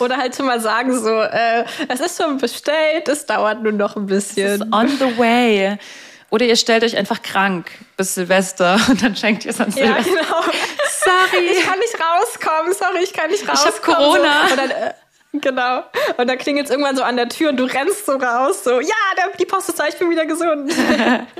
Oder 0.00 0.16
halt 0.16 0.34
schon 0.34 0.46
mal 0.46 0.60
sagen 0.60 0.98
so, 0.98 1.20
äh, 1.20 1.64
es 1.88 2.00
ist 2.00 2.20
schon 2.20 2.38
bestellt, 2.38 3.08
es 3.08 3.26
dauert 3.26 3.62
nur 3.62 3.72
noch 3.72 3.96
ein 3.96 4.06
bisschen. 4.06 4.46
Es 4.46 4.60
ist 4.60 4.72
on 4.72 4.88
the 4.88 5.18
way. 5.18 5.78
Oder 6.30 6.46
ihr 6.46 6.56
stellt 6.56 6.84
euch 6.84 6.96
einfach 6.96 7.22
krank 7.22 7.70
bis 7.96 8.14
Silvester 8.14 8.80
und 8.88 9.02
dann 9.02 9.16
schenkt 9.16 9.44
ihr 9.44 9.50
es 9.50 9.60
an 9.60 9.70
Silvester. 9.70 10.10
Ja, 10.10 10.22
genau. 10.22 10.40
Sorry. 11.04 11.44
Ich 11.50 11.64
kann 11.64 11.78
nicht 11.78 11.94
rauskommen. 11.94 12.72
Sorry, 12.72 13.02
ich 13.02 13.12
kann 13.12 13.30
nicht 13.30 13.48
rauskommen. 13.48 13.74
Ich 13.80 13.88
habe 13.88 14.02
Corona. 14.02 14.48
So. 14.48 14.56
Dann, 14.56 14.70
äh, 14.70 14.94
genau. 15.32 15.82
Und 16.16 16.28
dann 16.28 16.38
klingelt 16.38 16.66
es 16.66 16.70
irgendwann 16.70 16.96
so 16.96 17.02
an 17.02 17.16
der 17.16 17.28
Tür 17.28 17.50
und 17.50 17.56
du 17.56 17.64
rennst 17.64 18.06
so 18.06 18.12
raus. 18.12 18.62
So, 18.64 18.80
ja, 18.80 18.94
die 19.38 19.44
Post 19.44 19.70
ist 19.70 19.80
da, 19.80 19.88
ich 19.88 19.96
bin 19.96 20.08
wieder 20.08 20.26
gesund. 20.26 20.72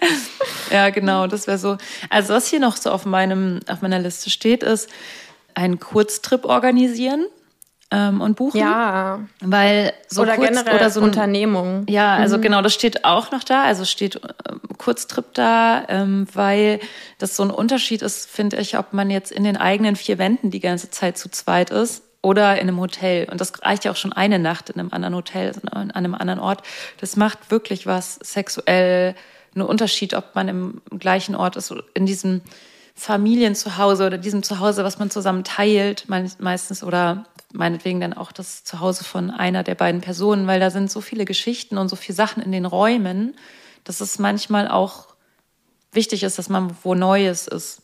ja, 0.70 0.90
genau. 0.90 1.26
Das 1.28 1.46
wäre 1.46 1.58
so. 1.58 1.76
Also 2.08 2.34
was 2.34 2.48
hier 2.48 2.60
noch 2.60 2.76
so 2.76 2.90
auf, 2.90 3.04
meinem, 3.04 3.60
auf 3.68 3.82
meiner 3.82 3.98
Liste 3.98 4.28
steht, 4.28 4.62
ist 4.64 4.88
einen 5.54 5.78
Kurztrip 5.78 6.44
organisieren 6.44 7.26
ähm, 7.90 8.20
und 8.20 8.36
buchen. 8.36 8.60
Ja. 8.60 9.20
Weil 9.40 9.92
so 10.08 10.22
oder 10.22 10.36
kurz, 10.36 10.48
generell 10.48 10.76
oder 10.76 10.90
so 10.90 11.00
ein, 11.00 11.04
Unternehmung. 11.04 11.84
Ja, 11.88 12.14
also 12.14 12.38
mhm. 12.38 12.42
genau, 12.42 12.62
das 12.62 12.74
steht 12.74 13.04
auch 13.04 13.32
noch 13.32 13.44
da. 13.44 13.64
Also 13.64 13.84
steht 13.84 14.16
äh, 14.16 14.20
Kurztrip 14.78 15.34
da, 15.34 15.84
ähm, 15.88 16.26
weil 16.32 16.80
das 17.18 17.36
so 17.36 17.42
ein 17.42 17.50
Unterschied 17.50 18.02
ist, 18.02 18.30
finde 18.30 18.58
ich, 18.58 18.78
ob 18.78 18.92
man 18.92 19.10
jetzt 19.10 19.32
in 19.32 19.44
den 19.44 19.56
eigenen 19.56 19.96
vier 19.96 20.18
Wänden 20.18 20.50
die 20.50 20.60
ganze 20.60 20.90
Zeit 20.90 21.18
zu 21.18 21.30
zweit 21.30 21.70
ist 21.70 22.02
oder 22.22 22.54
in 22.54 22.68
einem 22.68 22.80
Hotel. 22.80 23.28
Und 23.30 23.40
das 23.40 23.52
reicht 23.62 23.84
ja 23.84 23.90
auch 23.90 23.96
schon 23.96 24.12
eine 24.12 24.38
Nacht 24.38 24.70
in 24.70 24.78
einem 24.78 24.92
anderen 24.92 25.14
Hotel, 25.14 25.52
an 25.70 25.90
einem 25.90 26.14
anderen 26.14 26.40
Ort. 26.40 26.62
Das 27.00 27.16
macht 27.16 27.50
wirklich 27.50 27.86
was 27.86 28.16
sexuell, 28.22 29.14
einen 29.54 29.66
Unterschied, 29.66 30.14
ob 30.14 30.36
man 30.36 30.48
im 30.48 30.80
gleichen 30.96 31.34
Ort 31.34 31.56
ist, 31.56 31.74
in 31.94 32.06
diesem 32.06 32.40
Familienzuhause 32.94 34.06
oder 34.06 34.18
diesem 34.18 34.42
Zuhause, 34.42 34.84
was 34.84 34.98
man 34.98 35.10
zusammen 35.10 35.42
teilt, 35.42 36.06
meistens 36.08 36.84
oder 36.84 37.24
meinetwegen 37.52 38.00
dann 38.00 38.12
auch 38.12 38.32
das 38.32 38.64
Zuhause 38.64 39.04
von 39.04 39.30
einer 39.30 39.62
der 39.62 39.74
beiden 39.74 40.00
Personen, 40.00 40.46
weil 40.46 40.60
da 40.60 40.70
sind 40.70 40.90
so 40.90 41.00
viele 41.00 41.24
Geschichten 41.24 41.78
und 41.78 41.88
so 41.88 41.96
viele 41.96 42.16
Sachen 42.16 42.42
in 42.42 42.52
den 42.52 42.64
Räumen, 42.64 43.34
dass 43.84 44.00
es 44.00 44.18
manchmal 44.18 44.68
auch 44.68 45.08
wichtig 45.92 46.22
ist, 46.22 46.38
dass 46.38 46.48
man 46.48 46.76
wo 46.82 46.94
Neues 46.94 47.46
ist. 47.46 47.82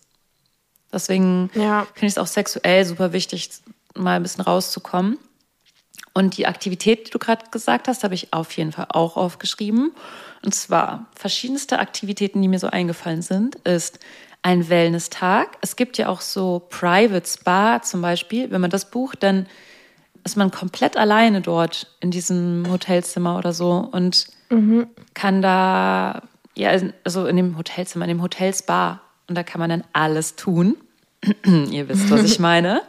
Deswegen 0.93 1.51
ja. 1.55 1.87
finde 1.95 2.07
ich 2.07 2.12
es 2.12 2.19
auch 2.19 2.27
sexuell 2.27 2.85
super 2.85 3.12
wichtig, 3.12 3.51
mal 3.95 4.17
ein 4.17 4.23
bisschen 4.23 4.45
rauszukommen. 4.45 5.19
Und 6.14 6.39
die 6.39 6.47
Aktivität, 6.47 7.09
die 7.09 7.11
du 7.11 7.19
gerade 7.19 7.45
gesagt 7.51 7.89
hast, 7.89 8.05
habe 8.05 8.14
ich 8.14 8.33
auf 8.33 8.53
jeden 8.53 8.73
Fall 8.73 8.87
auch 8.89 9.17
aufgeschrieben. 9.17 9.93
Und 10.43 10.55
zwar 10.55 11.07
verschiedenste 11.14 11.79
Aktivitäten, 11.79 12.41
die 12.41 12.49
mir 12.49 12.59
so 12.59 12.69
eingefallen 12.69 13.21
sind, 13.21 13.57
ist 13.57 13.99
ein 14.47 14.69
Wellness-Tag. 14.69 15.59
Es 15.61 15.75
gibt 15.75 15.99
ja 15.99 16.09
auch 16.09 16.21
so 16.21 16.63
Private 16.71 17.27
Spa 17.27 17.83
zum 17.83 18.01
Beispiel. 18.01 18.49
Wenn 18.53 18.61
man 18.61 18.71
das 18.71 18.93
bucht, 18.93 19.25
dann 19.25 19.49
ist 20.23 20.37
man 20.37 20.53
komplett 20.53 20.97
alleine 20.97 21.41
dort 21.41 21.89
in 21.99 22.13
diesem 22.13 22.65
Hotelzimmer 22.71 23.39
oder 23.39 23.53
so 23.53 23.89
und 23.91 24.29
mhm. 24.49 24.87
kann 25.15 25.43
da, 25.43 26.23
ja, 26.55 26.71
also 27.03 27.27
in 27.27 27.35
dem 27.35 27.59
Hotelzimmer, 27.59 28.05
in 28.05 28.11
dem 28.11 28.23
Hotelspa. 28.23 29.01
Und 29.27 29.35
da 29.35 29.43
kann 29.43 29.59
man 29.59 29.69
dann 29.69 29.83
alles 29.93 30.37
tun. 30.37 30.77
Ihr 31.45 31.89
wisst, 31.89 32.09
was 32.09 32.23
ich 32.23 32.39
meine. 32.39 32.83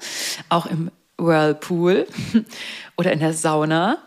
Auch 0.50 0.68
im 0.68 0.92
Whirlpool 1.18 2.06
oder 2.98 3.12
in 3.12 3.20
der 3.20 3.34
Sauna. 3.34 3.98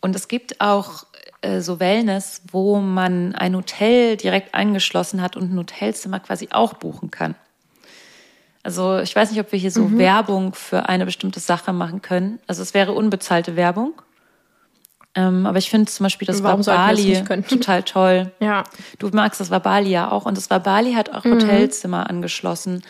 Und 0.00 0.16
es 0.16 0.26
gibt 0.26 0.60
auch 0.60 1.06
äh, 1.42 1.60
so 1.60 1.80
Wellness, 1.80 2.42
wo 2.50 2.80
man 2.80 3.34
ein 3.34 3.56
Hotel 3.56 4.16
direkt 4.16 4.54
angeschlossen 4.54 5.22
hat 5.22 5.36
und 5.36 5.52
ein 5.52 5.58
Hotelzimmer 5.58 6.20
quasi 6.20 6.48
auch 6.52 6.74
buchen 6.74 7.10
kann. 7.10 7.34
Also 8.62 8.98
ich 8.98 9.16
weiß 9.16 9.30
nicht, 9.30 9.40
ob 9.40 9.50
wir 9.52 9.58
hier 9.58 9.70
so 9.70 9.84
mhm. 9.84 9.98
Werbung 9.98 10.54
für 10.54 10.88
eine 10.88 11.06
bestimmte 11.06 11.40
Sache 11.40 11.72
machen 11.72 12.02
können. 12.02 12.40
Also 12.46 12.62
es 12.62 12.74
wäre 12.74 12.92
unbezahlte 12.92 13.56
Werbung. 13.56 13.94
Ähm, 15.14 15.46
aber 15.46 15.58
ich 15.58 15.70
finde 15.70 15.90
zum 15.90 16.04
Beispiel 16.04 16.26
das 16.26 16.42
Warum 16.42 16.64
Bali 16.64 17.24
total 17.48 17.82
toll. 17.82 18.32
Ja. 18.38 18.64
Du 18.98 19.08
magst 19.08 19.40
das 19.40 19.48
Bali 19.48 19.90
ja 19.90 20.10
auch. 20.10 20.26
Und 20.26 20.36
das 20.36 20.48
Bali 20.48 20.92
hat 20.92 21.10
auch 21.10 21.24
mhm. 21.24 21.34
Hotelzimmer 21.34 22.08
angeschlossen. 22.08 22.82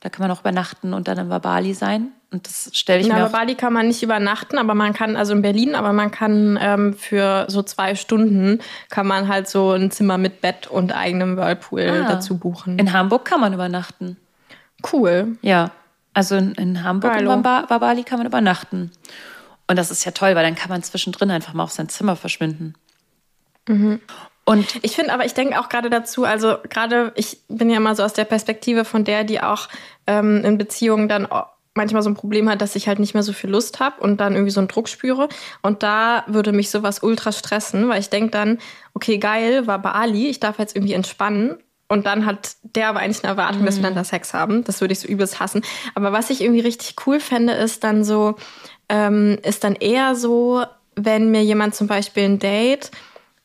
Da 0.00 0.08
kann 0.08 0.26
man 0.26 0.34
auch 0.34 0.40
übernachten 0.40 0.94
und 0.94 1.08
dann 1.08 1.18
in 1.18 1.28
Bali 1.28 1.74
sein. 1.74 2.12
Und 2.32 2.46
das 2.46 2.70
stelle 2.72 3.00
ich 3.00 3.08
Na, 3.08 3.16
mir. 3.16 3.26
In 3.26 3.32
Bali 3.32 3.54
kann 3.54 3.72
man 3.72 3.88
nicht 3.88 4.02
übernachten, 4.02 4.56
aber 4.56 4.74
man 4.74 4.92
kann, 4.92 5.16
also 5.16 5.32
in 5.32 5.42
Berlin, 5.42 5.74
aber 5.74 5.92
man 5.92 6.10
kann 6.10 6.58
ähm, 6.60 6.94
für 6.94 7.46
so 7.48 7.62
zwei 7.62 7.94
Stunden 7.94 8.60
kann 8.88 9.06
man 9.06 9.28
halt 9.28 9.48
so 9.48 9.72
ein 9.72 9.90
Zimmer 9.90 10.16
mit 10.16 10.40
Bett 10.40 10.66
und 10.66 10.92
eigenem 10.92 11.36
Whirlpool 11.36 12.04
ah, 12.04 12.08
dazu 12.08 12.38
buchen. 12.38 12.78
In 12.78 12.92
Hamburg 12.92 13.24
kann 13.24 13.40
man 13.40 13.52
übernachten. 13.52 14.16
Cool. 14.92 15.36
Ja. 15.42 15.72
Also 16.14 16.36
in, 16.36 16.52
in 16.52 16.82
Hamburg 16.82 17.12
Hallo. 17.12 17.32
und 17.32 17.42
Bali 17.42 18.04
kann 18.04 18.18
man 18.18 18.26
übernachten. 18.26 18.90
Und 19.66 19.76
das 19.76 19.90
ist 19.90 20.04
ja 20.04 20.12
toll, 20.12 20.34
weil 20.34 20.44
dann 20.44 20.54
kann 20.54 20.68
man 20.68 20.82
zwischendrin 20.82 21.30
einfach 21.30 21.52
mal 21.52 21.64
auf 21.64 21.72
sein 21.72 21.88
Zimmer 21.88 22.16
verschwinden. 22.16 22.74
Mhm. 23.68 24.00
Und 24.50 24.80
ich 24.82 24.96
finde 24.96 25.12
aber, 25.12 25.24
ich 25.24 25.34
denke 25.34 25.60
auch 25.60 25.68
gerade 25.68 25.90
dazu, 25.90 26.24
also 26.24 26.56
gerade, 26.68 27.12
ich 27.14 27.38
bin 27.46 27.70
ja 27.70 27.78
mal 27.78 27.94
so 27.94 28.02
aus 28.02 28.14
der 28.14 28.24
Perspektive 28.24 28.84
von 28.84 29.04
der, 29.04 29.22
die 29.22 29.40
auch 29.40 29.68
ähm, 30.08 30.44
in 30.44 30.58
Beziehungen 30.58 31.08
dann 31.08 31.28
manchmal 31.74 32.02
so 32.02 32.10
ein 32.10 32.14
Problem 32.14 32.50
hat, 32.50 32.60
dass 32.60 32.74
ich 32.74 32.88
halt 32.88 32.98
nicht 32.98 33.14
mehr 33.14 33.22
so 33.22 33.32
viel 33.32 33.48
Lust 33.48 33.78
habe 33.78 34.00
und 34.00 34.20
dann 34.20 34.32
irgendwie 34.32 34.50
so 34.50 34.58
einen 34.58 34.66
Druck 34.66 34.88
spüre. 34.88 35.28
Und 35.62 35.84
da 35.84 36.24
würde 36.26 36.50
mich 36.50 36.68
sowas 36.68 37.00
ultra 37.04 37.30
stressen, 37.30 37.88
weil 37.88 38.00
ich 38.00 38.10
denke 38.10 38.32
dann, 38.32 38.58
okay, 38.92 39.18
geil, 39.18 39.68
war 39.68 39.78
bei 39.78 39.92
Ali, 39.92 40.26
ich 40.26 40.40
darf 40.40 40.58
jetzt 40.58 40.74
irgendwie 40.74 40.94
entspannen. 40.94 41.58
Und 41.86 42.06
dann 42.06 42.26
hat 42.26 42.56
der 42.62 42.88
aber 42.88 42.98
eigentlich 42.98 43.22
eine 43.22 43.30
Erwartung, 43.30 43.62
mhm. 43.62 43.66
dass 43.66 43.76
wir 43.76 43.84
dann 43.84 43.92
mhm. 43.92 43.98
da 43.98 44.04
Sex 44.04 44.34
haben. 44.34 44.64
Das 44.64 44.80
würde 44.80 44.92
ich 44.92 44.98
so 44.98 45.06
übelst 45.06 45.38
hassen. 45.38 45.62
Aber 45.94 46.10
was 46.10 46.28
ich 46.28 46.40
irgendwie 46.40 46.60
richtig 46.60 46.96
cool 47.06 47.20
fände, 47.20 47.52
ist 47.52 47.84
dann 47.84 48.02
so, 48.02 48.34
ähm, 48.88 49.38
ist 49.44 49.62
dann 49.62 49.76
eher 49.76 50.16
so, 50.16 50.64
wenn 50.96 51.30
mir 51.30 51.44
jemand 51.44 51.76
zum 51.76 51.86
Beispiel 51.86 52.24
ein 52.24 52.40
Date 52.40 52.90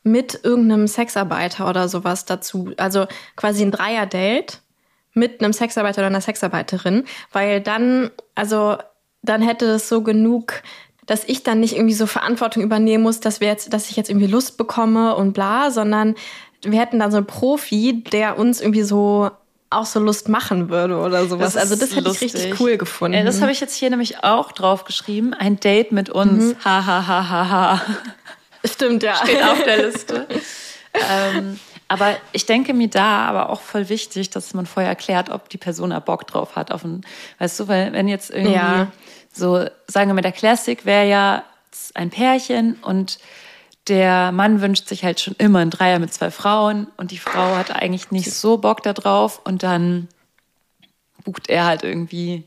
mit 0.06 0.40
irgendeinem 0.44 0.88
Sexarbeiter 0.88 1.68
oder 1.68 1.90
sowas 1.90 2.26
dazu, 2.26 2.72
also 2.78 3.08
quasi 3.36 3.64
ein 3.64 3.72
Dreier-Date 3.72 4.62
mit 5.14 5.42
einem 5.42 5.52
Sexarbeiter 5.52 6.00
oder 6.00 6.08
einer 6.08 6.22
Sexarbeiterin, 6.22 7.06
weil 7.32 7.60
dann, 7.60 8.12
also 8.36 8.78
dann 9.24 9.42
hätte 9.42 9.66
es 9.66 9.90
so 9.90 10.04
genug, 10.04 10.62
dass 11.08 11.24
ich 11.24 11.42
dann 11.42 11.60
nicht 11.60 11.76
irgendwie 11.76 11.96
so 11.96 12.06
Verantwortung 12.06 12.62
übernehmen 12.62 13.04
muss, 13.04 13.20
dass 13.20 13.42
wir 13.42 13.48
jetzt, 13.48 13.74
dass 13.74 13.90
ich 13.90 13.96
jetzt 13.96 14.10
irgendwie 14.10 14.28
Lust 14.28 14.58
bekomme 14.58 15.16
und 15.16 15.34
bla, 15.34 15.72
sondern 15.72 16.16
wir 16.62 16.80
hätten 16.80 17.00
dann 17.00 17.10
so 17.10 17.18
einen 17.18 17.26
Profi, 17.26 18.04
der 18.04 18.38
uns 18.38 18.62
irgendwie 18.62 18.84
so 18.84 19.32
auch 19.72 19.88
so 19.88 20.00
Lust 20.00 20.30
machen 20.30 20.70
würde 20.70 21.00
oder 21.00 21.26
sowas. 21.26 21.54
Das 21.54 21.64
also 21.64 21.76
das 21.76 21.96
hätte 21.96 22.08
lustig. 22.08 22.34
ich 22.34 22.42
richtig 22.42 22.60
cool 22.60 22.78
gefunden. 22.78 23.18
Ja, 23.18 23.24
das 23.24 23.42
habe 23.42 23.52
ich 23.52 23.60
jetzt 23.60 23.76
hier 23.76 23.90
nämlich 23.90 24.24
auch 24.24 24.52
drauf 24.52 24.84
geschrieben. 24.84 25.34
Ein 25.34 25.60
Date 25.60 25.92
mit 25.92 26.12
uns. 26.12 26.44
Mhm. 26.44 26.56
Ha 26.64 26.86
ha 26.86 27.08
ha 27.08 27.30
ha 27.30 27.50
ha. 27.50 27.82
Stimmt, 28.68 29.04
ja. 29.04 29.16
Steht 29.16 29.44
auf 29.44 29.64
der 29.64 29.86
Liste. 29.86 30.28
ähm, 30.94 31.60
aber 31.88 32.16
ich 32.32 32.46
denke 32.46 32.74
mir 32.74 32.88
da 32.88 33.26
aber 33.26 33.50
auch 33.50 33.62
voll 33.62 33.90
wichtig, 33.90 34.30
dass 34.32 34.54
man 34.54 34.66
vorher 34.66 34.90
erklärt, 34.90 35.30
ob 35.30 35.50
die 35.50 35.58
Person 35.58 35.92
da 35.92 36.00
Bock 36.00 36.26
drauf 36.26 36.56
hat. 36.56 36.72
Auf 36.72 36.84
ein, 36.84 37.02
weißt 37.40 37.60
du, 37.60 37.68
weil 37.68 37.94
wenn 37.94 38.08
jetzt 38.08 38.32
irgendwie 38.32 38.56
ja. 38.56 38.92
so, 39.32 39.66
sagen 39.88 40.10
wir 40.10 40.16
mal, 40.16 40.22
der 40.22 40.32
Classic 40.32 40.86
wäre 40.86 41.08
ja 41.08 41.44
ein 41.94 42.10
Pärchen 42.10 42.76
und 42.82 43.20
der 43.88 44.32
Mann 44.32 44.62
wünscht 44.62 44.88
sich 44.88 45.04
halt 45.04 45.20
schon 45.20 45.36
immer 45.38 45.60
einen 45.60 45.70
Dreier 45.70 46.00
mit 46.00 46.12
zwei 46.12 46.32
Frauen 46.32 46.88
und 46.98 47.12
die 47.12 47.20
Frau 47.20 47.56
hat 47.56 47.72
eigentlich 47.72 48.10
nicht 48.10 48.32
so 48.32 48.58
Bock 48.58 48.82
da 48.82 48.94
drauf 48.94 49.42
und 49.44 49.62
dann 49.62 50.08
bucht 51.24 51.50
er 51.50 51.66
halt 51.66 51.84
irgendwie, 51.84 52.44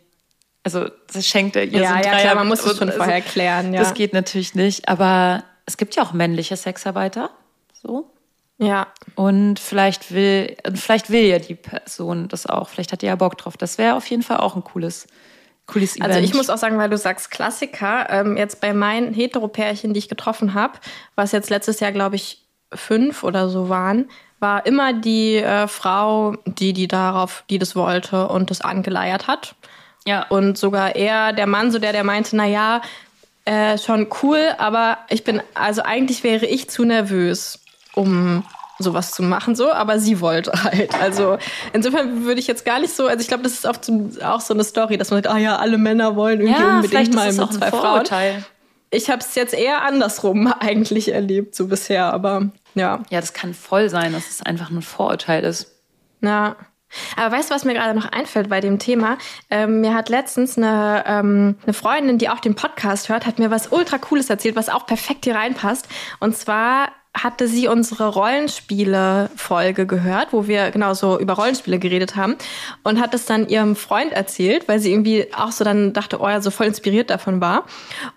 also 0.64 0.89
das 1.12 1.27
schenkt 1.27 1.55
er 1.55 1.64
ihr 1.64 1.81
ja, 1.81 1.89
so 1.89 1.95
einen 1.95 2.05
ja, 2.05 2.11
Dreier. 2.11 2.21
Klar, 2.23 2.35
man 2.35 2.49
muss 2.49 2.64
es 2.64 2.77
schon 2.77 2.89
also, 2.89 2.99
vorher 2.99 3.21
klären, 3.21 3.73
ja. 3.73 3.81
Das 3.81 3.95
geht 3.95 4.12
natürlich 4.14 4.57
nicht, 4.57 4.89
aber 4.89 5.45
es 5.69 5.77
gibt 5.77 5.95
ja 5.97 6.03
auch 6.03 6.14
männliche 6.14 6.57
Sexarbeiter, 6.57 7.29
so. 7.75 8.11
Ja. 8.57 8.87
Und 9.16 9.61
vielleicht 9.61 10.12
will, 10.12 10.57
vielleicht 10.75 11.11
will 11.11 11.25
ja 11.25 11.39
die 11.39 11.55
Person 11.55 12.27
das 12.27 12.47
auch. 12.47 12.71
Vielleicht 12.71 12.91
hat 12.91 13.03
die 13.03 13.07
ja 13.07 13.16
Bock 13.16 13.37
drauf. 13.37 13.59
Das 13.59 13.77
wäre 13.77 13.95
auf 13.95 14.07
jeden 14.07 14.23
Fall 14.23 14.39
auch 14.39 14.57
ein 14.57 14.64
cooles 14.64 15.07
cooles 15.66 15.97
Event. 15.97 16.07
Also 16.07 16.21
ich 16.21 16.33
muss 16.33 16.49
auch 16.49 16.57
sagen, 16.57 16.79
weil 16.79 16.89
du 16.89 16.97
sagst 16.97 17.31
Klassiker, 17.31 18.09
ähm, 18.09 18.39
jetzt 18.39 18.62
bei 18.62 18.73
meinen 18.73 19.12
Heteropärchen, 19.12 19.93
die 19.93 19.99
ich 19.99 20.09
getroffen 20.09 20.55
habe, 20.55 20.79
was 21.16 21.33
jetzt 21.33 21.51
letztes 21.51 21.81
Jahr, 21.81 21.93
glaube 21.93 22.16
ich, 22.16 22.43
fünf 22.73 23.23
oder 23.23 23.51
so 23.51 23.69
waren, 23.69 24.09
war 24.41 24.64
immer 24.64 24.95
die 24.95 25.37
äh, 25.37 25.69
Frau, 25.69 26.37
die, 26.47 26.73
die 26.73 26.89
darauf, 26.89 27.45
die 27.51 27.59
das 27.59 27.77
wollte 27.77 28.29
und 28.29 28.51
das 28.51 28.62
angeleiert 28.62 29.27
hat. 29.27 29.55
Ja. 30.07 30.27
Und 30.29 30.57
sogar 30.57 30.97
eher 30.97 31.35
der 31.35 31.47
Mann, 31.47 31.71
so 31.71 31.79
der, 31.79 31.93
der 31.93 32.05
meinte, 32.05 32.35
na 32.35 32.47
ja, 32.47 32.81
äh, 33.49 33.78
schon 33.78 34.09
cool, 34.22 34.51
aber 34.59 34.99
ich 35.09 35.24
bin, 35.24 35.40
also 35.55 35.82
eigentlich 35.82 36.22
wäre 36.22 36.44
ich 36.44 36.68
zu 36.68 36.84
nervös, 36.84 37.59
um 37.94 38.44
sowas 38.78 39.12
zu 39.12 39.22
machen, 39.22 39.57
so, 39.57 39.72
aber 39.72 39.99
sie 39.99 40.20
wollte 40.20 40.53
halt. 40.64 40.94
Also 41.01 41.38
insofern 41.72 42.26
würde 42.26 42.40
ich 42.40 42.46
jetzt 42.46 42.66
gar 42.66 42.78
nicht 42.78 42.94
so, 42.94 43.07
also 43.07 43.22
ich 43.22 43.28
glaube, 43.28 43.44
das 43.44 43.55
ist 43.55 43.66
auch, 43.66 43.78
auch 44.22 44.42
so 44.42 44.53
eine 44.53 44.64
Story, 44.64 44.99
dass 44.99 45.11
man 45.11 45.22
sagt, 45.22 45.34
ah 45.34 45.38
ja, 45.38 45.57
alle 45.57 45.78
Männer 45.78 46.14
wollen 46.14 46.42
irgendwie 46.42 46.61
ja, 46.61 46.76
unbedingt 46.76 47.14
mal 47.14 47.32
mit 47.32 47.53
zwei 47.55 47.70
Frauen. 47.70 48.05
Ich 48.90 49.09
habe 49.09 49.20
es 49.20 49.34
jetzt 49.34 49.55
eher 49.55 49.82
andersrum 49.82 50.46
eigentlich 50.61 51.12
erlebt, 51.12 51.55
so 51.55 51.68
bisher, 51.68 52.12
aber 52.12 52.51
ja. 52.74 53.03
Ja, 53.09 53.20
das 53.20 53.32
kann 53.32 53.55
voll 53.55 53.88
sein, 53.88 54.12
dass 54.12 54.28
es 54.28 54.42
einfach 54.42 54.70
ein 54.70 54.82
Vorurteil 54.82 55.42
ist. 55.44 55.74
Ja. 56.20 56.57
Aber 57.16 57.36
weißt 57.36 57.51
du, 57.51 57.55
was 57.55 57.64
mir 57.64 57.74
gerade 57.74 57.99
noch 57.99 58.11
einfällt 58.11 58.49
bei 58.49 58.61
dem 58.61 58.78
Thema? 58.78 59.18
Ähm, 59.51 59.80
mir 59.80 59.95
hat 59.95 60.09
letztens 60.09 60.57
eine, 60.57 61.05
ähm, 61.07 61.57
eine 61.62 61.74
Freundin, 61.74 62.18
die 62.18 62.28
auch 62.28 62.41
den 62.41 62.55
Podcast 62.55 63.09
hört, 63.09 63.26
hat 63.26 63.39
mir 63.39 63.51
was 63.51 63.72
ultra 63.72 63.99
Cooles 63.99 64.30
erzählt, 64.30 64.57
was 64.57 64.68
auch 64.68 64.86
perfekt 64.86 65.24
hier 65.24 65.34
reinpasst. 65.34 65.89
Und 66.20 66.36
zwar 66.36 66.89
hatte 67.22 67.49
sie 67.49 67.68
unsere 67.68 68.09
Rollenspiele-Folge 68.09 69.86
gehört, 69.86 70.32
wo 70.32 70.47
wir 70.47 70.70
genau 70.70 70.95
so 70.95 71.18
über 71.18 71.34
Rollenspiele 71.34 71.78
geredet 71.78 72.16
haben 72.16 72.36
und 72.84 73.01
hat 73.01 73.14
es 73.14 73.26
dann 73.26 73.49
ihrem 73.49 73.76
Freund 73.76 74.12
erzählt, 74.12 74.68
weil 74.68 74.78
sie 74.78 74.93
irgendwie 74.93 75.26
auch 75.34 75.53
so 75.53 75.64
dann 75.64 75.93
dachte, 75.93 76.20
oh 76.20 76.28
ja, 76.28 76.41
so 76.41 76.51
voll 76.51 76.66
inspiriert 76.66 77.11
davon 77.11 77.41
war. 77.41 77.64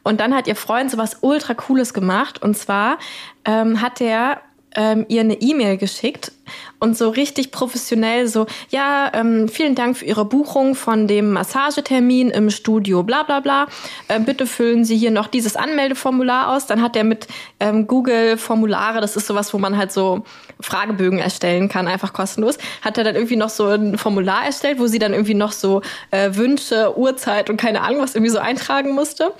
Und 0.03 0.19
dann 0.19 0.35
hat 0.35 0.47
ihr 0.47 0.55
Freund 0.55 0.91
so 0.91 0.97
was 0.97 1.17
ultra 1.21 1.53
Cooles 1.53 1.93
gemacht 1.93 2.41
und 2.41 2.57
zwar 2.57 2.97
ähm, 3.45 3.81
hat 3.81 4.01
er 4.01 4.41
ähm, 4.75 5.05
ihr 5.09 5.21
eine 5.21 5.41
E-Mail 5.41 5.77
geschickt 5.77 6.31
und 6.79 6.97
so 6.97 7.09
richtig 7.09 7.51
professionell 7.51 8.27
so, 8.27 8.47
ja, 8.69 9.11
ähm, 9.13 9.47
vielen 9.47 9.75
Dank 9.75 9.97
für 9.97 10.05
Ihre 10.05 10.25
Buchung 10.25 10.75
von 10.75 11.07
dem 11.07 11.31
Massagetermin 11.31 12.29
im 12.29 12.49
Studio, 12.49 13.03
bla 13.03 13.23
bla 13.23 13.39
bla. 13.39 13.67
Äh, 14.07 14.19
bitte 14.19 14.47
füllen 14.47 14.83
Sie 14.83 14.97
hier 14.97 15.11
noch 15.11 15.27
dieses 15.27 15.55
Anmeldeformular 15.55 16.55
aus. 16.55 16.65
Dann 16.65 16.81
hat 16.81 16.95
er 16.95 17.03
mit 17.03 17.27
ähm, 17.59 17.87
Google 17.87 18.37
Formulare, 18.37 19.01
das 19.01 19.15
ist 19.15 19.27
sowas, 19.27 19.53
wo 19.53 19.57
man 19.57 19.77
halt 19.77 19.91
so 19.91 20.23
Fragebögen 20.59 21.19
erstellen 21.19 21.69
kann, 21.69 21.87
einfach 21.87 22.13
kostenlos, 22.13 22.57
hat 22.81 22.97
er 22.97 23.03
dann 23.03 23.15
irgendwie 23.15 23.35
noch 23.35 23.49
so 23.49 23.67
ein 23.67 23.97
Formular 23.97 24.45
erstellt, 24.45 24.79
wo 24.79 24.87
sie 24.87 24.99
dann 24.99 25.13
irgendwie 25.13 25.33
noch 25.33 25.51
so 25.51 25.81
äh, 26.11 26.35
Wünsche, 26.35 26.97
Uhrzeit 26.97 27.49
und 27.49 27.57
keine 27.57 27.81
Ahnung 27.81 28.01
was 28.01 28.15
irgendwie 28.15 28.31
so 28.31 28.39
eintragen 28.39 28.91
musste. 28.93 29.33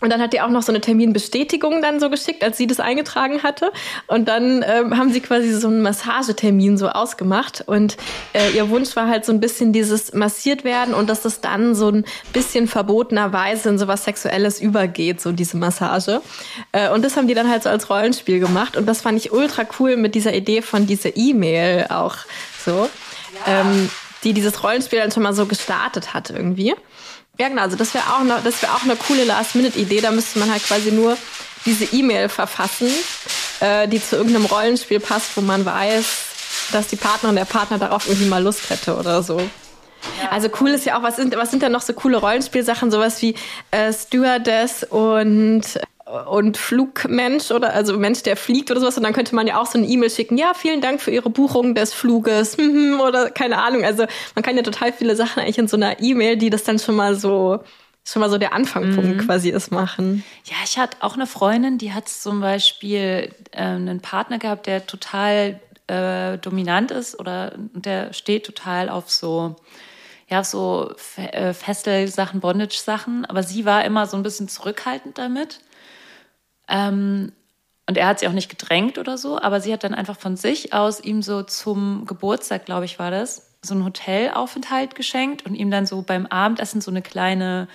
Und 0.00 0.10
dann 0.10 0.20
hat 0.20 0.32
die 0.32 0.40
auch 0.40 0.48
noch 0.48 0.62
so 0.62 0.72
eine 0.72 0.80
Terminbestätigung 0.80 1.82
dann 1.82 2.00
so 2.00 2.08
geschickt, 2.10 2.42
als 2.42 2.56
sie 2.56 2.66
das 2.66 2.80
eingetragen 2.80 3.42
hatte. 3.42 3.70
Und 4.06 4.28
dann 4.28 4.64
ähm, 4.66 4.96
haben 4.96 5.12
sie 5.12 5.20
quasi 5.20 5.52
so 5.52 5.68
einen 5.68 5.82
Massagetermin 5.82 6.78
so 6.78 6.88
ausgemacht. 6.88 7.64
Und 7.66 7.96
äh, 8.32 8.50
ihr 8.50 8.70
Wunsch 8.70 8.96
war 8.96 9.08
halt 9.08 9.24
so 9.24 9.32
ein 9.32 9.40
bisschen 9.40 9.72
dieses 9.72 10.12
massiert 10.14 10.64
werden 10.64 10.94
und 10.94 11.08
dass 11.08 11.22
das 11.22 11.40
dann 11.40 11.74
so 11.74 11.90
ein 11.90 12.04
bisschen 12.32 12.66
verbotenerweise 12.66 13.68
in 13.68 13.78
so 13.78 13.88
was 13.88 14.04
Sexuelles 14.04 14.60
übergeht, 14.60 15.20
so 15.20 15.32
diese 15.32 15.56
Massage. 15.56 16.22
Äh, 16.72 16.90
und 16.90 17.04
das 17.04 17.16
haben 17.16 17.28
die 17.28 17.34
dann 17.34 17.50
halt 17.50 17.62
so 17.62 17.68
als 17.68 17.90
Rollenspiel 17.90 18.40
gemacht. 18.40 18.76
Und 18.76 18.86
das 18.86 19.02
fand 19.02 19.18
ich 19.18 19.32
ultra 19.32 19.64
cool 19.78 19.96
mit 19.96 20.14
dieser 20.14 20.34
Idee 20.34 20.62
von 20.62 20.86
dieser 20.86 21.16
E-Mail 21.16 21.86
auch 21.90 22.16
so. 22.64 22.88
Ja. 23.46 23.60
Ähm, 23.60 23.90
die 24.24 24.32
dieses 24.32 24.62
Rollenspiel 24.62 24.98
dann 24.98 25.10
schon 25.10 25.22
mal 25.22 25.32
so 25.32 25.46
gestartet 25.46 26.12
hat 26.14 26.30
irgendwie. 26.30 26.74
Ja, 27.40 27.48
genau. 27.48 27.62
Also 27.62 27.74
das 27.74 27.94
wäre 27.94 28.04
auch, 28.04 28.42
das 28.44 28.60
wär 28.60 28.74
auch 28.74 28.82
eine 28.82 28.96
coole 28.96 29.24
Last-Minute-Idee. 29.24 30.02
Da 30.02 30.10
müsste 30.10 30.38
man 30.38 30.50
halt 30.50 30.62
quasi 30.62 30.92
nur 30.92 31.16
diese 31.64 31.84
E-Mail 31.84 32.28
verfassen, 32.28 32.90
äh, 33.60 33.88
die 33.88 34.02
zu 34.02 34.16
irgendeinem 34.16 34.44
Rollenspiel 34.44 35.00
passt, 35.00 35.38
wo 35.38 35.40
man 35.40 35.64
weiß, 35.64 36.04
dass 36.72 36.88
die 36.88 36.96
Partnerin 36.96 37.36
der 37.36 37.46
Partner 37.46 37.78
darauf 37.78 38.06
irgendwie 38.06 38.28
mal 38.28 38.42
Lust 38.42 38.68
hätte 38.68 38.94
oder 38.94 39.22
so. 39.22 39.40
Ja. 40.22 40.30
Also 40.30 40.50
cool 40.60 40.68
ist 40.68 40.84
ja 40.84 40.98
auch, 40.98 41.02
was 41.02 41.16
sind, 41.16 41.34
was 41.34 41.50
sind 41.50 41.62
denn 41.62 41.72
noch 41.72 41.80
so 41.80 41.94
coole 41.94 42.18
Rollenspielsachen, 42.18 42.90
sowas 42.90 43.22
wie 43.22 43.34
äh, 43.70 43.90
Stewardess 43.90 44.84
und 44.84 45.62
und 46.28 46.56
Flugmensch 46.56 47.50
oder 47.50 47.72
also 47.72 47.98
Mensch, 47.98 48.22
der 48.22 48.36
fliegt 48.36 48.70
oder 48.70 48.80
sowas. 48.80 48.96
Und 48.96 49.02
dann 49.04 49.12
könnte 49.12 49.34
man 49.34 49.46
ja 49.46 49.60
auch 49.60 49.66
so 49.66 49.78
eine 49.78 49.86
E-Mail 49.86 50.10
schicken, 50.10 50.36
ja, 50.38 50.52
vielen 50.54 50.80
Dank 50.80 51.00
für 51.00 51.10
Ihre 51.10 51.30
Buchung 51.30 51.74
des 51.74 51.92
Fluges 51.92 52.56
oder 52.58 53.30
keine 53.30 53.58
Ahnung. 53.58 53.84
Also 53.84 54.06
man 54.34 54.42
kann 54.42 54.56
ja 54.56 54.62
total 54.62 54.92
viele 54.92 55.16
Sachen 55.16 55.40
eigentlich 55.42 55.58
in 55.58 55.68
so 55.68 55.76
einer 55.76 56.00
E-Mail, 56.00 56.36
die 56.36 56.50
das 56.50 56.64
dann 56.64 56.78
schon 56.78 56.96
mal 56.96 57.14
so 57.14 57.60
schon 58.02 58.20
mal 58.20 58.30
so 58.30 58.38
der 58.38 58.54
Anfangspunkt 58.54 59.16
Mhm. 59.16 59.18
quasi 59.18 59.50
ist 59.50 59.70
machen. 59.70 60.24
Ja, 60.44 60.56
ich 60.64 60.78
hatte 60.78 60.96
auch 61.00 61.14
eine 61.14 61.26
Freundin, 61.26 61.76
die 61.78 61.92
hat 61.92 62.08
zum 62.08 62.40
Beispiel 62.40 63.30
äh, 63.52 63.62
einen 63.62 64.00
Partner 64.00 64.38
gehabt, 64.38 64.66
der 64.66 64.86
total 64.86 65.60
äh, 65.86 66.38
dominant 66.38 66.90
ist 66.92 67.18
oder 67.20 67.52
der 67.56 68.12
steht 68.14 68.46
total 68.46 68.88
auf 68.88 69.10
so, 69.10 69.56
ja, 70.28 70.42
so 70.42 70.92
äh, 71.16 71.52
Festel-Sachen, 71.52 72.40
Bondage-Sachen, 72.40 73.26
aber 73.26 73.42
sie 73.42 73.64
war 73.66 73.84
immer 73.84 74.06
so 74.06 74.16
ein 74.16 74.22
bisschen 74.22 74.48
zurückhaltend 74.48 75.18
damit. 75.18 75.60
Ähm, 76.70 77.32
und 77.86 77.96
er 77.96 78.06
hat 78.06 78.20
sie 78.20 78.28
auch 78.28 78.32
nicht 78.32 78.48
gedrängt 78.48 78.98
oder 78.98 79.18
so, 79.18 79.40
aber 79.40 79.60
sie 79.60 79.72
hat 79.72 79.82
dann 79.82 79.94
einfach 79.94 80.16
von 80.18 80.36
sich 80.36 80.72
aus 80.72 81.00
ihm 81.00 81.22
so 81.22 81.42
zum 81.42 82.06
Geburtstag, 82.06 82.64
glaube 82.64 82.84
ich, 82.84 82.98
war 83.00 83.10
das, 83.10 83.50
so 83.62 83.74
einen 83.74 83.84
Hotelaufenthalt 83.84 84.94
geschenkt 84.94 85.44
und 85.44 85.54
ihm 85.56 85.70
dann 85.70 85.86
so 85.86 86.00
beim 86.02 86.26
Abendessen 86.26 86.80
so 86.80 86.90
eine 86.90 87.02
kleine, 87.02 87.66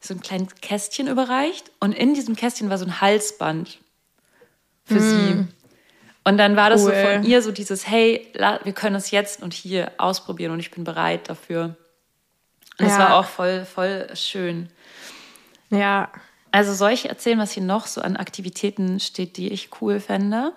so 0.00 0.12
ein 0.14 0.20
kleines 0.20 0.54
Kästchen 0.60 1.08
überreicht. 1.08 1.70
Und 1.80 1.92
in 1.92 2.12
diesem 2.14 2.36
Kästchen 2.36 2.68
war 2.68 2.76
so 2.78 2.84
ein 2.84 3.00
Halsband 3.00 3.78
für 4.84 5.00
sie. 5.00 5.46
Und 6.24 6.36
dann 6.38 6.56
war 6.56 6.68
das 6.70 6.82
so 6.82 6.90
Cool. 6.90 7.02
von 7.14 7.24
ihr 7.24 7.40
so 7.42 7.50
dieses, 7.50 7.86
hey, 7.88 8.30
wir 8.34 8.72
können 8.74 8.96
es 8.96 9.10
jetzt 9.10 9.42
und 9.42 9.54
hier 9.54 9.92
ausprobieren 9.98 10.52
und 10.52 10.60
ich 10.60 10.70
bin 10.70 10.84
bereit 10.84 11.28
dafür. 11.30 11.74
Und 12.78 12.86
das 12.86 12.92
Ja. 12.92 12.98
war 12.98 13.16
auch 13.18 13.24
voll, 13.26 13.64
voll 13.64 14.08
schön. 14.14 14.68
Ja. 15.70 16.10
Also 16.54 16.72
soll 16.72 16.92
ich 16.92 17.08
erzählen, 17.08 17.40
was 17.40 17.50
hier 17.50 17.64
noch 17.64 17.88
so 17.88 18.00
an 18.00 18.16
Aktivitäten 18.16 19.00
steht, 19.00 19.38
die 19.38 19.48
ich 19.48 19.70
cool 19.80 19.98
fände? 19.98 20.52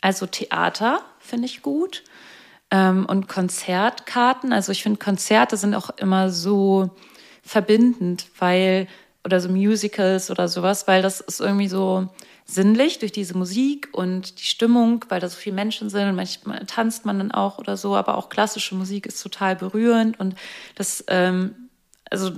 Also 0.00 0.26
Theater 0.26 1.02
finde 1.20 1.46
ich 1.46 1.62
gut 1.62 2.02
ähm, 2.72 3.06
und 3.06 3.28
Konzertkarten. 3.28 4.52
Also 4.52 4.72
ich 4.72 4.82
finde 4.82 4.98
Konzerte 4.98 5.56
sind 5.56 5.76
auch 5.76 5.90
immer 5.90 6.30
so 6.30 6.90
verbindend, 7.44 8.26
weil 8.40 8.88
oder 9.24 9.38
so 9.38 9.50
Musicals 9.50 10.32
oder 10.32 10.48
sowas, 10.48 10.88
weil 10.88 11.00
das 11.00 11.20
ist 11.20 11.40
irgendwie 11.40 11.68
so 11.68 12.08
sinnlich 12.44 12.98
durch 12.98 13.12
diese 13.12 13.38
Musik 13.38 13.90
und 13.92 14.40
die 14.40 14.46
Stimmung, 14.46 15.04
weil 15.10 15.20
da 15.20 15.28
so 15.28 15.36
viele 15.36 15.54
Menschen 15.54 15.90
sind 15.90 16.08
und 16.08 16.16
manchmal 16.16 16.66
tanzt 16.66 17.06
man 17.06 17.18
dann 17.18 17.30
auch 17.30 17.58
oder 17.58 17.76
so, 17.76 17.94
aber 17.94 18.18
auch 18.18 18.28
klassische 18.28 18.74
Musik 18.74 19.06
ist 19.06 19.22
total 19.22 19.54
berührend 19.54 20.18
und 20.18 20.34
das, 20.74 21.04
ähm, 21.06 21.54
also 22.10 22.32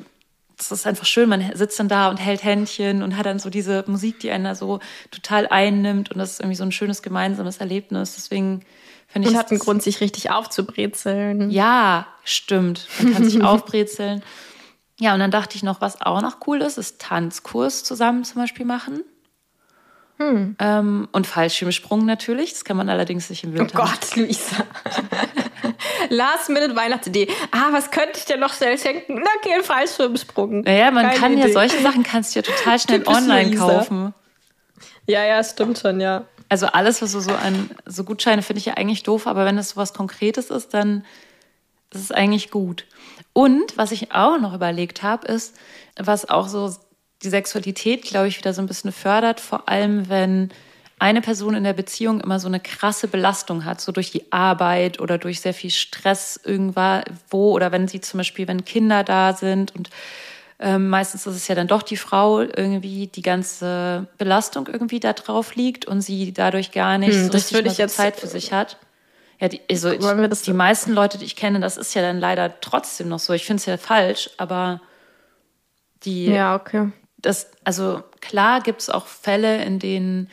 das 0.71 0.81
ist 0.81 0.87
einfach 0.87 1.07
schön, 1.07 1.29
man 1.29 1.55
sitzt 1.55 1.79
dann 1.81 1.89
da 1.89 2.09
und 2.09 2.19
hält 2.19 2.45
Händchen 2.45 3.03
und 3.03 3.17
hat 3.17 3.27
dann 3.27 3.39
so 3.39 3.51
diese 3.51 3.85
Musik, 3.87 4.21
die 4.21 4.31
einen 4.31 4.45
da 4.45 4.55
so 4.55 4.81
total 5.11 5.49
einnimmt 5.49 6.11
und 6.11 6.19
das 6.19 6.33
ist 6.33 6.41
irgendwie 6.41 6.57
so 6.57 6.65
ein 6.65 6.73
schönes 6.73 7.03
gemeinsames 7.03 7.59
Erlebnis. 7.59 8.15
Deswegen 8.17 8.63
finde 9.09 9.29
ich 9.29 9.35
Und 9.35 9.39
hat 9.41 9.51
einen 9.51 9.61
Grund, 9.61 9.83
sich 9.83 10.01
richtig 10.01 10.31
aufzubrezeln. 10.31 11.51
ja, 11.51 12.07
stimmt. 12.25 12.87
Man 13.01 13.13
kann 13.15 13.25
sich 13.25 13.43
aufbrezeln. 13.45 14.23
Ja, 15.01 15.15
und 15.15 15.21
dann 15.21 15.31
dachte 15.31 15.57
ich 15.57 15.63
noch, 15.63 15.81
was 15.81 16.01
auch 16.01 16.23
noch 16.23 16.37
cool 16.47 16.61
ist, 16.63 16.79
ist 16.79 17.01
Tanzkurs 17.01 17.83
zusammen 17.85 18.25
zum 18.25 18.41
Beispiel 18.41 18.67
machen. 18.67 19.03
Ähm, 20.61 21.09
und 21.11 21.27
Fallschirmsprung 21.27 22.05
natürlich. 22.05 22.53
Das 22.53 22.65
kann 22.65 22.77
man 22.77 22.89
allerdings 22.89 23.29
nicht 23.29 23.43
im 23.43 23.55
Oh 23.55 23.59
Winter. 23.59 23.77
Gott, 23.77 24.15
Luisa. 24.15 24.57
Last-Minute-Weihnachtsidee. 26.09 27.29
Ah, 27.51 27.69
was 27.73 27.91
könnte 27.91 28.19
ich 28.19 28.25
dir 28.25 28.37
noch 28.37 28.55
schnell 28.55 28.79
schenken? 28.79 29.15
Na, 29.15 29.31
okay, 29.39 29.55
ein 29.55 29.65
Fallschirmsprung. 29.65 30.63
Naja, 30.63 30.91
man 30.91 31.07
Geile 31.07 31.19
kann 31.19 31.39
ja 31.39 31.45
Idee. 31.45 31.53
solche 31.53 31.81
Sachen 31.81 32.03
kannst 32.03 32.35
du 32.35 32.41
ja 32.41 32.43
total 32.43 32.79
schnell 32.79 33.07
online 33.07 33.57
kaufen. 33.57 34.15
Ja, 35.07 35.25
ja, 35.25 35.43
stimmt 35.43 35.79
schon, 35.79 36.01
ja. 36.01 36.25
Also 36.49 36.67
alles, 36.67 37.01
was 37.03 37.13
so, 37.13 37.21
so 37.21 37.33
an 37.33 37.71
so 37.87 38.05
Gutscheine 38.05 38.43
finde 38.43 38.59
ich 38.59 38.67
ja 38.67 38.75
eigentlich 38.75 39.03
doof, 39.03 39.27
aber 39.27 39.45
wenn 39.45 39.59
es 39.59 39.71
so 39.71 39.77
was 39.77 39.95
Konkretes 39.95 40.51
ist, 40.51 40.75
dann 40.75 41.05
ist 41.93 42.03
es 42.03 42.13
eigentlich 42.13 42.51
gut. 42.51 42.87
Und 43.33 43.77
was 43.79 43.93
ich 43.93 44.13
auch 44.13 44.39
noch 44.39 44.55
überlegt 44.55 45.03
habe, 45.03 45.27
ist, 45.27 45.57
was 45.97 46.29
auch 46.29 46.49
so 46.49 46.75
die 47.23 47.29
Sexualität, 47.29 48.03
glaube 48.03 48.29
ich, 48.29 48.39
wieder 48.39 48.53
so 48.53 48.61
ein 48.61 48.67
bisschen 48.67 48.93
fördert, 48.93 49.41
vor 49.41 49.69
allem 49.69 50.09
wenn 50.09 50.53
eine 51.03 51.21
Person 51.21 51.55
in 51.55 51.65
der 51.65 51.73
Beziehung 51.73 52.21
immer 52.21 52.39
so 52.39 52.47
eine 52.47 52.61
krasse 52.61 53.09
Belastung 53.09 53.65
hat, 53.65 53.81
so 53.81 53.91
durch 53.91 54.13
die 54.13 54.31
Arbeit 54.33 55.01
oder 55.01 55.19
durch 55.19 55.41
sehr 55.41 55.53
viel 55.53 55.71
Stress 55.71 56.41
irgendwo 56.45 57.53
oder 57.53 57.73
wenn 57.73 57.89
sie 57.89 58.01
zum 58.01 58.19
Beispiel, 58.19 58.47
wenn 58.47 58.65
Kinder 58.65 59.03
da 59.03 59.33
sind 59.35 59.75
und 59.75 59.91
ähm, 60.61 60.89
meistens 60.89 61.27
ist 61.27 61.35
es 61.35 61.49
ja 61.49 61.57
dann 61.57 61.67
doch 61.67 61.83
die 61.83 61.97
Frau 61.97 62.41
irgendwie 62.41 63.09
die 63.09 63.23
ganze 63.23 64.07
Belastung 64.17 64.69
irgendwie 64.69 65.01
da 65.01 65.13
drauf 65.13 65.57
liegt 65.57 65.87
und 65.87 66.03
sie 66.03 66.33
dadurch 66.33 66.71
gar 66.71 66.99
nicht 66.99 67.15
Hm, 67.15 67.27
so 67.27 67.33
das 67.33 67.53
richtig 67.53 67.75
so 67.75 67.87
Zeit 67.89 68.17
für 68.17 68.29
sich 68.29 68.53
hat. 68.53 68.77
Ja, 69.41 69.49
die, 69.49 69.61
also 69.69 69.91
ich, 69.91 70.07
die 70.47 70.53
meisten 70.53 70.93
Leute, 70.93 71.19
die 71.19 71.25
ich 71.25 71.35
kenne, 71.35 71.59
das 71.59 71.77
ist 71.77 71.95
ja 71.95 72.03
dann 72.03 72.21
leider 72.21 72.61
trotzdem 72.61 73.09
noch 73.09 73.19
so. 73.19 73.33
Ich 73.33 73.45
finde 73.45 73.59
es 73.61 73.67
ja 73.67 73.77
falsch, 73.77 74.31
aber 74.37 74.81
die, 76.05 76.29
Ja, 76.29 76.55
okay. 76.55 76.93
das, 77.19 77.51
also 77.65 78.03
klar 78.21 78.61
gibt 78.61 78.81
es 78.81 78.91
auch 78.91 79.07
Fälle, 79.07 79.65
in 79.65 79.79
denen 79.79 80.31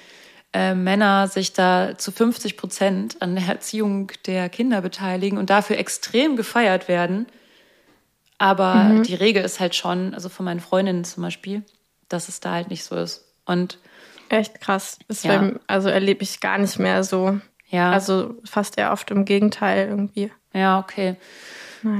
äh, 0.53 0.73
Männer 0.73 1.27
sich 1.27 1.53
da 1.53 1.97
zu 1.97 2.11
50 2.11 2.57
Prozent 2.57 3.21
an 3.21 3.35
der 3.35 3.45
Erziehung 3.47 4.11
der 4.25 4.49
Kinder 4.49 4.81
beteiligen 4.81 5.37
und 5.37 5.49
dafür 5.49 5.77
extrem 5.77 6.35
gefeiert 6.35 6.87
werden. 6.87 7.27
Aber 8.37 8.75
Mhm. 8.85 9.03
die 9.03 9.15
Regel 9.15 9.43
ist 9.43 9.59
halt 9.59 9.75
schon, 9.75 10.13
also 10.13 10.29
von 10.29 10.45
meinen 10.45 10.59
Freundinnen 10.61 11.03
zum 11.03 11.23
Beispiel, 11.23 11.63
dass 12.07 12.29
es 12.29 12.39
da 12.39 12.53
halt 12.53 12.69
nicht 12.69 12.83
so 12.83 12.95
ist. 12.95 13.25
Und 13.45 13.77
Echt 14.29 14.61
krass. 14.61 14.99
Das 15.07 15.23
Ja. 15.23 15.37
beim- 15.37 15.59
also 15.65 15.89
erlebe 15.89 16.21
ich 16.23 16.39
gar 16.39 16.57
nicht 16.59 16.77
mehr 16.77 17.03
so. 17.03 17.39
ja, 17.67 17.91
Also 17.91 18.35
fast 18.45 18.77
eher 18.77 18.91
oft 18.91 19.09
im 19.11 19.25
Gegenteil 19.25 19.87
irgendwie. 19.87 20.31
ja, 20.53 20.79
okay. 20.79 21.15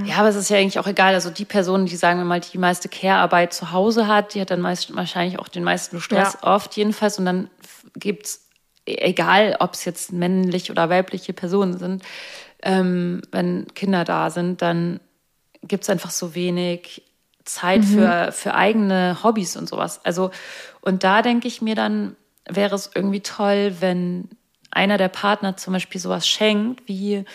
Ja, 0.06 0.18
aber 0.18 0.30
es 0.30 0.36
ist 0.36 0.50
ja 0.50 0.58
eigentlich 0.58 0.80
auch 0.80 0.88
egal. 0.88 1.14
Also 1.14 1.30
die 1.30 1.46
Person, 1.46 1.86
die 1.86 1.96
sagen 1.96 2.20
wir 2.20 2.26
mal 2.26 2.40
die 2.40 2.58
meiste 2.58 2.90
Care-Arbeit 2.90 3.54
zu 3.54 3.72
Hause 3.72 4.08
hat, 4.08 4.34
die 4.34 4.42
hat 4.42 4.52
dann 4.52 4.62
meist, 4.62 4.96
wahrscheinlich 4.96 5.40
auch 5.40 5.48
den 5.48 5.64
meisten 5.64 6.02
Stress, 6.02 6.38
Ja. 6.42 6.56
oft 6.56 6.76
jedenfalls. 6.76 7.18
Und 7.20 7.26
dann 7.26 7.50
f- 7.64 7.86
gibt's 7.96 8.46
egal 8.86 9.56
ob 9.60 9.74
es 9.74 9.86
jetzt 9.86 10.12
männlich 10.12 10.72
oder 10.72 10.90
weibliche 10.90 11.34
Personen 11.34 11.78
sind, 11.78 12.04
ähm, 12.64 13.22
wenn 13.32 13.68
Kinder 13.76 14.04
da 14.04 14.30
sind, 14.32 14.62
dann 14.62 15.00
gibt's 15.62 15.90
einfach 15.90 16.10
so 16.12 16.34
wenig 16.36 17.04
Zeit 17.46 17.84
für, 17.86 18.32
für 18.32 18.54
eigene 18.56 19.18
Hobbys 19.24 19.56
und 19.58 19.68
sowas. 19.70 20.02
Also, 20.04 20.32
und 20.82 21.04
da 21.04 21.22
denke 21.22 21.48
ich 21.48 21.62
mir 21.62 21.76
dann, 21.76 22.16
wäre 22.48 22.76
es 22.76 22.90
irgendwie 22.94 23.22
toll, 23.22 23.76
wenn 23.80 24.30
einer 24.72 24.98
der 24.98 25.10
Partner 25.10 25.58
zum 25.58 25.74
Beispiel 25.74 26.00
sowas 26.02 26.28
schenkt, 26.28 26.88
wie 26.88 27.26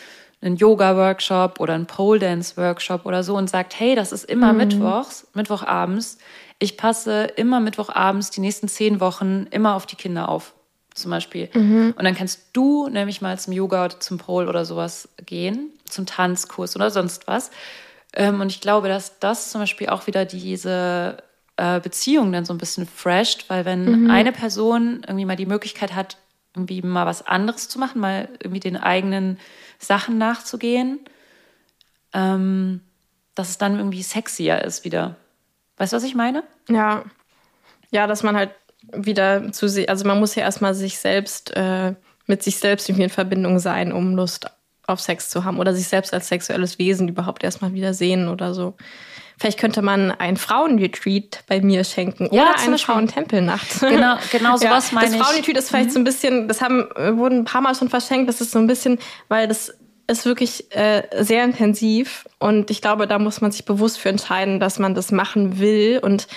einen 0.44 0.56
Yoga-Workshop 0.56 1.58
oder 1.60 1.74
einen 1.74 1.86
Pole-Dance-Workshop 1.86 3.06
oder 3.06 3.22
so 3.22 3.36
und 3.36 3.48
sagt, 3.48 3.78
hey, 3.78 3.94
das 3.94 4.12
ist 4.12 4.24
immer 4.24 4.52
mittwochs, 4.52 5.26
mittwochabends. 5.34 6.18
Ich 6.58 6.76
passe 6.76 7.24
immer 7.36 7.60
mittwochabends 7.60 8.30
die 8.30 8.40
nächsten 8.40 8.68
zehn 8.68 9.00
Wochen 9.00 9.46
immer 9.50 9.74
auf 9.74 9.86
die 9.86 9.96
Kinder 9.96 10.28
auf, 10.28 10.54
zum 10.94 11.10
Beispiel. 11.10 11.48
Und 11.96 12.04
dann 12.04 12.14
kannst 12.14 12.50
du 12.52 12.88
nämlich 12.88 13.22
mal 13.22 13.38
zum 13.38 13.52
Yoga 13.52 13.86
oder 13.86 14.00
zum 14.00 14.18
Pole 14.18 14.48
oder 14.48 14.64
sowas 14.64 15.08
gehen, 15.24 15.70
zum 15.88 16.06
Tanzkurs 16.06 16.76
oder 16.76 16.90
sonst 16.90 17.26
was. 17.26 17.50
Ähm, 18.12 18.40
und 18.40 18.52
ich 18.52 18.60
glaube, 18.60 18.88
dass 18.88 19.18
das 19.18 19.50
zum 19.50 19.62
Beispiel 19.62 19.88
auch 19.88 20.06
wieder 20.06 20.24
diese 20.24 21.16
äh, 21.56 21.80
Beziehung 21.80 22.32
dann 22.32 22.44
so 22.44 22.52
ein 22.52 22.58
bisschen 22.58 22.86
fresht, 22.86 23.46
weil 23.48 23.64
wenn 23.64 24.10
eine 24.10 24.32
Person 24.32 25.02
irgendwie 25.06 25.24
mal 25.24 25.36
die 25.36 25.46
Möglichkeit 25.46 25.94
hat, 25.94 26.18
irgendwie 26.54 26.82
mal 26.82 27.06
was 27.06 27.26
anderes 27.26 27.68
zu 27.68 27.78
machen, 27.78 28.00
mal 28.00 28.28
irgendwie 28.40 28.60
den 28.60 28.76
eigenen 28.76 29.38
Sachen 29.84 30.18
nachzugehen, 30.18 31.00
ähm, 32.12 32.80
dass 33.34 33.50
es 33.50 33.58
dann 33.58 33.76
irgendwie 33.76 34.02
sexier 34.02 34.62
ist 34.64 34.84
wieder. 34.84 35.16
Weißt 35.76 35.92
du, 35.92 35.96
was 35.96 36.04
ich 36.04 36.14
meine? 36.14 36.44
Ja. 36.68 37.04
Ja, 37.90 38.06
dass 38.06 38.22
man 38.22 38.36
halt 38.36 38.50
wieder 38.92 39.52
zu 39.52 39.68
sich, 39.68 39.88
also 39.88 40.06
man 40.06 40.20
muss 40.20 40.34
ja 40.34 40.42
erstmal 40.42 40.74
sich 40.74 40.98
selbst, 40.98 41.56
äh, 41.56 41.94
mit 42.26 42.42
sich 42.42 42.58
selbst 42.58 42.88
irgendwie 42.88 43.04
in 43.04 43.10
Verbindung 43.10 43.58
sein, 43.58 43.92
um 43.92 44.14
Lust 44.14 44.50
auf 44.86 45.00
Sex 45.00 45.30
zu 45.30 45.44
haben 45.44 45.58
oder 45.58 45.74
sich 45.74 45.88
selbst 45.88 46.12
als 46.12 46.28
sexuelles 46.28 46.78
Wesen 46.78 47.08
überhaupt 47.08 47.42
erstmal 47.42 47.72
wieder 47.72 47.94
sehen 47.94 48.28
oder 48.28 48.54
so. 48.54 48.74
Vielleicht 49.38 49.58
könnte 49.58 49.82
man 49.82 50.10
ein 50.12 50.36
Frauenretreat 50.36 51.44
bei 51.48 51.60
mir 51.60 51.84
schenken 51.84 52.28
Ja, 52.32 52.50
oder 52.50 52.58
eine. 52.60 52.78
Frauentempelnacht. 52.78 53.80
Genau- 53.80 54.16
genau 54.30 54.56
sowas 54.58 54.92
meine 54.92 55.06
Das 55.06 55.14
ich. 55.14 55.20
Mhm. 55.20 55.24
Frauenretreat 55.24 55.56
ist 55.56 55.68
vielleicht 55.68 55.92
so 55.92 55.98
ein 55.98 56.04
bisschen, 56.04 56.48
das 56.48 56.60
haben, 56.60 56.88
äh, 56.96 57.16
wurden 57.16 57.38
ein 57.40 57.44
paar 57.44 57.60
Mal 57.60 57.74
schon 57.74 57.88
verschenkt, 57.88 58.28
das 58.28 58.40
ist 58.40 58.52
so 58.52 58.58
ein 58.58 58.66
bisschen, 58.66 58.98
weil 59.28 59.48
das 59.48 59.74
ist 60.06 60.26
wirklich 60.26 60.74
äh, 60.76 61.02
sehr 61.20 61.44
intensiv 61.44 62.26
und 62.38 62.70
ich 62.70 62.82
glaube, 62.82 63.06
da 63.06 63.18
muss 63.18 63.40
man 63.40 63.50
sich 63.52 63.64
bewusst 63.64 63.98
für 63.98 64.10
entscheiden, 64.10 64.60
dass 64.60 64.78
man 64.78 64.94
das 64.94 65.10
machen 65.12 65.58
will 65.58 65.98
und 66.02 66.28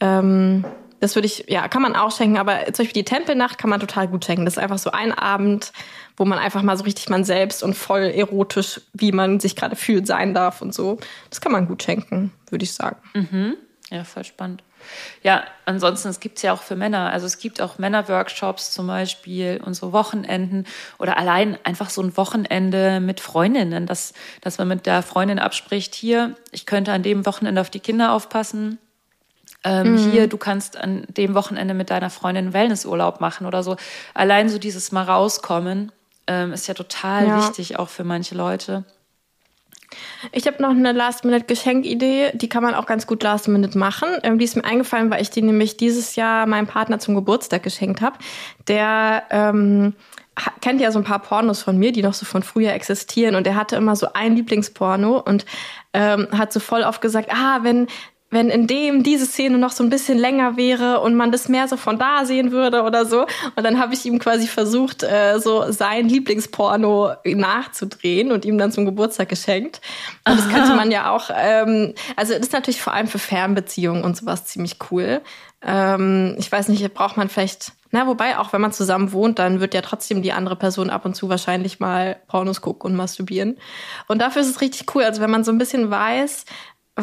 ähm, 0.00 0.64
das 1.00 1.14
würde 1.14 1.26
ich, 1.26 1.44
ja, 1.48 1.68
kann 1.68 1.82
man 1.82 1.96
auch 1.96 2.14
schenken, 2.14 2.36
aber 2.36 2.58
zum 2.72 2.84
Beispiel 2.84 3.02
die 3.02 3.04
Tempelnacht 3.04 3.58
kann 3.58 3.70
man 3.70 3.80
total 3.80 4.06
gut 4.08 4.24
schenken. 4.24 4.44
Das 4.44 4.54
ist 4.54 4.62
einfach 4.62 4.78
so 4.78 4.90
ein 4.90 5.12
Abend, 5.12 5.72
wo 6.16 6.24
man 6.24 6.38
einfach 6.38 6.62
mal 6.62 6.76
so 6.76 6.84
richtig 6.84 7.08
man 7.08 7.24
selbst 7.24 7.62
und 7.62 7.74
voll 7.74 8.02
erotisch, 8.02 8.80
wie 8.92 9.12
man 9.12 9.40
sich 9.40 9.56
gerade 9.56 9.76
fühlt, 9.76 10.06
sein 10.06 10.34
darf 10.34 10.62
und 10.62 10.74
so. 10.74 10.98
Das 11.28 11.40
kann 11.40 11.52
man 11.52 11.66
gut 11.66 11.82
schenken, 11.82 12.32
würde 12.50 12.64
ich 12.64 12.72
sagen. 12.72 12.96
Ja, 13.90 14.04
voll 14.04 14.24
spannend. 14.24 14.62
Ja, 15.22 15.44
ansonsten, 15.64 16.08
es 16.08 16.20
gibt 16.20 16.38
es 16.38 16.42
ja 16.42 16.52
auch 16.52 16.62
für 16.62 16.76
Männer. 16.76 17.10
Also 17.10 17.26
es 17.26 17.38
gibt 17.38 17.60
auch 17.60 17.78
Männerworkshops 17.78 18.72
zum 18.72 18.86
Beispiel 18.86 19.60
und 19.64 19.74
so 19.74 19.92
Wochenenden 19.92 20.64
oder 20.98 21.18
allein 21.18 21.58
einfach 21.64 21.90
so 21.90 22.02
ein 22.02 22.16
Wochenende 22.16 23.00
mit 23.00 23.20
Freundinnen, 23.20 23.86
dass, 23.86 24.14
dass 24.40 24.58
man 24.58 24.68
mit 24.68 24.86
der 24.86 25.02
Freundin 25.02 25.38
abspricht, 25.38 25.94
hier, 25.94 26.34
ich 26.52 26.66
könnte 26.66 26.92
an 26.92 27.02
dem 27.02 27.26
Wochenende 27.26 27.60
auf 27.60 27.70
die 27.70 27.80
Kinder 27.80 28.12
aufpassen. 28.12 28.78
Ähm, 29.64 29.92
mhm. 29.92 30.10
Hier, 30.10 30.26
du 30.26 30.38
kannst 30.38 30.78
an 30.78 31.04
dem 31.08 31.34
Wochenende 31.34 31.74
mit 31.74 31.90
deiner 31.90 32.08
Freundin 32.08 32.54
Wellnessurlaub 32.54 33.20
machen 33.20 33.46
oder 33.46 33.62
so. 33.62 33.76
Allein 34.14 34.48
so 34.48 34.58
dieses 34.58 34.92
Mal 34.92 35.02
rauskommen 35.02 35.92
ähm, 36.30 36.52
ist 36.52 36.68
ja 36.68 36.74
total 36.74 37.26
ja. 37.26 37.38
wichtig, 37.38 37.78
auch 37.78 37.88
für 37.88 38.04
manche 38.04 38.36
Leute. 38.36 38.84
Ich 40.30 40.46
habe 40.46 40.62
noch 40.62 40.70
eine 40.70 40.92
Last-Minute-Geschenkidee, 40.92 42.30
die 42.34 42.48
kann 42.48 42.62
man 42.62 42.74
auch 42.74 42.86
ganz 42.86 43.08
gut 43.08 43.24
Last-Minute 43.24 43.76
machen. 43.76 44.08
Ähm, 44.22 44.38
die 44.38 44.44
ist 44.44 44.54
mir 44.54 44.64
eingefallen, 44.64 45.10
weil 45.10 45.20
ich 45.20 45.30
die 45.30 45.42
nämlich 45.42 45.76
dieses 45.76 46.14
Jahr 46.14 46.46
meinem 46.46 46.68
Partner 46.68 47.00
zum 47.00 47.16
Geburtstag 47.16 47.64
geschenkt 47.64 48.00
habe. 48.00 48.16
Der 48.68 49.24
ähm, 49.30 49.94
kennt 50.60 50.80
ja 50.80 50.92
so 50.92 51.00
ein 51.00 51.04
paar 51.04 51.18
Pornos 51.18 51.62
von 51.62 51.76
mir, 51.76 51.90
die 51.90 52.02
noch 52.02 52.14
so 52.14 52.24
von 52.24 52.44
früher 52.44 52.72
existieren. 52.72 53.34
Und 53.34 53.48
er 53.48 53.56
hatte 53.56 53.74
immer 53.74 53.96
so 53.96 54.12
ein 54.12 54.36
Lieblingsporno 54.36 55.18
und 55.18 55.44
ähm, 55.92 56.28
hat 56.30 56.52
so 56.52 56.60
voll 56.60 56.82
oft 56.82 57.00
gesagt, 57.00 57.30
ah, 57.32 57.60
wenn 57.62 57.88
wenn 58.30 58.48
in 58.48 58.66
dem 58.66 59.02
diese 59.02 59.26
Szene 59.26 59.58
noch 59.58 59.72
so 59.72 59.82
ein 59.82 59.90
bisschen 59.90 60.16
länger 60.16 60.56
wäre 60.56 61.00
und 61.00 61.16
man 61.16 61.32
das 61.32 61.48
mehr 61.48 61.66
so 61.66 61.76
von 61.76 61.98
da 61.98 62.24
sehen 62.24 62.52
würde 62.52 62.82
oder 62.82 63.04
so. 63.04 63.26
Und 63.56 63.64
dann 63.64 63.78
habe 63.80 63.94
ich 63.94 64.06
ihm 64.06 64.18
quasi 64.20 64.46
versucht, 64.46 65.02
äh, 65.02 65.38
so 65.40 65.70
sein 65.72 66.08
Lieblingsporno 66.08 67.14
nachzudrehen 67.24 68.30
und 68.30 68.44
ihm 68.44 68.56
dann 68.56 68.70
zum 68.70 68.84
Geburtstag 68.84 69.28
geschenkt. 69.28 69.80
Und 70.26 70.38
das 70.38 70.48
könnte 70.48 70.74
man 70.74 70.90
ja 70.90 71.10
auch, 71.10 71.30
ähm, 71.34 71.94
also 72.16 72.32
das 72.34 72.42
ist 72.42 72.52
natürlich 72.52 72.80
vor 72.80 72.94
allem 72.94 73.08
für 73.08 73.18
Fernbeziehungen 73.18 74.04
und 74.04 74.16
sowas 74.16 74.44
ziemlich 74.44 74.76
cool. 74.90 75.20
Ähm, 75.62 76.36
ich 76.38 76.50
weiß 76.50 76.68
nicht, 76.68 76.94
braucht 76.94 77.16
man 77.16 77.28
vielleicht, 77.28 77.72
na, 77.90 78.06
wobei 78.06 78.38
auch 78.38 78.52
wenn 78.52 78.60
man 78.60 78.72
zusammen 78.72 79.12
wohnt, 79.12 79.40
dann 79.40 79.60
wird 79.60 79.74
ja 79.74 79.82
trotzdem 79.82 80.22
die 80.22 80.32
andere 80.32 80.56
Person 80.56 80.88
ab 80.88 81.04
und 81.04 81.14
zu 81.14 81.28
wahrscheinlich 81.28 81.80
mal 81.80 82.16
Pornos 82.28 82.60
gucken 82.60 82.92
und 82.92 82.96
masturbieren. 82.96 83.58
Und 84.06 84.20
dafür 84.20 84.42
ist 84.42 84.50
es 84.50 84.60
richtig 84.60 84.94
cool. 84.94 85.02
Also 85.02 85.20
wenn 85.20 85.30
man 85.30 85.44
so 85.44 85.50
ein 85.50 85.58
bisschen 85.58 85.90
weiß, 85.90 86.44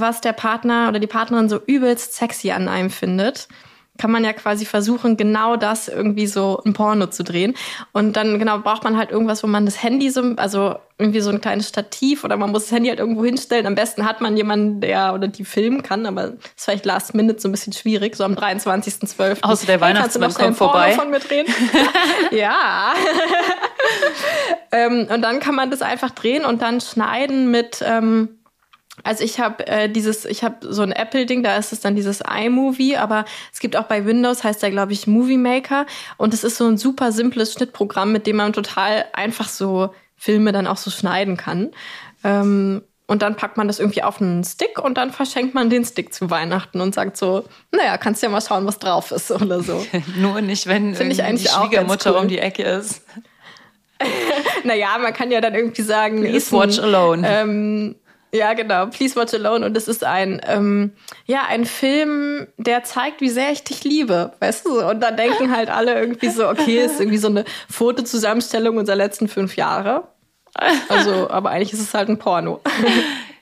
was 0.02 0.22
der 0.22 0.34
Partner 0.34 0.88
oder 0.90 1.00
die 1.00 1.08
Partnerin 1.08 1.50
so 1.50 1.60
übelst 1.66 2.14
sexy 2.14 2.52
an 2.52 2.68
einem 2.68 2.90
findet, 2.90 3.48
kann 3.98 4.12
man 4.12 4.24
ja 4.24 4.34
quasi 4.34 4.66
versuchen, 4.66 5.18
genau 5.18 5.56
das 5.56 5.88
irgendwie 5.88 6.28
so 6.28 6.62
ein 6.66 6.74
Porno 6.74 7.08
zu 7.08 7.24
drehen. 7.24 7.56
Und 7.92 8.16
dann 8.16 8.40
genau 8.40 8.60
braucht 8.60 8.84
man 8.84 8.98
halt 8.98 9.12
irgendwas, 9.12 9.44
wo 9.44 9.48
man 9.48 9.66
das 9.66 9.82
Handy 9.82 10.10
so, 10.10 10.36
also 10.38 10.76
irgendwie 10.98 11.20
so 11.20 11.30
ein 11.30 11.42
kleines 11.42 11.70
Stativ 11.70 12.24
oder 12.24 12.38
man 12.38 12.52
muss 12.52 12.64
das 12.64 12.72
Handy 12.72 12.90
halt 12.90 13.00
irgendwo 13.00 13.26
hinstellen. 13.26 13.66
Am 13.68 13.76
besten 13.76 14.06
hat 14.06 14.22
man 14.22 14.38
jemanden, 14.38 14.82
der 14.82 15.14
oder 15.14 15.28
die 15.28 15.46
filmen 15.46 15.84
kann, 15.84 16.06
aber 16.06 16.34
ist 16.56 16.66
vielleicht 16.66 16.86
last 16.86 17.14
minute 17.14 17.40
so 17.40 17.48
ein 17.48 17.52
bisschen 17.52 17.74
schwierig, 17.74 18.16
so 18.16 18.24
am 18.24 18.34
23.12. 18.34 19.44
Außer 19.44 19.66
der 19.66 19.82
Weihnachtsmann 19.82 20.34
kommt 20.34 20.58
vorbei. 20.58 20.94
von 20.94 21.10
mir 21.10 21.20
drehen? 21.20 21.48
ja. 22.32 22.94
ähm, 24.72 25.08
und 25.12 25.22
dann 25.22 25.40
kann 25.40 25.56
man 25.56 25.72
das 25.72 25.82
einfach 25.82 26.12
drehen 26.12 26.46
und 26.46 26.62
dann 26.62 26.82
schneiden 26.82 27.52
mit, 27.52 27.84
ähm, 27.86 28.30
also 29.04 29.24
ich 29.24 29.40
habe 29.40 29.66
äh, 29.68 29.90
dieses, 29.90 30.26
ich 30.26 30.44
habe 30.44 30.56
so 30.62 30.82
ein 30.82 30.92
Apple-Ding, 30.92 31.44
da 31.44 31.58
ist 31.58 31.72
es 31.72 31.80
dann 31.80 31.96
dieses 31.96 32.22
iMovie, 32.22 32.98
aber 32.98 33.26
es 33.54 33.60
gibt 33.60 33.76
auch 33.76 33.86
bei 33.86 34.06
Windows, 34.06 34.44
heißt 34.44 34.62
der, 34.62 34.72
glaube 34.72 34.94
ich, 34.94 35.08
Movie 35.08 35.38
Maker. 35.38 35.86
Und 36.18 36.34
es 36.34 36.44
ist 36.44 36.58
so 36.58 36.68
ein 36.68 36.78
super 36.78 37.12
simples 37.12 37.54
Schnittprogramm, 37.54 38.12
mit 38.12 38.28
dem 38.28 38.38
man 38.38 38.54
total 38.54 39.06
einfach 39.14 39.50
so 39.50 39.94
Filme 40.16 40.52
dann 40.52 40.68
auch 40.68 40.78
so 40.78 40.90
schneiden 40.90 41.38
kann. 41.38 41.72
Ähm, 42.24 42.82
und 43.10 43.22
dann 43.22 43.36
packt 43.36 43.56
man 43.56 43.68
das 43.68 43.80
irgendwie 43.80 44.04
auf 44.04 44.20
einen 44.22 44.44
Stick 44.44 44.80
und 44.80 44.98
dann 44.98 45.12
verschenkt 45.12 45.56
man 45.56 45.70
den 45.70 45.86
Stick 45.86 46.14
zu 46.14 46.30
Weihnachten 46.30 46.82
und 46.82 46.94
sagt 46.94 47.16
so, 47.16 47.46
naja, 47.72 47.98
kannst 47.98 48.22
ja 48.22 48.28
mal 48.28 48.42
schauen, 48.42 48.66
was 48.66 48.80
drauf 48.80 49.12
ist 49.12 49.32
oder 49.32 49.64
so. 49.64 49.86
Nur 50.18 50.42
nicht, 50.42 50.68
wenn 50.68 50.92
ich 50.92 51.24
eigentlich 51.24 51.50
die 51.50 51.56
Schwiegermutter 51.56 52.14
cool. 52.14 52.22
um 52.22 52.28
die 52.28 52.40
Ecke 52.40 52.64
ist. 52.64 53.02
naja, 54.66 54.98
man 55.02 55.14
kann 55.14 55.32
ja 55.32 55.40
dann 55.40 55.56
irgendwie 55.56 55.84
sagen, 55.84 56.22
Please 56.22 56.52
watch 56.52 56.80
alone. 56.80 57.26
Ähm, 57.26 57.96
ja, 58.34 58.54
genau. 58.54 58.88
Please 58.88 59.16
Watch 59.16 59.34
Alone. 59.34 59.66
Und 59.66 59.78
es 59.78 59.88
ist 59.88 60.04
ein, 60.04 60.42
ähm, 60.46 60.94
ja, 61.26 61.44
ein 61.48 61.66
Film, 61.66 62.48
der 62.58 62.84
zeigt, 62.84 63.22
wie 63.22 63.30
sehr 63.30 63.52
ich 63.52 63.64
dich 63.64 63.84
liebe. 63.84 64.34
Weißt 64.40 64.66
du? 64.66 64.88
Und 64.88 65.00
dann 65.00 65.16
denken 65.16 65.56
halt 65.56 65.70
alle 65.70 65.98
irgendwie 66.00 66.30
so, 66.30 66.48
okay, 66.48 66.84
ist 66.84 67.00
irgendwie 67.00 67.18
so 67.18 67.28
eine 67.28 67.46
Fotozusammenstellung 67.70 68.78
unserer 68.78 68.98
letzten 68.98 69.28
fünf 69.28 69.56
Jahre. 69.56 70.08
Also, 70.90 71.30
aber 71.30 71.52
eigentlich 71.52 71.74
ist 71.74 71.82
es 71.82 71.94
halt 71.94 72.10
ein 72.10 72.20
Porno. 72.20 72.62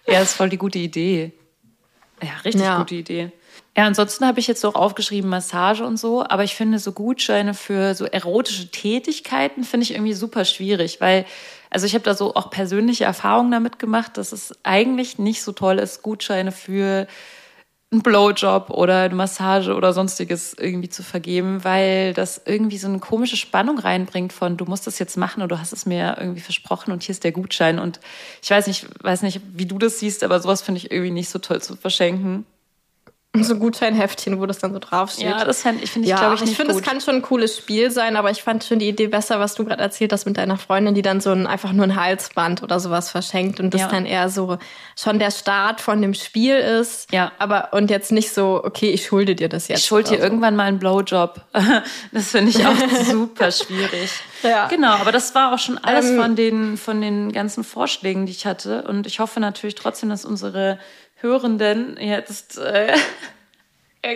Ja, 0.08 0.20
ist 0.20 0.34
voll 0.34 0.50
die 0.50 0.60
gute 0.60 0.78
Idee. 0.78 1.32
Ja, 2.22 2.30
richtig 2.44 2.62
ja. 2.62 2.78
gute 2.78 2.94
Idee. 2.94 3.32
Ja, 3.78 3.86
ansonsten 3.86 4.26
habe 4.26 4.40
ich 4.40 4.48
jetzt 4.48 4.64
auch 4.66 4.76
aufgeschrieben 4.76 5.30
Massage 5.30 5.84
und 5.84 5.98
so, 5.98 6.24
aber 6.24 6.44
ich 6.44 6.56
finde 6.56 6.80
so 6.80 6.94
Gutscheine 6.94 7.54
für 7.54 7.94
so 7.94 8.06
erotische 8.06 8.72
Tätigkeiten 8.72 9.64
finde 9.64 9.84
ich 9.84 9.94
irgendwie 9.94 10.14
super 10.14 10.46
schwierig, 10.46 11.02
weil 11.02 11.26
also 11.76 11.88
ich 11.88 11.94
habe 11.94 12.06
da 12.06 12.14
so 12.14 12.36
auch 12.36 12.50
persönliche 12.50 13.04
Erfahrungen 13.04 13.52
damit 13.52 13.80
gemacht, 13.80 14.16
dass 14.16 14.32
es 14.32 14.56
eigentlich 14.64 15.20
nicht 15.20 15.44
so 15.44 15.52
toll 15.52 15.78
ist, 15.78 16.04
Gutscheine 16.04 16.54
für 16.54 17.06
einen 17.92 18.02
Blowjob 18.02 18.70
oder 18.70 19.02
eine 19.02 19.16
Massage 19.16 19.76
oder 19.76 19.92
sonstiges 19.92 20.54
irgendwie 20.58 20.88
zu 20.88 21.04
vergeben, 21.04 21.66
weil 21.66 22.14
das 22.14 22.42
irgendwie 22.46 22.78
so 22.78 22.88
eine 22.88 23.00
komische 23.00 23.36
Spannung 23.36 23.78
reinbringt 23.78 24.32
von 24.32 24.56
du 24.56 24.64
musst 24.64 24.88
das 24.88 25.00
jetzt 25.00 25.18
machen 25.18 25.42
oder 25.44 25.58
du 25.58 25.60
hast 25.60 25.74
es 25.74 25.86
mir 25.86 26.16
irgendwie 26.18 26.40
versprochen 26.40 26.94
und 26.94 27.04
hier 27.04 27.12
ist 27.12 27.26
der 27.26 27.34
Gutschein 27.34 27.78
und 27.78 28.00
ich 28.42 28.50
weiß 28.50 28.68
nicht, 28.68 28.88
weiß 29.04 29.24
nicht, 29.24 29.42
wie 29.52 29.66
du 29.66 29.78
das 29.78 30.00
siehst, 30.00 30.24
aber 30.24 30.40
sowas 30.40 30.62
finde 30.62 30.78
ich 30.78 30.92
irgendwie 30.92 31.12
nicht 31.12 31.28
so 31.28 31.40
toll 31.40 31.62
zu 31.62 31.76
verschenken. 31.76 32.46
so 33.44 33.54
ein 33.54 33.60
Gutscheinheftchen, 33.60 34.40
wo 34.40 34.46
das 34.46 34.60
dann 34.60 34.74
so 34.74 34.80
draufsteht. 34.80 35.26
Ja, 35.26 35.44
das 35.44 35.62
finde 35.62 35.84
ich, 35.84 35.92
find 35.92 36.06
ich 36.06 36.12
ja, 36.12 36.18
glaube 36.18 36.36
ich, 36.36 36.42
nicht 36.42 36.52
Ich 36.52 36.58
finde, 36.58 36.74
es 36.74 36.82
kann 36.82 37.02
schon 37.02 37.16
ein 37.16 37.22
cooles 37.22 37.58
Spiel 37.58 37.92
sein, 37.92 38.16
aber 38.16 38.32
ich 38.32 38.44
fand 38.44 38.64
schon 38.64 38.80
die 38.80 38.88
Idee 38.88 39.08
besser, 39.08 39.40
was 39.40 39.56
du 39.56 39.66
gerade 39.66 39.82
erzählt 39.82 40.12
hast 40.14 40.26
mit 40.26 40.38
deiner 40.38 40.58
Freundin, 40.58 40.96
die 40.96 41.02
dann 41.02 41.22
so 41.22 41.32
ein, 41.32 41.48
einfach 41.48 41.72
nur 41.72 41.86
ein 41.86 41.96
Halsband 41.96 42.64
oder 42.64 42.80
sowas 42.80 43.10
verschenkt 43.10 43.60
und 43.60 43.74
das 43.74 43.82
ja. 43.82 43.88
dann 43.88 44.06
eher 44.06 44.30
so 44.30 44.58
schon 44.96 45.20
der 45.20 45.32
Start 45.32 45.82
von 45.82 46.02
dem 46.02 46.14
Spiel 46.14 46.56
ist. 46.56 47.12
Ja. 47.12 47.32
Aber, 47.40 47.70
und 47.74 47.90
jetzt 47.90 48.12
nicht 48.12 48.34
so, 48.34 48.62
okay, 48.64 48.90
ich 48.90 49.06
schulde 49.06 49.36
dir 49.36 49.50
das 49.50 49.68
jetzt. 49.68 49.80
Ich 49.80 49.86
schulde 49.86 50.10
dir 50.12 50.18
so. 50.18 50.24
irgendwann 50.24 50.56
mal 50.56 50.64
einen 50.64 50.80
Blowjob. 50.80 51.42
Das 52.12 52.32
finde 52.32 52.52
ich 52.52 52.66
auch 52.66 52.76
super 53.12 53.52
schwierig. 53.52 54.10
Ja. 54.44 54.68
Genau, 54.68 54.94
aber 54.94 55.12
das 55.12 55.34
war 55.36 55.54
auch 55.54 55.60
schon 55.60 55.78
alles 55.78 56.10
ähm, 56.10 56.22
von 56.22 56.36
den, 56.36 56.78
von 56.78 57.02
den 57.02 57.32
ganzen 57.32 57.64
Vorschlägen, 57.64 58.26
die 58.26 58.32
ich 58.32 58.46
hatte. 58.46 58.84
Und 58.84 59.08
ich 59.08 59.20
hoffe 59.20 59.40
natürlich 59.40 59.76
trotzdem, 59.76 60.10
dass 60.10 60.26
unsere 60.26 60.80
Hörenden 61.16 61.98
jetzt. 62.00 62.58
Äh, 62.58 62.94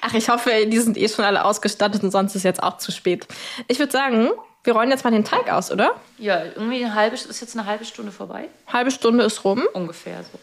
Ach, 0.00 0.14
ich 0.14 0.28
hoffe, 0.28 0.50
die 0.66 0.78
sind 0.78 0.96
eh 0.96 1.08
schon 1.08 1.24
alle 1.24 1.44
ausgestattet 1.44 2.02
und 2.02 2.10
sonst 2.10 2.34
ist 2.34 2.44
jetzt 2.44 2.62
auch 2.62 2.78
zu 2.78 2.92
spät. 2.92 3.26
Ich 3.68 3.78
würde 3.78 3.92
sagen, 3.92 4.30
wir 4.64 4.72
rollen 4.72 4.90
jetzt 4.90 5.04
mal 5.04 5.10
den 5.10 5.24
Teig 5.24 5.50
aus, 5.50 5.70
oder? 5.70 5.94
Ja, 6.18 6.42
irgendwie 6.44 6.84
eine 6.84 6.94
halbe, 6.94 7.14
ist 7.14 7.40
jetzt 7.40 7.56
eine 7.56 7.66
halbe 7.66 7.84
Stunde 7.84 8.10
vorbei. 8.10 8.48
Halbe 8.66 8.90
Stunde 8.90 9.24
ist 9.24 9.44
rum. 9.44 9.62
Ungefähr 9.74 10.22
so. 10.22 10.38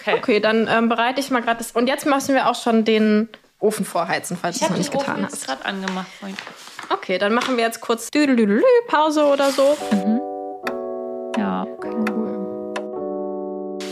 Okay. 0.00 0.14
Okay, 0.18 0.40
dann 0.40 0.68
ähm, 0.68 0.88
bereite 0.88 1.20
ich 1.20 1.30
mal 1.30 1.42
gerade 1.42 1.58
das. 1.58 1.72
Und 1.72 1.86
jetzt 1.86 2.06
müssen 2.06 2.34
wir 2.34 2.48
auch 2.48 2.54
schon 2.54 2.84
den 2.84 3.28
Ofen 3.58 3.84
vorheizen, 3.84 4.36
falls 4.40 4.58
du 4.58 4.64
es 4.64 4.70
noch 4.70 4.78
nicht 4.78 4.92
getan 4.92 5.24
hast. 5.24 5.42
Ich 5.42 5.48
habe 5.48 5.62
gerade 5.62 5.76
angemacht 5.76 6.08
vorhin. 6.18 6.36
Okay, 6.90 7.18
dann 7.18 7.34
machen 7.34 7.56
wir 7.56 7.64
jetzt 7.64 7.80
kurz 7.80 8.10
Pause 8.88 9.24
oder 9.24 9.50
so. 9.50 9.76
Mhm. 9.92 10.20
Ja, 11.38 11.62
okay. 11.62 11.90
Cool. 12.10 12.35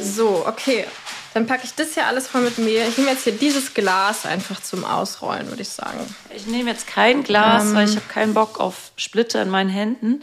So, 0.04 0.44
okay. 0.46 0.86
Dann 1.34 1.46
packe 1.46 1.64
ich 1.64 1.74
das 1.74 1.94
hier 1.94 2.06
alles 2.06 2.28
voll 2.28 2.42
mit 2.42 2.58
Mehl. 2.58 2.86
Ich 2.88 2.96
nehme 2.96 3.10
jetzt 3.10 3.24
hier 3.24 3.32
dieses 3.32 3.74
Glas 3.74 4.24
einfach 4.24 4.62
zum 4.62 4.84
Ausrollen, 4.84 5.48
würde 5.48 5.62
ich 5.62 5.68
sagen. 5.68 5.98
Ich 6.34 6.46
nehme 6.46 6.70
jetzt 6.70 6.86
kein 6.86 7.24
Glas, 7.24 7.64
ähm, 7.64 7.74
weil 7.74 7.88
ich 7.88 7.96
habe 7.96 8.06
keinen 8.06 8.34
Bock 8.34 8.60
auf 8.60 8.92
Splitter 8.96 9.42
in 9.42 9.50
meinen 9.50 9.70
Händen. 9.70 10.22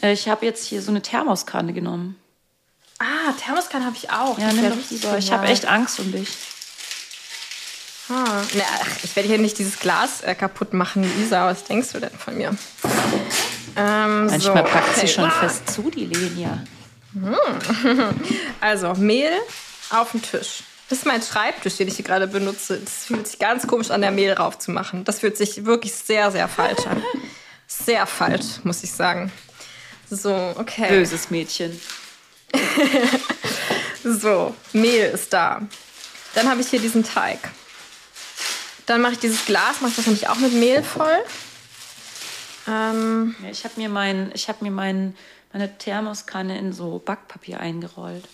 Äh, 0.00 0.12
ich 0.12 0.28
habe 0.28 0.46
jetzt 0.46 0.64
hier 0.64 0.80
so 0.80 0.90
eine 0.90 1.02
Thermoskanne 1.02 1.74
genommen. 1.74 2.16
Ah, 2.98 3.32
Thermoskanne 3.38 3.84
habe 3.84 3.96
ich 3.96 4.10
auch. 4.10 4.38
Ja, 4.38 4.52
nimm 4.52 4.70
doch 4.70 4.90
lieber. 4.90 5.18
Ich 5.18 5.30
habe 5.30 5.46
echt 5.46 5.66
Angst 5.66 6.00
um 6.00 6.10
dich. 6.10 6.28
Ah, 8.08 8.42
na, 8.54 8.62
ach, 8.80 8.88
ich 9.02 9.14
werde 9.16 9.28
hier 9.28 9.38
nicht 9.38 9.58
dieses 9.58 9.78
Glas 9.78 10.22
äh, 10.22 10.34
kaputt 10.34 10.72
machen, 10.72 11.02
Lisa. 11.18 11.46
Was 11.46 11.64
denkst 11.64 11.92
du 11.92 12.00
denn 12.00 12.16
von 12.16 12.36
mir? 12.36 12.56
Ähm, 13.76 14.26
Manchmal 14.26 14.64
so, 14.64 14.72
packt 14.72 14.90
okay. 14.90 15.00
sie 15.00 15.08
schon 15.08 15.30
fest 15.30 15.68
zu, 15.70 15.90
die 15.90 16.06
Lenia. 16.06 16.62
Hm. 17.16 18.14
Also, 18.60 18.94
Mehl, 18.94 19.32
auf 19.90 20.12
den 20.12 20.22
Tisch. 20.22 20.62
Das 20.88 20.98
ist 20.98 21.06
mein 21.06 21.22
Schreibtisch, 21.22 21.76
den 21.76 21.88
ich 21.88 21.96
hier 21.96 22.04
gerade 22.04 22.26
benutze. 22.26 22.78
Das 22.78 23.06
fühlt 23.06 23.26
sich 23.26 23.38
ganz 23.38 23.66
komisch 23.66 23.90
an, 23.90 24.02
der 24.02 24.12
Mehl 24.12 24.32
raufzumachen. 24.32 25.04
Das 25.04 25.20
fühlt 25.20 25.36
sich 25.36 25.64
wirklich 25.64 25.92
sehr, 25.92 26.30
sehr 26.30 26.48
falsch 26.48 26.86
an. 26.86 27.02
Sehr 27.68 28.06
falsch, 28.06 28.60
muss 28.62 28.84
ich 28.84 28.92
sagen. 28.92 29.32
So, 30.08 30.54
okay. 30.54 30.88
Böses 30.88 31.30
Mädchen. 31.30 31.80
so, 34.04 34.54
Mehl 34.72 35.06
ist 35.06 35.32
da. 35.32 35.62
Dann 36.36 36.48
habe 36.48 36.60
ich 36.60 36.68
hier 36.68 36.78
diesen 36.78 37.02
Teig. 37.02 37.40
Dann 38.86 39.00
mache 39.00 39.14
ich 39.14 39.18
dieses 39.18 39.44
Glas, 39.46 39.80
mache 39.80 39.90
ich 39.90 39.96
das 39.96 40.06
nämlich 40.06 40.28
auch 40.28 40.36
mit 40.36 40.52
Mehl 40.52 40.84
voll. 40.84 41.18
Ähm, 42.68 43.34
ich 43.50 43.64
habe 43.64 43.74
mir, 43.78 43.88
mein, 43.88 44.32
hab 44.32 44.62
mir 44.62 44.70
mein, 44.70 45.16
meine 45.56 45.78
Thermoskanne 45.78 46.58
in 46.58 46.74
so 46.74 46.98
Backpapier 46.98 47.60
eingerollt. 47.60 48.28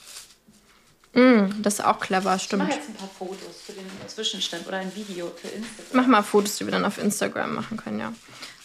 Mm, 1.12 1.62
das 1.62 1.74
ist 1.74 1.84
auch 1.84 2.00
clever, 2.00 2.34
Ich 2.34 2.42
stimmt. 2.42 2.64
mache 2.64 2.72
jetzt 2.76 2.88
ein 2.88 2.94
paar 2.94 3.08
Fotos 3.08 3.60
für 3.64 3.72
den 3.72 3.86
Zwischenstand 4.08 4.66
oder 4.66 4.78
ein 4.78 4.92
Video 4.96 5.28
für 5.28 5.46
Instagram. 5.46 5.86
Mach 5.92 6.06
mal 6.08 6.22
Fotos, 6.22 6.56
die 6.56 6.64
wir 6.64 6.72
dann 6.72 6.84
auf 6.84 6.98
Instagram 6.98 7.54
machen 7.54 7.76
können, 7.76 8.00
ja. 8.00 8.12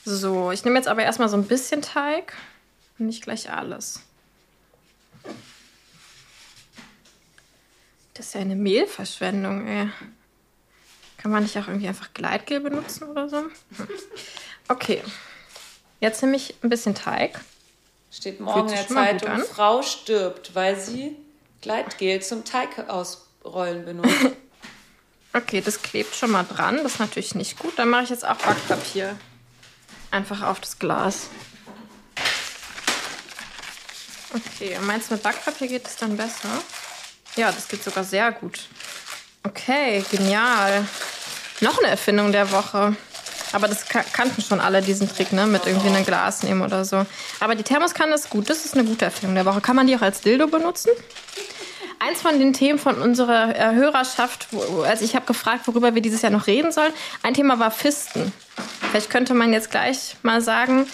So, 0.05 0.51
ich 0.51 0.66
nehme 0.66 0.78
jetzt 0.78 0.88
aber 0.88 1.03
erstmal 1.03 1.30
so 1.30 1.38
ein 1.38 1.43
bisschen 1.43 1.84
Teig 1.84 2.34
und 2.97 3.05
nicht 3.05 3.22
gleich 3.22 3.51
alles. 3.51 3.99
Das 8.16 8.28
ist 8.28 8.34
ja 8.34 8.41
eine 8.41 8.55
Mehlverschwendung, 8.55 9.68
ey. 9.68 9.89
Kann 11.18 11.30
man 11.30 11.43
nicht 11.43 11.60
auch 11.60 11.68
irgendwie 11.68 11.89
einfach 11.89 12.12
Gleitgel 12.16 12.62
benutzen 12.62 13.03
oder 13.03 13.30
so? 13.30 13.38
Hm. 13.38 13.88
Okay. 14.68 15.03
Jetzt 15.99 16.24
nehme 16.24 16.38
ich 16.38 16.55
ein 16.64 16.70
bisschen 16.70 16.95
Teig. 16.95 17.39
Steht 18.18 18.39
morgen 18.39 18.68
in 18.70 18.76
der 18.76 18.88
Zeitung. 18.88 19.43
Frau 19.53 19.84
stirbt, 19.84 20.55
weil 20.55 20.80
sie 20.80 21.15
Gleitgel 21.61 22.22
zum 22.22 22.43
Teig 22.45 22.89
ausrollen 22.89 23.86
benutzt. 23.86 24.09
Okay, 25.34 25.61
das 25.61 25.84
klebt 25.84 26.15
schon 26.15 26.32
mal 26.32 26.45
dran. 26.45 26.78
Das 26.78 26.93
ist 26.93 26.99
natürlich 26.99 27.36
nicht 27.36 27.59
gut. 27.59 27.78
Dann 27.78 27.89
mache 27.89 28.05
ich 28.05 28.09
jetzt 28.09 28.28
auch 28.28 28.38
Backpapier 28.38 29.15
einfach 30.09 30.41
auf 30.41 30.59
das 30.61 30.80
Glas. 30.80 31.28
Okay, 34.34 34.78
meinst 34.82 35.09
du 35.09 35.13
mit 35.13 35.22
Backpapier 35.22 35.68
geht 35.68 35.86
es 35.86 35.97
dann 35.97 36.18
besser? 36.18 36.49
Ja, 37.36 37.51
das 37.51 37.68
geht 37.68 37.84
sogar 37.84 38.03
sehr 38.03 38.32
gut. 38.32 38.61
Okay, 39.43 40.03
genial. 40.09 40.88
Noch 41.61 41.78
eine 41.78 41.89
Erfindung 41.89 42.32
der 42.32 42.51
Woche. 42.51 42.95
Aber 43.54 43.68
das 43.68 43.88
ka- 43.88 44.04
kannten 44.14 44.41
schon 44.41 44.60
alle, 44.60 44.82
diesen 44.82 45.08
Trick, 45.14 45.32
ne? 45.34 45.48
Mit 45.48 45.66
irgendwie 45.66 45.88
einem 45.88 46.06
Glas 46.06 46.43
nehmen 46.43 46.62
oder 46.62 46.84
so. 46.86 47.06
Aber 47.39 47.56
die 47.56 47.64
Thermoskanne 47.64 48.14
ist 48.16 48.30
gut. 48.30 48.50
Das 48.50 48.66
ist 48.66 48.74
eine 48.76 48.84
gute 48.84 49.06
Erfindung 49.06 49.36
der 49.36 49.45
Woche. 49.45 49.62
Kann 49.62 49.76
man 49.76 49.88
die 49.88 49.95
auch 49.95 50.02
als 50.02 50.22
Dildo 50.22 50.48
benutzen? 50.48 50.91
Eins 52.00 52.22
von 52.22 52.38
den 52.39 52.54
Themen 52.54 52.78
von 52.78 53.02
unserer 53.02 53.56
äh, 53.56 53.74
Hörerschaft, 53.74 54.50
also 54.86 55.04
ich 55.04 55.16
habe 55.16 55.26
gefragt, 55.26 55.62
worüber 55.68 55.95
wir 55.95 56.02
dieses 56.04 56.22
Jahr 56.22 56.32
noch 56.32 56.45
reden 56.45 56.72
sollen. 56.72 56.93
Ein 57.24 57.34
Thema 57.34 57.58
war 57.58 57.72
Fisten. 57.72 58.32
Vielleicht 58.91 59.10
könnte 59.10 59.34
man 59.34 59.52
jetzt 59.52 59.72
gleich 59.72 60.16
mal 60.22 60.39
sagen, 60.41 60.86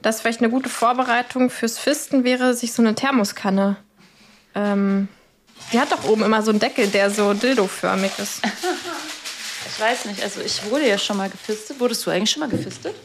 dass 0.00 0.22
vielleicht 0.22 0.40
eine 0.40 0.48
gute 0.48 0.70
Vorbereitung 0.70 1.50
fürs 1.50 1.78
Fisten 1.78 2.24
wäre, 2.24 2.54
sich 2.54 2.72
so 2.72 2.80
eine 2.80 2.94
Thermoskanne. 2.94 3.76
Ähm, 4.54 5.08
die 5.72 5.80
hat 5.80 5.92
doch 5.92 6.04
oben 6.04 6.22
immer 6.22 6.40
so 6.42 6.50
einen 6.50 6.60
Deckel, 6.60 6.86
der 6.86 7.10
so 7.10 7.34
dildoförmig 7.34 8.12
ist. 8.18 8.40
Ich 9.78 9.84
weiß 9.84 10.06
nicht, 10.06 10.20
also 10.24 10.40
ich 10.40 10.68
wurde 10.68 10.88
ja 10.88 10.98
schon 10.98 11.18
mal 11.18 11.30
gefistet. 11.30 11.78
Wurdest 11.78 12.04
du 12.04 12.10
eigentlich 12.10 12.32
schon 12.32 12.40
mal 12.40 12.48
gefistet? 12.48 12.96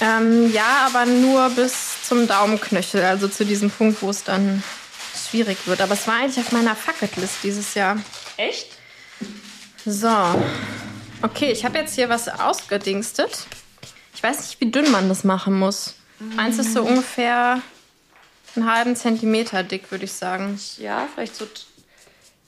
Ähm, 0.00 0.50
ja, 0.50 0.86
aber 0.86 1.04
nur 1.04 1.50
bis 1.50 2.02
zum 2.08 2.26
Daumenknöchel, 2.26 3.02
also 3.02 3.28
zu 3.28 3.44
diesem 3.44 3.70
Punkt, 3.70 4.00
wo 4.00 4.08
es 4.08 4.24
dann 4.24 4.62
schwierig 5.28 5.58
wird. 5.66 5.82
Aber 5.82 5.92
es 5.92 6.06
war 6.06 6.14
eigentlich 6.14 6.42
auf 6.42 6.52
meiner 6.52 6.74
Fucketlist 6.74 7.34
dieses 7.42 7.74
Jahr. 7.74 8.00
Echt? 8.38 8.68
So. 9.84 10.42
Okay, 11.20 11.52
ich 11.52 11.66
habe 11.66 11.76
jetzt 11.76 11.96
hier 11.96 12.08
was 12.08 12.28
ausgedingstet. 12.28 13.46
Ich 14.14 14.22
weiß 14.22 14.38
nicht, 14.38 14.58
wie 14.62 14.70
dünn 14.70 14.90
man 14.90 15.10
das 15.10 15.22
machen 15.22 15.58
muss. 15.58 15.96
Eins 16.38 16.58
ist 16.58 16.72
so 16.72 16.82
ungefähr 16.82 17.60
einen 18.56 18.72
halben 18.72 18.96
Zentimeter 18.96 19.62
dick, 19.62 19.90
würde 19.90 20.06
ich 20.06 20.12
sagen. 20.14 20.58
Ja, 20.78 21.06
vielleicht 21.14 21.36
so 21.36 21.46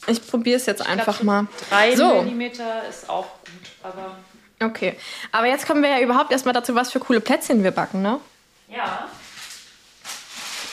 Ich 0.06 0.26
probiere 0.26 0.56
es 0.56 0.66
jetzt 0.66 0.86
einfach 0.86 1.18
so 1.18 1.24
mal. 1.24 1.46
drei 1.70 1.96
So. 1.96 2.22
Millimeter 2.22 2.86
ist 2.88 3.08
auch 3.08 3.26
gut, 3.44 3.70
aber 3.82 4.16
Okay. 4.60 4.96
Aber 5.32 5.46
jetzt 5.46 5.66
kommen 5.66 5.82
wir 5.82 5.90
ja 5.90 6.00
überhaupt 6.00 6.32
erstmal 6.32 6.54
dazu, 6.54 6.74
was 6.74 6.92
für 6.92 7.00
coole 7.00 7.20
Plätzchen 7.20 7.62
wir 7.62 7.70
backen, 7.70 8.02
ne? 8.02 8.20
ja. 8.68 9.08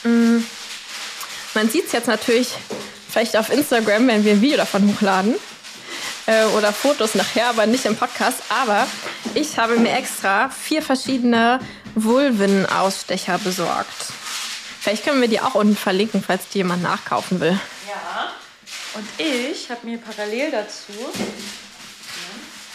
Man 0.04 1.70
sieht 1.70 1.86
es 1.86 1.92
jetzt 1.92 2.08
natürlich 2.08 2.56
vielleicht 3.10 3.38
auf 3.38 3.52
Instagram, 3.52 4.08
wenn 4.08 4.24
wir 4.24 4.34
ein 4.34 4.42
Video 4.42 4.58
davon 4.58 4.88
hochladen. 4.88 5.36
Äh, 6.26 6.46
oder 6.58 6.72
Fotos 6.72 7.16
nachher, 7.16 7.50
aber 7.50 7.66
nicht 7.66 7.86
im 7.86 7.96
Podcast. 7.96 8.42
Aber 8.50 8.88
ich 9.34 9.58
habe 9.58 9.78
mir 9.78 9.94
extra 9.94 10.50
vier 10.50 10.82
verschiedene 10.82 11.60
Vulven-Ausstecher 11.96 13.38
besorgt. 13.40 14.14
Vielleicht 14.80 15.04
können 15.04 15.22
wir 15.22 15.28
die 15.28 15.40
auch 15.40 15.56
unten 15.56 15.76
verlinken, 15.76 16.24
falls 16.24 16.48
die 16.50 16.60
jemand 16.60 16.84
nachkaufen 16.84 17.40
will. 17.40 17.60
Ja. 17.88 18.32
Und 18.94 19.08
ich 19.18 19.70
habe 19.70 19.86
mir 19.88 19.98
parallel 19.98 20.52
dazu. 20.52 20.92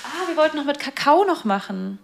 Ah, 0.05 0.29
wir 0.29 0.37
wollten 0.37 0.57
noch 0.57 0.65
mit 0.65 0.79
Kakao 0.79 1.25
noch 1.25 1.45
machen. 1.45 1.99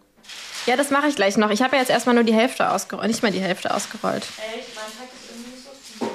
Ja, 0.66 0.76
das 0.76 0.90
mache 0.90 1.08
ich 1.08 1.16
gleich 1.16 1.36
noch. 1.36 1.50
Ich 1.50 1.62
habe 1.62 1.74
ja 1.76 1.80
jetzt 1.82 1.90
erstmal 1.90 2.14
nur 2.14 2.24
die 2.24 2.34
Hälfte 2.34 2.70
ausgerollt. 2.70 3.08
Nicht 3.08 3.22
mal 3.22 3.32
die 3.32 3.40
Hälfte 3.40 3.74
ausgerollt. 3.74 4.24
Echt? 4.24 4.68
Mein 4.74 4.84
Tag 4.84 5.08
ist 5.12 5.30
irgendwie 5.30 5.50
nicht 5.50 5.64
so 5.64 5.70
viel. 5.82 6.08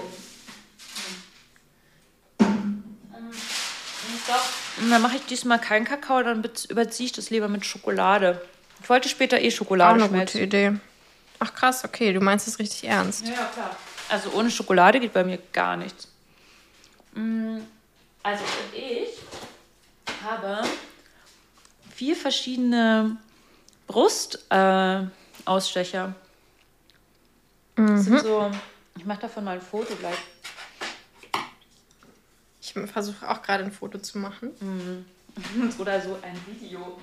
Ähm, 4.79 4.89
dann 4.91 5.01
mache 5.01 5.17
ich 5.17 5.25
diesmal 5.25 5.59
keinen 5.59 5.85
Kakao, 5.85 6.21
dann 6.23 6.43
überziehe 6.69 7.07
ich 7.07 7.11
das 7.13 7.29
lieber 7.29 7.47
mit 7.47 7.65
Schokolade. 7.65 8.41
Ich 8.81 8.89
wollte 8.89 9.09
später 9.09 9.39
eh 9.41 9.47
Auch 9.47 9.51
Schokolade 9.55 9.95
eine 9.95 10.07
schmelzen. 10.07 10.39
gute 10.41 10.43
Idee. 10.57 10.73
Ach 11.39 11.53
krass, 11.53 11.83
okay, 11.83 12.13
du 12.13 12.19
meinst 12.21 12.47
es 12.47 12.59
richtig 12.59 12.83
ernst. 12.87 13.27
Ja, 13.27 13.33
klar. 13.53 13.75
Also 14.09 14.31
ohne 14.31 14.49
Schokolade 14.49 14.99
geht 14.99 15.13
bei 15.13 15.23
mir 15.23 15.39
gar 15.51 15.75
nichts. 15.77 16.07
Mm, 17.13 17.57
Also 18.27 18.43
ich 18.73 19.09
habe 20.21 20.61
vier 21.95 22.13
verschiedene 22.13 23.15
Brustausstecher. 23.87 26.13
Äh, 27.77 27.97
sind 27.97 28.19
so, 28.19 28.51
ich 28.97 29.05
mache 29.05 29.21
davon 29.21 29.45
mal 29.45 29.53
ein 29.53 29.61
Foto 29.61 29.95
gleich. 29.95 30.17
Ich 32.59 32.73
versuche 32.91 33.29
auch 33.29 33.41
gerade 33.41 33.63
ein 33.63 33.71
Foto 33.71 33.97
zu 33.97 34.17
machen. 34.17 34.51
Oder 35.79 36.01
so 36.01 36.17
ein 36.21 36.37
Video. 36.47 36.99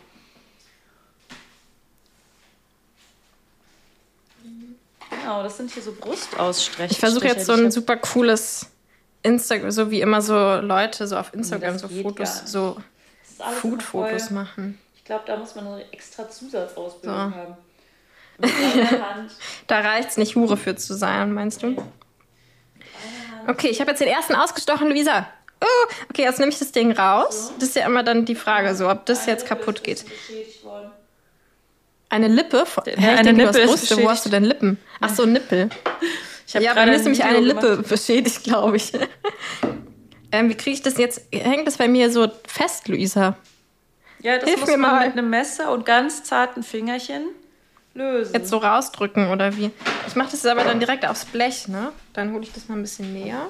Genau, 5.08 5.42
das 5.42 5.56
sind 5.56 5.70
hier 5.70 5.82
so 5.82 5.92
Brustausstecher. 5.92 6.90
Ich 6.90 6.98
versuche 6.98 7.28
jetzt 7.28 7.46
so 7.46 7.54
ein 7.54 7.70
super 7.70 7.96
cooles 7.96 8.66
Instagram, 9.24 9.70
so 9.72 9.90
wie 9.90 10.00
immer 10.00 10.22
so 10.22 10.34
Leute 10.34 11.06
so 11.08 11.16
auf 11.16 11.34
Instagram 11.34 11.78
so 11.78 11.88
Fotos, 11.88 12.42
so 12.46 12.76
Food-Fotos 13.60 14.30
machen. 14.30 14.78
Ich 14.96 15.04
glaube, 15.04 15.24
da 15.26 15.36
muss 15.36 15.54
man 15.54 15.66
eine 15.66 15.92
extra 15.92 16.28
Zusatzausbildung 16.30 17.32
So. 17.32 17.36
haben. 17.36 17.56
Mit 18.38 18.50
einer 18.92 19.14
Hand. 19.14 19.30
Da 19.66 19.80
reicht 19.80 20.10
es 20.10 20.16
nicht, 20.16 20.36
Hure 20.36 20.56
für 20.56 20.76
zu 20.76 20.94
sein, 20.94 21.32
meinst 21.32 21.62
du? 21.62 21.76
Okay, 23.46 23.68
ich 23.68 23.80
habe 23.80 23.90
jetzt 23.90 24.00
den 24.00 24.08
ersten 24.08 24.34
ausgestochen, 24.34 24.88
Luisa. 24.88 25.26
Oh, 25.60 25.92
okay, 26.10 26.22
jetzt 26.22 26.38
nehme 26.38 26.50
ich 26.52 26.58
das 26.58 26.72
Ding 26.72 26.92
raus. 26.92 27.52
Das 27.58 27.70
ist 27.70 27.76
ja 27.76 27.86
immer 27.86 28.02
dann 28.02 28.24
die 28.24 28.34
Frage, 28.34 28.74
so, 28.74 28.88
ob 28.90 29.06
das 29.06 29.26
jetzt 29.26 29.46
kaputt 29.46 29.82
geht. 29.84 30.04
Eine 32.08 32.28
Lippe? 32.28 32.66
Von, 32.66 32.84
ich 32.86 32.96
eine 32.98 33.22
denke, 33.22 33.42
du 33.42 33.48
hast 33.48 33.54
Nippe 33.56 33.64
ist 33.64 33.70
Brüste. 33.70 34.02
Wo 34.02 34.10
hast 34.10 34.26
du 34.26 34.30
denn 34.30 34.44
Lippen? 34.44 34.78
Ach 35.00 35.14
so, 35.14 35.24
Nippel. 35.26 35.70
Ich 36.46 36.54
habe 36.54 36.64
Ja, 36.64 36.74
gerade 36.74 36.90
mir 36.90 36.96
ist 36.96 37.04
nämlich 37.04 37.24
eine 37.24 37.40
Lippe 37.40 37.60
gemacht. 37.76 37.88
beschädigt, 37.88 38.44
glaube 38.44 38.76
ich. 38.76 38.92
ähm, 40.32 40.48
wie 40.50 40.54
kriege 40.54 40.74
ich 40.76 40.82
das 40.82 40.98
jetzt? 40.98 41.22
Hängt 41.32 41.66
das 41.66 41.76
bei 41.78 41.88
mir 41.88 42.10
so 42.10 42.28
fest, 42.46 42.88
Luisa? 42.88 43.36
Ja, 44.20 44.38
das 44.38 44.48
Hilf 44.48 44.60
muss 44.60 44.68
mir 44.70 44.76
man 44.78 44.90
mal. 44.92 45.06
mit 45.08 45.18
einem 45.18 45.30
Messer 45.30 45.70
und 45.72 45.84
ganz 45.86 46.22
zarten 46.24 46.62
Fingerchen 46.62 47.28
lösen. 47.94 48.32
Jetzt 48.34 48.48
so 48.48 48.56
rausdrücken 48.58 49.30
oder 49.30 49.56
wie? 49.56 49.70
Ich 50.08 50.16
mache 50.16 50.30
das 50.32 50.44
aber 50.46 50.64
dann 50.64 50.80
direkt 50.80 51.06
aufs 51.06 51.24
Blech, 51.26 51.68
ne? 51.68 51.92
Dann 52.14 52.32
hole 52.32 52.42
ich 52.42 52.52
das 52.52 52.68
mal 52.68 52.76
ein 52.76 52.82
bisschen 52.82 53.12
näher. 53.12 53.48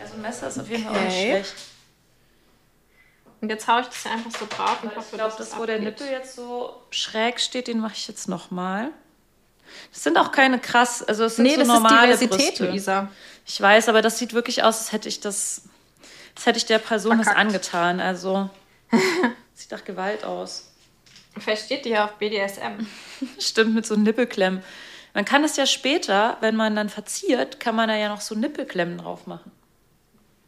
Ja, 0.00 0.06
so 0.06 0.14
ein 0.14 0.22
Messer 0.22 0.48
ist 0.48 0.58
auf 0.58 0.68
jeden 0.68 0.84
Fall 0.84 0.96
auch 0.96 1.00
nicht 1.04 1.12
schlecht. 1.20 1.54
Und 3.40 3.50
jetzt 3.50 3.68
haue 3.68 3.82
ich 3.82 3.86
das 3.88 4.06
einfach 4.06 4.30
so 4.30 4.46
drauf 4.48 4.78
und 4.82 4.90
Ich 4.92 4.96
hoffe, 4.96 5.16
glaube, 5.16 5.30
dass 5.30 5.36
das, 5.36 5.52
es 5.52 5.58
wo 5.58 5.66
der. 5.66 5.78
Nippel 5.78 6.06
jetzt 6.08 6.34
so 6.34 6.80
schräg 6.90 7.38
steht, 7.40 7.68
den 7.68 7.78
mache 7.80 7.92
ich 7.94 8.08
jetzt 8.08 8.28
nochmal. 8.28 8.90
Das 9.92 10.02
sind 10.02 10.16
auch 10.18 10.32
keine 10.32 10.58
krass, 10.58 11.02
also 11.02 11.24
es 11.24 11.36
sind 11.36 11.44
Nee, 11.44 11.52
so 11.54 11.58
das 11.60 11.68
ist 11.68 11.74
normale 11.74 12.06
Diversität, 12.16 12.38
Brüste. 12.58 12.66
Luisa. 12.68 13.08
Ich 13.46 13.60
weiß, 13.60 13.88
aber 13.88 14.02
das 14.02 14.18
sieht 14.18 14.32
wirklich 14.32 14.62
aus, 14.62 14.78
als 14.78 14.92
hätte 14.92 15.08
ich 15.08 15.20
das, 15.20 15.62
als 16.36 16.46
hätte 16.46 16.58
ich 16.58 16.66
der 16.66 16.78
Person 16.78 17.18
das 17.18 17.26
Verkackt. 17.26 17.46
angetan. 17.46 18.00
Also 18.00 18.48
sieht 19.54 19.70
nach 19.70 19.84
Gewalt 19.84 20.24
aus. 20.24 20.70
Vielleicht 21.38 21.64
steht 21.66 21.84
die 21.84 21.90
ja 21.90 22.04
auf 22.04 22.12
BDSM. 22.12 22.86
Stimmt, 23.38 23.74
mit 23.74 23.86
so 23.86 23.96
Nippelklemmen. 23.96 24.62
Man 25.14 25.24
kann 25.24 25.44
es 25.44 25.56
ja 25.56 25.66
später, 25.66 26.36
wenn 26.40 26.56
man 26.56 26.74
dann 26.74 26.88
verziert, 26.88 27.60
kann 27.60 27.74
man 27.76 27.88
da 27.88 27.94
ja 27.96 28.08
noch 28.08 28.20
so 28.20 28.34
Nippelklemmen 28.34 28.98
drauf 28.98 29.26
machen. 29.26 29.50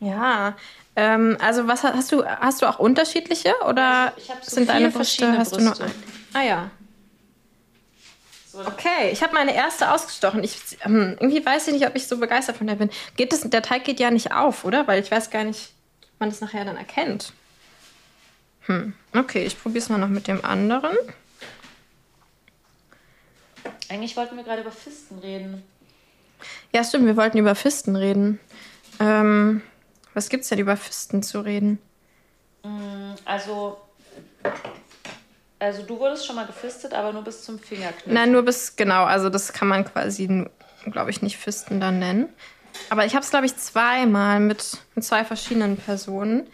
Ja. 0.00 0.56
Ähm, 0.96 1.36
also 1.40 1.66
was 1.68 1.82
ha- 1.84 1.92
hast 1.94 2.10
du? 2.12 2.24
Hast 2.24 2.62
du 2.62 2.66
auch 2.66 2.78
unterschiedliche 2.78 3.54
oder 3.68 4.12
ich 4.16 4.30
hab 4.30 4.44
so 4.44 4.56
sind 4.56 4.68
deine 4.68 4.86
Brüste? 4.90 4.96
verschiedene 4.98 5.38
Hast 5.38 5.54
du 5.56 5.60
nur 5.60 5.70
Brüste. 5.74 5.84
ein? 5.84 5.92
Ah 6.34 6.42
ja. 6.42 6.70
Okay, 8.64 9.10
ich 9.12 9.22
habe 9.22 9.34
meine 9.34 9.54
erste 9.54 9.92
ausgestochen. 9.92 10.42
Ich, 10.42 10.78
ähm, 10.84 11.16
irgendwie 11.20 11.44
weiß 11.44 11.68
ich 11.68 11.74
nicht, 11.74 11.86
ob 11.86 11.94
ich 11.94 12.06
so 12.06 12.18
begeistert 12.18 12.56
von 12.56 12.66
der 12.66 12.76
bin. 12.76 12.90
Geht 13.16 13.32
das, 13.32 13.42
der 13.42 13.62
Teig 13.62 13.84
geht 13.84 14.00
ja 14.00 14.10
nicht 14.10 14.32
auf, 14.32 14.64
oder? 14.64 14.86
Weil 14.86 15.02
ich 15.02 15.10
weiß 15.10 15.30
gar 15.30 15.44
nicht, 15.44 15.72
ob 16.14 16.20
man 16.20 16.30
das 16.30 16.40
nachher 16.40 16.64
dann 16.64 16.76
erkennt. 16.76 17.32
Hm. 18.66 18.94
Okay, 19.14 19.44
ich 19.44 19.60
probiere 19.60 19.82
es 19.82 19.88
mal 19.88 19.98
noch 19.98 20.08
mit 20.08 20.26
dem 20.26 20.44
anderen. 20.44 20.96
Eigentlich 23.88 24.16
wollten 24.16 24.36
wir 24.36 24.44
gerade 24.44 24.62
über 24.62 24.72
Fisten 24.72 25.18
reden. 25.18 25.62
Ja, 26.72 26.82
stimmt, 26.82 27.06
wir 27.06 27.16
wollten 27.16 27.38
über 27.38 27.54
Fisten 27.54 27.96
reden. 27.96 28.40
Ähm, 28.98 29.62
was 30.14 30.28
gibt's 30.28 30.48
denn 30.48 30.58
über 30.58 30.76
Fisten 30.76 31.22
zu 31.22 31.40
reden? 31.40 31.78
Also, 33.24 33.78
also 35.58 35.82
du 35.82 35.98
wurdest 35.98 36.26
schon 36.26 36.36
mal 36.36 36.46
gefistet, 36.46 36.92
aber 36.92 37.12
nur 37.12 37.22
bis 37.22 37.44
zum 37.44 37.58
Fingerknick. 37.58 38.12
Nein, 38.12 38.32
nur 38.32 38.42
bis, 38.42 38.76
genau, 38.76 39.04
also 39.04 39.30
das 39.30 39.52
kann 39.52 39.68
man 39.68 39.84
quasi, 39.84 40.46
glaube 40.90 41.10
ich, 41.10 41.22
nicht 41.22 41.38
Fisten 41.38 41.80
dann 41.80 41.98
nennen. 41.98 42.28
Aber 42.90 43.06
ich 43.06 43.14
habe 43.14 43.24
es, 43.24 43.30
glaube 43.30 43.46
ich, 43.46 43.56
zweimal 43.56 44.38
mit, 44.40 44.78
mit 44.94 45.04
zwei 45.04 45.24
verschiedenen 45.24 45.76
Personen. 45.76 46.46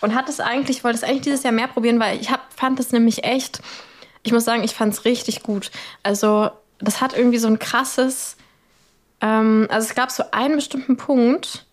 Und 0.00 0.14
hatte 0.14 0.30
es 0.32 0.40
eigentlich, 0.40 0.82
wollte 0.82 0.96
es 0.96 1.04
eigentlich 1.04 1.22
dieses 1.22 1.42
Jahr 1.42 1.52
mehr 1.52 1.68
probieren, 1.68 2.00
weil 2.00 2.18
ich 2.20 2.30
hab, 2.30 2.52
fand 2.54 2.80
es 2.80 2.90
nämlich 2.90 3.22
echt, 3.22 3.60
ich 4.22 4.32
muss 4.32 4.44
sagen, 4.44 4.64
ich 4.64 4.74
fand 4.74 4.94
es 4.94 5.04
richtig 5.04 5.42
gut. 5.42 5.70
Also, 6.02 6.50
das 6.78 7.00
hat 7.00 7.16
irgendwie 7.16 7.38
so 7.38 7.48
ein 7.48 7.58
krasses, 7.58 8.36
ähm, 9.20 9.66
also 9.70 9.86
es 9.86 9.94
gab 9.94 10.10
so 10.10 10.24
einen 10.32 10.56
bestimmten 10.56 10.96
Punkt, 10.96 11.66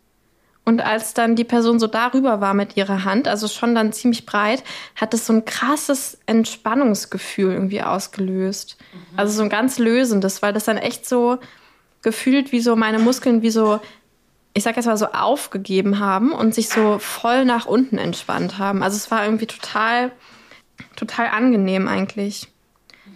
und 0.67 0.81
als 0.81 1.13
dann 1.13 1.37
die 1.37 1.45
Person 1.45 1.79
so 1.79 1.87
darüber 1.87 2.41
war 2.41 2.53
mit 2.53 2.75
ihrer 2.75 3.05
Hand, 3.05 3.29
also 3.29 3.47
schon 3.47 3.73
dann 3.73 3.93
ziemlich 3.93 4.25
breit, 4.25 4.65
hat 4.97 5.13
es 5.13 5.25
so 5.25 5.31
ein 5.31 5.45
krasses 5.45 6.17
Entspannungsgefühl 6.25 7.53
irgendwie 7.53 7.81
ausgelöst. 7.81 8.75
Also 9.15 9.31
so 9.31 9.43
ein 9.43 9.49
ganz 9.49 9.79
lösendes, 9.79 10.41
weil 10.41 10.51
das 10.51 10.65
dann 10.65 10.75
echt 10.75 11.07
so 11.07 11.37
gefühlt 12.01 12.51
wie 12.51 12.59
so 12.59 12.75
meine 12.75 12.99
Muskeln 12.99 13.41
wie 13.41 13.49
so, 13.49 13.79
ich 14.53 14.63
sag 14.63 14.75
jetzt 14.75 14.87
mal 14.87 14.97
so 14.97 15.05
aufgegeben 15.05 15.99
haben 15.99 16.33
und 16.33 16.53
sich 16.53 16.67
so 16.67 16.99
voll 16.99 17.45
nach 17.45 17.65
unten 17.65 17.97
entspannt 17.97 18.57
haben. 18.57 18.83
Also 18.83 18.97
es 18.97 19.09
war 19.09 19.23
irgendwie 19.23 19.47
total, 19.47 20.11
total 20.97 21.27
angenehm 21.27 21.87
eigentlich. 21.87 22.49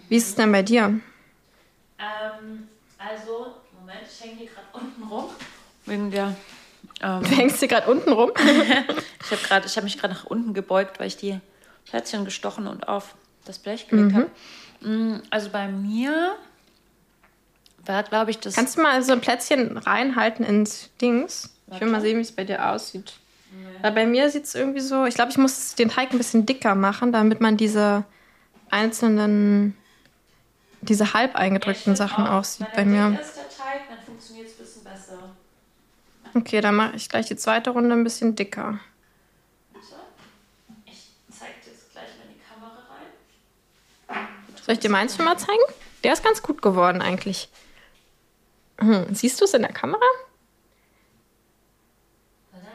Wie 0.08 0.16
ist 0.16 0.28
es 0.28 0.34
denn 0.36 0.52
bei 0.52 0.62
dir? 0.62 0.84
Ähm, 1.98 2.66
also, 2.96 3.56
Moment, 3.78 4.00
ich 4.10 4.24
hänge 4.24 4.38
hier 4.38 4.48
gerade 4.48 4.68
unten 4.72 5.02
rum. 5.02 5.26
Wegen 5.84 6.10
der. 6.10 6.34
Ähm, 7.02 7.22
Du 7.22 7.28
hängst 7.30 7.58
hier 7.58 7.68
gerade 7.68 7.90
unten 7.90 8.12
rum. 8.12 8.30
ich 8.36 9.30
habe 9.30 9.42
gerade, 9.42 9.66
ich 9.66 9.76
habe 9.76 9.84
mich 9.84 9.98
gerade 9.98 10.14
nach 10.14 10.24
unten 10.24 10.54
gebeugt, 10.54 11.00
weil 11.00 11.06
ich 11.08 11.16
die 11.16 11.40
Plätzchen 11.86 12.24
gestochen 12.24 12.66
und 12.66 12.86
auf 12.88 13.14
das 13.44 13.58
Blech 13.58 13.88
gelegt 13.88 14.14
habe. 14.14 14.30
Mm, 14.80 15.20
Also 15.30 15.50
bei 15.50 15.68
mir 15.68 16.34
war, 17.84 18.02
glaube 18.04 18.30
ich, 18.30 18.38
das. 18.38 18.54
Kannst 18.54 18.76
du 18.78 18.82
mal 18.82 19.02
so 19.02 19.12
ein 19.12 19.20
Plätzchen 19.20 19.76
reinhalten 19.78 20.44
ins 20.44 20.90
Dings? 21.00 21.52
Ich 21.72 21.80
will 21.80 21.88
mal 21.88 22.00
sehen, 22.00 22.18
wie 22.18 22.22
es 22.22 22.32
bei 22.32 22.44
dir 22.44 22.68
aussieht. 22.70 23.14
Weil 23.82 23.92
bei 23.92 24.06
mir 24.06 24.30
sieht 24.30 24.44
es 24.44 24.54
irgendwie 24.54 24.80
so, 24.80 25.04
ich 25.04 25.14
glaube, 25.14 25.30
ich 25.30 25.38
muss 25.38 25.74
den 25.74 25.88
Teig 25.90 26.12
ein 26.12 26.18
bisschen 26.18 26.46
dicker 26.46 26.74
machen, 26.74 27.12
damit 27.12 27.40
man 27.40 27.56
diese 27.56 28.04
einzelnen, 28.70 29.76
diese 30.80 31.12
halb 31.12 31.34
eingedrückten 31.36 31.94
Sachen 31.96 32.26
auch 32.26 32.44
sieht 32.44 32.72
bei 32.74 32.84
mir. 32.84 33.18
ist 33.20 33.36
der 33.36 33.42
Teig, 33.48 33.88
dann 33.90 33.98
funktioniert 34.06 34.46
es 34.46 34.54
besser. 34.54 34.71
Okay, 36.34 36.60
dann 36.60 36.76
mache 36.76 36.96
ich 36.96 37.08
gleich 37.08 37.26
die 37.26 37.36
zweite 37.36 37.70
Runde 37.70 37.94
ein 37.94 38.04
bisschen 38.04 38.34
dicker. 38.34 38.80
Ich 40.86 41.10
zeige 41.30 41.52
dir 41.64 41.72
jetzt 41.72 41.92
gleich 41.92 42.08
mal 42.16 42.24
in 42.24 42.34
die 42.34 42.40
Kamera 42.40 42.78
rein. 44.08 44.28
Soll 44.64 44.74
ich 44.74 44.80
dir 44.80 44.90
meins 44.90 45.16
schon 45.16 45.24
mal 45.24 45.36
zeigen? 45.38 45.62
Der 46.04 46.12
ist 46.12 46.24
ganz 46.24 46.42
gut 46.42 46.62
geworden 46.62 47.02
eigentlich. 47.02 47.48
Hm, 48.78 49.14
siehst 49.14 49.40
du 49.40 49.44
es 49.44 49.54
in 49.54 49.62
der 49.62 49.72
Kamera? 49.72 50.00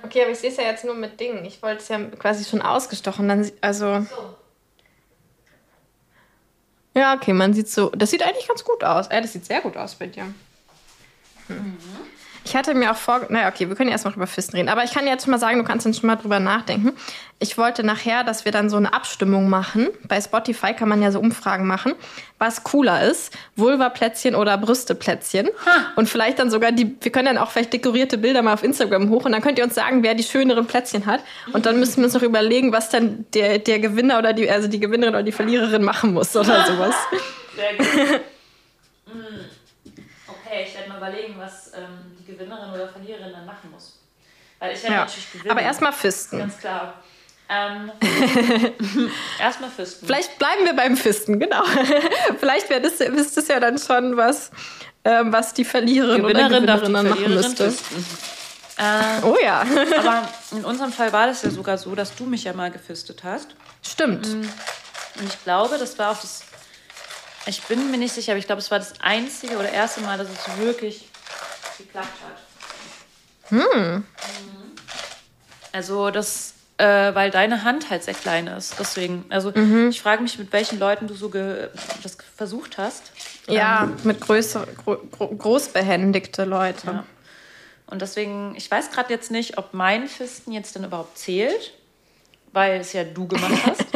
Okay, 0.03 0.21
aber 0.21 0.31
ich 0.31 0.39
sehe 0.39 0.51
es 0.51 0.57
ja 0.57 0.63
jetzt 0.63 0.85
nur 0.85 0.93
mit 0.93 1.19
Dingen. 1.19 1.43
Ich 1.43 1.61
wollte 1.61 1.81
es 1.81 1.87
ja 1.89 1.99
quasi 1.99 2.45
schon 2.45 2.61
ausgestochen. 2.61 3.27
Dann, 3.27 3.51
also. 3.59 4.05
Ja, 6.93 7.15
okay, 7.15 7.33
man 7.33 7.53
sieht 7.53 7.69
so. 7.69 7.89
Das 7.89 8.11
sieht 8.11 8.23
eigentlich 8.23 8.47
ganz 8.47 8.63
gut 8.63 8.83
aus. 8.83 9.07
Äh, 9.07 9.21
das 9.21 9.33
sieht 9.33 9.45
sehr 9.45 9.61
gut 9.61 9.75
aus 9.75 9.95
bei 9.95 10.07
dir. 10.07 10.33
Hm. 11.47 11.77
Ich 12.47 12.55
hatte 12.55 12.73
mir 12.73 12.91
auch 12.91 12.95
vor. 12.95 13.25
Naja, 13.27 13.49
okay, 13.49 13.67
wir 13.67 13.75
können 13.75 13.89
ja 13.89 13.95
erst 13.95 14.05
noch 14.05 14.15
über 14.15 14.25
Fisten 14.25 14.55
reden. 14.55 14.69
Aber 14.69 14.85
ich 14.85 14.91
kann 14.93 15.05
jetzt 15.05 15.25
schon 15.25 15.31
mal 15.31 15.37
sagen, 15.37 15.57
du 15.57 15.65
kannst 15.65 15.85
dann 15.85 15.93
schon 15.93 16.07
mal 16.07 16.15
drüber 16.15 16.39
nachdenken. 16.39 16.93
Ich 17.39 17.57
wollte 17.57 17.83
nachher, 17.83 18.23
dass 18.23 18.45
wir 18.45 18.53
dann 18.53 18.69
so 18.69 18.77
eine 18.77 18.93
Abstimmung 18.93 19.49
machen. 19.49 19.89
Bei 20.07 20.21
Spotify 20.21 20.73
kann 20.73 20.87
man 20.87 21.01
ja 21.01 21.11
so 21.11 21.19
Umfragen 21.19 21.67
machen, 21.67 21.91
was 22.39 22.63
cooler 22.63 23.03
ist. 23.03 23.37
Vulva-Plätzchen 23.57 24.33
oder 24.33 24.57
Brüste-Plätzchen. 24.57 25.49
Und 25.97 26.07
vielleicht 26.07 26.39
dann 26.39 26.49
sogar 26.49 26.71
die. 26.71 26.95
Wir 27.01 27.11
können 27.11 27.25
dann 27.25 27.37
auch 27.37 27.51
vielleicht 27.51 27.73
dekorierte 27.73 28.17
Bilder 28.17 28.41
mal 28.41 28.53
auf 28.53 28.63
Instagram 28.63 29.09
hoch. 29.09 29.25
Und 29.25 29.33
dann 29.33 29.41
könnt 29.41 29.57
ihr 29.57 29.65
uns 29.65 29.75
sagen, 29.75 30.01
wer 30.01 30.15
die 30.15 30.23
schöneren 30.23 30.67
Plätzchen 30.67 31.05
hat. 31.05 31.19
Und 31.51 31.65
dann 31.65 31.77
müssen 31.81 31.97
wir 31.97 32.05
uns 32.05 32.13
noch 32.13 32.23
überlegen, 32.23 32.71
was 32.71 32.89
dann 32.89 33.25
der, 33.33 33.59
der 33.59 33.79
Gewinner 33.79 34.19
oder 34.19 34.31
die, 34.31 34.49
also 34.49 34.69
die 34.69 34.79
Gewinnerin 34.79 35.15
oder 35.15 35.23
die 35.23 35.33
Verliererin 35.33 35.83
machen 35.83 36.13
muss 36.13 36.33
oder 36.33 36.65
sowas. 36.65 36.95
Sehr 37.57 37.75
gut. 37.77 38.21
Mm. 40.47 40.51
okay, 40.51 40.65
ich 40.67 40.73
werde 40.75 40.89
mal 40.89 40.97
überlegen, 40.97 41.35
was 41.37 41.71
ähm, 41.75 42.15
die 42.19 42.25
Gewinnerin 42.31 42.73
oder 42.73 42.87
Verliererin 42.87 43.31
dann 43.33 43.45
machen 43.45 43.71
muss. 43.71 43.99
Weil 44.59 44.73
ich 44.75 44.83
werde 44.83 44.95
Ja. 44.95 45.01
natürlich 45.05 45.31
gewinnen. 45.31 45.51
Aber 45.51 45.61
erstmal 45.61 45.93
Fisten. 45.93 46.39
Ganz 46.39 46.57
klar. 46.59 46.93
Ähm, 47.49 47.91
erstmal 49.39 49.69
Fisten. 49.69 50.05
Vielleicht 50.05 50.37
bleiben 50.37 50.65
wir 50.65 50.73
beim 50.75 50.97
Fisten, 50.97 51.39
genau. 51.39 51.63
Vielleicht 52.39 52.69
wäre 52.69 52.81
das, 52.81 52.93
ist 52.99 53.37
das 53.37 53.47
ja 53.47 53.59
dann 53.59 53.77
schon 53.77 54.17
was, 54.17 54.51
ähm, 55.05 55.31
was 55.31 55.53
die 55.53 55.63
Verliererin 55.63 56.23
Gewinnerin 56.23 56.63
oder 56.63 56.75
die 56.77 56.81
Gewinnerin 56.81 56.93
dann 56.93 57.09
machen 57.09 57.33
müsste. 57.33 57.65
Äh, 58.77 59.23
Oh 59.23 59.35
ja, 59.41 59.61
aber 59.97 60.27
in 60.51 60.65
unserem 60.65 60.91
Fall 60.91 61.11
war 61.13 61.27
das 61.27 61.41
ja 61.43 61.49
sogar 61.49 61.77
so, 61.77 61.95
dass 61.95 62.13
du 62.15 62.25
mich 62.25 62.43
ja 62.43 62.53
mal 62.53 62.69
gefistet 62.69 63.23
hast. 63.23 63.55
stimmt. 63.81 64.27
Und 64.27 64.49
ich 65.27 65.43
glaube, 65.43 65.77
das 65.77 65.97
war 65.97 66.11
auch 66.11 66.19
das. 66.21 66.43
Ich 67.47 67.63
bin 67.63 67.91
mir 67.91 67.97
nicht 67.97 68.13
sicher, 68.13 68.33
aber 68.33 68.39
ich 68.39 68.45
glaube, 68.45 68.59
es 68.59 68.69
war 68.71 68.79
das 68.79 68.99
einzige 68.99 69.57
oder 69.57 69.71
erste 69.71 70.01
Mal, 70.01 70.17
dass 70.17 70.27
es 70.29 70.57
wirklich 70.57 71.07
geklappt 71.77 72.07
hat. 72.23 72.37
Hm. 73.49 74.03
Also 75.71 76.11
das, 76.11 76.53
äh, 76.77 76.85
weil 76.85 77.31
deine 77.31 77.63
Hand 77.63 77.89
halt 77.89 78.03
sehr 78.03 78.13
klein 78.13 78.47
ist. 78.47 78.75
Deswegen, 78.79 79.25
also 79.29 79.53
ich 79.55 80.01
frage 80.01 80.21
mich, 80.21 80.37
mit 80.37 80.51
welchen 80.51 80.79
Leuten 80.79 81.07
du 81.07 81.13
so 81.13 81.29
das 81.29 82.17
versucht 82.35 82.77
hast. 82.77 83.11
Ja, 83.47 83.89
mit 84.03 84.19
größer, 84.19 84.67
gro 84.83 84.97
gro 85.09 85.27
großbehändigte 85.27 86.43
Leute. 86.43 86.87
Ja. 86.87 87.05
Und 87.85 88.01
deswegen, 88.01 88.55
ich 88.57 88.69
weiß 88.69 88.91
gerade 88.91 89.13
jetzt 89.13 89.31
nicht, 89.31 89.57
ob 89.57 89.73
mein 89.73 90.07
Fisten 90.07 90.51
jetzt 90.51 90.75
denn 90.75 90.83
überhaupt 90.83 91.17
zählt, 91.17 91.71
weil 92.53 92.81
es 92.81 92.93
ja 92.93 93.03
du 93.03 93.27
gemacht 93.27 93.65
hast. 93.65 93.85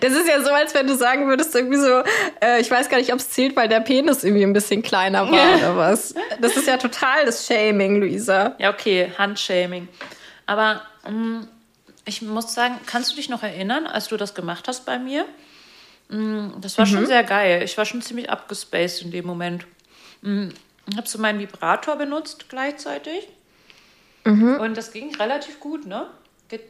Das 0.00 0.12
ist 0.12 0.28
ja 0.28 0.42
so, 0.42 0.50
als 0.50 0.74
wenn 0.74 0.86
du 0.86 0.96
sagen 0.96 1.28
würdest, 1.28 1.54
irgendwie 1.54 1.78
so, 1.78 2.02
äh, 2.42 2.60
ich 2.60 2.70
weiß 2.70 2.88
gar 2.88 2.98
nicht, 2.98 3.12
ob 3.12 3.18
es 3.18 3.30
zählt, 3.30 3.54
weil 3.56 3.68
der 3.68 3.80
Penis 3.80 4.24
irgendwie 4.24 4.42
ein 4.42 4.52
bisschen 4.52 4.82
kleiner 4.82 5.30
war 5.30 5.56
oder 5.56 5.76
was. 5.76 6.14
Das 6.40 6.56
ist 6.56 6.66
ja 6.66 6.76
total 6.76 7.24
das 7.24 7.46
Shaming, 7.46 8.00
Luisa. 8.00 8.54
Ja, 8.58 8.70
okay, 8.70 9.12
Handshaming. 9.16 9.88
Aber 10.46 10.82
mm, 11.08 11.42
ich 12.04 12.22
muss 12.22 12.52
sagen, 12.52 12.76
kannst 12.86 13.12
du 13.12 13.16
dich 13.16 13.28
noch 13.28 13.42
erinnern, 13.42 13.86
als 13.86 14.08
du 14.08 14.16
das 14.16 14.34
gemacht 14.34 14.68
hast 14.68 14.84
bei 14.84 14.98
mir? 14.98 15.26
Mm, 16.08 16.60
das 16.60 16.76
war 16.76 16.86
schon 16.86 17.06
sehr 17.06 17.24
geil. 17.24 17.62
Ich 17.62 17.76
war 17.78 17.84
schon 17.84 18.02
ziemlich 18.02 18.30
abgespaced 18.30 19.02
in 19.02 19.10
dem 19.10 19.26
Moment. 19.26 19.66
Mm, 20.22 20.48
ich 20.86 20.96
habe 20.96 21.08
so 21.08 21.18
meinen 21.18 21.38
Vibrator 21.38 21.96
benutzt 21.96 22.48
gleichzeitig. 22.48 23.28
Und 24.24 24.74
das 24.74 24.92
ging 24.92 25.14
relativ 25.16 25.60
gut, 25.60 25.86
ne? 25.86 26.06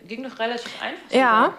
Ging 0.07 0.23
doch 0.23 0.39
relativ 0.39 0.71
einfach. 0.81 1.11
Ja. 1.11 1.45
sogar. 1.45 1.59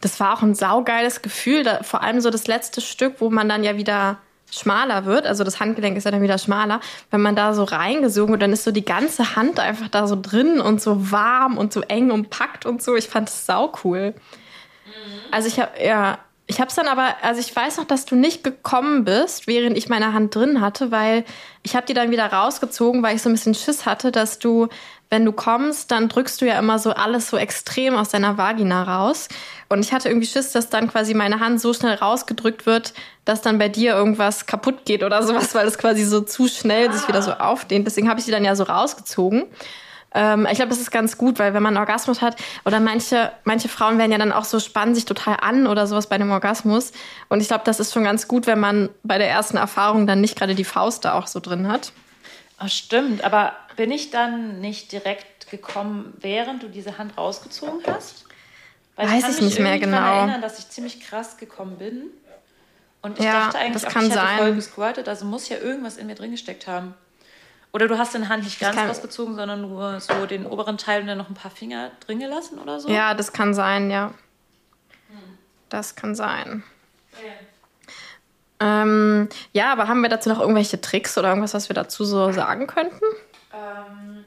Das 0.00 0.20
war 0.20 0.34
auch 0.34 0.42
ein 0.42 0.54
saugeiles 0.54 1.22
Gefühl. 1.22 1.62
Da, 1.62 1.82
vor 1.82 2.02
allem 2.02 2.20
so 2.20 2.30
das 2.30 2.46
letzte 2.46 2.80
Stück, 2.80 3.14
wo 3.20 3.30
man 3.30 3.48
dann 3.48 3.64
ja 3.64 3.76
wieder 3.76 4.18
schmaler 4.50 5.04
wird. 5.04 5.26
Also 5.26 5.44
das 5.44 5.58
Handgelenk 5.60 5.96
ist 5.96 6.04
ja 6.04 6.10
dann 6.10 6.22
wieder 6.22 6.38
schmaler. 6.38 6.80
Wenn 7.10 7.20
man 7.20 7.34
da 7.34 7.54
so 7.54 7.64
reingesogen 7.64 8.32
wird, 8.32 8.42
dann 8.42 8.52
ist 8.52 8.64
so 8.64 8.70
die 8.70 8.84
ganze 8.84 9.36
Hand 9.36 9.58
einfach 9.58 9.88
da 9.88 10.06
so 10.06 10.16
drin 10.20 10.60
und 10.60 10.80
so 10.80 11.10
warm 11.10 11.58
und 11.58 11.72
so 11.72 11.80
eng 11.82 12.10
umpackt 12.10 12.66
und 12.66 12.82
so. 12.82 12.94
Ich 12.94 13.08
fand 13.08 13.28
es 13.28 13.46
sau 13.46 13.72
cool. 13.84 14.14
Also 15.30 15.48
ich 15.48 15.58
habe 15.58 15.72
ja, 15.82 16.18
ich 16.46 16.60
habe 16.60 16.68
es 16.68 16.76
dann 16.76 16.86
aber, 16.86 17.16
also 17.22 17.40
ich 17.40 17.54
weiß 17.54 17.78
noch, 17.78 17.86
dass 17.86 18.04
du 18.04 18.14
nicht 18.14 18.44
gekommen 18.44 19.04
bist, 19.04 19.48
während 19.48 19.76
ich 19.76 19.88
meine 19.88 20.12
Hand 20.12 20.34
drin 20.34 20.60
hatte, 20.60 20.92
weil 20.92 21.24
ich 21.64 21.74
habe 21.74 21.86
die 21.86 21.94
dann 21.94 22.12
wieder 22.12 22.26
rausgezogen, 22.26 23.02
weil 23.02 23.16
ich 23.16 23.22
so 23.22 23.28
ein 23.28 23.32
bisschen 23.32 23.54
Schiss 23.54 23.84
hatte, 23.84 24.12
dass 24.12 24.38
du, 24.38 24.68
wenn 25.08 25.24
du 25.24 25.32
kommst, 25.32 25.90
dann 25.90 26.08
drückst 26.08 26.40
du 26.40 26.46
ja 26.46 26.58
immer 26.58 26.78
so 26.78 26.90
alles 26.90 27.30
so 27.30 27.36
extrem 27.36 27.94
aus 27.94 28.08
deiner 28.08 28.38
Vagina 28.38 28.82
raus. 28.82 29.28
Und 29.68 29.80
ich 29.80 29.92
hatte 29.92 30.08
irgendwie 30.08 30.26
Schiss, 30.26 30.52
dass 30.52 30.68
dann 30.68 30.88
quasi 30.90 31.14
meine 31.14 31.38
Hand 31.40 31.60
so 31.60 31.72
schnell 31.72 31.94
rausgedrückt 31.94 32.66
wird, 32.66 32.92
dass 33.24 33.40
dann 33.40 33.58
bei 33.58 33.68
dir 33.68 33.94
irgendwas 33.94 34.46
kaputt 34.46 34.84
geht 34.84 35.04
oder 35.04 35.22
sowas, 35.22 35.54
weil 35.54 35.66
es 35.66 35.78
quasi 35.78 36.04
so 36.04 36.20
zu 36.20 36.48
schnell 36.48 36.92
sich 36.92 37.06
wieder 37.06 37.22
so 37.22 37.32
aufdehnt. 37.32 37.86
Deswegen 37.86 38.08
habe 38.08 38.18
ich 38.18 38.26
die 38.26 38.32
dann 38.32 38.44
ja 38.44 38.56
so 38.56 38.64
rausgezogen. 38.64 39.44
Ähm, 40.12 40.48
ich 40.50 40.56
glaube, 40.56 40.70
das 40.70 40.80
ist 40.80 40.90
ganz 40.90 41.18
gut, 41.18 41.38
weil 41.38 41.54
wenn 41.54 41.62
man 41.62 41.76
einen 41.76 41.86
Orgasmus 41.86 42.20
hat, 42.20 42.36
oder 42.64 42.80
manche, 42.80 43.30
manche 43.44 43.68
Frauen 43.68 43.98
werden 43.98 44.12
ja 44.12 44.18
dann 44.18 44.32
auch 44.32 44.44
so, 44.44 44.58
spannen 44.58 44.94
sich 44.94 45.04
total 45.04 45.36
an 45.40 45.66
oder 45.66 45.86
sowas 45.86 46.08
bei 46.08 46.18
dem 46.18 46.30
Orgasmus. 46.30 46.92
Und 47.28 47.40
ich 47.40 47.48
glaube, 47.48 47.64
das 47.64 47.78
ist 47.78 47.92
schon 47.92 48.04
ganz 48.04 48.26
gut, 48.26 48.46
wenn 48.46 48.58
man 48.58 48.88
bei 49.04 49.18
der 49.18 49.28
ersten 49.28 49.56
Erfahrung 49.56 50.06
dann 50.06 50.20
nicht 50.20 50.36
gerade 50.36 50.54
die 50.54 50.64
Faust 50.64 51.04
da 51.04 51.12
auch 51.12 51.26
so 51.28 51.38
drin 51.38 51.68
hat. 51.68 51.92
Ach, 52.58 52.68
stimmt, 52.68 53.22
aber 53.22 53.54
bin 53.76 53.90
ich 53.90 54.10
dann 54.10 54.60
nicht 54.60 54.90
direkt 54.92 55.50
gekommen, 55.50 56.14
während 56.20 56.62
du 56.62 56.68
diese 56.68 56.96
Hand 56.98 57.16
rausgezogen 57.18 57.80
hast? 57.86 58.24
Weil 58.96 59.08
Weiß 59.10 59.22
kann 59.22 59.30
ich 59.32 59.36
mich 59.42 59.44
nicht 59.50 59.60
mehr 59.60 59.74
irgendwie 59.74 59.90
dran 59.92 60.02
genau. 60.04 60.16
erinnern, 60.18 60.40
dass 60.40 60.58
ich 60.58 60.68
ziemlich 60.70 61.00
krass 61.00 61.36
gekommen 61.36 61.76
bin. 61.76 62.04
Und 63.02 63.18
ich 63.18 63.24
Ja, 63.24 63.44
dachte 63.44 63.58
eigentlich, 63.58 63.82
das 63.82 63.84
auch, 63.84 63.90
kann 63.92 64.04
ich 64.06 64.10
hätte 64.12 64.20
sein. 64.22 64.38
voll 64.38 64.54
gesquirtet, 64.54 65.08
also 65.08 65.26
muss 65.26 65.48
ja 65.50 65.58
irgendwas 65.58 65.98
in 65.98 66.06
mir 66.06 66.14
drin 66.14 66.30
gesteckt 66.30 66.66
haben. 66.66 66.94
Oder 67.72 67.88
du 67.88 67.98
hast 67.98 68.14
deine 68.14 68.30
Hand 68.30 68.44
nicht 68.44 68.58
ganz 68.58 68.74
kann- 68.74 68.88
rausgezogen, 68.88 69.34
sondern 69.36 69.60
nur 69.60 70.00
so 70.00 70.24
den 70.24 70.46
oberen 70.46 70.78
Teil 70.78 71.02
und 71.02 71.08
dann 71.08 71.18
noch 71.18 71.28
ein 71.28 71.34
paar 71.34 71.50
Finger 71.50 71.90
drin 72.00 72.20
gelassen 72.20 72.58
oder 72.58 72.80
so? 72.80 72.88
Ja, 72.88 73.12
das 73.12 73.34
kann 73.34 73.52
sein, 73.52 73.90
ja. 73.90 74.14
Das 75.68 75.94
kann 75.94 76.14
sein. 76.14 76.62
Ähm, 78.60 79.28
ja, 79.52 79.72
aber 79.72 79.88
haben 79.88 80.00
wir 80.00 80.08
dazu 80.08 80.28
noch 80.28 80.40
irgendwelche 80.40 80.80
Tricks 80.80 81.16
oder 81.18 81.28
irgendwas, 81.28 81.52
was 81.54 81.68
wir 81.68 81.74
dazu 81.74 82.04
so 82.04 82.32
sagen 82.32 82.66
könnten? 82.66 83.04
Ähm, 83.52 84.24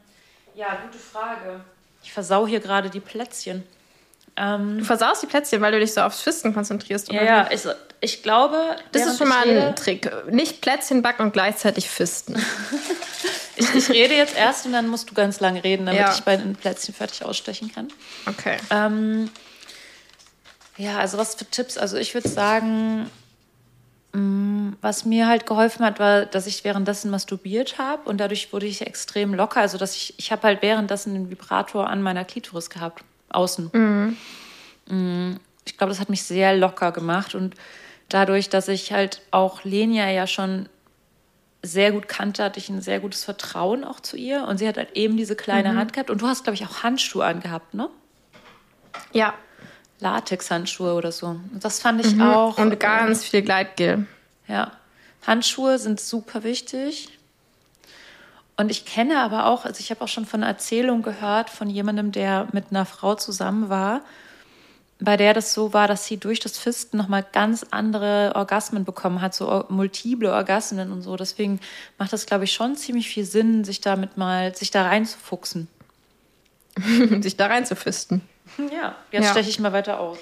ja, 0.56 0.78
gute 0.86 1.00
Frage. 1.00 1.62
Ich 2.04 2.14
versau 2.14 2.46
hier 2.48 2.60
gerade 2.60 2.90
die 2.90 3.00
Plätzchen. 3.00 3.64
Ähm, 4.36 4.78
Du 4.80 4.86
versaust 4.86 5.24
die 5.24 5.28
Plätzchen, 5.28 5.62
weil 5.62 5.72
du 5.72 5.80
dich 5.80 5.94
so 5.94 6.02
aufs 6.02 6.22
Fisten 6.22 6.54
konzentrierst. 6.54 7.12
ja, 7.12 7.22
oder 7.22 7.26
ja, 7.30 7.50
ich, 7.52 7.62
ich 8.02 8.24
glaube. 8.24 8.76
Das 8.92 9.06
ist 9.08 9.18
schon 9.18 9.28
mal 9.30 9.44
rede, 9.44 9.68
ein 9.68 9.76
Trick. 9.76 10.12
Nicht 10.32 10.62
Plätzchen 10.62 11.02
backen 11.02 11.24
und 11.24 11.34
gleichzeitig 11.34 11.90
fisten. 11.90 12.36
Ich, 13.62 13.76
ich 13.76 13.90
rede 13.90 14.14
jetzt 14.16 14.38
erst 14.38 14.66
und 14.66 14.72
dann 14.72 14.88
musst 14.88 15.10
du 15.10 15.14
ganz 15.14 15.42
lange 15.42 15.62
reden, 15.66 15.86
damit 15.86 16.00
Ja. 16.00 16.14
ich 16.14 16.22
bei 16.22 16.38
den 16.38 16.56
Plätzchen 16.56 16.94
fertig 16.96 17.26
ausstechen 17.26 17.70
kann. 17.76 17.90
Okay. 18.26 18.56
Ähm, 18.70 19.30
ja, 20.78 20.98
also 20.98 21.18
was 21.18 21.36
für 21.36 21.44
Tipps? 21.44 21.78
Also 21.78 21.98
ich 21.98 22.14
würde 22.14 22.30
sagen, 22.30 23.10
was 24.12 25.06
mir 25.06 25.28
halt 25.28 25.46
geholfen 25.46 25.86
hat, 25.86 26.00
war, 26.00 26.26
dass 26.26 26.48
ich 26.48 26.64
währenddessen 26.64 27.12
masturbiert 27.12 27.78
habe 27.78 28.10
und 28.10 28.18
dadurch 28.18 28.52
wurde 28.52 28.66
ich 28.66 28.82
extrem 28.82 29.34
locker. 29.36 29.62
Also 29.62 29.78
dass 29.78 29.96
ich, 29.96 30.16
ich 30.18 30.32
habe 30.32 30.44
halt 30.44 30.62
währenddessen 30.62 31.14
den 31.14 31.30
Vibrator 31.30 31.88
an 31.88 32.02
meiner 32.02 32.26
Klitoris 32.26 32.70
gehabt, 32.72 33.04
außen. 33.30 33.70
Mm, 34.88 35.36
Ich 35.66 35.78
glaube, 35.78 35.92
das 35.92 36.00
hat 36.00 36.10
mich 36.10 36.24
sehr 36.24 36.56
locker 36.58 36.92
gemacht 36.92 37.36
und 37.36 37.54
dadurch, 38.10 38.50
dass 38.50 38.68
ich 38.68 38.92
halt 38.92 39.22
auch 39.30 39.64
Lenia 39.64 40.10
ja 40.10 40.26
schon 40.26 40.68
sehr 41.62 41.92
gut 41.92 42.08
kannte, 42.08 42.44
hatte 42.44 42.58
ich 42.58 42.70
ein 42.70 42.82
sehr 42.82 43.00
gutes 43.00 43.26
Vertrauen 43.26 43.84
auch 43.84 44.00
zu 44.00 44.18
ihr 44.18 44.46
und 44.48 44.58
sie 44.58 44.68
hat 44.68 44.78
halt 44.78 44.96
eben 44.96 45.18
diese 45.18 45.36
kleine 45.36 45.76
Hand 45.76 45.94
gehabt 45.94 46.10
und 46.10 46.22
du 46.22 46.28
hast, 46.28 46.46
glaube 46.46 46.56
ich, 46.56 46.66
auch 46.66 46.82
Handschuhe 46.84 47.26
angehabt, 47.26 47.74
ne? 47.76 47.90
Ja. 49.14 49.34
Latexhandschuhe 50.00 50.94
oder 50.94 51.12
so. 51.12 51.28
Und 51.28 51.60
das 51.62 51.80
fand 51.80 52.06
ich 52.06 52.20
auch. 52.22 52.58
Mhm. 52.58 52.64
Und 52.66 52.80
ganz 52.80 53.26
viel 53.26 53.42
Gleitgel. 53.42 54.06
Ja. 54.48 54.72
Handschuhe 55.26 55.78
sind 55.78 56.00
super 56.00 56.44
wichtig. 56.44 57.10
Und 58.58 58.72
ich 58.72 58.86
kenne 58.86 59.20
aber 59.22 59.46
auch, 59.46 59.64
also 59.64 59.80
ich 59.80 59.90
habe 59.90 60.02
auch 60.02 60.08
schon 60.10 60.26
von 60.26 60.44
einer 60.44 60.52
Erzählung 60.52 61.02
gehört 61.02 61.50
von 61.50 61.70
jemandem, 61.70 62.12
der 62.12 62.48
mit 62.52 62.66
einer 62.72 62.86
Frau 62.86 63.16
zusammen 63.16 63.70
war, 63.70 64.02
bei 65.00 65.16
der 65.16 65.34
das 65.34 65.54
so 65.54 65.72
war, 65.72 65.88
dass 65.88 66.06
sie 66.06 66.18
durch 66.18 66.42
das 66.42 66.58
Fisten 66.58 66.98
nochmal 66.98 67.26
ganz 67.32 67.66
andere 67.72 68.34
Orgasmen 68.36 68.84
bekommen 68.84 69.22
hat, 69.22 69.34
so 69.34 69.64
multiple 69.70 70.34
Orgasmen 70.34 70.92
und 70.92 71.04
so. 71.04 71.16
Deswegen 71.16 71.62
macht 71.98 72.12
das, 72.12 72.26
glaube 72.26 72.44
ich, 72.44 72.52
schon 72.52 72.76
ziemlich 72.76 73.08
viel 73.08 73.24
Sinn, 73.24 73.64
sich 73.64 73.80
damit 73.80 74.18
mal, 74.18 74.54
sich 74.54 74.72
da 74.72 74.84
reinzufuchsen. 74.84 75.70
sich 77.22 77.38
da 77.38 77.48
reinzufisten. 77.48 78.22
Ja, 78.72 78.96
jetzt 79.12 79.26
Ja. 79.26 79.32
steche 79.32 79.50
ich 79.50 79.60
mal 79.60 79.74
weiter 79.74 80.00
aus. 80.00 80.18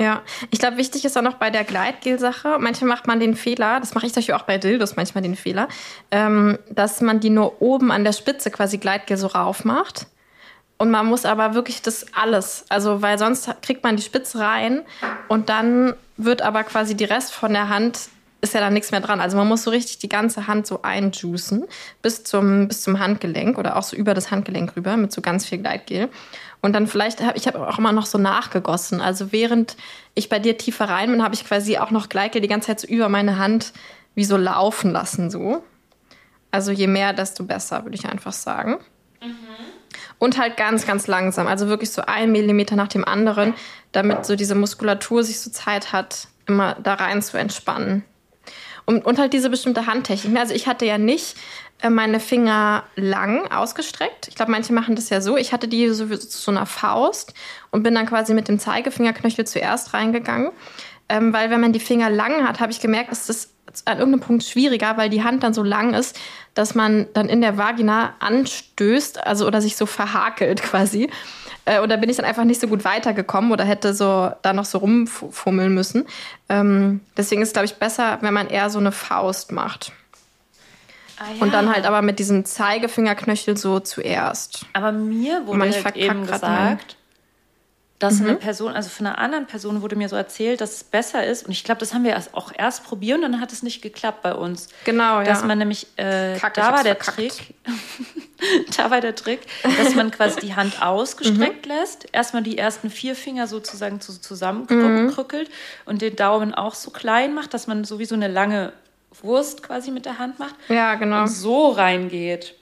Ja, 0.00 0.22
ich 0.50 0.58
glaube, 0.58 0.76
wichtig 0.76 1.04
ist 1.04 1.16
auch 1.16 1.22
noch 1.22 1.34
bei 1.34 1.50
der 1.50 1.62
Gleitgel-Sache. 1.62 2.56
Manchmal 2.58 2.88
macht 2.88 3.06
man 3.06 3.20
den 3.20 3.36
Fehler, 3.36 3.78
das 3.78 3.94
mache 3.94 4.06
ich 4.06 4.12
Beispiel 4.12 4.34
auch 4.34 4.42
bei 4.42 4.58
Dildos 4.58 4.96
manchmal 4.96 5.22
den 5.22 5.36
Fehler, 5.36 5.68
ähm, 6.10 6.58
dass 6.68 7.00
man 7.00 7.20
die 7.20 7.30
nur 7.30 7.62
oben 7.62 7.92
an 7.92 8.02
der 8.02 8.12
Spitze 8.12 8.50
quasi 8.50 8.78
Gleitgel 8.78 9.16
so 9.16 9.28
rauf 9.28 9.64
macht. 9.64 10.06
Und 10.78 10.90
man 10.90 11.06
muss 11.06 11.24
aber 11.24 11.54
wirklich 11.54 11.82
das 11.82 12.06
alles, 12.12 12.64
also 12.68 13.00
weil 13.00 13.18
sonst 13.18 13.48
kriegt 13.62 13.84
man 13.84 13.96
die 13.96 14.02
Spitze 14.02 14.40
rein 14.40 14.82
und 15.28 15.48
dann 15.48 15.94
wird 16.16 16.42
aber 16.42 16.64
quasi 16.64 16.96
die 16.96 17.04
Rest 17.04 17.32
von 17.32 17.52
der 17.52 17.68
Hand 17.68 18.08
ist 18.40 18.52
ja 18.54 18.60
dann 18.60 18.74
nichts 18.74 18.90
mehr 18.90 19.00
dran. 19.00 19.20
Also 19.20 19.36
man 19.38 19.48
muss 19.48 19.62
so 19.62 19.70
richtig 19.70 19.98
die 19.98 20.08
ganze 20.08 20.46
Hand 20.46 20.66
so 20.66 20.82
einjuicen 20.82 21.64
bis 22.02 22.24
zum, 22.24 22.68
bis 22.68 22.82
zum 22.82 22.98
Handgelenk 22.98 23.56
oder 23.56 23.76
auch 23.76 23.82
so 23.82 23.96
über 23.96 24.12
das 24.14 24.30
Handgelenk 24.30 24.76
rüber 24.76 24.96
mit 24.96 25.12
so 25.12 25.22
ganz 25.22 25.46
viel 25.46 25.58
Gleitgel. 25.58 26.10
Und 26.64 26.72
dann 26.72 26.86
vielleicht 26.86 27.20
habe 27.20 27.36
ich 27.36 27.46
hab 27.46 27.56
auch 27.56 27.78
immer 27.78 27.92
noch 27.92 28.06
so 28.06 28.16
nachgegossen. 28.16 29.02
Also 29.02 29.32
während 29.32 29.76
ich 30.14 30.30
bei 30.30 30.38
dir 30.38 30.56
tiefer 30.56 30.88
rein 30.88 31.10
bin, 31.10 31.22
habe 31.22 31.34
ich 31.34 31.44
quasi 31.44 31.76
auch 31.76 31.90
noch 31.90 32.08
Gleitgel 32.08 32.40
die 32.40 32.48
ganze 32.48 32.68
Zeit 32.68 32.80
so 32.80 32.86
über 32.86 33.10
meine 33.10 33.36
Hand 33.36 33.74
wie 34.14 34.24
so 34.24 34.38
laufen 34.38 34.90
lassen 34.90 35.30
so. 35.30 35.62
Also 36.50 36.72
je 36.72 36.86
mehr, 36.86 37.12
desto 37.12 37.44
besser, 37.44 37.84
würde 37.84 37.96
ich 37.96 38.06
einfach 38.06 38.32
sagen. 38.32 38.78
Und 40.18 40.38
halt 40.38 40.56
ganz, 40.56 40.86
ganz 40.86 41.06
langsam. 41.06 41.48
Also 41.48 41.68
wirklich 41.68 41.90
so 41.90 42.00
ein 42.00 42.32
Millimeter 42.32 42.76
nach 42.76 42.88
dem 42.88 43.04
anderen, 43.04 43.52
damit 43.92 44.24
so 44.24 44.34
diese 44.34 44.54
Muskulatur 44.54 45.22
sich 45.22 45.40
so 45.40 45.50
Zeit 45.50 45.92
hat, 45.92 46.28
immer 46.46 46.76
da 46.82 46.94
rein 46.94 47.20
zu 47.20 47.36
entspannen. 47.36 48.04
Und, 48.86 49.04
und 49.04 49.18
halt 49.18 49.34
diese 49.34 49.50
bestimmte 49.50 49.86
Handtechnik. 49.86 50.34
Also 50.38 50.54
ich 50.54 50.66
hatte 50.66 50.86
ja 50.86 50.96
nicht 50.96 51.36
meine 51.90 52.20
Finger 52.20 52.84
lang 52.96 53.50
ausgestreckt. 53.50 54.28
Ich 54.28 54.34
glaube, 54.34 54.50
manche 54.50 54.72
machen 54.72 54.96
das 54.96 55.10
ja 55.10 55.20
so. 55.20 55.36
Ich 55.36 55.52
hatte 55.52 55.68
die 55.68 55.88
so 55.90 56.06
zu 56.06 56.38
so 56.38 56.50
einer 56.50 56.66
Faust 56.66 57.34
und 57.70 57.82
bin 57.82 57.94
dann 57.94 58.06
quasi 58.06 58.34
mit 58.34 58.48
dem 58.48 58.58
Zeigefingerknöchel 58.58 59.46
zuerst 59.46 59.94
reingegangen. 59.94 60.50
Ähm, 61.08 61.32
weil 61.32 61.50
wenn 61.50 61.60
man 61.60 61.72
die 61.72 61.80
Finger 61.80 62.10
lang 62.10 62.46
hat, 62.46 62.60
habe 62.60 62.72
ich 62.72 62.80
gemerkt, 62.80 63.12
ist 63.12 63.28
das 63.28 63.50
an 63.84 63.98
irgendeinem 63.98 64.20
Punkt 64.20 64.44
schwieriger, 64.44 64.96
weil 64.96 65.10
die 65.10 65.24
Hand 65.24 65.42
dann 65.42 65.54
so 65.54 65.62
lang 65.62 65.94
ist, 65.94 66.18
dass 66.54 66.74
man 66.74 67.06
dann 67.12 67.28
in 67.28 67.40
der 67.40 67.58
Vagina 67.58 68.14
anstößt, 68.20 69.26
also 69.26 69.46
oder 69.46 69.60
sich 69.60 69.76
so 69.76 69.86
verhakelt 69.86 70.62
quasi. 70.62 71.10
Äh, 71.64 71.86
da 71.88 71.96
bin 71.96 72.10
ich 72.10 72.16
dann 72.16 72.26
einfach 72.26 72.44
nicht 72.44 72.60
so 72.60 72.68
gut 72.68 72.84
weitergekommen 72.84 73.50
oder 73.50 73.64
hätte 73.64 73.94
so 73.94 74.30
da 74.42 74.52
noch 74.52 74.64
so 74.64 74.78
rumfummeln 74.78 75.72
müssen. 75.74 76.06
Ähm, 76.48 77.00
deswegen 77.16 77.42
ist 77.42 77.48
es, 77.48 77.52
glaube 77.54 77.66
ich, 77.66 77.74
besser, 77.76 78.18
wenn 78.20 78.34
man 78.34 78.48
eher 78.48 78.70
so 78.70 78.78
eine 78.78 78.92
Faust 78.92 79.50
macht. 79.50 79.92
Ah, 81.18 81.24
ja. 81.34 81.42
Und 81.42 81.52
dann 81.52 81.72
halt 81.72 81.86
aber 81.86 82.02
mit 82.02 82.18
diesem 82.18 82.44
Zeigefingerknöchel 82.44 83.56
so 83.56 83.80
zuerst. 83.80 84.66
Aber 84.72 84.92
mir 84.92 85.46
wurde 85.46 85.58
Man 85.58 85.72
halt 85.72 85.96
eben 85.96 86.26
gesagt, 86.26 86.96
dass 88.04 88.20
eine 88.20 88.34
Person, 88.34 88.72
also 88.72 88.88
von 88.88 89.06
einer 89.06 89.18
anderen 89.18 89.46
Person 89.46 89.80
wurde 89.80 89.96
mir 89.96 90.08
so 90.08 90.16
erzählt, 90.16 90.60
dass 90.60 90.72
es 90.76 90.84
besser 90.84 91.24
ist. 91.24 91.46
Und 91.46 91.52
ich 91.52 91.64
glaube, 91.64 91.78
das 91.78 91.94
haben 91.94 92.04
wir 92.04 92.20
auch 92.32 92.52
erst 92.56 92.84
probiert 92.84 93.16
und 93.16 93.22
dann 93.22 93.40
hat 93.40 93.52
es 93.52 93.62
nicht 93.62 93.82
geklappt 93.82 94.22
bei 94.22 94.34
uns. 94.34 94.68
Genau, 94.84 95.20
ja. 95.20 95.24
Dass 95.24 95.44
man 95.44 95.58
nämlich, 95.58 95.86
äh, 95.96 96.36
Kack, 96.38 96.54
da 96.54 96.72
war 96.72 96.82
der 96.82 96.96
verkackt. 96.96 97.16
Trick, 97.16 97.54
da 98.76 98.90
war 98.90 99.00
der 99.00 99.14
Trick, 99.14 99.40
dass 99.78 99.94
man 99.94 100.10
quasi 100.10 100.40
die 100.40 100.54
Hand 100.54 100.82
ausgestreckt 100.82 101.66
lässt, 101.66 102.06
erstmal 102.12 102.42
die 102.42 102.58
ersten 102.58 102.90
vier 102.90 103.14
Finger 103.14 103.46
sozusagen 103.46 104.00
zu, 104.00 104.20
zusammenkrückelt 104.20 105.48
und 105.86 106.02
den 106.02 106.16
Daumen 106.16 106.52
auch 106.52 106.74
so 106.74 106.90
klein 106.90 107.32
macht, 107.32 107.54
dass 107.54 107.66
man 107.66 107.84
so 107.84 107.98
wie 107.98 108.04
so 108.04 108.14
eine 108.14 108.28
lange 108.28 108.72
Wurst 109.22 109.62
quasi 109.62 109.90
mit 109.90 110.06
der 110.06 110.18
Hand 110.18 110.38
macht 110.38 110.54
ja, 110.68 110.94
genau. 110.96 111.22
und 111.22 111.28
so 111.28 111.70
reingeht. 111.70 112.54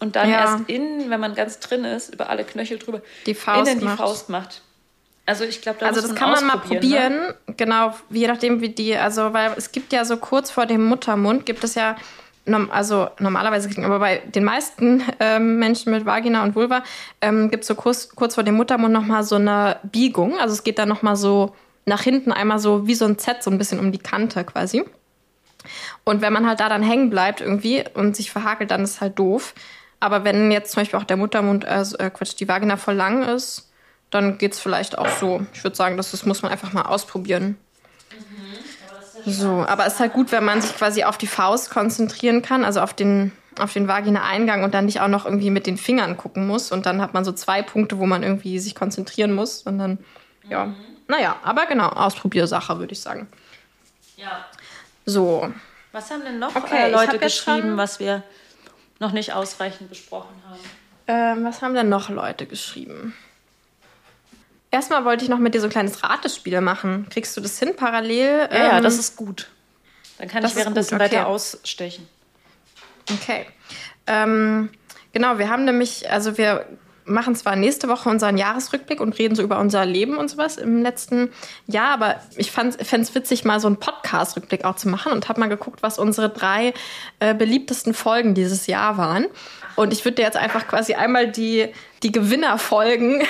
Und 0.00 0.14
dann 0.16 0.28
Ja. 0.30 0.40
erst 0.40 0.68
innen, 0.68 1.10
wenn 1.10 1.18
man 1.20 1.34
ganz 1.34 1.58
drin 1.58 1.84
ist, 1.84 2.14
über 2.14 2.28
alle 2.30 2.44
Knöchel 2.44 2.78
drüber, 2.78 3.00
Die 3.26 3.34
Faust 3.34 3.68
innen 3.68 3.80
die 3.80 3.84
macht. 3.86 3.98
Faust 3.98 4.28
macht. 4.28 4.62
Also 5.26 5.44
ich 5.44 5.60
glaube, 5.60 5.78
da 5.80 5.86
Also 5.86 6.00
das 6.00 6.14
kann 6.14 6.30
man 6.30 6.46
mal 6.46 6.54
Ne? 6.56 6.60
probieren, 6.62 7.34
genau, 7.56 7.94
je 8.08 8.26
nachdem 8.28 8.60
wie 8.62 8.70
die, 8.70 8.96
also 8.96 9.32
weil 9.34 9.52
es 9.56 9.72
gibt 9.72 9.92
ja 9.92 10.04
so 10.04 10.16
kurz 10.16 10.50
vor 10.50 10.64
dem 10.66 10.84
Muttermund 10.84 11.44
gibt 11.44 11.62
es 11.64 11.74
ja, 11.74 11.96
also 12.70 13.08
normalerweise, 13.18 13.68
aber 13.84 13.98
bei 13.98 14.22
den 14.34 14.44
meisten 14.44 15.02
ähm, 15.20 15.58
Menschen 15.58 15.92
mit 15.92 16.06
Vagina 16.06 16.44
und 16.44 16.54
Vulva 16.54 16.82
ähm, 17.20 17.50
gibt 17.50 17.64
es 17.64 17.68
so 17.68 17.74
kurz, 17.74 18.08
kurz 18.14 18.36
vor 18.36 18.44
dem 18.44 18.54
Muttermund 18.54 18.92
nochmal 18.94 19.22
so 19.22 19.34
eine 19.34 19.76
Biegung, 19.82 20.38
also 20.38 20.54
es 20.54 20.62
geht 20.64 20.78
dann 20.78 20.88
nochmal 20.88 21.16
so 21.16 21.54
nach 21.84 22.00
hinten 22.02 22.32
einmal 22.32 22.58
so 22.58 22.86
wie 22.86 22.94
so 22.94 23.04
ein 23.04 23.18
Z, 23.18 23.42
so 23.42 23.50
ein 23.50 23.58
bisschen 23.58 23.80
um 23.80 23.92
die 23.92 23.98
Kante 23.98 24.44
quasi. 24.44 24.84
Und 26.04 26.20
wenn 26.22 26.32
man 26.32 26.46
halt 26.46 26.60
da 26.60 26.68
dann 26.68 26.82
hängen 26.82 27.10
bleibt 27.10 27.40
irgendwie 27.40 27.84
und 27.94 28.16
sich 28.16 28.30
verhakelt, 28.30 28.70
dann 28.70 28.84
ist 28.84 28.94
es 28.94 29.00
halt 29.00 29.18
doof. 29.18 29.54
Aber 30.00 30.24
wenn 30.24 30.50
jetzt 30.50 30.72
zum 30.72 30.82
Beispiel 30.82 30.98
auch 30.98 31.04
der 31.04 31.16
Muttermund, 31.16 31.64
also, 31.64 31.98
äh, 31.98 32.10
Quatsch, 32.10 32.34
die 32.38 32.48
Vagina 32.48 32.76
voll 32.76 32.94
lang 32.94 33.22
ist, 33.24 33.70
dann 34.10 34.38
geht's 34.38 34.60
vielleicht 34.60 34.96
auch 34.96 35.08
so. 35.08 35.44
Ich 35.52 35.62
würde 35.64 35.76
sagen, 35.76 35.96
das, 35.96 36.12
das 36.12 36.24
muss 36.24 36.42
man 36.42 36.52
einfach 36.52 36.72
mal 36.72 36.82
ausprobieren. 36.82 37.56
So, 39.26 39.64
aber 39.66 39.86
es 39.86 39.94
ist 39.94 40.00
halt 40.00 40.12
gut, 40.12 40.32
wenn 40.32 40.44
man 40.44 40.62
sich 40.62 40.74
quasi 40.74 41.04
auf 41.04 41.18
die 41.18 41.26
Faust 41.26 41.70
konzentrieren 41.70 42.40
kann, 42.40 42.64
also 42.64 42.80
auf 42.80 42.94
den, 42.94 43.32
auf 43.58 43.72
den 43.72 43.88
Vagina-Eingang 43.88 44.64
und 44.64 44.72
dann 44.72 44.86
nicht 44.86 45.00
auch 45.00 45.08
noch 45.08 45.26
irgendwie 45.26 45.50
mit 45.50 45.66
den 45.66 45.76
Fingern 45.76 46.16
gucken 46.16 46.46
muss. 46.46 46.72
Und 46.72 46.86
dann 46.86 47.02
hat 47.02 47.12
man 47.12 47.24
so 47.24 47.32
zwei 47.32 47.62
Punkte, 47.62 47.98
wo 47.98 48.06
man 48.06 48.22
irgendwie 48.22 48.58
sich 48.58 48.74
konzentrieren 48.74 49.34
muss. 49.34 49.62
Und 49.62 49.78
dann, 49.78 49.98
ja. 50.48 50.72
Naja, 51.08 51.36
aber 51.42 51.66
genau, 51.66 51.88
Ausprobiersache, 51.88 52.78
würde 52.78 52.92
ich 52.92 53.00
sagen. 53.00 53.28
Ja. 54.16 54.46
So, 55.08 55.50
Was 55.92 56.10
haben 56.10 56.22
denn 56.22 56.38
noch 56.38 56.54
Okay, 56.54 56.88
äh, 56.88 56.90
Leute 56.90 57.18
geschrieben, 57.18 57.78
was 57.78 57.98
wir 57.98 58.22
noch 58.98 59.12
nicht 59.12 59.32
ausreichend 59.32 59.88
besprochen 59.88 60.34
haben? 60.46 60.60
Ähm, 61.06 61.44
was 61.46 61.62
haben 61.62 61.72
denn 61.72 61.88
noch 61.88 62.10
Leute 62.10 62.44
geschrieben? 62.44 63.14
Erstmal 64.70 65.06
wollte 65.06 65.24
ich 65.24 65.30
noch 65.30 65.38
mit 65.38 65.54
dir 65.54 65.60
so 65.62 65.66
ein 65.68 65.70
kleines 65.70 66.02
Ratespiel 66.02 66.60
machen. 66.60 67.06
Kriegst 67.08 67.34
du 67.38 67.40
das 67.40 67.58
hin 67.58 67.74
parallel? 67.74 68.50
Ja, 68.52 68.58
ja, 68.58 68.76
Ähm, 68.76 68.82
das 68.82 68.98
ist 68.98 69.16
gut. 69.16 69.48
Dann 70.18 70.28
kann 70.28 70.42
das 70.42 70.50
ich 70.50 70.58
währenddessen 70.58 70.96
okay. 70.96 71.04
weiter 71.04 71.26
ausstechen. 71.26 72.06
Okay. 73.10 73.46
Ähm, 74.06 74.68
genau, 75.14 75.38
wir 75.38 75.48
haben 75.48 75.64
nämlich, 75.64 76.10
also 76.10 76.36
wir 76.36 76.66
machen 77.08 77.34
zwar 77.34 77.56
nächste 77.56 77.88
Woche 77.88 78.08
unseren 78.08 78.36
Jahresrückblick 78.36 79.00
und 79.00 79.18
reden 79.18 79.34
so 79.34 79.42
über 79.42 79.58
unser 79.58 79.84
Leben 79.84 80.16
und 80.16 80.28
sowas 80.28 80.56
im 80.56 80.82
letzten 80.82 81.32
Jahr, 81.66 81.90
aber 81.90 82.20
ich 82.36 82.50
fände 82.50 82.76
es 82.78 83.14
witzig, 83.14 83.44
mal 83.44 83.60
so 83.60 83.66
einen 83.66 83.78
Podcast-Rückblick 83.78 84.64
auch 84.64 84.76
zu 84.76 84.88
machen 84.88 85.12
und 85.12 85.28
habe 85.28 85.40
mal 85.40 85.48
geguckt, 85.48 85.82
was 85.82 85.98
unsere 85.98 86.28
drei 86.28 86.74
äh, 87.20 87.34
beliebtesten 87.34 87.94
Folgen 87.94 88.34
dieses 88.34 88.66
Jahr 88.66 88.96
waren. 88.98 89.26
Und 89.76 89.92
ich 89.92 90.04
würde 90.04 90.16
dir 90.16 90.22
jetzt 90.22 90.36
einfach 90.36 90.66
quasi 90.66 90.94
einmal 90.94 91.28
die, 91.28 91.68
die 92.02 92.12
Gewinnerfolgen, 92.12 93.20
äh, 93.20 93.26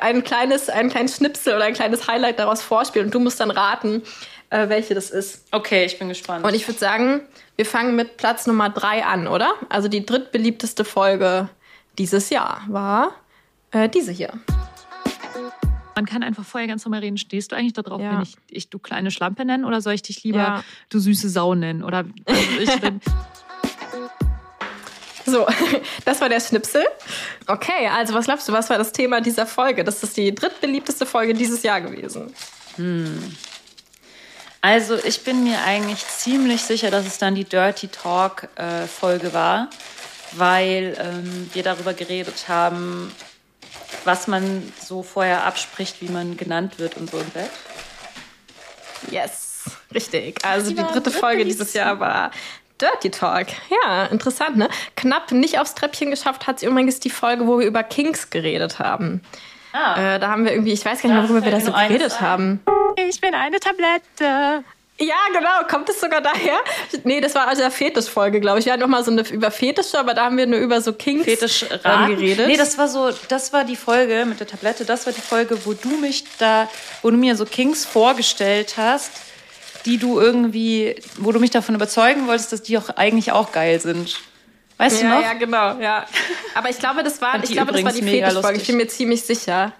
ein, 0.00 0.24
kleines, 0.24 0.68
ein 0.68 0.90
kleines 0.90 1.16
Schnipsel 1.16 1.54
oder 1.54 1.64
ein 1.64 1.74
kleines 1.74 2.08
Highlight 2.08 2.38
daraus 2.38 2.62
vorspielen 2.62 3.06
und 3.06 3.14
du 3.14 3.20
musst 3.20 3.38
dann 3.40 3.50
raten, 3.50 4.02
äh, 4.50 4.68
welche 4.68 4.94
das 4.94 5.10
ist. 5.10 5.44
Okay, 5.52 5.84
ich 5.84 5.98
bin 5.98 6.08
gespannt. 6.08 6.44
Und 6.44 6.54
ich 6.54 6.66
würde 6.66 6.78
sagen, 6.78 7.20
wir 7.56 7.66
fangen 7.66 7.96
mit 7.96 8.16
Platz 8.16 8.46
Nummer 8.46 8.68
drei 8.70 9.04
an, 9.04 9.28
oder? 9.28 9.54
Also 9.68 9.88
die 9.88 10.04
drittbeliebteste 10.04 10.84
Folge 10.84 11.48
dieses 11.98 12.30
Jahr 12.30 12.62
war 12.68 13.12
äh, 13.72 13.88
diese 13.88 14.12
hier. 14.12 14.32
Man 15.94 16.06
kann 16.06 16.22
einfach 16.22 16.44
vorher 16.44 16.68
ganz 16.68 16.84
normal 16.84 17.00
reden. 17.00 17.18
Stehst 17.18 17.52
du 17.52 17.56
eigentlich 17.56 17.74
darauf, 17.74 18.00
Ja. 18.00 18.12
wenn 18.14 18.22
ich, 18.22 18.36
ich 18.48 18.70
du 18.70 18.78
kleine 18.78 19.10
Schlampe 19.10 19.44
nenne 19.44 19.66
oder 19.66 19.80
soll 19.80 19.92
ich 19.92 20.02
dich 20.02 20.22
lieber 20.24 20.38
Ja. 20.38 20.64
du 20.88 20.98
süße 20.98 21.28
Sau 21.28 21.54
nennen? 21.54 21.82
Oder 21.84 22.04
also 22.26 22.42
ich 22.60 22.80
bin, 22.80 23.00
So, 25.24 25.46
das 26.04 26.20
war 26.20 26.28
der 26.28 26.40
Schnipsel. 26.40 26.84
Okay, 27.46 27.88
also 27.94 28.14
was 28.14 28.24
glaubst 28.24 28.48
du, 28.48 28.52
was 28.52 28.68
war 28.70 28.78
das 28.78 28.92
Thema 28.92 29.20
dieser 29.20 29.46
Folge? 29.46 29.84
Das 29.84 30.02
ist 30.02 30.16
die 30.16 30.34
drittbeliebteste 30.34 31.06
Folge 31.06 31.32
dieses 31.34 31.62
Jahr 31.62 31.80
gewesen. 31.80 32.32
Also 34.60 34.96
ich 35.04 35.22
bin 35.22 35.44
mir 35.44 35.60
eigentlich 35.64 36.04
ziemlich 36.06 36.62
sicher, 36.62 36.90
dass 36.90 37.06
es 37.06 37.18
dann 37.18 37.34
die 37.34 37.44
Dirty 37.44 37.88
Talk 37.88 38.48
äh, 38.56 38.86
Folge 38.86 39.32
war, 39.32 39.68
weil 40.32 40.96
ähm, 40.98 41.50
wir 41.52 41.62
darüber 41.62 41.94
geredet 41.94 42.46
haben, 42.48 43.12
was 44.04 44.26
man 44.26 44.72
so 44.80 45.02
vorher 45.02 45.44
abspricht, 45.44 46.00
wie 46.00 46.08
man 46.08 46.36
genannt 46.36 46.78
wird 46.78 46.96
und 46.96 47.10
so 47.10 47.18
im 47.18 47.28
Bett. 47.30 47.50
Yes, 49.10 49.64
richtig. 49.92 50.44
Also 50.44 50.70
die 50.70 50.76
die, 50.76 50.82
war 50.82 50.92
dritte 50.92 51.10
Folge 51.10 51.44
dieses 51.44 51.72
Jahr 51.74 51.98
war 52.00 52.30
Dirty 52.80 53.10
Talk. 53.10 53.48
Ja, 53.84 54.06
interessant, 54.06 54.56
ne? 54.56 54.68
Knapp 54.96 55.30
nicht 55.32 55.58
aufs 55.58 55.74
Treppchen 55.74 56.10
geschafft 56.10 56.46
hat 56.46 56.60
sie 56.60 56.66
übrigens 56.66 57.00
die 57.00 57.10
Folge, 57.10 57.46
wo 57.46 57.58
wir 57.58 57.66
über 57.66 57.82
Kings 57.82 58.30
geredet 58.30 58.78
haben. 58.78 59.22
Ah. 59.72 60.16
Äh, 60.16 60.18
da 60.18 60.28
haben 60.28 60.44
wir 60.44 60.52
irgendwie, 60.52 60.72
ich 60.72 60.84
weiß 60.84 61.00
gar 61.00 61.08
nicht 61.08 61.18
mehr, 61.18 61.28
worüber 61.28 61.44
wir 61.44 61.52
da 61.52 61.60
so 61.60 61.72
geredet 61.72 62.20
haben. 62.20 62.60
Ich 62.96 63.20
bin 63.20 63.34
eine 63.34 63.58
Tablette. 63.58 64.64
Ja, 65.02 65.16
genau. 65.32 65.66
Kommt 65.68 65.88
es 65.88 66.00
sogar 66.00 66.20
daher? 66.20 66.60
Nee, 67.02 67.20
das 67.20 67.34
war 67.34 67.48
also 67.48 67.60
der 67.60 67.72
Fetisch-Folge, 67.72 68.40
glaube 68.40 68.60
ich. 68.60 68.66
Wir 68.66 68.72
hatten 68.72 68.82
noch 68.82 68.88
mal 68.88 69.02
so 69.02 69.10
eine 69.10 69.22
über 69.28 69.50
Fetische, 69.50 69.98
aber 69.98 70.14
da 70.14 70.26
haben 70.26 70.36
wir 70.36 70.46
nur 70.46 70.60
über 70.60 70.80
so 70.80 70.92
Kings 70.92 71.24
Fetisch 71.24 71.64
ähm, 71.64 71.78
raten. 71.82 72.16
geredet. 72.16 72.46
Nee, 72.46 72.56
das 72.56 72.78
war 72.78 72.86
so, 72.86 73.10
das 73.28 73.52
war 73.52 73.64
die 73.64 73.74
Folge 73.74 74.24
mit 74.26 74.38
der 74.38 74.46
Tablette, 74.46 74.84
das 74.84 75.06
war 75.06 75.12
die 75.12 75.20
Folge, 75.20 75.58
wo 75.66 75.72
du 75.72 75.88
mich 75.96 76.24
da, 76.38 76.68
wo 77.02 77.10
du 77.10 77.16
mir 77.16 77.34
so 77.36 77.44
Kings 77.44 77.84
vorgestellt 77.84 78.74
hast, 78.76 79.10
die 79.86 79.98
du 79.98 80.20
irgendwie, 80.20 80.94
wo 81.18 81.32
du 81.32 81.40
mich 81.40 81.50
davon 81.50 81.74
überzeugen 81.74 82.28
wolltest, 82.28 82.52
dass 82.52 82.62
die 82.62 82.78
auch 82.78 82.90
eigentlich 82.90 83.32
auch 83.32 83.50
geil 83.50 83.80
sind. 83.80 84.20
Weißt 84.78 85.00
du 85.00 85.04
ja, 85.04 85.14
noch? 85.16 85.22
ja, 85.22 85.32
genau, 85.34 85.80
ja. 85.80 86.06
Aber 86.54 86.70
ich 86.70 86.78
glaube, 86.78 87.02
das 87.02 87.20
war, 87.20 87.36
ich 87.36 87.50
die 87.50 87.54
glaube, 87.54 87.72
das 87.72 87.84
war 87.84 87.92
die 87.92 88.02
Fetischfolge. 88.02 88.58
Ich 88.58 88.66
bin 88.66 88.76
mir 88.76 88.86
ziemlich 88.86 89.22
sicher. 89.22 89.72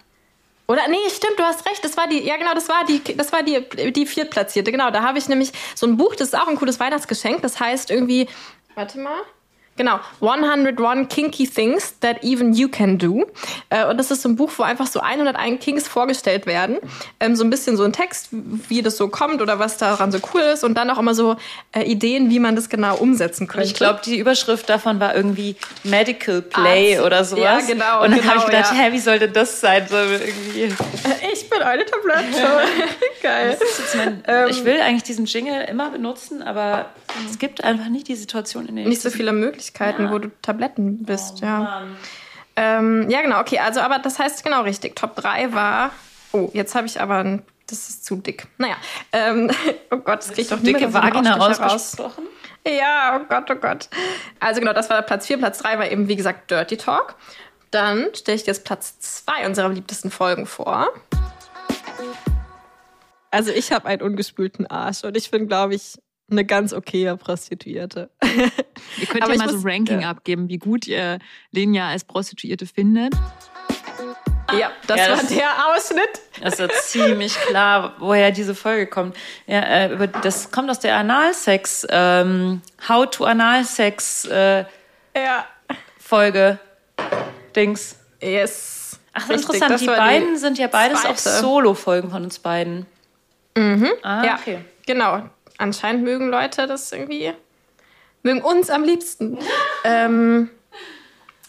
Oder 0.69 0.89
nee, 0.89 0.97
stimmt, 1.09 1.39
du 1.39 1.43
hast 1.43 1.67
recht. 1.67 1.85
Das 1.85 1.97
war 1.97 2.09
die, 2.09 2.21
ja 2.21 2.37
genau, 2.37 2.55
das 2.55 2.69
war 2.69 2.85
die, 2.85 3.03
das 3.17 3.33
war 3.33 3.43
die, 3.43 3.93
die 3.93 4.07
viertplatzierte. 4.07 4.71
Genau, 4.73 4.91
da 4.91 5.03
habe 5.03 5.19
ich 5.19 5.29
nämlich 5.29 5.53
so 5.75 5.87
ein 5.87 5.97
Buch. 5.97 6.15
Das 6.15 6.29
ist 6.29 6.35
auch 6.35 6.49
ein 6.49 6.57
cooles 6.57 6.81
Weihnachtsgeschenk. 6.81 7.43
Das 7.43 7.61
heißt 7.61 7.91
irgendwie, 7.91 8.29
warte 8.75 8.99
mal. 8.99 9.21
Genau, 9.77 9.99
101 10.21 11.09
Kinky 11.09 11.49
Things 11.49 11.99
That 12.01 12.23
Even 12.23 12.53
You 12.53 12.69
Can 12.69 12.99
Do. 12.99 13.25
Äh, 13.71 13.87
Und 13.87 13.97
das 13.97 14.11
ist 14.11 14.21
so 14.21 14.29
ein 14.29 14.37
Buch, 14.37 14.53
wo 14.59 14.63
einfach 14.65 14.87
so 14.87 15.01
101 15.01 15.61
Kinks 15.65 15.89
vorgestellt 15.89 16.45
werden. 16.45 16.77
Ähm, 17.21 17.37
So 17.37 17.43
ein 17.45 17.49
bisschen 17.49 17.79
so 17.79 17.83
ein 17.85 17.93
Text, 17.95 18.29
wie 18.33 18.83
das 18.83 18.99
so 18.99 19.09
kommt 19.09 19.41
oder 19.41 19.59
was 19.59 19.79
daran 19.79 20.13
so 20.13 20.19
cool 20.35 20.43
ist. 20.43 20.63
Und 20.63 20.75
dann 20.75 20.91
auch 20.91 20.99
immer 20.99 21.15
so 21.15 21.37
äh, 21.75 21.85
Ideen, 21.85 22.29
wie 22.29 22.39
man 22.39 22.55
das 22.55 22.69
genau 22.69 22.97
umsetzen 22.97 23.49
könnte. 23.49 23.67
Ich 23.67 23.73
glaube, 23.75 24.01
die 24.05 24.19
Überschrift 24.19 24.69
davon 24.69 25.01
war 25.01 25.15
irgendwie 25.17 25.57
Medical 25.85 26.43
Play 26.43 26.99
Ah, 26.99 27.07
oder 27.07 27.25
sowas. 27.25 27.43
ja, 27.43 27.61
genau, 27.61 28.03
Und 28.05 28.11
dann 28.11 28.19
habe 28.19 28.21
genau, 28.21 28.37
ich 28.41 28.45
gedacht, 28.47 28.73
ja. 28.75 28.79
hä, 28.79 28.93
wie 28.93 28.99
sollte 28.99 29.29
das 29.31 29.61
sein? 29.61 29.87
So 29.89 29.97
irgendwie. 29.97 30.75
Ich 31.33 31.49
bin 31.49 31.63
eine 31.63 31.87
Tablette. 31.87 32.21
Geil. 33.23 33.59
Mein, 33.97 34.23
Ähm. 34.27 34.49
ich 34.51 34.65
will 34.67 34.81
eigentlich 34.83 35.03
diesen 35.05 35.25
Jingle 35.25 35.63
immer 35.65 35.89
benutzen, 35.91 36.43
aber 36.43 36.91
es 37.31 37.39
gibt 37.39 37.65
einfach 37.65 37.89
nicht 37.89 38.09
die 38.09 38.17
Situation, 38.17 38.67
in 38.67 38.77
der 38.77 38.85
Nicht 38.85 38.99
ich 38.99 39.03
so 39.03 39.09
das- 39.09 39.17
viele 39.17 39.33
Möglichkeiten, 39.33 39.62
wo 40.11 40.19
du 40.19 40.31
Tabletten 40.43 41.05
bist, 41.05 41.39
Oh, 41.43 41.47
ja. 41.47 41.83
Ähm, 42.57 43.09
ja, 43.09 43.23
genau, 43.23 43.41
okay. 43.41 43.59
Also, 43.59 43.81
aber 43.81 43.99
das 43.99 44.19
heißt 44.19 44.45
genau 44.45 44.63
richtig. 44.63 44.95
Top 44.97 45.17
3 45.17 45.53
war. 45.55 45.91
Oh, 46.33 46.51
jetzt 46.53 46.75
habe 46.75 46.87
ich 46.87 47.01
aber. 47.01 47.17
Ein, 47.19 47.43
das 47.67 47.89
ist 47.89 48.05
zu 48.05 48.17
dick. 48.17 48.47
Naja. 48.59 48.77
Ähm, 49.13 49.51
oh 49.91 49.97
Gott, 49.99 50.19
das 50.19 50.29
kriege 50.29 50.43
ich 50.43 50.49
doch 50.49 50.61
Dicke 50.61 50.93
Vagina 50.93 51.37
Ausstecher 51.37 51.63
raus. 51.63 51.73
ausgesprochen. 51.73 52.25
Ja, 52.67 53.21
oh 53.21 53.25
Gott, 53.29 53.51
oh 53.51 53.55
Gott. 53.55 53.89
Also 54.39 54.61
genau, 54.61 54.73
das 54.73 54.91
war 54.91 55.01
Platz 55.03 55.27
4. 55.27 55.39
Platz 55.39 55.59
3 55.59 55.79
war 55.79 55.91
eben, 55.91 56.09
wie 56.09 56.17
gesagt, 56.17 56.51
Dirty 56.51 56.77
Talk. 56.77 57.17
Dann 57.71 58.09
stelle 58.15 58.37
ich 58.37 58.43
dir 58.45 58.51
jetzt 58.51 58.65
Platz 58.65 58.99
2 59.01 59.47
unserer 59.47 59.69
beliebtesten 59.71 60.11
Folgen 60.11 60.47
vor. 60.47 60.91
Also 63.31 63.51
ich 63.51 63.73
habe 63.73 63.89
einen 63.89 64.03
ungespülten 64.03 64.67
Arsch 64.67 65.05
und 65.05 65.17
ich 65.17 65.31
bin, 65.31 65.49
glaube 65.49 65.75
ich, 65.75 65.99
eine 66.33 66.45
ganz 66.45 66.73
okaye 66.73 67.17
Prostituierte. 67.17 68.11
Ihr 68.99 69.07
könnt 69.07 69.23
Aber 69.25 69.33
ja 69.33 69.39
mal 69.39 69.49
so 69.49 69.57
muss- 69.57 69.65
ein 69.65 69.71
Ranking 69.71 70.01
ja. 70.01 70.11
abgeben, 70.11 70.49
wie 70.49 70.59
gut 70.59 70.87
ihr 70.87 71.19
Lenia 71.51 71.89
als 71.89 72.05
Prostituierte 72.05 72.67
findet. 72.67 73.15
Ja, 74.59 74.71
das 74.87 74.99
Ja, 74.99 75.09
war 75.11 75.17
das- 75.17 75.29
der 75.29 75.49
Ausschnitt. 75.69 76.21
Das 76.43 76.55
ist 76.55 76.61
ja 76.61 76.69
ziemlich 76.69 77.35
klar, 77.37 77.95
woher 77.99 78.31
diese 78.33 78.55
Folge 78.55 78.87
kommt. 78.87 79.17
Ja, 79.47 79.61
äh, 79.61 80.09
das 80.23 80.51
kommt 80.51 80.69
aus 80.71 80.81
der 80.81 80.97
Analsex, 80.97 81.87
ähm, 81.89 82.61
How 82.89 83.09
to 83.09 83.25
Analsex 83.25 84.25
äh, 84.27 84.65
Ja. 85.17 85.47
Folge. 85.99 86.59
Dings. 87.57 87.97
Yes. 88.21 88.99
Ach, 89.15 89.29
Richtig, 89.29 89.55
interessant. 89.55 89.81
Die 89.83 89.87
beiden 89.87 90.37
sind 90.37 90.59
ja 90.59 90.67
beides 90.69 91.05
auch 91.05 91.15
zweite. 91.17 91.41
Solo-Folgen 91.41 92.11
von 92.11 92.25
uns 92.25 92.39
beiden. 92.39 92.87
Mhm. 93.57 93.91
Ah, 94.03 94.25
Ja, 94.25 94.35
okay. 94.41 94.59
genau. 94.87 95.29
Anscheinend 95.63 96.03
mögen 96.03 96.29
Leute 96.29 96.67
das 96.67 96.91
irgendwie, 96.91 97.33
mögen 98.25 98.43
uns 98.43 98.69
am 98.69 98.83
liebsten. 98.83 99.39
ähm, 99.85 100.51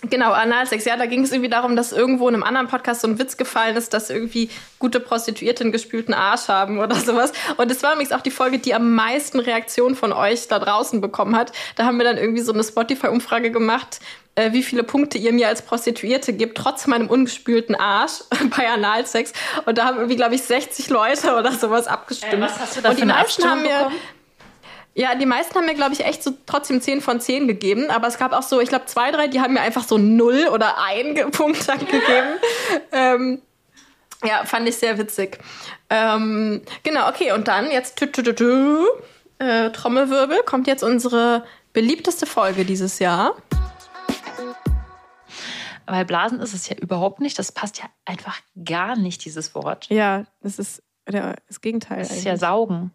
genau, 0.03 0.31
Analsex. 0.33 0.85
Ja, 0.85 0.97
da 0.97 1.07
ging 1.07 1.23
es 1.23 1.31
irgendwie 1.31 1.49
darum, 1.49 1.75
dass 1.75 1.91
irgendwo 1.91 2.29
in 2.29 2.35
einem 2.35 2.43
anderen 2.43 2.67
Podcast 2.67 3.01
so 3.01 3.07
ein 3.07 3.17
Witz 3.17 3.37
gefallen 3.37 3.75
ist, 3.75 3.91
dass 3.91 4.11
irgendwie 4.11 4.51
gute 4.77 4.99
Prostituierte 4.99 5.63
einen 5.63 5.71
gespülten 5.71 6.13
Arsch 6.13 6.47
haben 6.47 6.77
oder 6.77 6.93
sowas. 6.95 7.33
Und 7.57 7.71
es 7.71 7.81
war 7.81 7.93
übrigens 7.93 8.11
auch 8.11 8.21
die 8.21 8.29
Folge, 8.29 8.59
die 8.59 8.75
am 8.75 8.93
meisten 8.93 9.39
Reaktionen 9.39 9.95
von 9.95 10.13
euch 10.13 10.47
da 10.47 10.59
draußen 10.59 11.01
bekommen 11.01 11.35
hat. 11.35 11.51
Da 11.75 11.85
haben 11.85 11.97
wir 11.97 12.05
dann 12.05 12.19
irgendwie 12.19 12.43
so 12.43 12.53
eine 12.53 12.63
Spotify-Umfrage 12.63 13.49
gemacht, 13.49 13.99
wie 14.51 14.63
viele 14.63 14.83
Punkte 14.83 15.17
ihr 15.17 15.31
mir 15.31 15.47
als 15.47 15.61
Prostituierte 15.61 16.33
gebt, 16.33 16.57
trotz 16.57 16.87
meinem 16.87 17.07
ungespülten 17.07 17.75
Arsch 17.75 18.21
bei 18.57 18.67
Analsex. 18.67 19.33
Und 19.65 19.77
da 19.77 19.85
haben 19.85 19.97
irgendwie, 19.97 20.15
glaube 20.15 20.35
ich, 20.35 20.41
60 20.41 20.89
Leute 20.89 21.35
oder 21.35 21.51
sowas 21.51 21.87
abgestimmt. 21.87 22.33
Äh, 22.33 22.41
was 22.41 22.59
hast 22.59 22.77
du 22.77 22.81
da 22.81 22.89
Und 22.89 22.95
für 22.95 23.01
die 23.01 23.07
meisten 23.07 23.43
haben 23.47 23.61
mir, 23.61 23.77
bekommen? 23.77 23.95
ja, 24.95 25.15
die 25.15 25.25
meisten 25.25 25.55
haben 25.55 25.65
mir, 25.65 25.75
glaube 25.75 25.93
ich, 25.93 26.03
echt 26.05 26.23
so 26.23 26.31
trotzdem 26.45 26.81
10 26.81 27.01
von 27.01 27.21
10 27.21 27.47
gegeben. 27.47 27.91
Aber 27.91 28.07
es 28.07 28.17
gab 28.17 28.33
auch 28.33 28.43
so, 28.43 28.59
ich 28.59 28.69
glaube, 28.69 28.85
zwei, 28.85 29.11
drei, 29.11 29.27
die 29.27 29.39
haben 29.39 29.53
mir 29.53 29.61
einfach 29.61 29.83
so 29.83 29.97
0 29.97 30.47
oder 30.51 30.81
1 30.83 31.19
Punkt 31.31 31.67
gegeben. 31.67 32.39
ähm, 32.91 33.41
ja, 34.23 34.45
fand 34.45 34.67
ich 34.67 34.77
sehr 34.77 34.97
witzig. 34.97 35.37
Ähm, 35.89 36.61
genau, 36.81 37.09
okay, 37.09 37.33
und 37.33 37.47
dann 37.47 37.69
jetzt 37.69 37.97
tü, 37.97 38.07
tü, 38.07 38.33
tü, 38.33 38.85
äh, 39.37 39.69
Trommelwirbel 39.71 40.41
kommt 40.43 40.67
jetzt 40.67 40.83
unsere 40.83 41.43
beliebteste 41.73 42.25
Folge 42.25 42.65
dieses 42.65 42.99
Jahr. 42.99 43.35
Weil 45.85 46.05
Blasen 46.05 46.39
ist 46.39 46.53
es 46.53 46.69
ja 46.69 46.75
überhaupt 46.77 47.19
nicht. 47.19 47.37
Das 47.37 47.51
passt 47.51 47.79
ja 47.79 47.85
einfach 48.05 48.39
gar 48.63 48.95
nicht, 48.95 49.25
dieses 49.25 49.53
Wort. 49.55 49.87
Ja, 49.89 50.25
das 50.41 50.59
ist 50.59 50.83
das 51.05 51.61
Gegenteil. 51.61 51.99
Das 51.99 52.11
ist 52.11 52.23
ja 52.23 52.37
saugen. 52.37 52.91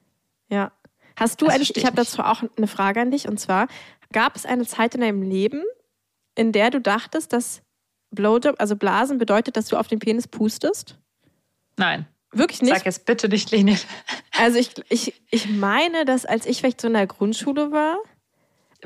Ja. 0.49 0.73
Hast 1.17 1.41
du 1.41 1.47
Das 1.47 1.55
eigentlich, 1.55 1.69
verstehe 1.69 1.83
ich 1.83 1.87
habe 1.87 1.97
dazu 1.97 2.23
auch 2.23 2.43
eine 2.57 2.67
Frage 2.67 3.01
an 3.01 3.11
dich, 3.11 3.29
und 3.29 3.39
zwar, 3.39 3.67
gab 4.13 4.37
es 4.37 4.47
eine 4.47 4.67
Zeit 4.67 4.95
in 4.95 5.01
deinem 5.01 5.23
Leben, 5.23 5.63
in 6.35 6.53
der 6.53 6.71
du 6.71 6.81
dachtest, 6.81 7.33
dass 7.33 7.63
Blowjob, 8.11 8.57
also 8.59 8.77
Blasen, 8.77 9.19
bedeutet, 9.19 9.57
dass 9.57 9.67
du 9.67 9.77
auf 9.77 9.89
den 9.89 9.99
Penis 9.99 10.29
pustest? 10.29 10.97
Nein. 11.77 12.07
Wirklich 12.31 12.63
nicht? 12.63 12.75
Sag 12.75 12.87
jetzt 12.87 13.05
bitte 13.07 13.29
nicht, 13.29 13.51
Leni. 13.51 13.77
Also 14.41 14.57
ich, 14.61 14.71
ich, 14.89 15.21
ich 15.33 15.51
meine, 15.51 16.05
dass 16.05 16.25
als 16.25 16.47
ich 16.47 16.59
vielleicht 16.59 16.81
so 16.81 16.87
in 16.87 16.95
der 16.95 17.09
Grundschule 17.09 17.73
war. 17.73 17.97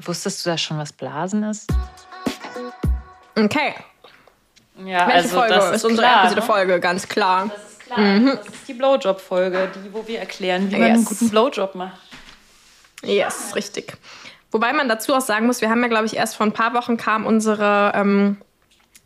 Wusstest 0.00 0.46
du 0.46 0.48
da 0.48 0.56
schon, 0.56 0.78
was 0.78 0.94
Blasen 0.94 1.42
ist? 1.42 1.70
Okay. 3.36 3.74
Ja, 4.78 5.06
Welche 5.06 5.12
also 5.12 5.28
Folge 5.38 5.54
das 5.54 5.64
ist 5.66 5.76
ist 5.76 5.84
unsere 5.84 6.06
klar, 6.08 6.24
erste 6.24 6.40
ne? 6.40 6.46
Folge, 6.46 6.80
ganz 6.80 7.08
klar. 7.08 7.50
Das 7.52 7.72
ist 7.72 7.80
klar. 7.80 8.20
Das 8.20 8.46
ist 8.54 8.68
die 8.68 8.74
Blowjob-Folge, 8.74 9.70
die, 9.74 9.92
wo 9.92 10.06
wir 10.06 10.18
erklären, 10.20 10.70
wie 10.70 10.76
man 10.76 10.88
Yes. 10.88 10.96
einen 10.96 11.04
guten 11.04 11.30
Blowjob 11.30 11.74
macht. 11.74 11.98
Yes, 13.02 13.54
richtig. 13.54 13.96
Wobei 14.50 14.72
man 14.72 14.88
dazu 14.88 15.14
auch 15.14 15.20
sagen 15.20 15.46
muss, 15.46 15.60
wir 15.60 15.70
haben 15.70 15.82
ja, 15.82 15.88
glaube 15.88 16.06
ich, 16.06 16.16
erst 16.16 16.36
vor 16.36 16.46
ein 16.46 16.52
paar 16.52 16.74
Wochen 16.74 16.96
kam 16.96 17.26
unsere 17.26 17.92
ähm, 17.94 18.36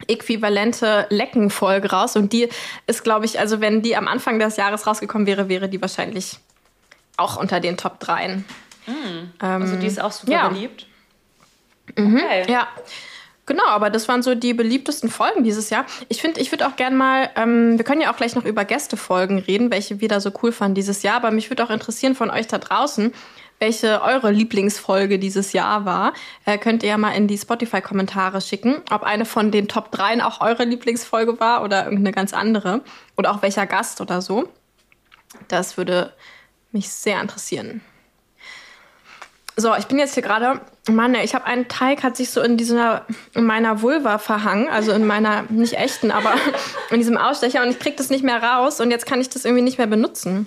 äquivalente 0.08 1.06
Lecken-Folge 1.08 1.90
raus. 1.90 2.16
Und 2.16 2.32
die 2.32 2.48
ist, 2.86 3.04
glaube 3.04 3.24
ich, 3.24 3.40
also 3.40 3.60
wenn 3.60 3.82
die 3.82 3.96
am 3.96 4.08
Anfang 4.08 4.38
des 4.38 4.56
Jahres 4.56 4.86
rausgekommen 4.86 5.26
wäre, 5.26 5.48
wäre 5.48 5.68
die 5.68 5.80
wahrscheinlich 5.80 6.38
auch 7.16 7.36
unter 7.36 7.60
den 7.60 7.76
Top 7.76 7.98
3. 8.00 8.42
Also 9.38 9.76
die 9.76 9.86
ist 9.86 10.00
auch 10.00 10.12
super 10.12 10.32
ja. 10.32 10.48
beliebt. 10.48 10.86
Okay. 11.90 12.44
Ja. 12.50 12.68
Genau, 13.46 13.66
aber 13.66 13.90
das 13.90 14.08
waren 14.08 14.24
so 14.24 14.34
die 14.34 14.54
beliebtesten 14.54 15.08
Folgen 15.08 15.44
dieses 15.44 15.70
Jahr. 15.70 15.86
Ich 16.08 16.20
finde, 16.20 16.40
ich 16.40 16.50
würde 16.50 16.66
auch 16.66 16.74
gern 16.74 16.96
mal, 16.96 17.30
ähm, 17.36 17.78
wir 17.78 17.84
können 17.84 18.00
ja 18.00 18.12
auch 18.12 18.16
gleich 18.16 18.34
noch 18.34 18.44
über 18.44 18.64
Gästefolgen 18.64 19.38
reden, 19.38 19.70
welche 19.70 20.00
wir 20.00 20.08
da 20.08 20.20
so 20.20 20.32
cool 20.42 20.50
fanden 20.50 20.74
dieses 20.74 21.02
Jahr, 21.02 21.16
aber 21.16 21.30
mich 21.30 21.48
würde 21.48 21.62
auch 21.64 21.70
interessieren 21.70 22.16
von 22.16 22.28
euch 22.28 22.48
da 22.48 22.58
draußen, 22.58 23.12
welche 23.60 24.02
eure 24.02 24.32
Lieblingsfolge 24.32 25.20
dieses 25.20 25.52
Jahr 25.52 25.84
war. 25.84 26.12
Äh, 26.44 26.58
könnt 26.58 26.82
ihr 26.82 26.90
ja 26.90 26.98
mal 26.98 27.12
in 27.12 27.28
die 27.28 27.38
Spotify-Kommentare 27.38 28.40
schicken, 28.40 28.82
ob 28.90 29.04
eine 29.04 29.24
von 29.24 29.52
den 29.52 29.68
Top 29.68 29.92
3 29.92 30.24
auch 30.24 30.40
eure 30.40 30.64
Lieblingsfolge 30.64 31.38
war 31.38 31.62
oder 31.62 31.84
irgendeine 31.84 32.12
ganz 32.12 32.34
andere. 32.34 32.82
Oder 33.16 33.30
auch 33.30 33.42
welcher 33.42 33.66
Gast 33.66 34.00
oder 34.00 34.20
so. 34.20 34.48
Das 35.48 35.76
würde 35.76 36.12
mich 36.72 36.88
sehr 36.88 37.20
interessieren. 37.20 37.80
So, 39.58 39.74
ich 39.74 39.86
bin 39.86 39.98
jetzt 39.98 40.12
hier 40.12 40.22
gerade, 40.22 40.60
Mann, 40.86 41.14
ich 41.14 41.34
habe 41.34 41.46
einen 41.46 41.66
Teig, 41.66 42.02
hat 42.02 42.14
sich 42.14 42.30
so 42.30 42.42
in 42.42 42.58
dieser, 42.58 43.06
in 43.34 43.44
meiner 43.44 43.80
Vulva 43.80 44.18
verhangen, 44.18 44.68
also 44.68 44.92
in 44.92 45.06
meiner, 45.06 45.44
nicht 45.48 45.78
echten, 45.78 46.10
aber 46.10 46.34
in 46.90 46.98
diesem 46.98 47.16
Ausstecher 47.16 47.62
und 47.62 47.70
ich 47.70 47.78
krieg 47.78 47.96
das 47.96 48.10
nicht 48.10 48.22
mehr 48.22 48.42
raus 48.42 48.80
und 48.80 48.90
jetzt 48.90 49.06
kann 49.06 49.18
ich 49.18 49.30
das 49.30 49.46
irgendwie 49.46 49.62
nicht 49.62 49.78
mehr 49.78 49.86
benutzen. 49.86 50.46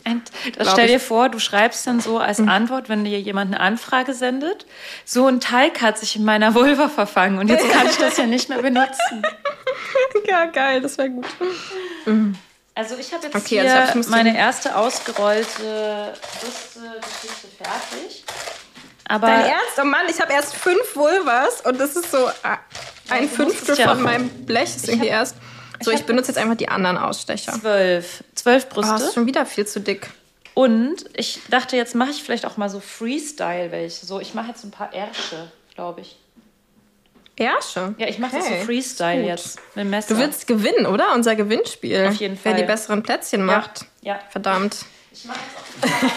Stell 0.61 0.87
dir 0.87 0.97
ich. 0.97 1.01
vor, 1.01 1.29
du 1.29 1.39
schreibst 1.39 1.87
dann 1.87 2.01
so 2.01 2.19
als 2.19 2.39
Antwort, 2.39 2.87
wenn 2.87 3.03
dir 3.03 3.19
jemand 3.19 3.51
eine 3.53 3.59
Anfrage 3.59 4.13
sendet, 4.13 4.67
so 5.05 5.25
ein 5.25 5.39
Teig 5.39 5.81
hat 5.81 5.97
sich 5.97 6.15
in 6.15 6.23
meiner 6.23 6.53
Vulva 6.53 6.87
verfangen 6.87 7.39
und 7.39 7.49
jetzt 7.49 7.67
kann 7.71 7.87
ich 7.87 7.97
das 7.97 8.17
ja 8.17 8.27
nicht 8.27 8.49
mehr 8.49 8.61
benutzen. 8.61 9.23
Ja, 10.27 10.45
geil, 10.45 10.81
das 10.81 10.97
wäre 10.99 11.09
gut. 11.09 11.25
Also 12.75 12.95
ich 12.97 13.11
habe 13.13 13.25
jetzt 13.25 13.35
Okay, 13.35 13.61
hier 13.61 13.61
also 13.61 13.73
ich 13.73 13.77
glaub, 13.77 13.89
ich 13.89 13.95
muss 13.95 14.09
meine 14.09 14.37
erste 14.37 14.75
ausgerollte 14.75 16.13
Brüste-Geschichte 16.39 17.47
fertig. 17.57 18.23
Aber 19.09 19.27
Dein 19.27 19.41
Ernst? 19.45 19.79
Oh 19.81 19.83
Mann, 19.83 20.05
ich 20.09 20.21
habe 20.21 20.31
erst 20.31 20.55
fünf 20.55 20.95
Vulvas 20.95 21.61
und 21.65 21.79
das 21.79 21.95
ist 21.95 22.11
so 22.11 22.27
äh, 22.27 22.31
ein 23.09 23.23
musst 23.23 23.35
Fünftel 23.35 23.77
ja 23.77 23.89
von 23.89 24.01
meinem 24.03 24.29
Blech 24.45 24.75
ist 24.75 24.87
irgendwie 24.87 25.07
erst. 25.07 25.35
So, 25.81 25.91
ich 25.91 26.01
ich, 26.01 26.05
benutze 26.05 26.27
jetzt 26.29 26.37
einfach 26.37 26.55
die 26.55 26.69
anderen 26.69 26.97
Ausstecher. 26.97 27.53
zwölf. 27.53 28.23
Zwölf 28.35 28.67
Oh, 28.71 28.75
das 28.81 28.89
Brüste. 28.89 29.05
ist 29.07 29.13
schon 29.15 29.25
wieder 29.25 29.45
viel 29.45 29.65
zu 29.65 29.79
dick. 29.81 30.09
Und 30.53 31.05
ich 31.15 31.39
dachte, 31.49 31.75
jetzt 31.77 31.95
mache 31.95 32.11
ich 32.11 32.21
vielleicht 32.21 32.45
auch 32.45 32.57
mal 32.57 32.69
so 32.69 32.79
Freestyle 32.79 33.71
welche. 33.71 34.05
So, 34.05 34.19
ich 34.19 34.33
mache 34.33 34.49
jetzt 34.49 34.63
ein 34.63 34.71
paar 34.71 34.93
Ärsche, 34.93 35.51
glaube 35.73 36.01
ich. 36.01 36.17
Ärsche. 37.37 37.95
Ja, 37.97 38.07
ich 38.07 38.19
mache 38.19 38.35
das 38.35 38.45
Okay, 38.45 38.59
so 38.59 38.65
Freestyle 38.65 39.21
gut. 39.21 39.29
jetzt 39.29 39.59
mit 39.73 39.85
dem 39.85 39.89
Messer. 39.89 40.13
Du 40.13 40.19
willst 40.19 40.45
gewinnen, 40.47 40.85
oder? 40.85 41.13
Unser 41.15 41.35
Gewinnspiel. 41.35 42.07
Auf 42.09 42.15
jeden 42.15 42.37
Wer 42.43 42.51
Fall. 42.51 42.61
die 42.61 42.67
besseren 42.67 43.01
Plätzchen 43.01 43.43
macht. 43.45 43.85
Ja. 44.01 44.19
Verdammt. 44.29 44.85
Ich 45.13 45.25
mache 45.25 45.39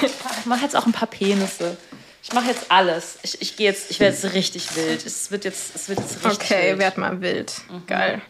jetzt, 0.02 0.16
mach 0.44 0.60
jetzt 0.60 0.76
auch 0.76 0.86
ein 0.86 0.92
paar 0.92 1.08
Penisse. 1.08 1.76
Ich 2.22 2.32
mache 2.32 2.48
jetzt 2.48 2.70
alles. 2.70 3.18
Ich, 3.22 3.42
ich 3.42 3.56
gehe 3.56 3.66
jetzt, 3.66 3.90
ich 3.90 3.98
werde 3.98 4.14
jetzt 4.14 4.32
richtig 4.32 4.76
wild. 4.76 5.04
Es 5.04 5.30
wird 5.32 5.44
jetzt, 5.44 5.74
es 5.74 5.88
wird 5.88 5.98
jetzt 5.98 6.24
richtig 6.24 6.50
Okay, 6.50 6.70
wild. 6.70 6.78
werd 6.78 6.96
mal 6.98 7.20
wild. 7.20 7.52
Geil. 7.86 8.20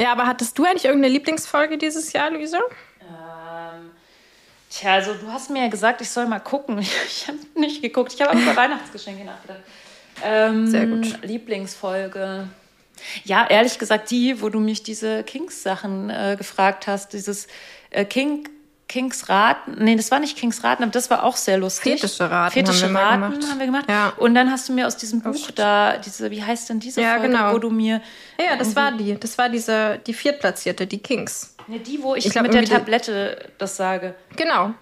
Ja, 0.00 0.12
aber 0.12 0.26
hattest 0.26 0.58
du 0.58 0.64
eigentlich 0.64 0.86
irgendeine 0.86 1.12
Lieblingsfolge 1.12 1.78
dieses 1.78 2.12
Jahr, 2.12 2.30
Luisa? 2.30 2.58
Ähm, 3.00 3.90
tja, 4.70 4.94
also 4.94 5.14
du 5.14 5.28
hast 5.30 5.50
mir 5.50 5.62
ja 5.62 5.68
gesagt, 5.68 6.00
ich 6.00 6.10
soll 6.10 6.26
mal 6.26 6.40
gucken. 6.40 6.78
Ich 7.06 7.28
habe 7.28 7.38
nicht 7.54 7.80
geguckt. 7.82 8.12
Ich 8.12 8.20
habe 8.20 8.32
aber 8.32 8.40
über 8.40 8.56
Weihnachtsgeschenke 8.56 9.24
nachgedacht. 9.24 9.60
Ähm, 10.24 10.66
Sehr 10.66 10.86
gut. 10.86 11.22
Lieblingsfolge. 11.22 12.48
Ja, 13.24 13.46
ehrlich 13.48 13.78
gesagt, 13.78 14.10
die, 14.10 14.42
wo 14.42 14.48
du 14.48 14.58
mich 14.60 14.82
diese 14.82 15.22
Kings-Sachen 15.24 16.10
äh, 16.10 16.34
gefragt 16.36 16.86
hast, 16.86 17.12
dieses 17.12 17.46
äh, 17.90 18.04
King, 18.04 18.48
Kings 18.92 19.28
Raten. 19.30 19.82
Nee, 19.82 19.96
das 19.96 20.10
war 20.10 20.20
nicht 20.20 20.36
Kings 20.36 20.62
Raten, 20.62 20.82
aber 20.82 20.92
das 20.92 21.08
war 21.08 21.24
auch 21.24 21.36
sehr 21.36 21.56
lustig. 21.56 22.00
Fetische 22.00 22.30
Raten 22.30 22.52
Fetische 22.52 22.84
haben 22.84 22.92
wir 22.92 23.00
mal 23.00 23.22
Raten 23.32 23.48
haben 23.50 23.58
wir 23.58 23.66
gemacht. 23.66 23.84
Ja. 23.88 24.12
Und 24.18 24.34
dann 24.34 24.50
hast 24.50 24.68
du 24.68 24.74
mir 24.74 24.86
aus 24.86 24.98
diesem 24.98 25.22
Buch 25.22 25.34
shit. 25.46 25.58
da, 25.58 25.96
diese, 25.96 26.30
wie 26.30 26.42
heißt 26.42 26.68
denn 26.68 26.78
diese 26.78 27.00
Ja, 27.00 27.14
Folge, 27.14 27.28
genau. 27.28 27.52
wo 27.54 27.58
du 27.58 27.70
mir. 27.70 28.02
Ja, 28.38 28.50
ja, 28.52 28.56
das 28.56 28.76
war 28.76 28.92
die. 28.92 29.18
Das 29.18 29.38
war 29.38 29.48
diese, 29.48 29.98
die 30.06 30.12
viertplatzierte, 30.12 30.86
die 30.86 30.98
Kings. 30.98 31.56
Ne, 31.68 31.78
die, 31.78 32.02
wo 32.02 32.14
ich, 32.14 32.26
Ich 32.26 32.32
glaub, 32.32 32.42
mit 32.42 32.52
der 32.52 32.64
Tablette 32.66 33.50
das 33.56 33.76
sage. 33.78 34.14
Genau. 34.36 34.74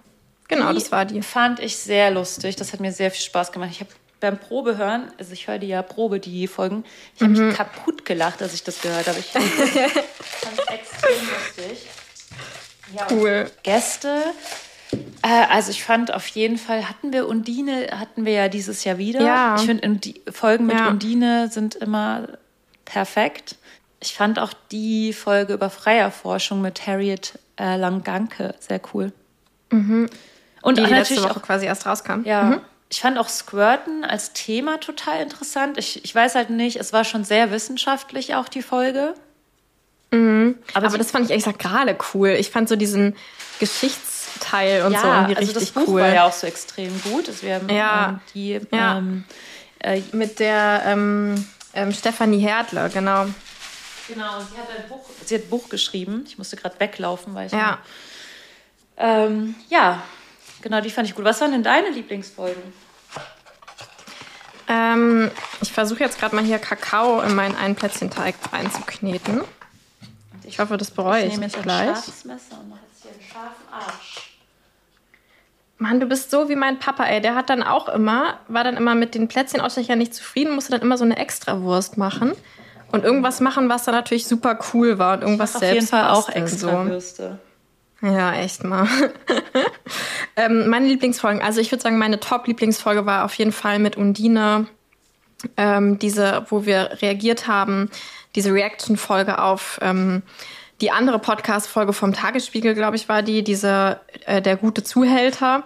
Genau, 0.49 0.71
Die 0.73 0.75
das 0.81 0.91
war 0.91 1.05
die. 1.05 1.23
Fand 1.23 1.61
ich 1.61 1.77
sehr 1.77 2.11
lustig. 2.11 2.57
Das 2.57 2.73
hat 2.73 2.81
mir 2.81 2.91
sehr 2.93 3.13
viel 3.13 3.23
Spaß 3.23 3.53
gemacht. 3.53 3.71
Ich 3.71 3.79
habe 3.81 3.91
beim 4.19 4.37
Probehören, 4.39 5.13
also 5.19 5.33
ich 5.33 5.47
höre 5.47 5.59
die 5.59 5.69
ja 5.69 5.81
Probe, 5.83 6.19
die 6.21 6.47
Folgen, 6.49 6.85
ich 7.15 7.23
habe 7.23 7.33
Mhm. 7.33 7.47
mich 7.49 7.57
kaputt 7.57 8.05
gelacht, 8.05 8.43
als 8.43 8.53
ich 8.55 8.65
das 8.65 8.81
gehört 8.83 9.07
habe. 9.07 9.19
Ich 9.21 9.27
fand 9.31 9.45
es 9.47 10.67
extrem 10.67 11.29
lustig. 11.29 11.89
Ja, 12.97 13.07
und 13.07 13.13
Cool. 13.21 13.51
Gäste. 13.63 14.23
Äh, 15.23 15.47
also 15.51 15.71
ich 15.71 15.85
fand 15.85 16.13
auf 16.13 16.27
jeden 16.29 16.59
Fall, 16.59 16.89
hatten 16.89 17.13
wir 17.13 17.29
Undine, 17.29 17.89
hatten 17.99 18.25
wir 18.25 18.33
ja 18.33 18.49
dieses 18.49 18.85
Jahr 18.85 18.99
wieder. 18.99 19.21
Ja. 19.21 19.55
Ich 19.57 19.63
finde, 19.67 19.89
die 19.97 20.21
Folgen 20.31 20.67
mit 20.67 20.79
Ja. 20.79 20.89
Undine 20.89 21.49
sind 21.49 21.75
immer 21.77 22.29
perfekt. 22.85 23.57
Ich 24.03 24.15
fand 24.15 24.39
auch 24.39 24.53
die 24.73 25.13
Folge 25.13 25.53
über 25.53 25.71
Freierforschung 25.71 26.61
mit 26.61 26.87
Harriet 26.87 27.39
äh, 27.59 27.77
Langanke 27.77 28.55
sehr 28.59 28.81
cool. 28.95 29.13
Und 29.71 29.79
Mhm. 29.79 30.09
Die, 30.11 30.17
auch 30.65 30.73
die 30.73 30.81
letzte 30.81 30.95
natürlich 31.15 31.23
Woche 31.23 31.37
auch 31.39 31.43
quasi 31.43 31.67
erst 31.67 31.87
rauskam. 31.87 32.23
ja. 32.25 32.61
Ich 32.93 33.03
fand 33.03 33.19
auch 33.19 33.29
Squirten 33.29 34.05
als 34.05 34.33
Thema 34.33 34.81
total 34.81 35.23
interessant. 35.23 35.79
Ich, 35.79 36.05
ich 36.05 36.13
weiß 36.13 36.35
halt 36.35 36.51
nicht, 36.51 36.75
es 36.75 36.93
war 36.93 37.05
schon 37.05 37.23
sehr 37.23 37.53
wissenschaftlich 37.53 38.35
auch 38.35 38.49
die 38.49 38.63
Folge. 38.63 39.15
Aber, 40.13 40.55
Aber 40.75 40.89
die, 40.89 40.99
das 40.99 41.11
fand 41.11 41.25
ich 41.27 41.31
ehrlich 41.31 41.45
gesagt 41.45 41.61
gerade 41.63 41.97
cool. 42.15 42.31
Ich 42.31 42.51
fand 42.51 42.69
so 42.69 42.77
diesen 42.77 43.17
Geschichtsteil 43.61 44.83
und 44.85 44.93
ja, 44.93 45.01
so 45.01 45.07
irgendwie 45.07 45.37
also 45.37 45.53
richtig 45.53 45.73
das 45.75 45.85
Buch 45.85 45.93
cool. 45.93 46.01
war 46.01 46.13
ja 46.15 46.25
auch 46.25 46.33
so 46.33 46.47
extrem 46.47 47.01
gut. 47.03 47.29
Also 47.29 47.43
wir 47.43 47.55
haben 47.57 47.69
Ja. 47.69 48.09
ähm, 48.09 48.21
die 48.35 48.61
Ja. 48.73 48.99
ähm, 48.99 49.25
äh, 49.81 50.01
Mit 50.13 50.39
der 50.41 50.83
ähm, 50.87 51.47
ähm, 51.75 51.93
Stefanie 51.93 52.41
Herdle, 52.41 52.91
genau. 52.93 53.27
genau, 54.09 54.39
und 54.39 54.47
sie 54.51 54.59
hat 54.59 54.69
ein 54.77 54.89
Buch, 54.89 55.05
sie 55.25 55.35
hat 55.37 55.43
ein 55.45 55.51
Buch 55.51 55.69
geschrieben. 55.69 56.25
Ich 56.27 56.37
musste 56.39 56.57
gerade 56.57 56.79
weglaufen, 56.81 57.35
weil 57.35 57.47
ich 57.47 57.53
Ja. 57.53 57.79
ähm, 58.99 59.55
ja, 59.69 60.03
genau, 60.61 60.81
die 60.81 60.91
fand 60.91 61.09
ich 61.09 61.15
gut. 61.15 61.25
Was 61.25 61.41
waren 61.41 61.53
denn 61.53 61.63
deine 61.63 61.91
Lieblingsfolgen? 61.91 62.63
Ähm, 64.69 65.31
ich 65.63 65.73
versuche 65.73 66.01
jetzt 66.01 66.19
gerade 66.19 66.35
mal 66.37 66.45
hier 66.45 66.59
Kakao 66.59 67.21
in 67.23 67.35
meinen 67.35 67.57
Einplätzchenteig 67.57 68.35
reinzukneten. 68.53 69.43
Ich 70.51 70.59
hoffe, 70.59 70.77
das 70.77 70.91
bereue 70.91 71.23
ich 71.25 71.33
nehme 71.33 71.45
nicht 71.45 71.57
jetzt 71.57 71.59
ein 71.59 71.63
gleich. 71.63 71.87
scharfes 71.87 72.25
Messer 72.25 72.61
und 72.61 72.71
mache 72.71 72.81
jetzt 72.91 73.03
hier 73.03 73.13
einen 73.13 73.21
scharfen 73.23 73.73
Arsch. 73.73 74.31
Mann, 75.79 75.99
du 75.99 76.07
bist 76.07 76.31
so 76.31 76.49
wie 76.49 76.57
mein 76.57 76.79
Papa, 76.79 77.05
ey. 77.05 77.21
Der 77.23 77.35
hat 77.35 77.49
dann 77.49 77.63
auch 77.63 77.89
immer, 77.89 78.39
war 78.49 78.65
dann 78.65 78.77
immer 78.77 78.95
mit 78.95 79.15
den 79.15 79.29
Plätzchenausstechern 79.29 79.99
nicht 79.99 80.15
zufrieden, 80.15 80.55
musste 80.55 80.73
dann 80.73 80.83
immer 80.83 80.99
so 80.99 81.05
eine 81.05 81.17
Extrawurst 81.17 81.97
machen. 81.97 82.33
Und 82.93 83.05
irgendwas 83.05 83.41
machen, 83.41 83.69
was 83.69 83.85
dann 83.85 83.95
natürlich 83.95 84.27
super 84.27 84.59
cool 84.75 84.99
war 84.99 85.15
und 85.15 85.23
irgendwas 85.23 85.57
Auf 85.57 85.63
jeden 85.63 85.75
selbst 85.75 85.91
Fall 85.91 86.09
auch 86.11 86.27
basteln, 86.27 86.45
extra 86.45 86.87
Würste. 86.87 87.39
Ja, 88.03 88.35
echt 88.35 88.65
mal. 88.65 88.89
ähm, 90.37 90.69
meine 90.69 90.87
Lieblingsfolgen, 90.87 91.41
also 91.41 91.61
ich 91.61 91.71
würde 91.71 91.83
sagen, 91.83 91.99
meine 91.99 92.19
Top-Lieblingsfolge 92.19 93.07
war 93.07 93.25
auf 93.25 93.35
jeden 93.35 93.53
Fall 93.53 93.79
mit 93.79 93.97
Undine. 93.97 94.67
Ähm, 95.57 95.99
diese, 95.99 96.45
wo 96.51 96.67
wir 96.67 96.99
reagiert 97.01 97.47
haben, 97.47 97.91
diese 98.35 98.53
Reaction-Folge 98.53 99.41
auf 99.43 99.79
ähm, 99.83 100.23
die 100.81 100.91
andere 100.91 101.19
Podcast-Folge 101.19 101.93
vom 101.93 102.13
Tagesspiegel, 102.13 102.75
glaube 102.75 102.97
ich, 102.97 103.09
war 103.09 103.23
die, 103.23 103.43
diese 103.45 104.01
äh, 104.27 104.41
Der 104.41 104.57
gute 104.57 104.83
Zuhälter, 104.83 105.65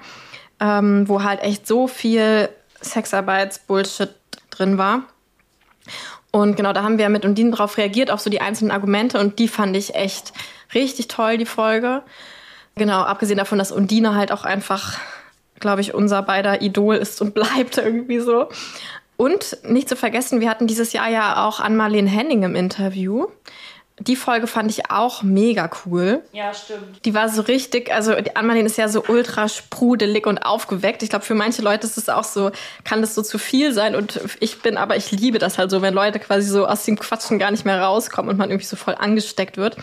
ähm, 0.60 1.08
wo 1.08 1.22
halt 1.22 1.40
echt 1.40 1.66
so 1.66 1.86
viel 1.86 2.48
Sexarbeits-Bullshit 2.82 4.14
drin 4.50 4.78
war. 4.78 5.02
Und 6.30 6.56
genau, 6.56 6.72
da 6.72 6.82
haben 6.82 6.98
wir 6.98 7.08
mit 7.10 7.24
Undine 7.24 7.52
drauf 7.52 7.78
reagiert, 7.78 8.10
auf 8.10 8.20
so 8.20 8.28
die 8.28 8.40
einzelnen 8.40 8.72
Argumente 8.72 9.20
und 9.20 9.38
die 9.38 9.46
fand 9.46 9.76
ich 9.76 9.94
echt 9.94 10.32
richtig 10.74 11.06
toll, 11.06 11.38
die 11.38 11.46
Folge. 11.46 12.02
Genau, 12.74 13.02
abgesehen 13.02 13.38
davon, 13.38 13.58
dass 13.58 13.70
Undine 13.70 14.16
halt 14.16 14.32
auch 14.32 14.44
einfach, 14.44 14.98
glaube 15.60 15.80
ich, 15.80 15.94
unser 15.94 16.22
beider 16.22 16.60
Idol 16.60 16.96
ist 16.96 17.20
und 17.20 17.34
bleibt 17.34 17.78
irgendwie 17.78 18.18
so. 18.18 18.48
Und 19.16 19.58
nicht 19.62 19.88
zu 19.88 19.96
vergessen, 19.96 20.40
wir 20.40 20.50
hatten 20.50 20.66
dieses 20.66 20.92
Jahr 20.92 21.08
ja 21.08 21.46
auch 21.46 21.60
Ann-Marlene 21.60 22.10
Henning 22.10 22.42
im 22.42 22.54
Interview. 22.54 23.26
Die 24.00 24.16
Folge 24.16 24.48
fand 24.48 24.72
ich 24.72 24.90
auch 24.90 25.22
mega 25.22 25.70
cool. 25.86 26.24
Ja, 26.32 26.52
stimmt. 26.52 27.04
Die 27.04 27.14
war 27.14 27.28
so 27.28 27.42
richtig, 27.42 27.94
also 27.94 28.12
Anmalin 28.34 28.66
ist 28.66 28.76
ja 28.76 28.88
so 28.88 29.04
ultra 29.06 29.48
sprudelig 29.48 30.26
und 30.26 30.38
aufgeweckt. 30.38 31.04
Ich 31.04 31.10
glaube, 31.10 31.24
für 31.24 31.36
manche 31.36 31.62
Leute 31.62 31.86
ist 31.86 31.96
es 31.96 32.08
auch 32.08 32.24
so, 32.24 32.50
kann 32.82 33.02
das 33.02 33.14
so 33.14 33.22
zu 33.22 33.38
viel 33.38 33.72
sein. 33.72 33.94
Und 33.94 34.20
ich 34.40 34.60
bin, 34.62 34.76
aber 34.78 34.96
ich 34.96 35.12
liebe 35.12 35.38
das 35.38 35.58
halt 35.58 35.70
so, 35.70 35.80
wenn 35.80 35.94
Leute 35.94 36.18
quasi 36.18 36.48
so 36.48 36.66
aus 36.66 36.84
dem 36.84 36.98
Quatschen 36.98 37.38
gar 37.38 37.52
nicht 37.52 37.64
mehr 37.64 37.80
rauskommen 37.80 38.32
und 38.32 38.36
man 38.36 38.50
irgendwie 38.50 38.66
so 38.66 38.74
voll 38.74 38.96
angesteckt 38.98 39.58
wird. 39.58 39.76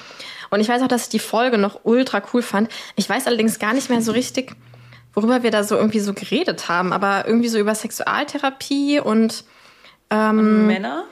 Und 0.50 0.60
ich 0.60 0.68
weiß 0.68 0.82
auch, 0.82 0.90
dass 0.90 1.04
ich 1.04 1.10
die 1.10 1.20
Folge 1.20 1.58
noch 1.58 1.80
ultra 1.84 2.22
cool 2.34 2.42
fand. 2.42 2.70
Ich 2.98 3.08
weiß 3.08 3.28
allerdings 3.28 3.60
gar 3.60 3.74
nicht 3.74 3.90
mehr 3.90 4.02
so 4.02 4.12
richtig, 4.12 4.52
worüber 5.14 5.44
wir 5.44 5.52
da 5.52 5.64
so 5.64 5.76
irgendwie 5.76 6.00
so 6.00 6.14
geredet 6.14 6.70
haben, 6.70 6.94
aber 6.94 7.28
irgendwie 7.28 7.50
so 7.50 7.60
über 7.60 7.76
Sexualtherapie 7.76 9.00
und 9.00 9.44
Männer? 10.68 11.06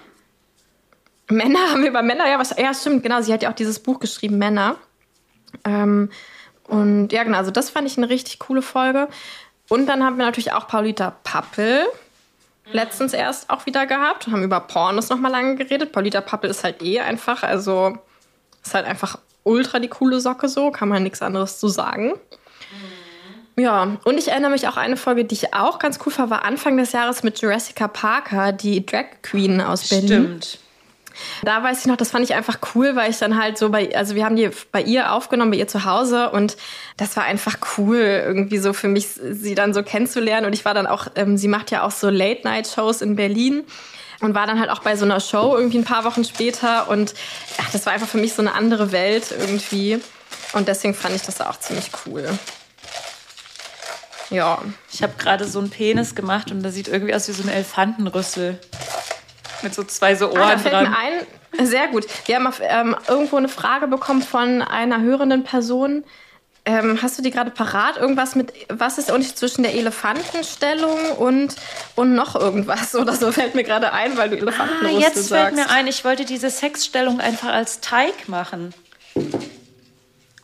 Männer 1.30 1.60
haben 1.72 1.82
wir 1.82 1.90
über 1.90 2.02
Männer, 2.02 2.28
ja, 2.28 2.40
was, 2.40 2.56
ja, 2.58 2.74
stimmt, 2.74 3.04
genau. 3.04 3.22
Sie 3.22 3.34
hat 3.34 3.44
ja 3.44 3.50
auch 3.50 3.56
dieses 3.56 3.80
Buch 3.80 4.00
geschrieben, 4.00 4.38
Männer. 4.38 4.76
Ähm, 5.66 6.10
und 6.68 7.12
ja, 7.12 7.24
genau, 7.24 7.38
also 7.38 7.52
das 7.52 7.70
fand 7.70 7.88
ich 7.88 7.98
eine 7.98 8.10
richtig 8.10 8.40
coole 8.40 8.62
Folge. 8.62 9.08
Und 9.70 9.88
dann 9.88 10.04
haben 10.04 10.18
wir 10.18 10.26
natürlich 10.26 10.54
auch 10.54 10.68
Paulita 10.68 11.16
Pappel 11.24 11.86
letztens 12.72 13.14
erst 13.14 13.50
auch 13.50 13.66
wieder 13.66 13.86
gehabt. 13.86 14.28
Haben 14.28 14.44
über 14.44 14.60
Pornos 14.60 15.10
nochmal 15.10 15.32
lange 15.32 15.56
geredet. 15.56 15.92
Paulita 15.92 16.22
Pappel 16.22 16.50
ist 16.50 16.64
halt 16.64 16.82
eh 16.82 17.00
einfach, 17.00 17.44
also 17.44 17.98
ist 18.64 18.74
halt 18.74 18.86
einfach 18.86 19.20
ultra 19.44 19.80
die 19.80 19.88
coole 19.88 20.20
Socke 20.20 20.48
so, 20.48 20.72
kann 20.72 20.90
man 20.90 21.04
nichts 21.04 21.22
anderes 21.22 21.60
zu 21.60 21.68
sagen. 21.68 22.14
Ja, 23.60 23.98
und 24.06 24.18
ich 24.18 24.30
erinnere 24.30 24.52
mich 24.52 24.68
auch 24.70 24.78
an 24.78 24.84
eine 24.84 24.98
Folge, 24.98 25.26
die 25.26 25.36
ich 25.36 25.54
auch 25.54 25.80
ganz 25.80 26.00
cool 26.06 26.14
fand, 26.14 26.30
war 26.30 26.46
Anfang 26.46 26.78
des 26.78 26.94
Jahres 26.94 27.24
mit 27.24 27.42
Jessica 27.42 27.90
Parker, 27.90 28.54
die 28.54 28.86
Drag 28.86 29.06
Queen 29.22 29.60
aus 29.60 29.90
Berlin. 29.90 30.08
Stimmt. 30.08 30.60
Da 31.44 31.62
weiß 31.62 31.82
ich 31.82 31.86
noch, 31.88 31.98
das 31.98 32.12
fand 32.12 32.24
ich 32.24 32.34
einfach 32.34 32.60
cool, 32.74 32.96
weil 32.96 33.12
ich 33.12 33.18
dann 33.18 33.38
halt 33.38 33.58
so 33.58 33.70
bei, 33.70 33.94
also 33.94 34.16
wir 34.16 34.24
haben 34.24 34.38
die 34.38 34.50
bei 34.72 34.82
ihr 34.82 35.12
aufgenommen, 35.12 35.52
bei 35.52 35.58
ihr 35.58 35.68
zu 35.68 35.84
Hause 35.84 36.30
und 36.30 36.56
das 36.96 37.18
war 37.18 37.24
einfach 37.24 37.58
cool, 37.78 37.98
irgendwie 37.98 38.60
so 38.60 38.72
für 38.72 38.88
mich, 38.88 39.08
sie 39.08 39.56
dann 39.56 39.74
so 39.74 39.84
kennenzulernen. 39.84 40.46
Und 40.46 40.54
ich 40.54 40.64
war 40.64 40.74
dann 40.74 40.88
auch, 40.88 41.08
ähm, 41.16 41.38
sie 41.38 41.50
macht 41.50 41.72
ja 41.72 41.84
auch 41.84 41.92
so 41.92 42.10
Late-Night-Shows 42.10 43.02
in 43.02 43.18
Berlin 43.18 43.64
und 44.22 44.34
war 44.34 44.48
dann 44.48 44.62
halt 44.62 44.70
auch 44.70 44.80
bei 44.80 44.96
so 44.96 45.04
einer 45.04 45.20
Show 45.20 45.58
irgendwie 45.58 45.80
ein 45.80 45.84
paar 45.84 46.06
Wochen 46.06 46.24
später 46.24 46.90
und 46.90 47.14
ach, 47.58 47.70
das 47.72 47.86
war 47.86 47.92
einfach 47.92 48.08
für 48.08 48.20
mich 48.20 48.34
so 48.34 48.42
eine 48.42 48.54
andere 48.54 48.94
Welt 48.94 49.34
irgendwie. 49.38 50.00
Und 50.54 50.70
deswegen 50.70 50.94
fand 50.94 51.16
ich 51.16 51.24
das 51.24 51.42
auch 51.42 51.60
ziemlich 51.60 51.92
cool. 52.06 52.30
Ja. 54.30 54.62
Ich 54.92 55.02
habe 55.04 55.14
gerade 55.18 55.46
so 55.46 55.60
einen 55.60 55.70
Penis 55.70 56.16
gemacht 56.16 56.52
und 56.52 56.62
der 56.64 56.72
sieht 56.72 56.88
irgendwie 56.88 57.14
aus 57.16 57.28
wie 57.28 57.32
so 57.32 57.44
ein 57.44 57.50
Elefantenrüssel. 57.50 58.60
Mit 59.64 59.74
so 59.74 59.84
zwei 59.84 60.16
so 60.16 60.30
Ohren 60.30 60.38
Ah, 60.42 60.52
da 60.52 60.58
fällt 60.58 60.74
dran. 60.74 60.90
mir 60.92 60.98
ein, 60.98 61.68
sehr 61.68 61.88
gut. 61.88 62.06
Wir 62.28 62.36
haben 62.36 62.48
auf, 62.48 62.62
ähm, 62.64 62.96
irgendwo 63.08 63.36
eine 63.38 63.50
Frage 63.50 63.88
bekommen 63.88 64.22
von 64.22 64.62
einer 64.62 65.02
hörenden 65.02 65.44
Person. 65.44 66.04
Ähm, 66.66 67.00
hast 67.02 67.18
du 67.18 67.24
die 67.24 67.32
gerade 67.32 67.50
parat? 67.52 67.98
Irgendwas 67.98 68.36
mit, 68.36 68.54
was 68.70 68.98
ist 69.00 69.08
der 69.08 69.16
Unterschied 69.16 69.38
zwischen 69.38 69.64
der 69.64 69.74
Elefantenstellung 69.74 70.98
und, 71.18 71.56
und 71.96 72.14
noch 72.14 72.36
irgendwas 72.36 72.94
oder 72.96 73.16
so 73.16 73.32
fällt 73.32 73.56
mir 73.56 73.64
gerade 73.64 73.92
ein, 73.94 74.16
weil 74.18 74.30
du 74.30 74.36
Ah, 74.36 74.40
Elefantenrüssel 74.42 75.00
jetzt 75.02 75.14
fällt 75.30 75.56
sagst. 75.56 75.56
mir 75.56 75.70
ein, 75.70 75.88
ich 75.88 76.06
wollte 76.06 76.26
diese 76.26 76.50
Sexstellung 76.50 77.20
einfach 77.20 77.50
als 77.50 77.82
Teig 77.82 78.30
machen. 78.30 78.74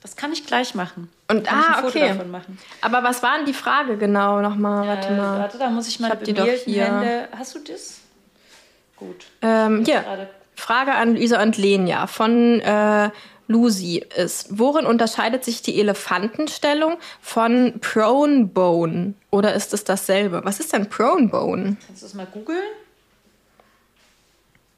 Das 0.01 0.15
kann 0.15 0.31
ich 0.33 0.45
gleich 0.45 0.73
machen. 0.75 1.09
Und, 1.27 1.43
kann 1.43 1.57
ah, 1.59 1.67
ein 1.67 1.73
Foto 1.75 1.87
okay. 1.87 2.07
davon 2.09 2.29
machen. 2.29 2.59
Aber 2.81 3.03
was 3.03 3.23
war 3.23 3.37
denn 3.37 3.45
die 3.45 3.53
Frage 3.53 3.97
genau 3.97 4.41
nochmal? 4.41 4.87
Warte 4.87 5.07
Äh, 5.07 5.17
mal. 5.17 5.39
warte, 5.39 5.57
da 5.57 5.69
muss 5.69 5.87
ich 5.87 5.99
mal 5.99 6.15
die 6.17 6.33
doch 6.33 6.45
hier. 6.45 6.85
Hände. 6.85 7.27
Hast 7.35 7.55
du 7.55 7.59
das? 7.59 8.01
Gut. 8.95 9.25
Ähm, 9.41 9.83
hier, 9.85 10.01
Gerade. 10.01 10.29
Frage 10.55 10.93
an 10.93 11.15
Luisa 11.15 11.41
und 11.41 11.57
Lenia 11.57 12.07
von 12.07 12.61
äh, 12.61 13.09
Lucy 13.47 14.05
ist, 14.15 14.57
worin 14.57 14.85
unterscheidet 14.85 15.43
sich 15.43 15.61
die 15.61 15.79
Elefantenstellung 15.79 16.97
von 17.21 17.79
Prone 17.81 18.45
Bone? 18.45 19.15
Oder 19.31 19.53
ist 19.53 19.73
es 19.73 19.83
dasselbe? 19.83 20.41
Was 20.45 20.59
ist 20.59 20.73
denn 20.73 20.89
Prone 20.89 21.27
Bone? 21.27 21.77
Kannst 21.85 22.01
du 22.03 22.05
das 22.05 22.13
mal 22.13 22.27
googeln? 22.27 22.61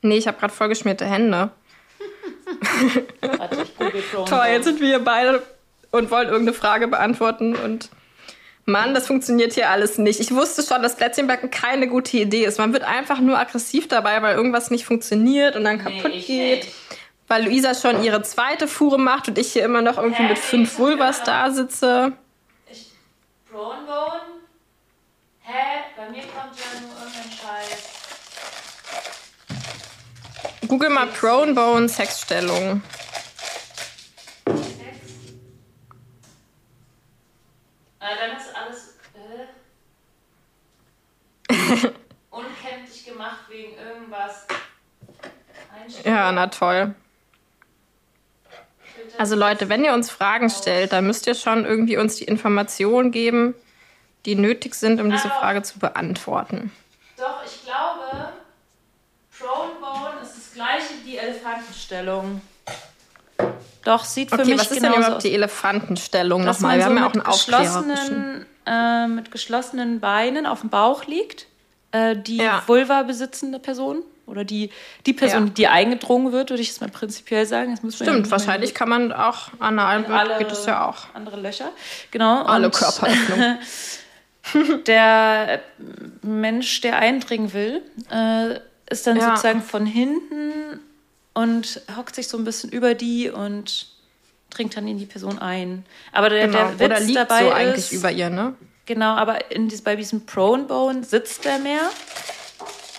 Nee, 0.01 0.17
ich 0.17 0.27
habe 0.27 0.39
gerade 0.39 0.53
vollgeschmierte 0.53 1.05
Hände. 1.05 1.51
Warte, 3.21 3.61
ich 3.61 3.77
google 3.77 4.01
Prone 4.11 4.25
Toll, 4.25 4.45
jetzt 4.51 4.65
sind 4.65 4.79
wir 4.79 4.87
hier 4.87 5.03
beide 5.03 5.43
und 5.91 6.11
wollen 6.11 6.27
irgendeine 6.27 6.53
Frage 6.53 6.87
beantworten 6.87 7.55
und 7.55 7.89
Mann, 8.69 8.93
das 8.93 9.07
funktioniert 9.07 9.53
hier 9.53 9.69
alles 9.69 9.97
nicht. 9.97 10.19
Ich 10.19 10.35
wusste 10.35 10.61
schon, 10.61 10.83
dass 10.83 10.97
Plätzchenbacken 10.97 11.49
keine 11.49 11.87
gute 11.87 12.17
Idee 12.17 12.43
ist. 12.43 12.59
Man 12.59 12.73
wird 12.73 12.83
einfach 12.83 13.19
nur 13.21 13.39
aggressiv 13.39 13.87
dabei, 13.87 14.21
weil 14.21 14.35
irgendwas 14.35 14.71
nicht 14.71 14.83
funktioniert 14.83 15.55
und 15.55 15.63
dann 15.63 15.77
kaputt 15.79 16.11
ich 16.13 16.27
geht. 16.27 16.65
nicht. 16.65 16.75
Weil 17.29 17.45
Luisa 17.45 17.73
schon 17.73 18.03
ihre 18.03 18.21
zweite 18.23 18.67
Fuhre 18.67 18.99
macht 18.99 19.29
und 19.29 19.37
ich 19.37 19.53
hier 19.53 19.63
immer 19.63 19.81
noch 19.81 19.97
irgendwie 19.97 20.23
Hä? 20.23 20.29
mit 20.29 20.37
fünf 20.37 20.77
Vulvas 20.79 21.23
da 21.23 21.49
sitze. 21.49 22.11
Ich, 22.69 22.91
Prone 23.49 23.85
Bone? 23.85 24.41
Hä? 25.43 25.83
Bei 25.95 26.09
mir 26.09 26.23
kommt 26.23 26.57
ja 26.57 26.81
nur 26.81 26.91
irgendein 26.99 27.31
Scheiß. 27.31 27.97
Google 30.67 30.89
mal 30.89 31.07
Prone 31.07 31.53
Bone 31.53 31.87
Sexstellung. 31.87 32.81
Dann 37.99 38.37
ist 38.37 38.55
alles 38.55 38.97
äh, 41.49 41.87
unkenntlich 42.29 43.05
gemacht 43.05 43.41
wegen 43.49 43.77
irgendwas. 43.77 44.47
Ja, 46.03 46.31
na 46.31 46.47
toll. 46.47 46.93
Also 49.17 49.35
Leute, 49.35 49.69
wenn 49.69 49.83
ihr 49.83 49.93
uns 49.93 50.11
Fragen 50.11 50.49
stellt, 50.49 50.91
dann 50.91 51.07
müsst 51.07 51.27
ihr 51.27 51.35
schon 51.35 51.65
irgendwie 51.65 51.97
uns 51.97 52.17
die 52.17 52.25
Informationen 52.25 53.11
geben, 53.11 53.55
die 54.25 54.35
nötig 54.35 54.75
sind, 54.75 54.99
um 55.01 55.09
diese. 55.09 55.29
Frage 55.29 55.63
zu 55.63 55.79
beantworten. 55.79 56.71
Doch, 57.17 57.43
ich 57.45 57.63
glaube, 57.63 58.33
Prone 59.37 59.73
Bone 59.79 60.21
ist 60.21 60.35
das 60.35 60.53
gleiche 60.53 60.93
wie 60.99 61.11
die 61.11 61.17
Elefantenstellung. 61.17 62.41
Doch, 63.87 64.03
sieht 64.03 64.29
für 64.29 64.35
Okay, 64.35 64.51
mich 64.51 64.59
was 64.59 64.69
ist 64.71 64.83
denn 64.83 64.91
überhaupt 64.93 65.15
aus. 65.17 65.23
die 65.23 65.31
Elefantenstellung 65.33 66.43
nochmal? 66.43 66.77
Wir 66.77 66.89
man 66.89 67.01
haben 67.03 67.13
so 67.13 67.19
ja 67.21 67.25
auch 67.27 67.47
einen 67.47 67.93
geschlossenen, 67.93 68.45
äh, 68.65 69.07
mit 69.07 69.31
geschlossenen 69.31 69.99
Beinen 70.01 70.45
auf 70.45 70.59
dem 70.59 70.69
Bauch 70.69 71.05
liegt. 71.05 71.45
Äh, 71.93 72.17
die 72.17 72.35
Ja. 72.37 72.63
Vulva 72.67 73.03
besitzende 73.03 73.59
Person 73.59 74.03
oder 74.25 74.43
die, 74.43 74.71
die 75.05 75.13
Person, 75.13 75.45
Ja. 75.47 75.53
die 75.53 75.67
eingedrungen 75.69 76.33
wird, 76.33 76.49
würde 76.49 76.61
ich 76.61 76.71
es 76.71 76.81
mal 76.81 76.89
prinzipiell 76.89 77.45
sagen. 77.45 77.71
Das 77.71 77.81
ja 78.01 78.05
Stimmt, 78.07 78.23
nicht 78.23 78.31
wahrscheinlich 78.31 78.75
kann 78.75 78.89
man 78.89 79.13
auch 79.13 79.53
in 79.53 79.79
alle 79.79 80.37
geht 80.37 80.51
es 80.51 80.65
ja 80.65 80.85
auch. 80.85 81.05
andere 81.13 81.39
Löcher. 81.39 81.69
Genau. 82.11 82.43
Alle 82.43 82.69
Körperöffnungen. 82.69 83.57
Der 84.87 85.61
Mensch, 86.21 86.81
der 86.81 86.97
eindringen 86.99 87.53
will, 87.53 87.81
äh, 88.11 88.59
ist 88.89 89.05
dann 89.07 89.17
Ja. 89.17 89.29
sozusagen 89.29 89.61
von 89.61 89.85
hinten 89.85 90.79
und 91.37 91.81
hockt 91.95 92.15
sich 92.15 92.27
so 92.27 92.37
ein 92.37 92.43
bisschen 92.43 92.71
über 92.71 92.95
die 92.95 93.29
und 93.29 93.87
dringt 94.49 94.75
dann 94.75 94.87
in 94.87 94.97
die 94.97 95.05
Person 95.05 95.37
ein. 95.39 95.85
Aber 96.11 96.29
der, 96.29 96.47
Genau. 96.47 96.57
der 96.57 96.79
Witz 96.79 96.85
Oder 96.85 96.99
liegt 97.01 97.17
dabei 97.17 97.39
so 97.41 97.47
ist, 97.49 97.53
eigentlich 97.53 97.91
über 97.93 98.11
ihr, 98.11 98.29
ne? 98.29 98.55
Genau, 98.85 99.15
aber 99.15 99.51
in 99.51 99.67
dies, 99.69 99.81
bei 99.83 99.95
diesem 99.95 100.25
Prone 100.25 100.63
Bone 100.63 101.03
sitzt 101.03 101.45
er 101.45 101.59
mehr. 101.59 101.89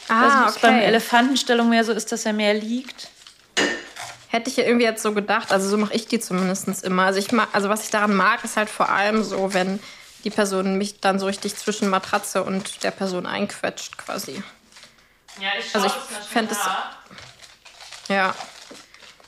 Ah, 0.09 0.45
also 0.45 0.57
es 0.57 0.63
beim 0.63 0.79
Elefantenstellung 0.79 1.69
mehr 1.69 1.85
so 1.85 1.93
ist, 1.93 2.13
dass 2.13 2.25
er 2.27 2.33
mehr 2.33 2.55
liegt. 2.55 3.09
Hätte 4.29 4.51
ich 4.51 4.57
ja 4.57 4.65
irgendwie 4.65 4.85
jetzt 4.85 5.03
so 5.03 5.13
gedacht, 5.15 5.51
also 5.51 5.69
so 5.69 5.77
mache 5.79 5.95
ich 5.95 6.07
die 6.07 6.21
zumindest 6.21 6.85
immer. 6.85 7.05
Also 7.05 7.19
ich 7.19 7.33
mag, 7.33 7.49
also 7.53 7.69
was 7.71 7.83
ich 7.85 7.91
daran 7.91 8.15
mag, 8.15 8.45
ist 8.45 8.57
halt 8.57 8.69
vor 8.69 8.91
allem 8.91 9.25
so, 9.25 9.53
wenn 9.55 9.81
die 10.25 10.31
Person 10.31 10.77
mich 10.77 11.01
dann 11.01 11.19
so 11.19 11.27
richtig 11.27 11.57
zwischen 11.57 11.89
Matratze 11.89 12.45
und 12.45 12.83
der 12.85 12.91
Person 12.91 13.27
einquetscht 13.27 13.97
quasi. 13.99 14.43
Ja, 15.41 15.49
ich 15.59 15.75
Also 15.75 15.87
ich 15.87 15.93
fänd 16.29 16.53
es- 16.53 16.59
Ja. 18.09 18.35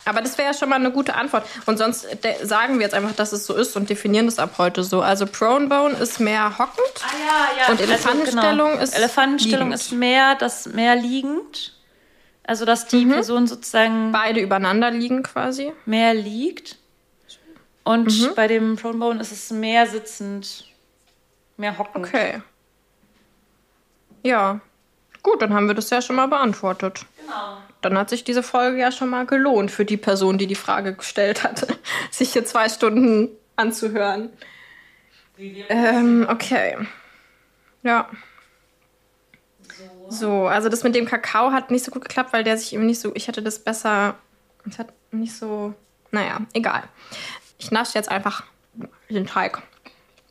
Aber 0.06 0.22
das 0.22 0.38
wäre 0.38 0.48
ja 0.48 0.54
schon 0.54 0.70
mal 0.70 0.76
eine 0.76 0.90
gute 0.90 1.14
Antwort. 1.14 1.46
Und 1.66 1.76
sonst 1.76 2.06
de- 2.24 2.44
sagen 2.46 2.78
wir 2.78 2.82
jetzt 2.86 2.94
einfach, 2.94 3.14
dass 3.14 3.32
es 3.32 3.46
so 3.46 3.54
ist 3.54 3.76
und 3.76 3.90
definieren 3.90 4.26
das 4.26 4.38
ab 4.38 4.54
heute 4.58 4.82
so. 4.82 5.02
Also 5.02 5.26
Prone 5.26 5.66
Bone 5.68 5.94
ist 5.94 6.18
mehr 6.20 6.58
hockend. 6.58 6.80
Ah 7.02 7.14
ja, 7.26 7.62
ja. 7.64 7.68
Und 7.70 7.80
Elefantenstellung 7.80 8.70
genau. 8.72 8.82
ist 8.82 8.96
Elefantenstellung 8.96 9.68
liegend. 9.68 9.80
ist 9.82 9.92
mehr, 9.92 10.34
das 10.36 10.66
mehr 10.66 10.96
liegend. 10.96 11.74
Also 12.44 12.64
dass 12.64 12.86
die 12.86 13.04
Mhm. 13.04 13.10
Person 13.12 13.46
sozusagen 13.46 14.10
Beide 14.10 14.40
übereinander 14.40 14.90
liegen 14.90 15.22
quasi. 15.22 15.72
mehr 15.84 16.14
liegt. 16.14 16.78
Und 17.84 18.06
Mhm. 18.06 18.34
bei 18.34 18.48
dem 18.48 18.76
Prone 18.76 18.98
Bone 18.98 19.20
ist 19.20 19.32
es 19.32 19.50
mehr 19.50 19.86
sitzend, 19.86 20.64
mehr 21.58 21.76
hockend. 21.78 22.06
Okay. 22.06 22.40
Ja. 24.22 24.60
Gut, 25.22 25.42
dann 25.42 25.52
haben 25.54 25.66
wir 25.68 25.74
das 25.74 25.90
ja 25.90 26.00
schon 26.02 26.16
mal 26.16 26.26
beantwortet. 26.28 27.04
Genau. 27.20 27.58
Dann 27.82 27.96
hat 27.96 28.10
sich 28.10 28.24
diese 28.24 28.42
Folge 28.42 28.78
ja 28.78 28.92
schon 28.92 29.08
mal 29.08 29.26
gelohnt 29.26 29.70
für 29.70 29.84
die 29.84 29.96
Person, 29.96 30.38
die 30.38 30.46
die 30.46 30.54
Frage 30.54 30.94
gestellt 30.94 31.44
hat, 31.44 31.66
sich 32.10 32.32
hier 32.32 32.44
zwei 32.44 32.68
Stunden 32.68 33.28
anzuhören. 33.56 34.30
Ähm, 35.38 36.26
okay. 36.28 36.76
Ja. 37.82 38.08
So, 40.08 40.46
also 40.46 40.68
das 40.68 40.82
mit 40.82 40.94
dem 40.94 41.06
Kakao 41.06 41.52
hat 41.52 41.70
nicht 41.70 41.84
so 41.84 41.90
gut 41.90 42.02
geklappt, 42.02 42.32
weil 42.32 42.44
der 42.44 42.58
sich 42.58 42.74
eben 42.74 42.84
nicht 42.84 43.00
so. 43.00 43.12
Ich 43.14 43.28
hätte 43.28 43.42
das 43.42 43.58
besser. 43.58 44.16
Es 44.68 44.78
hat 44.78 44.92
nicht 45.12 45.34
so. 45.34 45.74
Naja, 46.10 46.40
egal. 46.52 46.82
Ich 47.58 47.70
nasche 47.70 47.94
jetzt 47.94 48.10
einfach 48.10 48.44
den 49.08 49.26
Teig. 49.26 49.62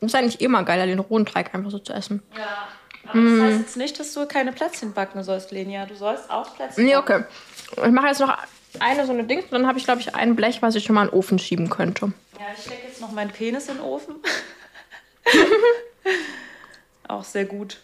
Ist 0.02 0.16
eigentlich 0.16 0.42
immer 0.42 0.64
geiler, 0.64 0.86
den 0.86 1.00
rohen 1.00 1.26
Teig 1.26 1.54
einfach 1.56 1.72
so 1.72 1.80
zu 1.80 1.94
essen. 1.94 2.22
Ja. 2.38 2.68
Aber 3.12 3.22
das 3.22 3.42
heißt 3.42 3.60
jetzt 3.60 3.78
nicht, 3.78 4.00
dass 4.00 4.14
du 4.14 4.26
keine 4.28 4.52
Plätzchen 4.54 4.94
backen 4.94 5.24
sollst, 5.24 5.52
Lenia. 5.52 5.86
Du 5.86 5.96
sollst 5.96 6.30
auch 6.30 6.56
Plätzchen 6.56 6.86
Nee, 6.86 6.94
backen. 6.94 7.26
okay. 7.76 7.86
Ich 7.88 7.92
mache 7.92 8.08
jetzt 8.08 8.20
noch 8.20 8.38
eine 8.80 9.06
so 9.06 9.12
eine 9.14 9.24
Ding, 9.24 9.44
dann 9.52 9.66
habe 9.68 9.80
ich, 9.80 9.86
glaube 9.86 10.02
ich, 10.02 10.16
ein 10.16 10.36
Blech, 10.36 10.62
was 10.62 10.76
ich 10.76 10.84
schon 10.84 10.94
mal 10.96 11.04
in 11.06 11.10
den 11.10 11.18
Ofen 11.18 11.40
schieben 11.40 11.70
könnte. 11.70 12.12
Ja, 12.38 12.46
ich 12.56 12.64
stecke 12.64 12.88
jetzt 12.88 13.02
noch 13.02 13.12
meinen 13.12 13.32
Penis 13.32 13.68
in 13.68 13.76
den 13.78 13.84
Ofen. 13.84 14.16
auch 17.08 17.24
sehr 17.24 17.46
gut. 17.46 17.78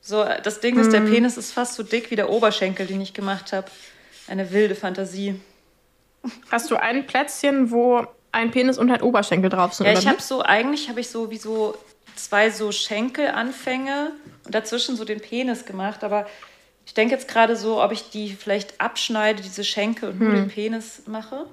So, 0.00 0.24
das 0.42 0.60
Ding 0.60 0.78
ist, 0.78 0.92
der 0.92 1.00
Mhm. 1.00 1.12
Penis 1.12 1.36
ist 1.36 1.52
fast 1.52 1.74
so 1.74 1.82
dick 1.82 2.10
wie 2.10 2.16
der 2.16 2.30
Oberschenkel, 2.30 2.86
den 2.86 3.00
ich 3.00 3.12
gemacht 3.12 3.52
habe. 3.52 3.66
Eine 4.26 4.50
wilde 4.52 4.74
Fantasie. 4.74 5.40
Hast 6.50 6.70
du 6.70 6.76
ein 6.76 7.06
Plätzchen, 7.06 7.70
wo 7.70 8.06
ein 8.32 8.50
Penis 8.50 8.78
und 8.78 8.90
ein 8.90 9.02
Oberschenkel 9.02 9.50
drauf 9.50 9.74
sind? 9.74 9.86
Ja, 9.86 9.92
ich 9.92 10.06
habe 10.06 10.20
so, 10.22 10.42
eigentlich 10.42 10.88
habe 10.88 11.00
ich 11.00 11.08
so 11.10 11.30
wie 11.30 11.38
so 11.38 11.76
zwei 12.18 12.50
so 12.50 12.72
Schenkelanfänge 12.72 14.12
und 14.44 14.54
dazwischen 14.54 14.96
so 14.96 15.04
den 15.04 15.20
Penis 15.20 15.64
gemacht, 15.64 16.04
aber 16.04 16.26
ich 16.86 16.94
denke 16.94 17.14
jetzt 17.14 17.28
gerade 17.28 17.54
so, 17.56 17.82
ob 17.82 17.92
ich 17.92 18.10
die 18.10 18.34
vielleicht 18.34 18.80
abschneide, 18.80 19.42
diese 19.42 19.62
Schenkel 19.64 20.10
und 20.10 20.20
nur 20.20 20.32
den 20.32 20.48
Penis 20.48 21.02
mache. 21.06 21.46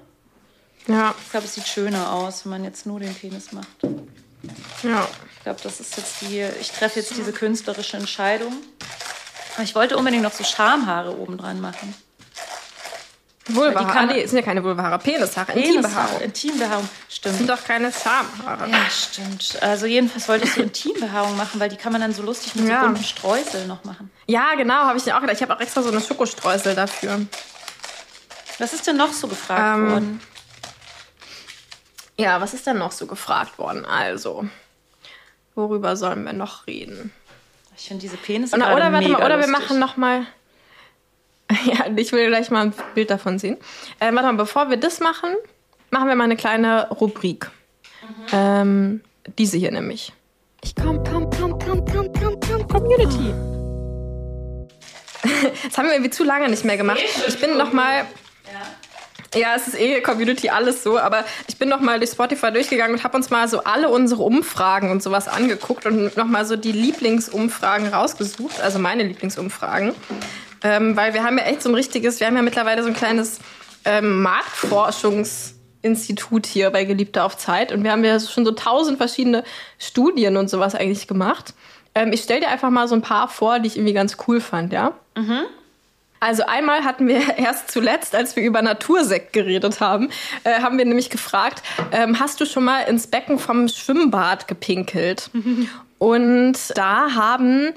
Ja, 0.86 1.14
Ich 1.24 1.30
glaube, 1.30 1.46
es 1.46 1.54
sieht 1.54 1.66
schöner 1.66 2.12
aus, 2.12 2.44
wenn 2.44 2.50
man 2.50 2.64
jetzt 2.64 2.86
nur 2.86 3.00
den 3.00 3.14
Penis 3.14 3.52
macht. 3.52 3.68
ja. 4.82 5.08
Ich 5.36 5.42
glaube, 5.42 5.60
das 5.62 5.78
ist 5.80 5.96
jetzt 5.96 6.22
die, 6.22 6.44
ich 6.60 6.70
treffe 6.72 6.98
jetzt 7.00 7.16
diese 7.16 7.32
künstlerische 7.32 7.96
Entscheidung. 7.96 8.52
Aber 9.54 9.62
ich 9.62 9.74
wollte 9.74 9.96
unbedingt 9.96 10.22
noch 10.22 10.32
so 10.32 10.42
Schamhaare 10.42 11.16
oben 11.16 11.38
dran 11.38 11.60
machen. 11.60 11.94
Vulvahaare. 13.48 13.92
kann- 13.92 14.10
Ah, 14.10 14.14
sind 14.26 14.32
ja 14.36 14.42
keine 14.42 14.62
Vulvahaare. 14.64 14.98
Penishaare. 14.98 15.52
Intimbehaarung. 15.52 16.20
Intimbehaarung. 16.20 16.88
Sind 17.08 17.34
Stimmt. 17.34 17.48
doch 17.50 17.64
keine 17.64 17.92
Schamhaare. 17.92 18.68
Ja, 18.70 18.78
stimmt. 18.90 19.58
Also 19.62 19.86
jedenfalls 19.86 20.28
wollte 20.28 20.44
ich 20.46 20.52
so 20.54 20.62
Intimbehaarung 20.62 21.36
machen, 21.36 21.60
weil 21.60 21.68
die 21.68 21.76
kann 21.76 21.92
man 21.92 22.00
dann 22.00 22.12
so 22.12 22.22
lustig 22.22 22.54
mit 22.56 22.68
Ja. 22.68 22.80
so 22.80 22.86
bunten 22.88 23.04
Streuseln 23.04 23.68
noch 23.68 23.84
machen. 23.84 24.10
Ja, 24.26 24.54
genau, 24.56 24.74
habe 24.74 24.98
ich 24.98 25.06
mir 25.06 25.16
auch 25.16 25.20
gedacht. 25.20 25.36
Ich 25.36 25.42
habe 25.42 25.54
auch 25.54 25.60
extra 25.60 25.82
so 25.82 25.90
eine 25.90 26.00
Schokostreusel 26.00 26.74
dafür. 26.74 27.20
Was 28.58 28.72
ist 28.72 28.86
denn 28.86 28.96
noch 28.96 29.12
so 29.12 29.28
gefragt 29.28 29.76
Ähm, 29.78 29.90
worden? 29.90 30.20
Ja, 32.18 32.40
was 32.40 32.54
ist 32.54 32.66
denn 32.66 32.78
noch 32.78 32.92
so 32.92 33.06
gefragt 33.06 33.58
worden? 33.58 33.84
Also, 33.84 34.46
worüber 35.54 35.96
sollen 35.96 36.24
wir 36.24 36.32
noch 36.32 36.66
reden? 36.66 37.12
Ich 37.76 37.88
finde 37.88 38.00
diese 38.00 38.16
Penisse 38.16 38.56
Oder, 38.56 38.74
oder 38.74 38.90
warte 38.90 39.06
mega 39.06 39.18
mal, 39.18 39.26
oder 39.26 39.38
wir 39.38 39.46
lustig. 39.46 39.52
machen 39.68 39.78
noch 39.78 39.96
mal. 39.98 40.26
Ja, 41.64 41.86
ich 41.94 42.12
will 42.12 42.26
gleich 42.28 42.50
mal 42.50 42.66
ein 42.66 42.74
Bild 42.94 43.10
davon 43.10 43.38
sehen. 43.38 43.56
Äh, 44.00 44.12
warte 44.12 44.22
mal, 44.22 44.32
bevor 44.32 44.68
wir 44.70 44.76
das 44.76 45.00
machen, 45.00 45.30
machen 45.90 46.08
wir 46.08 46.14
mal 46.14 46.24
eine 46.24 46.36
kleine 46.36 46.88
Rubrik. 46.90 47.50
Ähm, 48.32 49.00
diese 49.38 49.56
hier 49.56 49.70
nämlich. 49.70 50.12
Ich 50.62 50.74
komm, 50.74 51.02
komm, 51.04 51.30
komm, 51.30 51.58
komm, 51.58 51.84
komm, 51.84 52.12
komm, 52.12 52.40
komm, 52.40 52.68
Community. 52.68 53.34
Das 55.64 55.76
haben 55.76 55.86
wir 55.86 55.94
irgendwie 55.94 56.10
zu 56.10 56.22
lange 56.22 56.48
nicht 56.48 56.64
mehr 56.64 56.76
gemacht. 56.76 57.00
Ich 57.26 57.40
bin 57.40 57.56
noch 57.56 57.72
mal. 57.72 58.04
Ja, 59.34 59.54
es 59.56 59.66
ist 59.66 59.78
eh 59.78 60.00
Community 60.00 60.48
alles 60.48 60.82
so, 60.82 60.98
aber 60.98 61.24
ich 61.48 61.58
bin 61.58 61.68
noch 61.68 61.80
mal 61.80 61.98
durch 61.98 62.10
Spotify 62.10 62.52
durchgegangen 62.52 62.96
und 62.96 63.04
habe 63.04 63.16
uns 63.16 63.28
mal 63.28 63.48
so 63.48 63.64
alle 63.64 63.88
unsere 63.88 64.22
Umfragen 64.22 64.90
und 64.90 65.02
sowas 65.02 65.26
angeguckt 65.26 65.84
und 65.84 66.16
noch 66.16 66.26
mal 66.26 66.46
so 66.46 66.56
die 66.56 66.72
Lieblingsumfragen 66.72 67.88
rausgesucht, 67.88 68.60
also 68.60 68.78
meine 68.78 69.02
Lieblingsumfragen, 69.02 69.94
ähm, 70.62 70.96
weil 70.96 71.14
wir 71.14 71.24
haben 71.24 71.38
ja 71.38 71.44
echt 71.44 71.62
so 71.62 71.68
ein 71.68 71.74
richtiges, 71.74 72.20
wir 72.20 72.26
haben 72.26 72.36
ja 72.36 72.42
mittlerweile 72.42 72.82
so 72.82 72.88
ein 72.88 72.94
kleines 72.94 73.38
ähm, 73.84 74.22
Marktforschungsinstitut 74.22 76.46
hier 76.46 76.70
bei 76.70 76.84
Geliebte 76.84 77.22
auf 77.22 77.36
Zeit 77.36 77.72
und 77.72 77.84
wir 77.84 77.92
haben 77.92 78.04
ja 78.04 78.18
schon 78.20 78.44
so 78.44 78.52
tausend 78.52 78.98
verschiedene 78.98 79.44
Studien 79.78 80.36
und 80.36 80.50
sowas 80.50 80.74
eigentlich 80.74 81.08
gemacht. 81.08 81.54
Ähm, 81.94 82.12
ich 82.12 82.22
stell 82.22 82.40
dir 82.40 82.48
einfach 82.48 82.70
mal 82.70 82.88
so 82.88 82.94
ein 82.94 83.02
paar 83.02 83.28
vor, 83.28 83.58
die 83.58 83.68
ich 83.68 83.76
irgendwie 83.76 83.94
ganz 83.94 84.16
cool 84.26 84.40
fand, 84.40 84.72
ja? 84.72 84.92
Also 86.20 86.44
einmal 86.44 86.84
hatten 86.84 87.08
wir 87.08 87.20
erst 87.38 87.70
zuletzt, 87.70 88.14
als 88.14 88.36
wir 88.36 88.42
über 88.42 88.62
Natursekt 88.62 89.32
geredet 89.32 89.80
haben, 89.80 90.10
äh, 90.44 90.60
haben 90.60 90.78
wir 90.78 90.84
nämlich 90.84 91.10
gefragt, 91.10 91.62
ähm, 91.92 92.20
hast 92.20 92.40
du 92.40 92.46
schon 92.46 92.64
mal 92.64 92.82
ins 92.82 93.06
Becken 93.06 93.38
vom 93.38 93.68
Schwimmbad 93.68 94.48
gepinkelt? 94.48 95.30
Und 95.98 96.56
da 96.74 97.14
haben 97.14 97.72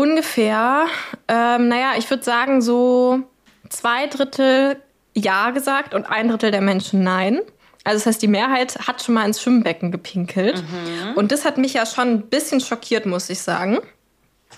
ungefähr, 0.00 0.86
ähm, 1.28 1.68
naja, 1.68 1.92
ich 1.98 2.08
würde 2.08 2.22
sagen 2.22 2.62
so 2.62 3.20
zwei 3.68 4.06
Drittel 4.06 4.76
Ja 5.14 5.50
gesagt 5.50 5.94
und 5.94 6.06
ein 6.06 6.28
Drittel 6.28 6.50
der 6.50 6.62
Menschen 6.62 7.02
Nein. 7.02 7.40
Also 7.84 7.98
das 7.98 8.06
heißt, 8.06 8.22
die 8.22 8.28
Mehrheit 8.28 8.78
hat 8.86 9.02
schon 9.02 9.14
mal 9.14 9.26
ins 9.26 9.40
Schwimmbecken 9.42 9.90
gepinkelt. 9.90 10.62
Und 11.16 11.32
das 11.32 11.44
hat 11.44 11.56
mich 11.56 11.74
ja 11.74 11.86
schon 11.86 12.08
ein 12.08 12.22
bisschen 12.22 12.60
schockiert, 12.60 13.06
muss 13.06 13.30
ich 13.30 13.40
sagen. 13.40 13.78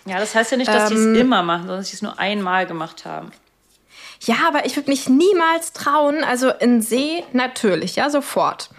Ja, 0.06 0.19
das 0.19 0.35
heißt 0.35 0.51
ja 0.51 0.56
nicht, 0.56 0.69
dass 0.69 0.89
die 0.89 0.94
Ähm, 0.94 1.14
es 1.14 1.20
immer 1.20 1.43
machen, 1.43 1.62
sondern 1.62 1.78
dass 1.78 1.89
sie 1.89 1.97
es 1.97 2.02
nur 2.02 2.19
einmal 2.19 2.66
gemacht 2.66 3.05
haben. 3.05 3.31
Ja, 4.20 4.36
aber 4.47 4.66
ich 4.66 4.77
würde 4.77 4.90
mich 4.90 5.09
niemals 5.09 5.73
trauen, 5.73 6.24
also 6.24 6.51
in 6.51 6.81
See 6.81 7.24
natürlich, 7.32 7.97
ja, 7.97 8.10
sofort. 8.10 8.70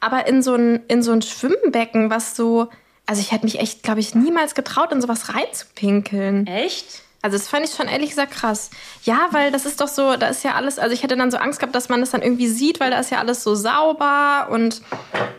Aber 0.00 0.26
in 0.26 0.42
so 0.42 0.54
ein, 0.54 0.80
in 0.88 1.02
so 1.02 1.12
ein 1.12 1.22
Schwimmbecken, 1.22 2.10
was 2.10 2.36
so, 2.36 2.68
also 3.06 3.20
ich 3.20 3.32
hätte 3.32 3.44
mich 3.44 3.58
echt, 3.58 3.82
glaube 3.82 4.00
ich, 4.00 4.14
niemals 4.14 4.54
getraut, 4.54 4.92
in 4.92 5.00
sowas 5.00 5.34
reinzupinkeln. 5.34 6.46
Echt? 6.46 7.02
Also 7.22 7.36
das 7.36 7.48
fand 7.48 7.64
ich 7.64 7.72
schon 7.72 7.86
ehrlich 7.86 8.10
gesagt 8.10 8.32
krass. 8.32 8.70
Ja, 9.04 9.28
weil 9.30 9.52
das 9.52 9.64
ist 9.64 9.80
doch 9.80 9.88
so, 9.88 10.16
da 10.16 10.26
ist 10.28 10.42
ja 10.42 10.54
alles, 10.54 10.78
also 10.78 10.92
ich 10.92 11.04
hätte 11.04 11.16
dann 11.16 11.30
so 11.30 11.38
Angst 11.38 11.60
gehabt, 11.60 11.74
dass 11.74 11.88
man 11.88 12.00
das 12.00 12.10
dann 12.10 12.22
irgendwie 12.22 12.48
sieht, 12.48 12.80
weil 12.80 12.90
da 12.90 12.98
ist 12.98 13.10
ja 13.10 13.18
alles 13.18 13.44
so 13.44 13.54
sauber 13.54 14.48
und 14.50 14.82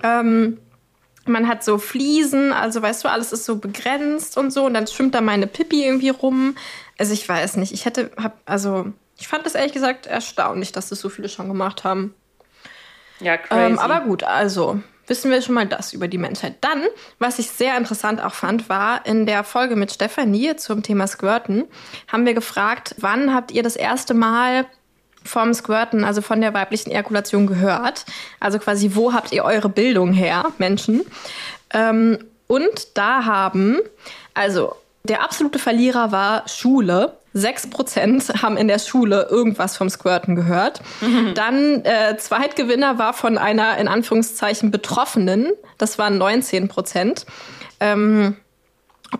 ähm, 0.01 0.59
man 1.25 1.47
hat 1.47 1.63
so 1.63 1.77
Fliesen, 1.77 2.53
also 2.53 2.81
weißt 2.81 3.03
du, 3.03 3.09
alles 3.09 3.33
ist 3.33 3.45
so 3.45 3.57
begrenzt 3.57 4.37
und 4.37 4.51
so 4.51 4.65
und 4.65 4.73
dann 4.73 4.87
schwimmt 4.87 5.13
da 5.15 5.21
meine 5.21 5.47
Pipi 5.47 5.85
irgendwie 5.85 6.09
rum. 6.09 6.55
Also 6.97 7.13
ich 7.13 7.27
weiß 7.27 7.57
nicht, 7.57 7.73
ich 7.73 7.85
hätte, 7.85 8.11
hab, 8.17 8.37
also 8.45 8.87
ich 9.17 9.27
fand 9.27 9.45
das 9.45 9.55
ehrlich 9.55 9.73
gesagt 9.73 10.05
erstaunlich, 10.05 10.71
dass 10.71 10.89
das 10.89 10.99
so 10.99 11.09
viele 11.09 11.29
schon 11.29 11.47
gemacht 11.47 11.83
haben. 11.83 12.13
Ja, 13.19 13.37
crazy. 13.37 13.61
Ähm, 13.61 13.79
aber 13.79 14.01
gut, 14.01 14.23
also 14.23 14.81
wissen 15.07 15.31
wir 15.31 15.41
schon 15.41 15.55
mal 15.55 15.67
das 15.67 15.93
über 15.93 16.07
die 16.07 16.17
Menschheit. 16.17 16.55
Dann, 16.61 16.83
was 17.19 17.39
ich 17.39 17.49
sehr 17.49 17.77
interessant 17.77 18.21
auch 18.21 18.33
fand, 18.33 18.69
war 18.69 19.05
in 19.05 19.25
der 19.25 19.43
Folge 19.43 19.75
mit 19.75 19.91
Stefanie 19.91 20.55
zum 20.55 20.83
Thema 20.83 21.07
Squirten, 21.07 21.65
haben 22.07 22.25
wir 22.25 22.33
gefragt, 22.33 22.95
wann 22.99 23.33
habt 23.33 23.51
ihr 23.51 23.63
das 23.63 23.75
erste 23.75 24.13
Mal 24.13 24.65
vom 25.23 25.53
Squirten, 25.53 26.03
also 26.03 26.21
von 26.21 26.41
der 26.41 26.53
weiblichen 26.53 26.91
Ejakulation 26.91 27.47
gehört? 27.47 28.05
Also 28.39 28.59
quasi, 28.59 28.91
wo 28.93 29.13
habt 29.13 29.31
ihr 29.31 29.43
eure 29.43 29.69
Bildung 29.69 30.13
her, 30.13 30.45
Menschen? 30.57 31.05
Ähm, 31.73 32.19
und 32.47 32.97
da 32.97 33.25
haben, 33.25 33.79
also 34.33 34.75
der 35.03 35.23
absolute 35.23 35.59
Verlierer 35.59 36.11
war 36.11 36.47
Schule. 36.47 37.17
6% 37.35 38.41
haben 38.41 38.57
in 38.57 38.67
der 38.67 38.79
Schule 38.79 39.27
irgendwas 39.29 39.77
vom 39.77 39.89
Squirten 39.89 40.35
gehört. 40.35 40.81
Dann 41.33 41.83
äh, 41.83 42.15
Zweitgewinner 42.17 42.99
war 42.99 43.13
von 43.13 43.37
einer 43.37 43.77
in 43.77 43.87
Anführungszeichen 43.87 44.71
Betroffenen. 44.71 45.51
Das 45.77 45.97
waren 45.97 46.21
19%. 46.21 47.25
Ähm, 47.79 48.35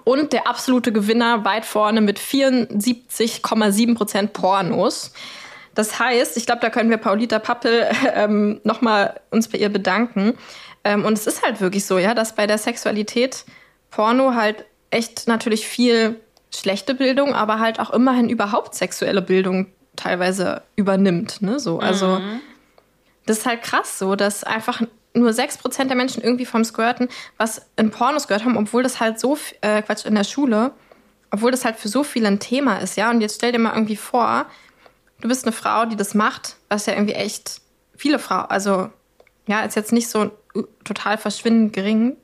und 0.03 0.33
der 0.33 0.47
absolute 0.47 0.91
Gewinner 0.91 1.45
weit 1.45 1.65
vorne 1.65 2.01
mit 2.01 2.19
74,7% 2.19 4.27
Pornos. 4.27 5.13
Das 5.75 5.99
heißt, 5.99 6.37
ich 6.37 6.45
glaube, 6.45 6.61
da 6.61 6.69
können 6.69 6.89
wir 6.89 6.97
Paulita 6.97 7.39
Pappel 7.39 7.87
ähm, 8.13 8.59
nochmal 8.63 9.19
uns 9.31 9.47
bei 9.47 9.57
ihr 9.57 9.69
bedanken. 9.69 10.37
Ähm, 10.83 11.05
und 11.05 11.13
es 11.13 11.27
ist 11.27 11.43
halt 11.43 11.61
wirklich 11.61 11.85
so, 11.85 11.97
ja, 11.97 12.13
dass 12.13 12.35
bei 12.35 12.47
der 12.47 12.57
Sexualität 12.57 13.45
Porno 13.89 14.35
halt 14.35 14.65
echt 14.91 15.27
natürlich 15.27 15.67
viel 15.67 16.19
schlechte 16.53 16.95
Bildung, 16.95 17.33
aber 17.33 17.59
halt 17.59 17.79
auch 17.79 17.89
immerhin 17.91 18.29
überhaupt 18.29 18.75
sexuelle 18.75 19.21
Bildung 19.21 19.67
teilweise 19.95 20.63
übernimmt. 20.75 21.41
Ne? 21.41 21.59
So, 21.59 21.79
also 21.79 22.19
das 23.25 23.39
ist 23.39 23.45
halt 23.45 23.61
krass 23.61 23.99
so, 23.99 24.15
dass 24.15 24.43
einfach 24.43 24.81
nur 25.13 25.29
6% 25.29 25.85
der 25.85 25.95
Menschen 25.95 26.23
irgendwie 26.23 26.45
vom 26.45 26.63
Squirten 26.63 27.07
was 27.37 27.67
in 27.75 27.91
Pornos 27.91 28.27
gehört 28.27 28.45
haben, 28.45 28.57
obwohl 28.57 28.83
das 28.83 28.99
halt 28.99 29.19
so, 29.19 29.37
äh, 29.61 29.81
Quatsch, 29.81 30.05
in 30.05 30.15
der 30.15 30.23
Schule, 30.23 30.71
obwohl 31.31 31.51
das 31.51 31.65
halt 31.65 31.77
für 31.77 31.87
so 31.87 32.03
viele 32.03 32.27
ein 32.27 32.39
Thema 32.39 32.77
ist, 32.77 32.97
ja. 32.97 33.09
Und 33.09 33.21
jetzt 33.21 33.35
stell 33.35 33.51
dir 33.51 33.59
mal 33.59 33.73
irgendwie 33.73 33.95
vor, 33.95 34.45
du 35.21 35.27
bist 35.27 35.45
eine 35.45 35.51
Frau, 35.51 35.85
die 35.85 35.95
das 35.95 36.13
macht, 36.13 36.57
was 36.69 36.85
ja 36.85 36.93
irgendwie 36.93 37.13
echt 37.13 37.61
viele 37.95 38.19
Frauen, 38.19 38.45
also 38.49 38.89
ja, 39.47 39.61
ist 39.61 39.75
jetzt 39.75 39.91
nicht 39.91 40.09
so 40.09 40.23
äh, 40.23 40.63
total 40.83 41.17
verschwindend 41.17 41.73
gering. 41.73 42.17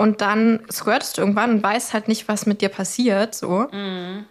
Und 0.00 0.22
dann 0.22 0.64
squirtest 0.72 1.18
du 1.18 1.20
irgendwann 1.20 1.50
und 1.50 1.62
weißt 1.62 1.92
halt 1.92 2.08
nicht, 2.08 2.26
was 2.26 2.46
mit 2.46 2.62
dir 2.62 2.70
passiert. 2.70 3.34
So, 3.34 3.68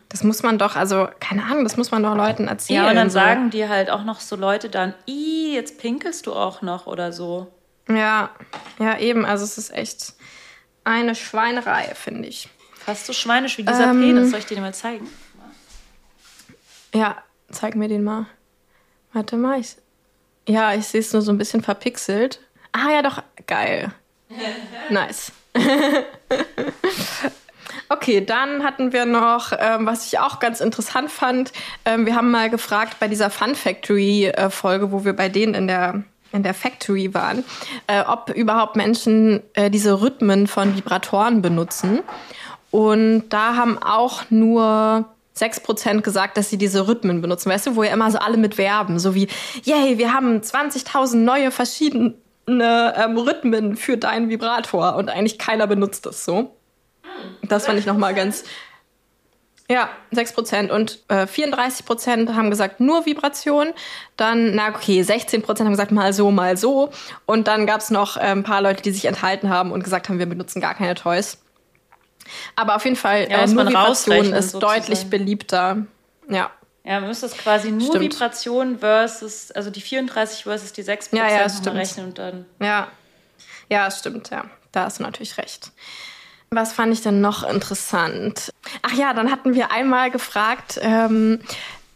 das 0.09 0.23
muss 0.23 0.41
man 0.41 0.57
doch, 0.57 0.75
also 0.75 1.07
keine 1.19 1.43
Ahnung, 1.43 1.63
das 1.63 1.77
muss 1.77 1.91
man 1.91 2.01
doch 2.01 2.15
Leuten 2.15 2.47
erzählen. 2.47 2.85
ja, 2.85 2.89
und 2.89 2.95
dann 2.95 3.11
so. 3.11 3.19
sagen 3.19 3.51
dir 3.51 3.69
halt 3.69 3.91
auch 3.91 4.03
noch 4.03 4.19
so 4.19 4.35
Leute 4.35 4.69
dann, 4.69 4.95
i, 5.07 5.53
jetzt 5.53 5.77
pinkelst 5.77 6.25
du 6.25 6.33
auch 6.33 6.63
noch 6.63 6.87
oder 6.87 7.13
so. 7.13 7.53
Ja, 7.87 8.31
ja, 8.79 8.97
eben. 8.97 9.25
Also 9.25 9.43
es 9.43 9.59
ist 9.59 9.71
echt 9.71 10.15
eine 10.85 11.13
Schweinerei, 11.13 11.93
finde 11.93 12.27
ich. 12.29 12.49
Fast 12.73 13.05
so 13.05 13.13
schweinisch 13.13 13.59
wie 13.59 13.63
dieser 13.63 13.91
Ähm. 13.91 14.01
Penis. 14.01 14.31
Soll 14.31 14.39
ich 14.39 14.47
dir 14.47 14.55
den 14.55 14.63
mal 14.63 14.73
zeigen? 14.73 15.07
Ja, 16.95 17.15
zeig 17.51 17.75
mir 17.75 17.89
den 17.89 18.03
mal. 18.03 18.25
Warte 19.13 19.37
mal, 19.37 19.59
ich. 19.59 19.75
Ja, 20.47 20.73
ich 20.73 20.87
sehe 20.87 21.01
es 21.01 21.13
nur 21.13 21.21
so 21.21 21.31
ein 21.31 21.37
bisschen 21.37 21.61
verpixelt. 21.61 22.39
Ah 22.71 22.89
ja, 22.91 23.01
doch, 23.03 23.21
geil. 23.45 23.93
Nice. 24.89 25.31
Okay, 27.91 28.23
dann 28.23 28.63
hatten 28.63 28.93
wir 28.93 29.05
noch, 29.05 29.51
ähm, 29.57 29.87
was 29.87 30.05
ich 30.05 30.19
auch 30.19 30.39
ganz 30.39 30.61
interessant 30.61 31.09
fand, 31.09 31.51
ähm, 31.85 32.05
wir 32.05 32.15
haben 32.15 32.29
mal 32.29 32.51
gefragt 32.51 32.97
bei 32.99 33.07
dieser 33.07 33.31
Fun 33.31 33.55
Factory 33.55 34.27
äh, 34.27 34.51
Folge, 34.51 34.91
wo 34.91 35.05
wir 35.05 35.13
bei 35.13 35.27
denen 35.27 35.55
in 35.55 35.67
der 35.67 36.03
in 36.31 36.43
der 36.43 36.53
Factory 36.53 37.11
waren, 37.15 37.43
äh, 37.87 38.01
ob 38.01 38.29
überhaupt 38.29 38.75
Menschen 38.75 39.41
äh, 39.53 39.71
diese 39.71 39.99
Rhythmen 40.01 40.45
von 40.45 40.75
Vibratoren 40.75 41.41
benutzen. 41.41 42.01
Und 42.69 43.29
da 43.29 43.55
haben 43.55 43.81
auch 43.81 44.29
nur 44.29 45.05
6% 45.35 46.01
gesagt, 46.01 46.37
dass 46.37 46.51
sie 46.51 46.59
diese 46.59 46.87
Rhythmen 46.87 47.21
benutzen. 47.21 47.49
Weißt 47.49 47.65
du, 47.65 47.75
wo 47.75 47.81
ja 47.81 47.91
immer 47.91 48.11
so 48.11 48.19
alle 48.19 48.37
mit 48.37 48.59
werben. 48.59 48.99
So 48.99 49.15
wie, 49.15 49.27
yay, 49.63 49.97
wir 49.97 50.13
haben 50.13 50.41
20.000 50.41 51.15
neue 51.15 51.49
verschiedene 51.49 52.13
ähm, 52.57 53.17
Rhythmen 53.17 53.75
für 53.75 53.97
deinen 53.97 54.29
Vibrator. 54.29 54.95
Und 54.95 55.09
eigentlich 55.09 55.37
keiner 55.37 55.67
benutzt 55.67 56.05
das 56.05 56.25
so. 56.25 56.55
Das 57.43 57.65
fand 57.65 57.79
ich 57.79 57.85
nochmal 57.85 58.13
ganz. 58.13 58.43
Ja, 59.69 59.89
6%. 60.13 60.71
Und 60.71 60.99
äh, 61.09 61.25
34% 61.27 62.33
haben 62.33 62.49
gesagt, 62.49 62.79
nur 62.79 63.05
Vibration. 63.05 63.67
Dann, 64.17 64.55
na 64.55 64.69
okay, 64.69 65.01
16% 65.01 65.59
haben 65.59 65.69
gesagt, 65.69 65.91
mal 65.91 66.11
so, 66.11 66.31
mal 66.31 66.57
so. 66.57 66.89
Und 67.27 67.47
dann 67.47 67.67
gab 67.67 67.81
es 67.81 67.91
noch 67.91 68.17
äh, 68.17 68.21
ein 68.21 68.43
paar 68.43 68.61
Leute, 68.61 68.81
die 68.81 68.91
sich 68.91 69.05
enthalten 69.05 69.49
haben 69.49 69.71
und 69.71 69.83
gesagt 69.83 70.09
haben, 70.09 70.17
wir 70.17 70.25
benutzen 70.25 70.59
gar 70.59 70.73
keine 70.73 70.95
Toys. 70.95 71.37
Aber 72.55 72.75
auf 72.75 72.83
jeden 72.83 72.95
Fall, 72.95 73.27
Ja, 73.29 73.43
äh, 73.43 73.47
nur 73.47 73.67
Vibration 73.67 74.33
ist 74.33 74.51
sozusagen. 74.51 74.59
deutlich 74.81 75.09
beliebter. 75.09 75.85
Ja. 76.29 76.49
Ja, 76.83 76.99
man 76.99 77.09
müsste 77.09 77.27
das 77.27 77.37
quasi 77.37 77.71
nur 77.71 77.89
Stimmt. 77.89 78.13
Vibration 78.13 78.79
versus, 78.79 79.51
also 79.51 79.69
die 79.69 79.81
34 79.81 80.43
versus 80.43 80.73
die 80.73 80.83
6% 80.83 81.15
Ja, 81.15 81.29
ja, 81.29 81.49
stimmt. 81.49 81.75
rechnen 81.75 82.05
und 82.07 82.17
dann. 82.17 82.45
Ja, 82.61 82.87
ja, 83.69 83.91
stimmt, 83.91 84.29
ja. 84.29 84.45
Da 84.71 84.85
hast 84.85 84.99
du 84.99 85.03
natürlich 85.03 85.37
recht. 85.37 85.71
Was 86.51 86.73
fand 86.73 86.93
ich 86.93 87.01
denn 87.01 87.21
noch 87.21 87.43
interessant? 87.43 88.51
Ach 88.81 88.93
ja, 88.93 89.13
dann 89.13 89.31
hatten 89.31 89.53
wir 89.53 89.71
einmal 89.71 90.09
gefragt, 90.09 90.79
ähm, 90.81 91.39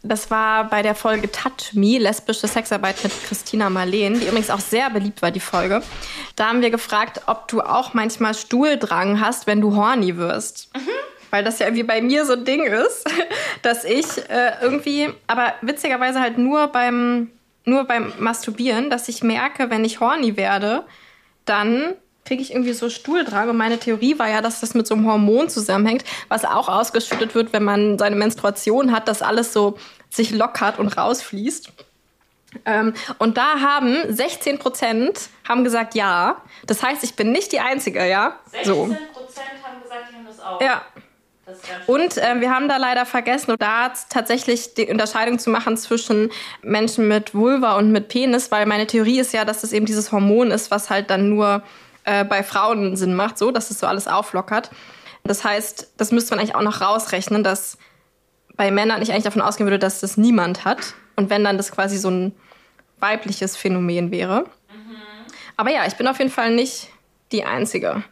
das 0.04 0.30
war 0.30 0.64
bei 0.68 0.82
der 0.82 0.94
Folge 0.94 1.32
Touch 1.32 1.72
Me, 1.72 1.98
lesbische 1.98 2.46
Sexarbeit 2.46 3.02
mit 3.02 3.12
Christina 3.26 3.70
Marleen, 3.70 4.20
die 4.20 4.26
übrigens 4.26 4.50
auch 4.50 4.60
sehr 4.60 4.90
beliebt 4.90 5.22
war, 5.22 5.30
die 5.30 5.40
Folge. 5.40 5.82
Da 6.36 6.48
haben 6.48 6.60
wir 6.60 6.70
gefragt, 6.70 7.22
ob 7.26 7.48
du 7.48 7.62
auch 7.62 7.94
manchmal 7.94 8.34
Stuhldrang 8.34 9.20
hast, 9.20 9.46
wenn 9.46 9.60
du 9.60 9.74
horny 9.74 10.16
wirst. 10.16 10.68
Weil 11.34 11.42
das 11.42 11.58
ja 11.58 11.66
irgendwie 11.66 11.82
bei 11.82 12.00
mir 12.00 12.24
so 12.24 12.34
ein 12.34 12.44
Ding 12.44 12.62
ist, 12.62 13.10
dass 13.62 13.82
ich 13.82 14.06
äh, 14.30 14.52
irgendwie, 14.62 15.08
aber 15.26 15.52
witzigerweise 15.62 16.20
halt 16.20 16.38
nur 16.38 16.68
beim, 16.68 17.28
nur 17.64 17.82
beim 17.82 18.12
Masturbieren, 18.20 18.88
dass 18.88 19.08
ich 19.08 19.24
merke, 19.24 19.68
wenn 19.68 19.84
ich 19.84 19.98
horny 19.98 20.36
werde, 20.36 20.84
dann 21.44 21.94
kriege 22.24 22.40
ich 22.40 22.52
irgendwie 22.52 22.72
so 22.72 22.88
Stuhldrang. 22.88 23.48
Und 23.48 23.56
meine 23.56 23.78
Theorie 23.78 24.16
war 24.16 24.28
ja, 24.28 24.42
dass 24.42 24.60
das 24.60 24.74
mit 24.74 24.86
so 24.86 24.94
einem 24.94 25.10
Hormon 25.10 25.48
zusammenhängt, 25.48 26.04
was 26.28 26.44
auch 26.44 26.68
ausgeschüttet 26.68 27.34
wird, 27.34 27.52
wenn 27.52 27.64
man 27.64 27.98
seine 27.98 28.14
Menstruation 28.14 28.92
hat, 28.92 29.08
dass 29.08 29.20
alles 29.20 29.52
so 29.52 29.76
sich 30.10 30.30
lockert 30.30 30.78
und 30.78 30.96
rausfließt. 30.96 31.72
Ähm, 32.64 32.94
und 33.18 33.36
da 33.36 33.58
haben 33.58 33.96
16 34.08 34.60
Prozent 34.60 35.30
haben 35.48 35.64
gesagt 35.64 35.96
ja. 35.96 36.40
Das 36.64 36.80
heißt, 36.80 37.02
ich 37.02 37.16
bin 37.16 37.32
nicht 37.32 37.50
die 37.50 37.58
Einzige, 37.58 38.08
ja? 38.08 38.38
So. 38.62 38.86
haben 39.74 39.82
gesagt, 39.82 40.04
die 40.12 40.14
haben 40.14 40.26
das 40.26 40.40
auch. 40.40 40.60
Ja. 40.60 40.82
Und 41.86 42.16
äh, 42.16 42.40
wir 42.40 42.50
haben 42.50 42.68
da 42.68 42.76
leider 42.78 43.04
vergessen, 43.04 43.54
da 43.58 43.92
tatsächlich 44.08 44.74
die 44.74 44.86
Unterscheidung 44.86 45.38
zu 45.38 45.50
machen 45.50 45.76
zwischen 45.76 46.30
Menschen 46.62 47.08
mit 47.08 47.34
Vulva 47.34 47.76
und 47.76 47.92
mit 47.92 48.08
Penis, 48.08 48.50
weil 48.50 48.66
meine 48.66 48.86
Theorie 48.86 49.20
ist 49.20 49.32
ja, 49.32 49.44
dass 49.44 49.60
das 49.60 49.72
eben 49.72 49.86
dieses 49.86 50.10
Hormon 50.12 50.50
ist, 50.50 50.70
was 50.70 50.90
halt 50.90 51.10
dann 51.10 51.28
nur 51.28 51.62
äh, 52.04 52.24
bei 52.24 52.42
Frauen 52.42 52.96
Sinn 52.96 53.14
macht, 53.14 53.38
so, 53.38 53.50
dass 53.50 53.70
es 53.70 53.78
so 53.78 53.86
alles 53.86 54.08
auflockert. 54.08 54.70
Das 55.24 55.44
heißt, 55.44 55.92
das 55.96 56.12
müsste 56.12 56.30
man 56.30 56.40
eigentlich 56.40 56.54
auch 56.54 56.62
noch 56.62 56.80
rausrechnen, 56.80 57.42
dass 57.42 57.78
bei 58.56 58.70
Männern 58.70 59.02
ich 59.02 59.10
eigentlich 59.10 59.24
davon 59.24 59.42
ausgehen 59.42 59.66
würde, 59.66 59.78
dass 59.78 60.00
das 60.00 60.16
niemand 60.16 60.64
hat. 60.64 60.94
Und 61.16 61.30
wenn 61.30 61.44
dann 61.44 61.56
das 61.56 61.72
quasi 61.72 61.96
so 61.96 62.10
ein 62.10 62.34
weibliches 63.00 63.56
Phänomen 63.56 64.10
wäre. 64.10 64.44
Aber 65.56 65.70
ja, 65.70 65.86
ich 65.86 65.94
bin 65.94 66.08
auf 66.08 66.18
jeden 66.18 66.30
Fall 66.30 66.54
nicht 66.54 66.88
die 67.32 67.44
Einzige. 67.44 68.02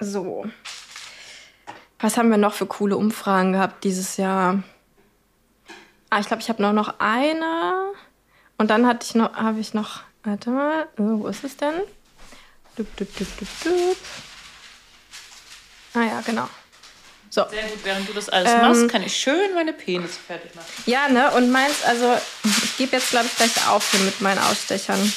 So. 0.00 0.44
Was 2.00 2.16
haben 2.16 2.30
wir 2.30 2.36
noch 2.38 2.54
für 2.54 2.66
coole 2.66 2.96
Umfragen 2.96 3.52
gehabt 3.52 3.82
dieses 3.84 4.16
Jahr? 4.16 4.62
Ah, 6.10 6.20
ich 6.20 6.26
glaube, 6.26 6.42
ich 6.42 6.48
habe 6.48 6.62
noch, 6.62 6.72
noch 6.72 6.94
eine. 7.00 7.92
Und 8.56 8.70
dann 8.70 8.86
hatte 8.86 9.04
ich 9.04 9.14
noch, 9.14 9.34
habe 9.34 9.58
ich 9.60 9.74
noch, 9.74 10.02
warte 10.22 10.50
mal, 10.50 10.82
äh, 10.82 10.86
wo 10.96 11.26
ist 11.26 11.44
es 11.44 11.56
denn? 11.56 11.74
Dup, 12.76 12.86
dup, 12.96 13.08
dup, 13.16 13.28
dup, 13.38 13.48
dup. 13.64 13.96
Ah 15.94 16.02
ja, 16.04 16.20
genau. 16.24 16.48
So. 17.30 17.44
Sehr 17.50 17.62
gut, 17.64 17.80
während 17.84 18.08
du 18.08 18.12
das 18.12 18.28
alles 18.28 18.52
Ähm, 18.52 18.60
machst, 18.62 18.88
kann 18.88 19.02
ich 19.02 19.16
schön 19.16 19.54
meine 19.54 19.72
Penisse 19.72 20.18
fertig 20.18 20.54
machen. 20.54 20.66
Ja, 20.86 21.08
ne? 21.08 21.30
Und 21.32 21.50
meins, 21.50 21.82
also 21.84 22.16
ich 22.44 22.76
gebe 22.78 22.96
jetzt, 22.96 23.10
glaube 23.10 23.26
ich, 23.26 23.36
gleich 23.36 23.68
auf 23.68 23.90
hier 23.90 24.00
mit 24.00 24.20
meinen 24.20 24.38
Ausstechern. 24.38 25.12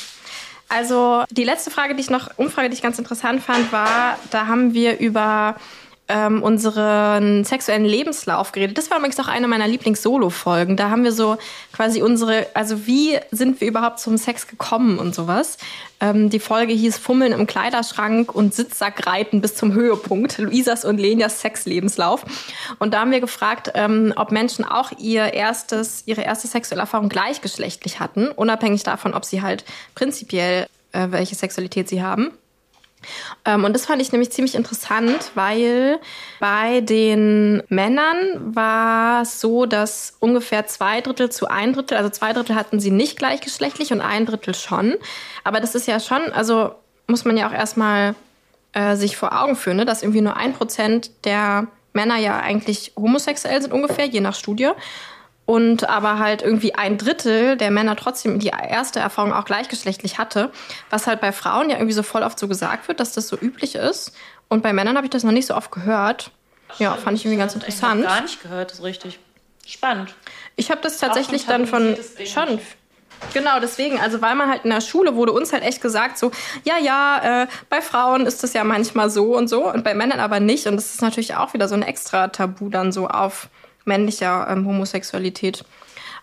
Also 0.68 1.26
die 1.30 1.44
letzte 1.44 1.70
Frage, 1.72 1.96
die 1.96 2.02
ich 2.02 2.10
noch, 2.10 2.38
Umfrage, 2.38 2.70
die 2.70 2.76
ich 2.76 2.82
ganz 2.82 2.98
interessant 2.98 3.44
fand, 3.44 3.72
war, 3.72 4.18
da 4.32 4.48
haben 4.48 4.74
wir 4.74 5.00
über 5.00 5.56
ähm, 6.12 6.44
unseren 6.44 7.46
sexuellen 7.46 7.86
Lebenslauf 7.86 8.52
geredet. 8.52 8.78
Das 8.78 8.92
war 8.92 8.98
übrigens 8.98 9.20
auch 9.20 9.28
eine 9.28 9.48
meiner 9.48 9.68
Lieblings-Solo-Folgen. 9.68 10.76
Da 10.76 10.90
haben 10.90 11.04
wir 11.04 11.14
so 11.14 11.38
quasi 11.72 12.02
unsere, 12.02 12.48
also 12.54 12.86
wie 12.86 13.18
sind 13.32 13.62
wir 13.62 13.68
überhaupt 13.68 14.00
zum 14.00 14.18
Sex 14.18 14.48
gekommen 14.48 15.00
und 15.00 15.16
sowas. 15.16 15.58
Ähm, 16.02 16.30
die 16.30 16.40
Folge 16.40 16.74
hieß 16.74 16.98
Fummeln 16.98 17.32
im 17.32 17.48
Kleiderschrank 17.48 18.36
und 18.36 18.54
Sitzsackreiten 18.54 19.40
bis 19.40 19.56
zum 19.56 19.74
Höhepunkt. 19.74 20.38
Luisas 20.38 20.84
und 20.84 20.98
Lenias 20.98 21.40
Sexlebenslauf. 21.40 22.26
Und 22.80 22.94
da 22.94 23.02
haben 23.02 23.12
wir 23.12 23.22
gefragt, 23.22 23.72
ähm, 23.76 24.14
ob 24.18 24.32
Menschen 24.32 24.66
auch 24.66 24.92
ihr 24.98 25.34
erstes, 25.34 26.04
ihre 26.08 26.22
erste 26.22 26.48
sexuelle 26.48 26.82
Erfahrung 26.82 27.08
gleichgeschlechtlich 27.08 28.00
hatten, 28.00 28.28
unabhängig 28.28 28.84
davon, 28.84 29.14
ob 29.14 29.24
sie 29.24 29.42
halt 29.42 29.64
prinzipiell 29.96 30.68
äh, 30.92 31.08
welche 31.10 31.36
Sexualität 31.36 31.88
sie 31.88 32.04
haben. 32.04 32.32
Ähm, 33.46 33.64
und 33.64 33.74
das 33.74 33.86
fand 33.86 34.02
ich 34.02 34.12
nämlich 34.12 34.32
ziemlich 34.32 34.56
interessant, 34.56 35.32
weil 35.36 36.00
bei 36.40 36.82
den 36.82 37.64
Männern 37.70 38.56
war 38.56 39.22
es 39.22 39.42
so, 39.42 39.66
dass 39.66 40.16
ungefähr 40.20 40.68
zwei 40.68 41.02
Drittel 41.02 41.30
zu 41.30 41.48
ein 41.48 41.74
Drittel, 41.74 41.98
also 41.98 42.10
zwei 42.10 42.34
Drittel 42.34 42.56
hatten 42.56 42.80
sie 42.80 42.92
nicht 42.92 43.18
gleichgeschlechtlich 43.18 43.92
und 43.92 44.02
ein 44.02 44.26
Drittel 44.26 44.56
schon. 44.56 44.96
Aber 45.44 45.60
das 45.60 45.76
ist 45.76 45.88
ja 45.88 46.00
schon, 46.00 46.32
also 46.34 46.76
muss 47.08 47.26
man 47.26 47.38
ja 47.38 47.48
auch 47.48 47.54
erstmal 47.54 48.16
äh, 48.74 48.96
sich 48.96 49.18
vor 49.18 49.40
Augen 49.40 49.56
führen, 49.56 49.78
ne? 49.78 49.86
dass 49.86 50.04
irgendwie 50.04 50.22
nur 50.22 50.38
ein 50.38 50.54
Prozent 50.54 51.12
der 51.26 51.68
Männer 51.94 52.18
ja 52.18 52.40
eigentlich 52.40 52.94
homosexuell 52.96 53.62
sind 53.62 53.74
ungefähr, 53.74 54.06
je 54.06 54.22
nach 54.22 54.36
Studie. 54.36 54.72
Und 55.46 55.90
aber 55.90 56.20
halt 56.20 56.44
irgendwie 56.44 56.76
ein 56.76 56.98
Drittel 56.98 57.58
der 57.58 57.72
Männer 57.72 57.96
trotzdem 57.96 58.40
die 58.40 58.50
erste 58.50 59.00
Erfahrung 59.00 59.34
auch 59.34 59.44
gleichgeschlechtlich 59.44 60.18
hatte, 60.18 60.52
was 60.90 61.08
halt 61.08 61.20
bei 61.20 61.32
Frauen 61.32 61.70
ja 61.70 61.78
irgendwie 61.78 61.94
so 61.94 62.04
voll 62.04 62.24
oft 62.24 62.40
so 62.40 62.48
gesagt 62.48 62.88
wird, 62.88 63.00
dass 63.00 63.14
das 63.14 63.28
so 63.28 63.38
üblich 63.38 63.76
ist. 63.76 64.14
Und 64.48 64.64
bei 64.64 64.72
Männern 64.72 64.96
habe 64.96 65.06
ich 65.06 65.12
das 65.12 65.24
noch 65.24 65.32
nicht 65.32 65.48
so 65.48 65.56
oft 65.56 65.72
gehört. 65.72 66.32
Ja, 66.78 66.94
fand 66.94 67.18
ich 67.18 67.26
irgendwie 67.26 67.40
ganz 67.40 67.54
interessant. 67.56 68.02
noch 68.02 68.08
gar 68.08 68.22
nicht 68.22 68.42
gehört, 68.42 68.72
das 68.72 68.80
ist 68.80 68.86
richtig 68.86 69.20
spannend. 69.66 70.14
Ich 70.56 70.72
habe 70.72 70.82
das 70.82 70.98
tatsächlich 70.98 71.46
dann 71.46 71.68
von 71.68 71.98
schon. 72.26 72.60
Genau, 73.34 73.60
deswegen, 73.60 74.00
also 74.00 74.22
weil 74.22 74.36
man 74.36 74.50
halt 74.50 74.64
in 74.64 74.72
der 74.72 74.82
Schule 74.82 75.16
wurde 75.16 75.32
uns 75.32 75.54
halt 75.54 75.64
echt 75.64 75.82
gesagt, 75.82 76.18
so, 76.18 76.32
ja, 76.64 76.78
ja, 76.80 77.44
äh, 77.44 77.48
bei 77.70 77.82
Frauen 77.82 78.26
ist 78.26 78.42
das 78.42 78.54
ja 78.54 78.64
manchmal 78.64 79.10
so 79.10 79.36
und 79.36 79.48
so 79.48 79.72
und 79.72 79.84
bei 79.84 79.94
Männern 79.94 80.20
aber 80.20 80.40
nicht. 80.40 80.66
Und 80.66 80.76
das 80.76 80.94
ist 80.94 81.02
natürlich 81.02 81.36
auch 81.36 81.54
wieder 81.54 81.68
so 81.68 81.76
ein 81.76 81.84
extra 81.84 82.30
Tabu 82.30 82.70
dann 82.70 82.92
so 82.92 83.08
auf 83.08 83.50
männlicher 83.86 84.48
ähm, 84.50 84.66
Homosexualität. 84.68 85.64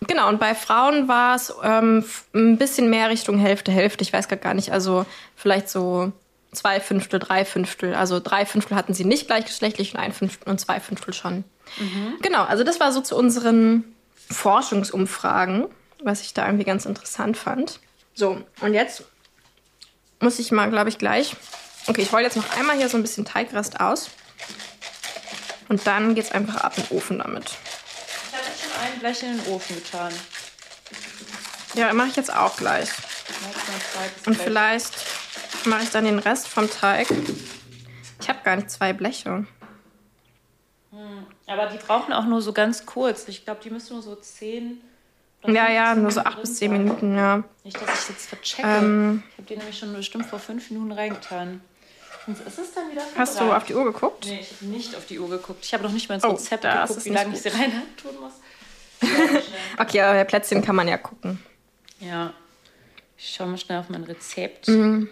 Genau, 0.06 0.28
und 0.28 0.38
bei 0.38 0.54
Frauen 0.54 1.08
war 1.08 1.34
es 1.34 1.52
ähm, 1.62 2.04
ein 2.34 2.56
bisschen 2.56 2.88
mehr 2.88 3.10
Richtung 3.10 3.38
Hälfte, 3.38 3.72
Hälfte. 3.72 4.02
Ich 4.02 4.12
weiß 4.12 4.28
gar 4.28 4.54
nicht, 4.54 4.70
also 4.70 5.06
vielleicht 5.34 5.68
so 5.68 6.12
zwei 6.52 6.80
Fünftel, 6.80 7.18
drei 7.18 7.44
Fünftel. 7.44 7.94
Also 7.94 8.20
drei 8.20 8.46
Fünftel 8.46 8.76
hatten 8.76 8.94
sie 8.94 9.04
nicht 9.04 9.26
gleichgeschlechtlich 9.26 9.94
und 9.94 10.00
ein 10.00 10.12
Fünftel 10.12 10.48
und 10.48 10.60
zwei 10.60 10.78
Fünftel 10.80 11.14
schon. 11.14 11.44
Genau, 12.22 12.44
also 12.44 12.64
das 12.64 12.80
war 12.80 12.92
so 12.92 13.00
zu 13.00 13.16
unseren 13.16 13.84
Forschungsumfragen, 14.30 15.66
was 16.02 16.22
ich 16.22 16.34
da 16.34 16.46
irgendwie 16.46 16.64
ganz 16.64 16.86
interessant 16.86 17.36
fand. 17.36 17.80
So, 18.14 18.40
und 18.60 18.74
jetzt 18.74 19.04
muss 20.20 20.38
ich 20.38 20.50
mal, 20.50 20.70
glaube 20.70 20.88
ich, 20.88 20.98
gleich. 20.98 21.36
Okay, 21.86 22.02
ich 22.02 22.12
roll 22.12 22.22
jetzt 22.22 22.36
noch 22.36 22.56
einmal 22.58 22.76
hier 22.76 22.88
so 22.88 22.96
ein 22.96 23.02
bisschen 23.02 23.24
Teigrest 23.24 23.80
aus. 23.80 24.10
Und 25.68 25.86
dann 25.86 26.14
geht's 26.14 26.32
einfach 26.32 26.56
ab 26.56 26.74
in 26.76 26.84
den 26.84 26.96
Ofen 26.96 27.18
damit. 27.18 27.44
Ich 27.44 28.36
habe 28.36 28.46
jetzt 28.46 28.62
schon 28.62 28.80
ein 28.80 28.98
Blech 29.00 29.22
in 29.22 29.36
den 29.38 29.52
Ofen 29.52 29.76
getan. 29.76 30.12
Ja, 31.74 31.92
mache 31.92 32.08
ich 32.08 32.16
jetzt 32.16 32.34
auch 32.34 32.56
gleich. 32.56 32.88
Und 34.26 34.36
vielleicht 34.36 34.94
mache 35.64 35.82
ich 35.82 35.90
dann 35.90 36.04
den 36.04 36.18
Rest 36.18 36.48
vom 36.48 36.70
Teig. 36.70 37.08
Ich 38.20 38.28
habe 38.28 38.40
gar 38.42 38.56
nicht 38.56 38.70
zwei 38.70 38.92
Bleche. 38.92 39.46
Aber 41.46 41.66
die 41.66 41.78
brauchen 41.78 42.12
auch 42.12 42.26
nur 42.26 42.42
so 42.42 42.52
ganz 42.52 42.84
kurz. 42.84 43.26
Ich 43.28 43.44
glaube, 43.44 43.60
die 43.62 43.70
müssen 43.70 43.94
nur 43.94 44.02
so 44.02 44.14
10. 44.14 44.80
oder 45.42 45.52
Ja, 45.52 45.70
ja, 45.70 45.94
15 45.94 46.02
nur 46.02 46.10
so 46.10 46.20
acht 46.20 46.40
bis 46.40 46.54
zehn. 46.56 46.72
Minuten, 46.72 47.16
ja. 47.16 47.42
Nicht, 47.64 47.80
dass 47.80 48.02
ich 48.02 48.08
jetzt 48.10 48.26
verchecke. 48.26 48.68
Ähm. 48.68 49.22
ich 49.30 49.38
habe 49.38 49.48
die 49.48 49.56
nämlich 49.56 49.78
schon 49.78 49.92
bestimmt 49.94 50.26
vor 50.26 50.38
fünf 50.38 50.70
Minuten 50.70 50.92
reingetan. 50.92 51.62
Ist 52.46 52.58
es 52.58 52.74
dann 52.74 52.90
wieder 52.90 53.02
Hast 53.16 53.40
du 53.40 53.52
auf 53.52 53.64
die 53.64 53.74
Uhr 53.74 53.84
geguckt? 53.84 54.26
Nee, 54.26 54.40
ich 54.40 54.52
habe 54.52 54.66
nicht 54.66 54.94
auf 54.94 55.06
die 55.06 55.18
Uhr 55.18 55.28
geguckt. 55.30 55.64
Ich 55.64 55.72
habe 55.72 55.82
noch 55.84 55.92
nicht 55.92 56.08
mal 56.08 56.16
ins 56.16 56.24
Oh, 56.24 56.30
Rezept 56.32 56.62
geguckt, 56.62 57.04
wie 57.04 57.10
nicht 57.10 57.22
lange 57.22 57.34
ich 57.34 57.42
sie 57.42 57.48
rein 57.48 57.72
tun 57.96 58.12
muss. 58.20 58.32
Okay, 59.78 60.00
aber 60.02 60.24
Plätzchen 60.24 60.60
kann 60.60 60.74
man 60.76 60.88
ja 60.88 60.98
gucken. 60.98 61.40
Ja. 62.00 62.32
Ich 63.16 63.30
schaue 63.34 63.46
mal 63.46 63.56
schnell 63.58 63.78
auf 63.78 63.88
mein 63.88 64.04
Rezept. 64.04 64.68
Mhm. 64.68 65.08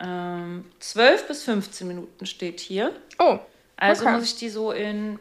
Ähm, 0.00 0.64
12 0.80 1.28
bis 1.28 1.42
15 1.44 1.86
Minuten 1.86 2.26
steht 2.26 2.60
hier. 2.60 2.92
Oh, 3.18 3.38
Also 3.76 4.02
Okay. 4.04 4.14
muss 4.14 4.24
ich 4.24 4.36
die 4.36 4.48
so 4.48 4.72
in, 4.72 5.18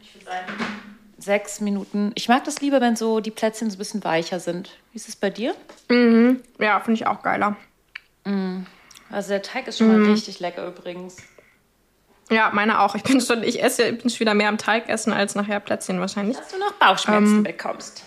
sechs 1.17 1.59
Minuten. 1.61 2.11
Ich 2.15 2.29
mag 2.29 2.43
das 2.45 2.61
lieber, 2.61 2.79
wenn 2.81 2.95
so 2.95 3.19
die 3.19 3.31
Plätzchen 3.31 3.69
so 3.69 3.75
ein 3.75 3.79
bisschen 3.79 4.03
weicher 4.03 4.39
sind. 4.39 4.69
Wie 4.91 4.95
ist 4.97 5.07
es 5.09 5.15
bei 5.15 5.29
dir? 5.29 5.53
Ja, 6.59 6.79
finde 6.79 6.93
ich 6.93 7.07
auch 7.07 7.21
geiler. 7.21 7.55
Also 9.11 9.29
der 9.29 9.41
Teig 9.41 9.67
ist 9.67 9.77
schon 9.79 9.87
Mhm. 9.95 10.03
mal 10.03 10.11
richtig 10.11 10.39
lecker 10.39 10.67
übrigens. 10.67 11.17
Ja, 12.29 12.51
meine 12.53 12.81
auch. 12.81 12.93
Ich 12.95 13.01
bin 13.03 13.19
schon, 13.21 13.41
ich 13.43 13.61
esse, 13.63 13.83
ich 13.87 13.97
bin 14.01 14.09
schon 14.09 14.19
wieder 14.19 14.35
mehr 14.35 14.49
am 14.49 14.57
Teig 14.59 14.87
essen 14.87 15.11
als 15.11 15.33
nachher 15.35 15.59
Plätzchen 15.59 15.99
wahrscheinlich. 15.99 16.37
Dass 16.37 16.49
du 16.49 16.59
noch 16.59 16.73
Bauchschmerzen 16.73 17.37
Ähm, 17.37 17.43
bekommst. 17.43 18.03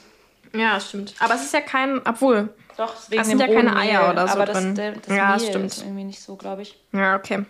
Ja, 0.54 0.78
stimmt. 0.78 1.14
Aber 1.18 1.34
es 1.34 1.42
ist 1.42 1.54
ja 1.54 1.60
kein, 1.60 2.00
obwohl. 2.06 2.50
Doch, 2.76 2.94
wegen 3.08 3.20
Es 3.20 3.26
sind 3.28 3.40
ja 3.40 3.48
keine 3.48 3.74
Eier 3.76 4.02
Mehl. 4.02 4.10
oder 4.12 4.28
so 4.28 4.34
aber 4.34 4.46
das, 4.46 4.58
drin. 4.58 4.74
der, 4.76 4.92
das 4.92 5.14
Ja, 5.16 5.36
Mehl 5.36 5.40
stimmt. 5.48 5.64
ist 5.66 5.78
irgendwie 5.82 6.04
nicht 6.04 6.22
so, 6.22 6.36
glaube 6.36 6.62
ich. 6.62 6.78
Ja, 6.92 7.16
okay. 7.16 7.44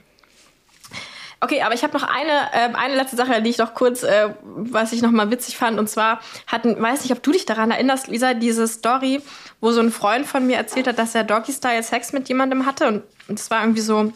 Okay, 1.42 1.60
aber 1.62 1.74
ich 1.74 1.82
habe 1.82 1.92
noch 1.98 2.04
eine, 2.04 2.48
ähm, 2.54 2.76
eine 2.76 2.94
letzte 2.94 3.16
Sache, 3.16 3.42
die 3.42 3.50
ich 3.50 3.58
noch 3.58 3.74
kurz, 3.74 4.02
äh, 4.04 4.28
was 4.44 4.92
ich 4.92 5.02
noch 5.02 5.10
mal 5.10 5.30
witzig 5.30 5.56
fand. 5.56 5.78
Und 5.78 5.88
zwar 5.90 6.20
hatten, 6.46 6.80
weiß 6.80 7.02
nicht, 7.02 7.12
ob 7.12 7.22
du 7.22 7.32
dich 7.32 7.46
daran 7.46 7.70
erinnerst, 7.72 8.06
Lisa, 8.06 8.32
diese 8.34 8.68
Story, 8.68 9.20
wo 9.60 9.72
so 9.72 9.80
ein 9.80 9.90
Freund 9.90 10.26
von 10.26 10.46
mir 10.46 10.56
erzählt 10.56 10.86
hat, 10.86 10.98
dass 10.98 11.14
er 11.16 11.24
Doggy-Style 11.24 11.82
Sex 11.82 12.12
mit 12.12 12.28
jemandem 12.28 12.64
hatte. 12.64 12.86
Und 12.86 13.02
und 13.28 13.38
es 13.38 13.50
war 13.50 13.60
irgendwie 13.62 13.80
so, 13.80 14.12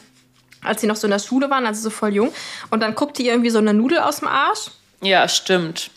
als 0.65 0.81
sie 0.81 0.87
noch 0.89 0.97
so 0.97 1.07
in 1.07 1.13
der 1.13 1.21
Schule 1.21 1.49
waren, 1.49 1.65
also 1.65 1.81
so 1.81 1.91
voll 1.91 2.13
jung. 2.13 2.33
Und 2.71 2.81
dann 2.81 2.95
guckte 2.97 3.23
ihr 3.23 3.33
irgendwie 3.33 3.51
so 3.51 3.59
eine 3.59 3.73
Nudel 3.73 3.99
aus 4.01 4.19
dem 4.19 4.29
Arsch. 4.29 4.71
Ja, 5.01 5.29
stimmt. 5.29 5.91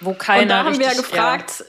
Wo 0.00 0.14
keiner 0.14 0.42
Und 0.42 0.48
da 0.48 0.64
haben 0.64 0.78
wir 0.78 0.86
ja 0.86 0.92
richtig- 0.92 1.10
gefragt, 1.10 1.64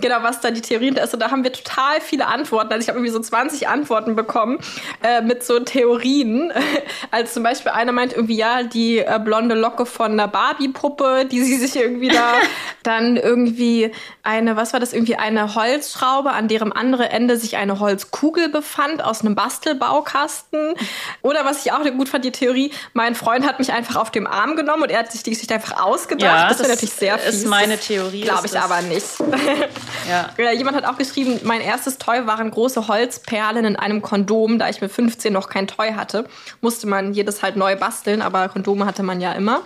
genau, 0.00 0.22
was 0.22 0.40
da 0.40 0.50
die 0.50 0.60
Theorien 0.60 0.96
ist. 0.96 1.14
Und 1.14 1.20
da 1.20 1.30
haben 1.30 1.44
wir 1.44 1.52
total 1.52 2.00
viele 2.00 2.26
Antworten. 2.26 2.72
Also 2.72 2.82
ich 2.82 2.88
habe 2.88 2.98
irgendwie 2.98 3.12
so 3.12 3.20
20 3.20 3.68
Antworten 3.68 4.16
bekommen 4.16 4.58
äh, 5.02 5.20
mit 5.20 5.44
so 5.44 5.60
Theorien. 5.60 6.52
Als 7.10 7.34
zum 7.34 7.42
Beispiel 7.42 7.72
eine 7.72 7.92
meint 7.92 8.12
irgendwie, 8.12 8.36
ja, 8.36 8.62
die 8.62 8.98
äh, 8.98 9.20
blonde 9.22 9.54
Locke 9.54 9.86
von 9.86 10.12
einer 10.12 10.28
Barbie-Puppe, 10.28 11.26
die 11.30 11.42
sie 11.42 11.56
sich 11.56 11.76
irgendwie 11.76 12.08
da. 12.08 12.34
dann 12.82 13.16
irgendwie 13.16 13.92
eine, 14.22 14.56
was 14.56 14.72
war 14.72 14.80
das, 14.80 14.92
irgendwie 14.92 15.16
eine 15.16 15.54
Holzschraube, 15.54 16.32
an 16.32 16.48
deren 16.48 16.72
andere 16.72 17.08
Ende 17.10 17.36
sich 17.36 17.56
eine 17.56 17.80
Holzkugel 17.80 18.48
befand 18.48 19.02
aus 19.02 19.20
einem 19.20 19.34
Bastelbaukasten. 19.34 20.74
Oder 21.22 21.44
was 21.44 21.64
ich 21.64 21.72
auch 21.72 21.82
gut 21.96 22.08
fand, 22.08 22.24
die 22.24 22.32
Theorie, 22.32 22.72
mein 22.92 23.14
Freund 23.14 23.46
hat 23.46 23.58
mich 23.58 23.72
einfach 23.72 23.96
auf 23.96 24.10
dem 24.10 24.26
Arm 24.26 24.56
genommen 24.56 24.84
und 24.84 24.90
er 24.90 25.00
hat 25.00 25.12
sich 25.12 25.22
die 25.22 25.30
Geschichte 25.30 25.54
einfach 25.54 25.80
ausgedacht. 25.80 26.22
Ja, 26.22 26.48
das 26.48 26.58
wäre 26.58 26.68
das 26.68 26.76
natürlich 26.76 26.94
sehr 26.94 27.16
ist 27.16 27.40
fies. 27.40 27.44
meine 27.46 27.78
Theorie, 27.78 28.22
Glaube 28.22 28.46
ist 28.46 28.54
ich 28.54 28.60
aber 28.60 28.82
nicht. 28.82 29.06
Ja. 30.08 30.30
Ja, 30.38 30.52
jemand 30.52 30.76
hat 30.76 30.84
auch 30.84 30.98
geschrieben, 30.98 31.40
mein 31.44 31.60
erstes 31.60 31.98
Toy 31.98 32.26
waren 32.26 32.50
große 32.50 32.88
Holzperlen 32.88 33.64
in 33.64 33.76
einem 33.76 34.02
Kondom. 34.02 34.58
Da 34.58 34.68
ich 34.68 34.80
mit 34.80 34.90
15 34.90 35.32
noch 35.32 35.48
kein 35.48 35.66
Toy 35.66 35.92
hatte, 35.92 36.26
musste 36.60 36.86
man 36.86 37.14
jedes 37.14 37.42
halt 37.42 37.56
neu 37.56 37.76
basteln, 37.76 38.22
aber 38.22 38.48
Kondome 38.48 38.86
hatte 38.86 39.02
man 39.02 39.20
ja 39.20 39.32
immer. 39.32 39.62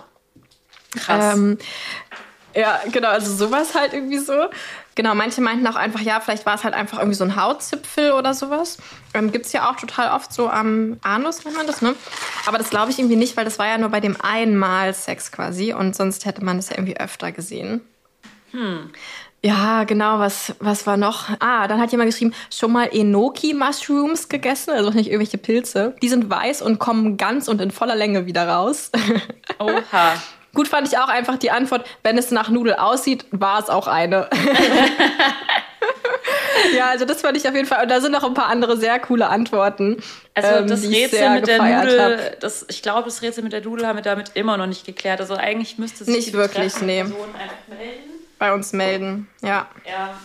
Krass. 0.95 1.35
Ähm, 1.35 1.57
ja, 2.55 2.79
genau, 2.91 3.09
also 3.09 3.33
sowas 3.33 3.75
halt 3.75 3.93
irgendwie 3.93 4.17
so. 4.17 4.33
Genau, 4.95 5.13
manche 5.13 5.41
meinten 5.41 5.67
auch 5.67 5.75
einfach, 5.75 5.99
ja, 5.99 6.19
vielleicht 6.19 6.47
war 6.47 6.55
es 6.55 6.63
halt 6.63 6.73
einfach 6.73 6.97
irgendwie 6.97 7.15
so 7.15 7.23
ein 7.23 7.35
Hautzipfel 7.35 8.13
oder 8.13 8.33
sowas. 8.33 8.79
Ähm, 9.13 9.31
Gibt 9.31 9.45
es 9.45 9.53
ja 9.53 9.69
auch 9.69 9.75
total 9.75 10.09
oft 10.09 10.33
so 10.33 10.49
am 10.49 10.97
Anus, 11.03 11.45
nennt 11.45 11.55
man 11.55 11.67
das, 11.67 11.83
ne? 11.83 11.93
Aber 12.47 12.57
das 12.57 12.71
glaube 12.71 12.89
ich 12.89 12.97
irgendwie 12.97 13.15
nicht, 13.15 13.37
weil 13.37 13.45
das 13.45 13.59
war 13.59 13.67
ja 13.67 13.77
nur 13.77 13.89
bei 13.89 13.99
dem 13.99 14.19
einmal 14.19 14.95
Sex 14.95 15.31
quasi 15.31 15.71
und 15.71 15.95
sonst 15.95 16.25
hätte 16.25 16.43
man 16.43 16.57
das 16.57 16.69
ja 16.69 16.77
irgendwie 16.77 16.99
öfter 16.99 17.31
gesehen. 17.31 17.81
Ja, 19.47 19.85
genau, 19.85 20.19
was, 20.19 20.53
was 20.59 20.85
war 20.87 20.97
noch? 20.97 21.29
Ah, 21.39 21.69
dann 21.69 21.79
hat 21.79 21.93
jemand 21.93 22.09
geschrieben, 22.09 22.33
schon 22.53 22.73
mal 22.73 22.89
Enoki-Mushrooms 22.91 24.27
gegessen, 24.27 24.71
also 24.71 24.89
nicht 24.89 25.07
irgendwelche 25.07 25.37
Pilze. 25.37 25.95
Die 26.01 26.09
sind 26.09 26.29
weiß 26.29 26.61
und 26.61 26.79
kommen 26.79 27.15
ganz 27.15 27.47
und 27.47 27.61
in 27.61 27.71
voller 27.71 27.95
Länge 27.95 28.25
wieder 28.25 28.49
raus. 28.49 28.91
Oha. 29.59 30.15
Gut 30.53 30.67
fand 30.67 30.89
ich 30.89 30.97
auch 30.97 31.07
einfach 31.07 31.37
die 31.37 31.49
Antwort, 31.49 31.87
wenn 32.03 32.17
es 32.17 32.29
nach 32.29 32.49
Nudel 32.49 32.73
aussieht, 32.73 33.23
war 33.31 33.63
es 33.63 33.69
auch 33.69 33.87
eine. 33.87 34.29
ja, 36.75 36.89
also 36.89 37.05
das 37.05 37.21
fand 37.21 37.37
ich 37.37 37.47
auf 37.47 37.55
jeden 37.55 37.67
Fall. 37.67 37.83
Und 37.83 37.89
da 37.89 38.01
sind 38.01 38.11
noch 38.11 38.25
ein 38.25 38.33
paar 38.33 38.47
andere 38.47 38.75
sehr 38.75 38.99
coole 38.99 39.29
Antworten. 39.29 39.95
Also 40.33 40.55
ähm, 40.55 40.67
das 40.67 40.81
die 40.81 40.87
ich 40.87 41.05
Rätsel 41.05 41.29
mit 41.29 41.47
der 41.47 41.63
Nudel, 41.63 42.01
hab. 42.01 42.39
das, 42.41 42.65
ich 42.67 42.81
glaube, 42.81 43.03
das 43.03 43.21
Rätsel 43.21 43.45
mit 43.45 43.53
der 43.53 43.61
Nudel 43.61 43.87
haben 43.87 43.95
wir 43.95 44.03
damit 44.03 44.31
immer 44.33 44.57
noch 44.57 44.67
nicht 44.67 44.85
geklärt. 44.85 45.21
Also 45.21 45.35
eigentlich 45.35 45.77
müsste 45.77 46.03
sich 46.03 46.13
Nicht 46.13 46.27
die 46.29 46.33
wirklich, 46.33 46.81
nee. 46.81 47.03
Person 47.03 47.33
einfach 47.33 47.55
melden. 47.69 48.16
Bei 48.39 48.53
uns 48.53 48.73
melden. 48.73 49.27
Ja. 49.41 49.67
Ja. 49.87 50.17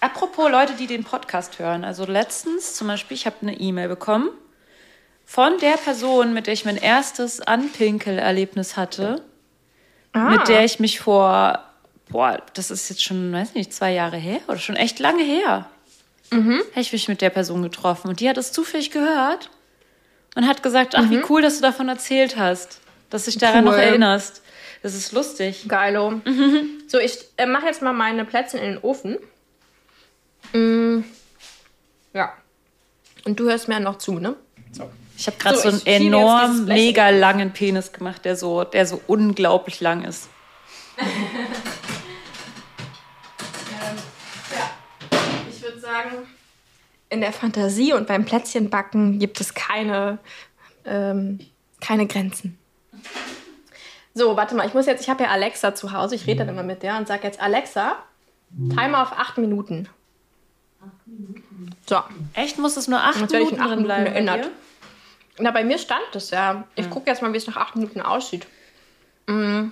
Apropos 0.00 0.50
Leute, 0.50 0.74
die 0.74 0.86
den 0.86 1.04
Podcast 1.04 1.58
hören. 1.58 1.84
Also 1.84 2.04
letztens 2.04 2.74
zum 2.74 2.88
Beispiel, 2.88 3.16
ich 3.16 3.26
habe 3.26 3.36
eine 3.42 3.58
E-Mail 3.58 3.88
bekommen 3.88 4.28
von 5.24 5.58
der 5.58 5.76
Person, 5.78 6.34
mit 6.34 6.46
der 6.46 6.54
ich 6.54 6.64
mein 6.66 6.76
erstes 6.76 7.40
Anpinkel-Erlebnis 7.40 8.76
hatte, 8.76 9.22
Ah. 10.12 10.30
mit 10.30 10.46
der 10.48 10.64
ich 10.64 10.78
mich 10.78 11.00
vor, 11.00 11.58
boah, 12.10 12.38
das 12.54 12.70
ist 12.70 12.88
jetzt 12.90 13.02
schon, 13.02 13.32
weiß 13.32 13.54
nicht, 13.54 13.72
zwei 13.72 13.92
Jahre 13.92 14.16
her 14.16 14.40
oder 14.48 14.58
schon 14.58 14.76
echt 14.76 14.98
lange 14.98 15.24
her. 15.24 15.66
Mhm. 16.30 16.60
Habe 16.70 16.80
ich 16.80 16.92
mich 16.92 17.08
mit 17.08 17.20
der 17.20 17.30
Person 17.30 17.62
getroffen 17.62 18.08
und 18.08 18.20
die 18.20 18.28
hat 18.28 18.36
es 18.36 18.52
zufällig 18.52 18.90
gehört 18.90 19.50
und 20.36 20.46
hat 20.46 20.62
gesagt, 20.62 20.94
ach, 20.96 21.10
wie 21.10 21.22
cool, 21.28 21.42
dass 21.42 21.56
du 21.56 21.62
davon 21.62 21.88
erzählt 21.88 22.36
hast, 22.36 22.80
dass 23.10 23.24
du 23.24 23.30
dich 23.32 23.40
daran 23.40 23.64
Mhm. 23.64 23.70
Cool. 23.70 23.76
noch 23.76 23.82
erinnerst. 23.82 24.42
Das 24.84 24.94
ist 24.94 25.12
lustig. 25.12 25.64
Geilo. 25.66 26.10
Mhm. 26.10 26.82
So, 26.88 26.98
ich 26.98 27.16
äh, 27.38 27.46
mache 27.46 27.64
jetzt 27.64 27.80
mal 27.80 27.94
meine 27.94 28.26
Plätzchen 28.26 28.60
in 28.60 28.74
den 28.74 28.78
Ofen. 28.82 29.16
Mm. 30.52 31.04
Ja. 32.12 32.34
Und 33.24 33.40
du 33.40 33.48
hörst 33.48 33.66
mir 33.66 33.80
noch 33.80 33.96
zu, 33.96 34.18
ne? 34.18 34.36
So. 34.72 34.90
Ich 35.16 35.26
habe 35.26 35.38
gerade 35.38 35.56
So, 35.56 35.70
so, 35.70 35.86
einen 35.86 36.08
enorm, 36.08 36.66
mega 36.66 37.08
langen 37.08 37.54
Penis 37.54 37.94
gemacht, 37.94 38.26
der 38.26 38.36
so, 38.36 38.64
der 38.64 38.84
so 38.84 39.00
unglaublich 39.06 39.80
lang 39.80 40.04
ist. 40.04 40.28
Ich 45.48 45.62
würde 45.62 45.80
sagen, 45.80 46.10
in 47.08 47.22
der 47.22 47.32
Fantasie 47.32 47.94
und 47.94 48.06
beim 48.06 48.26
Plätzchenbacken 48.26 49.18
gibt 49.18 49.40
es 49.40 49.54
keine, 49.54 50.18
ähm, 50.84 51.38
keine 51.80 52.06
Grenzen. 52.06 52.58
So, 54.14 54.36
warte 54.36 54.54
mal, 54.54 54.66
ich 54.66 54.74
muss 54.74 54.86
jetzt, 54.86 55.00
ich 55.02 55.10
habe 55.10 55.24
ja 55.24 55.30
Alexa 55.30 55.74
zu 55.74 55.92
Hause, 55.92 56.14
ich 56.14 56.26
rede 56.26 56.40
dann 56.46 56.48
immer 56.54 56.62
mit 56.62 56.82
der 56.84 56.96
und 56.98 57.08
sage 57.08 57.24
jetzt, 57.24 57.40
Alexa, 57.40 57.96
Timer 58.70 59.02
auf 59.02 59.12
acht 59.12 59.38
Minuten. 59.38 59.88
So, 61.86 62.00
Echt? 62.34 62.58
Muss 62.58 62.76
es 62.76 62.88
nur 62.88 63.00
acht 63.00 63.20
Jetzt 63.20 63.32
werde 63.32 63.44
ich 63.44 63.50
Minuten 63.50 63.56
in 63.56 63.60
acht 63.62 63.70
Minuten 63.70 63.84
bleiben? 63.84 64.06
erinnert. 64.06 64.50
na, 65.38 65.50
bei 65.50 65.64
mir 65.64 65.78
stand 65.78 66.14
es 66.14 66.30
ja. 66.30 66.64
Ich 66.76 66.88
gucke 66.90 67.10
jetzt 67.10 67.22
mal, 67.22 67.32
wie 67.32 67.36
es 67.38 67.46
nach 67.46 67.56
acht 67.56 67.74
Minuten 67.76 68.00
aussieht. 68.00 68.46
Mm. 69.26 69.68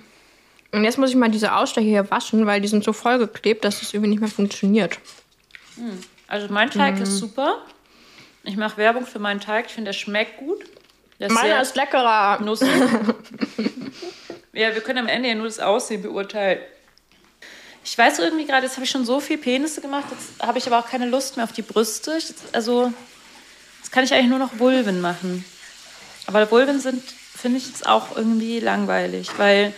Und 0.71 0.83
jetzt 0.83 0.97
muss 0.97 1.11
ich 1.11 1.15
mal 1.15 1.29
diese 1.29 1.55
Ausstecher 1.55 1.85
hier 1.85 2.11
waschen, 2.11 2.45
weil 2.47 2.59
die 2.59 2.67
sind 2.67 2.83
so 2.83 2.93
vollgeklebt, 2.93 3.63
dass 3.63 3.81
es 3.83 3.93
irgendwie 3.93 4.09
nicht 4.09 4.19
mehr 4.21 4.29
funktioniert. 4.29 4.97
Also 6.27 6.51
mein 6.51 6.69
Teig 6.71 6.95
Mhm. 6.95 7.03
ist 7.03 7.17
super. 7.19 7.59
Ich 8.43 8.57
mache 8.57 8.77
Werbung 8.77 9.05
für 9.05 9.19
meinen 9.19 9.39
Teig. 9.39 9.67
Ich 9.67 9.73
finde, 9.73 9.89
der 9.89 9.93
schmeckt 9.97 10.37
gut. 10.37 10.65
Ist 11.23 11.31
Meiner 11.31 11.61
ist 11.61 11.75
leckerer. 11.75 12.39
nussig. 12.41 12.67
ja, 14.53 14.73
wir 14.73 14.81
können 14.81 14.99
am 14.99 15.07
Ende 15.07 15.29
ja 15.29 15.35
nur 15.35 15.45
das 15.45 15.59
Aussehen 15.59 16.01
beurteilen. 16.01 16.59
Ich 17.85 17.97
weiß 17.97 18.19
irgendwie 18.19 18.45
gerade, 18.45 18.65
jetzt 18.65 18.75
habe 18.75 18.83
ich 18.83 18.91
schon 18.91 19.05
so 19.05 19.21
viel 19.21 19.37
Penisse 19.37 19.79
gemacht, 19.79 20.05
jetzt 20.11 20.45
habe 20.45 20.57
ich 20.57 20.67
aber 20.67 20.79
auch 20.79 20.87
keine 20.87 21.05
Lust 21.05 21.37
mehr 21.37 21.45
auf 21.45 21.53
die 21.53 21.61
Brüste. 21.61 22.19
Also, 22.51 22.91
jetzt 23.81 23.91
kann 23.91 24.03
ich 24.03 24.13
eigentlich 24.13 24.29
nur 24.29 24.39
noch 24.39 24.59
Vulven 24.59 24.99
machen. 24.99 25.45
Aber 26.27 26.49
Vulven 26.51 26.81
sind, 26.81 27.03
finde 27.35 27.57
ich, 27.57 27.67
jetzt 27.67 27.87
auch 27.87 28.17
irgendwie 28.17 28.59
langweilig, 28.59 29.29
weil 29.37 29.73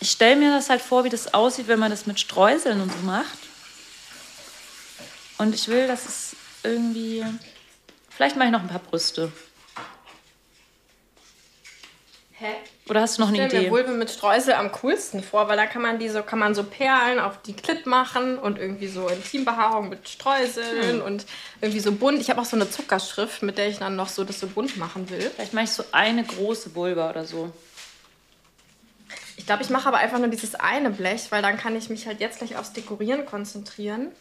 ich 0.00 0.10
stelle 0.10 0.36
mir 0.36 0.50
das 0.50 0.68
halt 0.68 0.82
vor, 0.82 1.04
wie 1.04 1.10
das 1.10 1.32
aussieht, 1.32 1.68
wenn 1.68 1.78
man 1.78 1.90
das 1.90 2.04
mit 2.04 2.20
Streuseln 2.20 2.82
und 2.82 2.92
so 2.92 2.98
macht. 2.98 3.38
Und 5.38 5.54
ich 5.54 5.68
will, 5.68 5.86
dass 5.86 6.04
es 6.04 6.36
irgendwie. 6.62 7.24
Vielleicht 8.10 8.36
mache 8.36 8.48
ich 8.48 8.52
noch 8.52 8.60
ein 8.60 8.68
paar 8.68 8.78
Brüste. 8.78 9.32
Hä? 12.44 12.56
Oder 12.90 13.00
hast 13.00 13.16
du 13.16 13.22
noch 13.22 13.28
eine 13.28 13.38
Ich 13.38 13.44
stelle 13.44 13.62
Idee? 13.62 13.70
mir 13.70 13.76
Vulve 13.78 13.92
mit 13.92 14.10
Streusel 14.10 14.52
am 14.52 14.70
coolsten 14.70 15.22
vor, 15.22 15.48
weil 15.48 15.56
da 15.56 15.64
kann 15.64 15.80
man 15.80 15.98
die 15.98 16.10
so, 16.10 16.22
kann 16.22 16.38
man 16.38 16.54
so 16.54 16.62
Perlen 16.62 17.18
auf 17.18 17.40
die 17.40 17.54
Klit 17.54 17.86
machen 17.86 18.38
und 18.38 18.58
irgendwie 18.58 18.88
so 18.88 19.08
Intimbehaarung 19.08 19.88
mit 19.88 20.06
Streuseln 20.06 21.00
und 21.00 21.24
irgendwie 21.62 21.80
so 21.80 21.92
bunt. 21.92 22.20
Ich 22.20 22.28
habe 22.28 22.42
auch 22.42 22.44
so 22.44 22.56
eine 22.56 22.68
Zuckerschrift, 22.68 23.42
mit 23.42 23.56
der 23.56 23.68
ich 23.68 23.78
dann 23.78 23.96
noch 23.96 24.08
so 24.08 24.24
das 24.24 24.40
so 24.40 24.46
bunt 24.46 24.76
machen 24.76 25.08
will. 25.08 25.30
Vielleicht 25.34 25.54
mache 25.54 25.64
ich 25.64 25.70
so 25.70 25.84
eine 25.92 26.22
große 26.22 26.74
Vulva 26.74 27.08
oder 27.08 27.24
so. 27.24 27.50
Ich 29.38 29.46
glaube, 29.46 29.62
ich 29.62 29.70
mache 29.70 29.88
aber 29.88 29.96
einfach 29.96 30.18
nur 30.18 30.28
dieses 30.28 30.54
eine 30.54 30.90
Blech, 30.90 31.30
weil 31.30 31.40
dann 31.40 31.56
kann 31.56 31.74
ich 31.76 31.88
mich 31.88 32.06
halt 32.06 32.20
jetzt 32.20 32.38
gleich 32.38 32.56
aufs 32.56 32.74
Dekorieren 32.74 33.24
konzentrieren. 33.24 34.12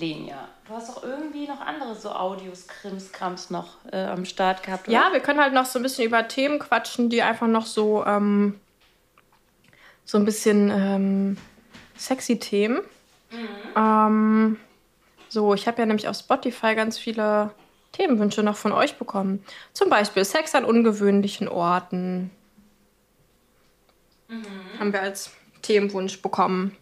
Lenia, 0.00 0.48
du 0.66 0.74
hast 0.74 0.96
auch 0.96 1.04
irgendwie 1.04 1.46
noch 1.46 1.60
andere 1.60 1.94
so 1.94 2.10
Audios, 2.10 2.66
Krimskrams 2.66 3.50
noch 3.50 3.76
äh, 3.92 4.04
am 4.04 4.24
Start 4.24 4.62
gehabt, 4.62 4.88
oder? 4.88 4.96
Ja, 4.96 5.12
wir 5.12 5.20
können 5.20 5.38
halt 5.38 5.52
noch 5.52 5.66
so 5.66 5.78
ein 5.78 5.82
bisschen 5.82 6.06
über 6.06 6.26
Themen 6.26 6.58
quatschen, 6.58 7.10
die 7.10 7.22
einfach 7.22 7.46
noch 7.46 7.66
so, 7.66 8.04
ähm, 8.06 8.58
so 10.04 10.18
ein 10.18 10.24
bisschen 10.24 10.70
ähm, 10.70 11.36
sexy 11.96 12.38
Themen. 12.38 12.80
Ähm, 13.76 14.56
so, 15.28 15.54
ich 15.54 15.68
habe 15.68 15.78
ja 15.78 15.86
nämlich 15.86 16.08
auf 16.08 16.16
Spotify 16.16 16.74
ganz 16.74 16.98
viele 16.98 17.50
Themenwünsche 17.92 18.42
noch 18.42 18.56
von 18.56 18.72
euch 18.72 18.96
bekommen. 18.96 19.44
Zum 19.72 19.90
Beispiel 19.90 20.24
Sex 20.24 20.54
an 20.54 20.64
ungewöhnlichen 20.64 21.48
Orten. 21.48 22.30
haben 24.78 24.92
wir 24.92 25.02
als 25.02 25.30
Themenwunsch 25.62 26.22
bekommen. 26.22 26.76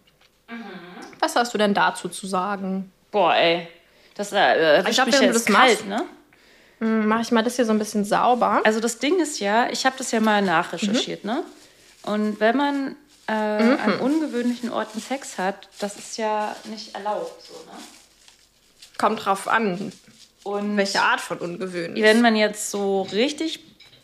Was 1.19 1.35
hast 1.35 1.53
du 1.53 1.57
denn 1.57 1.73
dazu 1.73 2.09
zu 2.09 2.25
sagen? 2.25 2.91
Boah, 3.11 3.35
ey. 3.35 3.67
Das 4.15 4.31
äh, 4.31 4.37
erwischt 4.37 4.95
glaub, 4.95 5.07
mich 5.07 5.19
wenn 5.19 5.27
du 5.27 5.33
das 5.33 5.45
kalt, 5.45 5.87
machst- 5.87 5.87
ne? 5.87 6.05
Mache 6.81 7.21
ich 7.23 7.31
mal 7.31 7.43
das 7.43 7.57
hier 7.57 7.65
so 7.65 7.71
ein 7.73 7.79
bisschen 7.79 8.05
sauber. 8.05 8.61
Also 8.63 8.79
das 8.79 8.99
Ding 8.99 9.19
ist 9.19 9.39
ja, 9.41 9.69
ich 9.69 9.85
habe 9.85 9.95
das 9.97 10.11
ja 10.11 10.21
mal 10.21 10.41
nachrecherchiert, 10.41 11.25
ne? 11.25 11.43
Und 12.03 12.39
wenn 12.39 12.55
man 12.55 12.95
äh, 13.27 13.31
an 13.33 13.99
ungewöhnlichen 13.99 14.71
Orten 14.71 15.01
Sex 15.01 15.37
hat, 15.37 15.67
das 15.79 15.97
ist 15.97 16.17
ja 16.17 16.55
nicht 16.65 16.95
erlaubt, 16.95 17.43
so, 17.45 17.53
ne? 17.65 17.77
Kommt 18.97 19.25
drauf 19.25 19.47
an, 19.49 19.91
Und 20.43 20.77
welche 20.77 21.01
Art 21.01 21.19
von 21.19 21.37
ungewöhnlich. 21.39 22.01
wenn 22.01 22.21
man 22.21 22.37
jetzt 22.37 22.71
so 22.71 23.01
richtig 23.11 23.59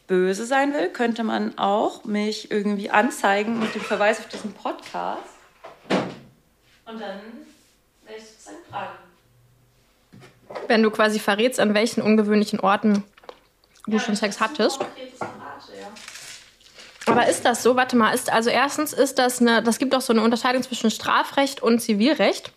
böse 0.07 0.45
sein 0.45 0.73
will, 0.73 0.89
könnte 0.89 1.23
man 1.23 1.57
auch 1.57 2.03
mich 2.03 2.51
irgendwie 2.51 2.89
anzeigen 2.89 3.57
mit 3.59 3.73
dem 3.73 3.81
Verweis 3.81 4.19
auf 4.19 4.27
diesen 4.27 4.51
Podcast. 4.53 5.21
Und 6.85 6.99
dann 7.01 7.19
sozusagen 8.07 8.57
dran. 8.69 8.87
Wenn 10.67 10.83
du 10.83 10.91
quasi 10.91 11.19
verrätst, 11.19 11.59
an 11.59 11.73
welchen 11.73 12.01
ungewöhnlichen 12.01 12.59
Orten 12.59 13.03
du 13.87 13.99
schon 13.99 14.15
Sex 14.15 14.39
hattest. 14.39 14.79
Aber 17.07 17.27
ist 17.27 17.45
das 17.45 17.61
so? 17.61 17.75
Warte 17.75 17.95
mal, 17.95 18.13
ist 18.13 18.31
also 18.31 18.49
erstens 18.49 18.91
ist 18.93 19.19
das 19.19 19.39
eine, 19.39 19.61
das 19.61 19.77
gibt 19.77 19.93
doch 19.93 20.01
so 20.01 20.11
eine 20.11 20.23
Unterscheidung 20.23 20.63
zwischen 20.63 20.89
Strafrecht 20.89 21.61
und 21.61 21.79
Zivilrecht. 21.79 22.51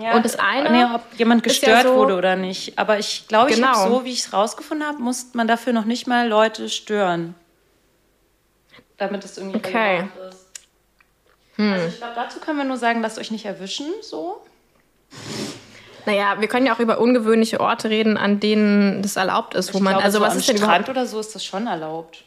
Ja, 0.00 0.16
Und 0.16 0.24
das 0.24 0.36
eine 0.36 0.70
nee, 0.70 0.84
ob 0.94 1.02
jemand 1.18 1.46
ist 1.46 1.60
ja 1.62 1.68
gestört 1.68 1.86
so- 1.94 1.96
wurde 2.00 2.16
oder 2.16 2.34
nicht. 2.34 2.78
Aber 2.78 2.98
ich 2.98 3.28
glaube, 3.28 3.50
ich 3.50 3.56
Genau. 3.56 3.68
habe 3.68 3.90
so, 3.90 4.04
wie 4.04 4.10
ich 4.12 4.20
es 4.20 4.32
rausgefunden 4.32 4.86
habe, 4.86 4.98
muss 4.98 5.34
man 5.34 5.46
dafür 5.46 5.72
noch 5.72 5.84
nicht 5.84 6.06
mal 6.06 6.26
Leute 6.28 6.68
stören. 6.68 7.34
Damit 8.96 9.24
es 9.24 9.36
irgendwie 9.38 9.58
Okay. 9.58 10.08
ist. 10.30 10.46
Also 11.58 11.86
ich 11.86 11.96
glaube, 11.98 12.14
dazu 12.16 12.40
können 12.40 12.58
wir 12.58 12.64
nur 12.64 12.76
sagen, 12.78 13.02
lasst 13.02 13.18
euch 13.18 13.30
nicht 13.30 13.44
erwischen, 13.44 13.86
so. 14.02 14.44
Naja, 16.06 16.40
wir 16.40 16.48
können 16.48 16.66
ja 16.66 16.74
auch 16.74 16.80
über 16.80 16.98
ungewöhnliche 16.98 17.60
Orte 17.60 17.88
reden, 17.88 18.16
an 18.16 18.38
denen 18.38 19.00
das 19.00 19.16
erlaubt 19.16 19.54
ist, 19.54 19.72
wo 19.72 19.78
ich 19.78 19.84
man. 19.84 19.94
glaube, 19.94 20.04
also 20.04 20.18
so 20.18 20.24
was 20.24 20.32
am 20.32 20.38
ist 20.38 20.48
denn 20.48 20.58
Strand 20.58 20.88
oder 20.88 21.06
so 21.06 21.18
ist 21.18 21.34
das 21.34 21.44
schon 21.44 21.66
erlaubt. 21.66 22.24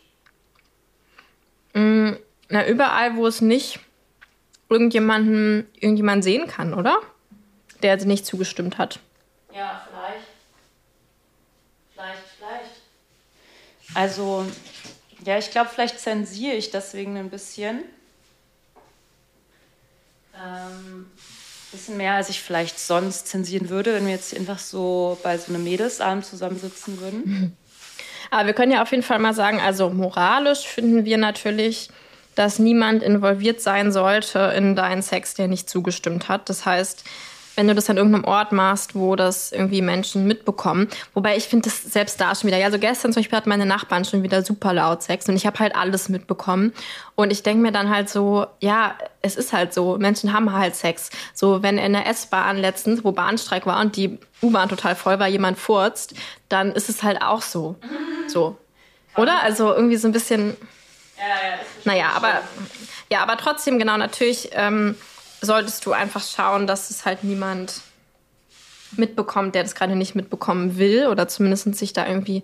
Na, 2.50 2.66
überall, 2.68 3.16
wo 3.18 3.28
es 3.28 3.42
nicht 3.42 3.80
irgendjemanden, 4.70 5.68
irgendjemand 5.76 6.24
sehen 6.24 6.48
kann, 6.48 6.74
oder? 6.74 7.00
Der 7.84 8.04
nicht 8.06 8.26
zugestimmt 8.26 8.78
hat. 8.78 9.00
Ja, 9.54 9.86
vielleicht. 9.90 10.28
Vielleicht, 11.94 12.24
vielleicht. 12.38 12.82
Also, 13.94 14.46
ja, 15.26 15.38
ich 15.38 15.52
glaube, 15.52 15.70
vielleicht 15.70 16.00
zensiere 16.00 16.56
ich 16.56 16.72
deswegen 16.72 17.18
ein 17.18 17.30
bisschen. 17.30 17.84
Ähm, 20.36 21.12
bisschen 21.72 21.98
mehr, 21.98 22.14
als 22.14 22.30
ich 22.30 22.42
vielleicht 22.42 22.80
sonst 22.80 23.28
zensieren 23.28 23.70
würde, 23.70 23.94
wenn 23.94 24.06
wir 24.06 24.14
jetzt 24.14 24.36
einfach 24.36 24.60
so 24.60 25.18
bei 25.24 25.38
so 25.38 25.54
einem 25.54 25.64
Mädelsabend 25.64 26.26
zusammensitzen 26.26 27.00
würden. 27.00 27.58
Aber 28.32 28.48
wir 28.48 28.54
können 28.54 28.72
ja 28.72 28.82
auf 28.82 28.92
jeden 28.92 29.04
Fall 29.04 29.20
mal 29.20 29.34
sagen, 29.34 29.60
also 29.60 29.90
moralisch 29.90 30.68
finden 30.68 31.06
wir 31.06 31.18
natürlich, 31.18 31.90
dass 32.36 32.60
niemand 32.60 33.02
involviert 33.02 33.62
sein 33.62 33.92
sollte 33.92 34.54
in 34.56 34.76
deinen 34.76 35.02
Sex, 35.02 35.34
der 35.34 35.48
nicht 35.48 35.70
zugestimmt 35.70 36.28
hat. 36.28 36.50
Das 36.50 36.66
heißt, 36.66 37.04
wenn 37.58 37.68
du 37.68 37.74
das 37.74 37.90
an 37.90 37.98
irgendeinem 37.98 38.24
Ort 38.24 38.52
machst, 38.52 38.94
wo 38.94 39.16
das 39.16 39.52
irgendwie 39.52 39.82
Menschen 39.82 40.28
mitbekommen. 40.28 40.88
Wobei 41.16 41.36
ich 41.36 41.46
finde 41.46 41.68
das 41.70 41.82
selbst 41.82 42.22
da 42.22 42.36
schon 42.36 42.48
wieder. 42.48 42.58
Ja, 42.58 42.68
also 42.68 42.78
gestern 42.78 43.12
zum 43.12 43.22
Beispiel 43.22 43.36
hat 43.36 43.48
meine 43.48 43.66
Nachbarn 43.66 44.06
schon 44.06 44.22
wieder 44.22 44.44
super 44.44 44.74
laut 44.74 45.02
Sex 45.02 45.28
und 45.28 45.36
ich 45.36 45.48
habe 45.48 45.58
halt 45.58 45.76
alles 45.76 46.08
mitbekommen. 46.08 46.72
Und 47.16 47.32
ich 47.32 47.42
denke 47.42 47.64
mir 47.64 47.72
dann 47.72 47.90
halt 47.90 48.10
so, 48.10 48.46
ja, 48.60 48.96
es 49.24 49.36
ist 49.36 49.54
halt 49.54 49.74
so, 49.74 49.98
Menschen 49.98 50.34
haben 50.34 50.54
halt 50.54 50.76
Sex. 50.76 51.10
So, 51.34 51.64
wenn 51.64 51.80
in 51.80 51.94
der 51.94 52.06
S-Bahn 52.06 52.58
letztens, 52.58 53.04
wo 53.04 53.12
Bahnstreik 53.12 53.66
war 53.66 53.82
und 53.82 53.96
die 53.96 54.20
U-Bahn 54.44 54.70
total 54.70 54.96
voll 54.96 55.18
war, 55.20 55.28
jemand 55.28 55.58
furzt, 55.58 56.14
dann 56.50 56.72
ist 56.72 56.90
es 56.90 57.02
halt 57.02 57.24
auch 57.24 57.42
so. 57.42 57.76
So. 58.28 58.56
Oder? 59.16 59.42
Also 59.42 59.74
irgendwie 59.74 59.98
so 59.98 60.08
ein 60.08 60.12
bisschen. 60.12 60.56
Naja, 61.86 62.12
aber 62.16 62.42
ja, 63.10 63.24
aber 63.24 63.38
trotzdem, 63.38 63.80
genau, 63.80 63.98
natürlich 63.98 64.50
ähm, 64.54 64.96
solltest 65.42 65.86
du 65.86 65.94
einfach 65.94 66.24
schauen, 66.24 66.68
dass 66.68 66.90
es 66.90 67.06
halt 67.06 67.24
niemand 67.24 67.82
mitbekommt, 68.92 69.56
der 69.56 69.64
das 69.64 69.76
gerade 69.76 69.96
nicht 69.96 70.16
mitbekommen 70.16 70.78
will 70.78 71.08
oder 71.08 71.28
zumindest 71.28 71.76
sich 71.76 71.94
da 71.94 72.08
irgendwie 72.08 72.44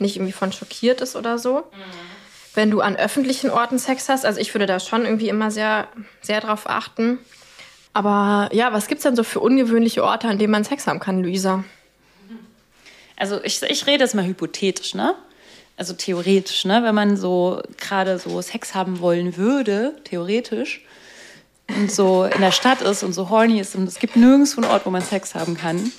nicht 0.00 0.16
irgendwie 0.16 0.32
von 0.32 0.52
schockiert 0.52 1.00
ist 1.00 1.16
oder 1.16 1.38
so. 1.38 1.64
Wenn 2.54 2.70
du 2.70 2.80
an 2.80 2.96
öffentlichen 2.96 3.50
Orten 3.50 3.78
Sex 3.78 4.08
hast, 4.08 4.24
also 4.24 4.40
ich 4.40 4.54
würde 4.54 4.66
da 4.66 4.80
schon 4.80 5.04
irgendwie 5.04 5.28
immer 5.28 5.50
sehr, 5.50 5.88
sehr 6.20 6.40
drauf 6.40 6.68
achten. 6.68 7.18
Aber 7.92 8.48
ja, 8.52 8.72
was 8.72 8.88
gibt's 8.88 9.04
denn 9.04 9.16
so 9.16 9.22
für 9.22 9.40
ungewöhnliche 9.40 10.04
Orte, 10.04 10.28
an 10.28 10.38
denen 10.38 10.52
man 10.52 10.64
Sex 10.64 10.86
haben 10.86 11.00
kann, 11.00 11.22
Luisa? 11.22 11.64
Also 13.16 13.42
ich, 13.42 13.62
ich 13.62 13.86
rede 13.86 14.04
jetzt 14.04 14.14
mal 14.14 14.24
hypothetisch, 14.24 14.94
ne? 14.94 15.14
Also 15.76 15.94
theoretisch, 15.94 16.64
ne? 16.64 16.82
Wenn 16.82 16.94
man 16.94 17.16
so 17.16 17.62
gerade 17.76 18.18
so 18.18 18.40
Sex 18.42 18.74
haben 18.74 19.00
wollen 19.00 19.36
würde, 19.36 19.96
theoretisch, 20.04 20.84
und 21.76 21.90
so 21.90 22.24
in 22.24 22.40
der 22.40 22.52
Stadt 22.52 22.82
ist 22.82 23.02
und 23.02 23.12
so 23.12 23.28
horny 23.30 23.60
ist 23.60 23.74
und 23.74 23.84
es 23.84 23.98
gibt 23.98 24.16
nirgendwo 24.16 24.60
einen 24.60 24.70
Ort, 24.70 24.86
wo 24.86 24.90
man 24.90 25.02
Sex 25.02 25.34
haben 25.34 25.56
kann, 25.56 25.92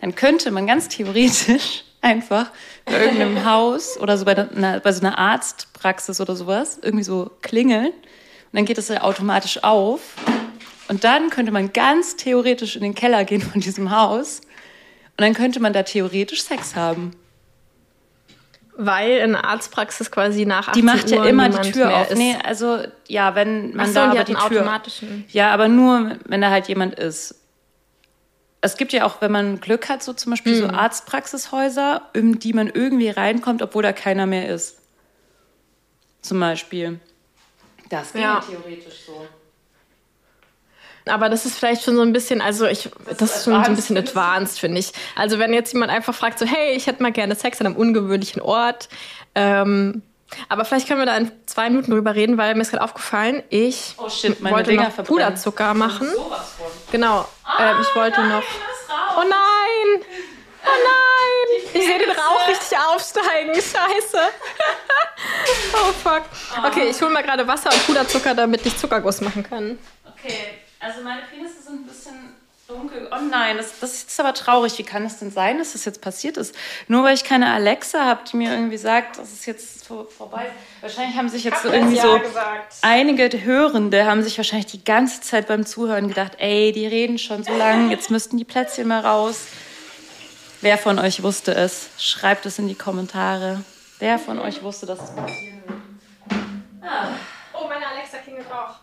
dann 0.00 0.14
könnte 0.14 0.50
man 0.50 0.66
ganz 0.66 0.88
theoretisch 0.88 1.84
einfach 2.00 2.50
bei 2.84 3.00
irgendeinem 3.00 3.44
Haus 3.44 3.98
oder 3.98 4.16
so 4.18 4.24
bei, 4.24 4.36
einer, 4.36 4.80
bei 4.80 4.92
so 4.92 5.00
einer 5.00 5.18
Arztpraxis 5.18 6.20
oder 6.20 6.34
sowas 6.34 6.78
irgendwie 6.82 7.04
so 7.04 7.30
klingeln 7.42 7.92
und 7.92 8.52
dann 8.52 8.64
geht 8.64 8.78
es 8.78 8.88
ja 8.88 9.02
automatisch 9.02 9.62
auf 9.62 10.00
und 10.88 11.04
dann 11.04 11.30
könnte 11.30 11.52
man 11.52 11.72
ganz 11.72 12.16
theoretisch 12.16 12.76
in 12.76 12.82
den 12.82 12.94
Keller 12.94 13.24
gehen 13.24 13.40
von 13.42 13.60
diesem 13.60 13.90
Haus 13.90 14.40
und 15.16 15.20
dann 15.20 15.34
könnte 15.34 15.60
man 15.60 15.72
da 15.72 15.82
theoretisch 15.82 16.42
Sex 16.42 16.74
haben. 16.74 17.12
Weil 18.76 19.18
in 19.18 19.32
der 19.32 19.44
Arztpraxis 19.44 20.10
quasi 20.10 20.46
nach 20.46 20.68
18 20.68 20.80
Die 20.80 20.82
macht 20.82 21.10
ja 21.10 21.18
Uhr 21.20 21.26
immer 21.26 21.48
die 21.50 21.72
Tür 21.72 21.94
auf. 21.94 22.10
ist. 22.10 22.16
Nee, 22.18 22.36
also 22.42 22.78
ja, 23.06 23.34
wenn 23.34 23.76
man 23.76 23.86
so, 23.88 23.94
da 23.94 24.06
die 24.12 24.18
aber 24.18 24.24
die 24.24 24.32
Tür. 24.34 24.44
automatischen. 24.44 25.24
Ja, 25.28 25.52
aber 25.52 25.68
nur, 25.68 26.16
wenn 26.24 26.40
da 26.40 26.50
halt 26.50 26.68
jemand 26.68 26.94
ist. 26.94 27.34
Es 28.62 28.76
gibt 28.76 28.92
ja 28.92 29.04
auch, 29.04 29.20
wenn 29.20 29.32
man 29.32 29.60
Glück 29.60 29.88
hat, 29.88 30.02
so 30.02 30.12
zum 30.14 30.30
Beispiel 30.30 30.54
Hm. 30.62 30.70
so 30.70 30.74
Arztpraxishäuser, 30.76 32.02
in 32.14 32.38
die 32.38 32.52
man 32.52 32.68
irgendwie 32.68 33.10
reinkommt, 33.10 33.60
obwohl 33.60 33.82
da 33.82 33.92
keiner 33.92 34.24
mehr 34.26 34.48
ist. 34.48 34.78
Zum 36.22 36.38
Beispiel. 36.40 37.00
Das 37.90 38.12
geht 38.12 38.22
Ja. 38.22 38.40
theoretisch 38.48 39.00
so. 39.04 39.26
Aber 41.06 41.28
das 41.28 41.46
ist 41.46 41.58
vielleicht 41.58 41.82
schon 41.82 41.96
so 41.96 42.02
ein 42.02 42.12
bisschen, 42.12 42.40
also 42.40 42.66
ich, 42.66 42.88
das, 43.18 43.36
ist 43.36 43.44
schon 43.44 43.54
so 43.64 43.70
ein 43.70 43.76
bisschen 43.76 43.96
advanced, 43.96 44.60
finde 44.60 44.78
ich. 44.78 44.92
Also 45.16 45.38
wenn 45.38 45.52
jetzt 45.52 45.72
jemand 45.72 45.90
einfach 45.90 46.14
fragt, 46.14 46.38
so, 46.38 46.46
hey, 46.46 46.74
ich 46.76 46.86
hätte 46.86 47.02
mal 47.02 47.12
gerne 47.12 47.34
Sex 47.34 47.60
an 47.60 47.66
einem 47.66 47.76
ungewöhnlichen 47.76 48.40
Ort. 48.40 48.88
Ähm, 49.34 50.02
aber 50.48 50.64
vielleicht 50.64 50.88
können 50.88 51.00
wir 51.00 51.06
da 51.06 51.16
in 51.16 51.30
zwei 51.46 51.68
Minuten 51.68 51.90
drüber 51.90 52.14
reden, 52.14 52.38
weil 52.38 52.54
mir 52.54 52.62
ist 52.62 52.70
gerade 52.70 52.84
aufgefallen, 52.84 53.42
ich 53.50 53.94
Oh 53.98 54.08
shit, 54.08 54.42
wollte 54.42 54.70
Dinger 54.70 54.92
noch. 54.96 55.04
Puderzucker 55.04 55.74
machen. 55.74 56.08
Genau. 56.90 57.28
ähm, 57.58 57.76
ich 57.80 57.94
wollte 57.96 58.22
noch. 58.22 58.42
Oh 59.16 59.22
nein! 59.22 60.04
Oh 60.64 60.78
nein! 60.84 61.62
Ich 61.74 61.86
sehe 61.86 61.98
den 61.98 62.10
Rauch 62.10 62.48
richtig 62.48 62.78
aufsteigen. 62.78 63.54
Scheiße. 63.54 64.18
oh 65.74 65.92
fuck. 66.02 66.22
Okay, 66.64 66.88
ich 66.90 67.00
hole 67.02 67.10
mal 67.10 67.22
gerade 67.22 67.46
Wasser 67.46 67.70
und 67.70 67.86
Puderzucker, 67.86 68.34
damit 68.34 68.64
ich 68.64 68.76
Zuckerguss 68.76 69.20
machen 69.20 69.42
kann. 69.42 69.78
Okay, 70.04 70.61
also 70.82 71.00
meine 71.02 71.22
Penisse 71.22 71.62
sind 71.62 71.82
ein 71.82 71.86
bisschen 71.86 72.34
dunkel. 72.66 73.08
Oh 73.12 73.20
nein, 73.30 73.56
das, 73.56 73.78
das 73.80 73.92
ist 73.92 74.02
jetzt 74.02 74.20
aber 74.20 74.34
traurig. 74.34 74.78
Wie 74.78 74.82
kann 74.82 75.04
es 75.04 75.18
denn 75.18 75.30
sein, 75.30 75.58
dass 75.58 75.72
das 75.72 75.84
jetzt 75.84 76.00
passiert 76.00 76.36
ist? 76.36 76.54
Nur 76.88 77.04
weil 77.04 77.14
ich 77.14 77.24
keine 77.24 77.52
Alexa 77.52 78.04
habe, 78.04 78.22
die 78.30 78.36
mir 78.36 78.52
irgendwie 78.52 78.76
sagt, 78.76 79.18
dass 79.18 79.32
es 79.32 79.46
jetzt 79.46 79.86
vor, 79.86 80.06
vorbei 80.08 80.46
ist. 80.46 80.82
Wahrscheinlich 80.82 81.16
haben 81.16 81.28
sich 81.28 81.44
jetzt 81.44 81.62
so 81.62 81.70
irgendwie 81.70 81.98
so 81.98 82.20
einige 82.82 83.30
Hörende 83.44 84.04
haben 84.06 84.22
sich 84.22 84.36
wahrscheinlich 84.36 84.66
die 84.66 84.84
ganze 84.84 85.20
Zeit 85.20 85.46
beim 85.46 85.64
Zuhören 85.66 86.08
gedacht, 86.08 86.32
ey, 86.38 86.72
die 86.72 86.86
reden 86.86 87.18
schon 87.18 87.44
so 87.44 87.54
lang, 87.56 87.90
jetzt 87.90 88.10
müssten 88.10 88.36
die 88.36 88.44
Plätzchen 88.44 88.88
mal 88.88 89.00
raus. 89.00 89.46
Wer 90.60 90.78
von 90.78 90.98
euch 90.98 91.22
wusste 91.22 91.54
es? 91.54 91.88
Schreibt 91.98 92.46
es 92.46 92.58
in 92.58 92.68
die 92.68 92.76
Kommentare. 92.76 93.64
Wer 93.98 94.18
von 94.18 94.38
euch 94.38 94.62
wusste, 94.62 94.86
dass 94.86 95.00
es 95.00 95.14
passieren 95.14 95.62
wird? 95.66 95.78
Oh, 97.52 97.68
meine 97.68 97.86
Alexa 97.86 98.18
klingelt 98.18 98.50
auch. 98.50 98.81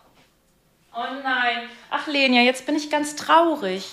Oh 1.00 1.22
nein. 1.22 1.68
Ach, 1.90 2.06
Lenia, 2.06 2.42
jetzt 2.42 2.66
bin 2.66 2.76
ich 2.76 2.90
ganz 2.90 3.16
traurig. 3.16 3.90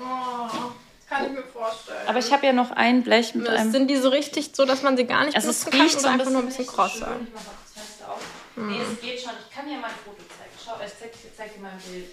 Oh, 0.00 0.48
das 0.48 1.08
kann 1.08 1.26
ich 1.26 1.32
mir 1.32 1.42
vorstellen. 1.42 2.06
Aber 2.06 2.18
ich 2.18 2.32
habe 2.32 2.46
ja 2.46 2.52
noch 2.52 2.70
ein 2.70 3.02
Blech 3.02 3.34
mit 3.34 3.48
einem. 3.48 3.72
Sind 3.72 3.88
die 3.88 3.96
so 3.96 4.10
richtig 4.10 4.52
so, 4.54 4.64
dass 4.64 4.82
man 4.82 4.96
sie 4.96 5.04
gar 5.06 5.24
nicht 5.24 5.34
Also 5.34 5.50
es 5.50 5.64
benutzen 5.64 5.80
riecht 5.82 5.94
kann 5.94 6.02
so 6.02 6.08
einfach 6.08 6.30
nur 6.30 6.40
ein 6.42 6.46
bisschen, 6.46 6.66
bisschen 6.66 6.76
kross 6.76 6.92
schön. 6.92 7.00
sein? 7.00 7.26
Ich 7.26 7.34
mach 7.34 7.44
mal 7.44 7.52
das 7.64 7.82
Fenster 7.84 8.12
auf. 8.12 8.20
Nee, 8.56 8.80
es 8.80 9.00
geht 9.00 9.20
schon. 9.20 9.32
Ich 9.48 9.54
kann 9.54 9.66
dir 9.66 9.78
mal 9.78 9.88
ein 9.88 9.94
Foto 10.04 10.18
zeigen. 10.18 10.50
Schau, 10.64 10.74
ich 10.84 10.92
zeig, 10.98 11.10
ich 11.12 11.36
zeig 11.36 11.54
dir 11.54 11.60
mal 11.60 11.70
ein 11.72 11.78
Bild. 11.78 12.06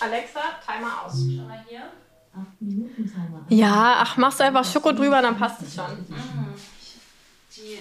Alexa, 0.00 0.40
Timer 0.64 1.02
aus. 1.04 1.12
Schau 1.12 1.42
mal 1.42 1.64
hier. 1.68 1.90
Ja, 3.48 3.96
ach, 4.00 4.16
machst 4.16 4.40
einfach 4.40 4.64
Schoko 4.64 4.92
drüber, 4.92 5.22
dann 5.22 5.38
passt 5.38 5.62
es 5.62 5.74
schon. 5.74 6.04
Die, 7.56 7.78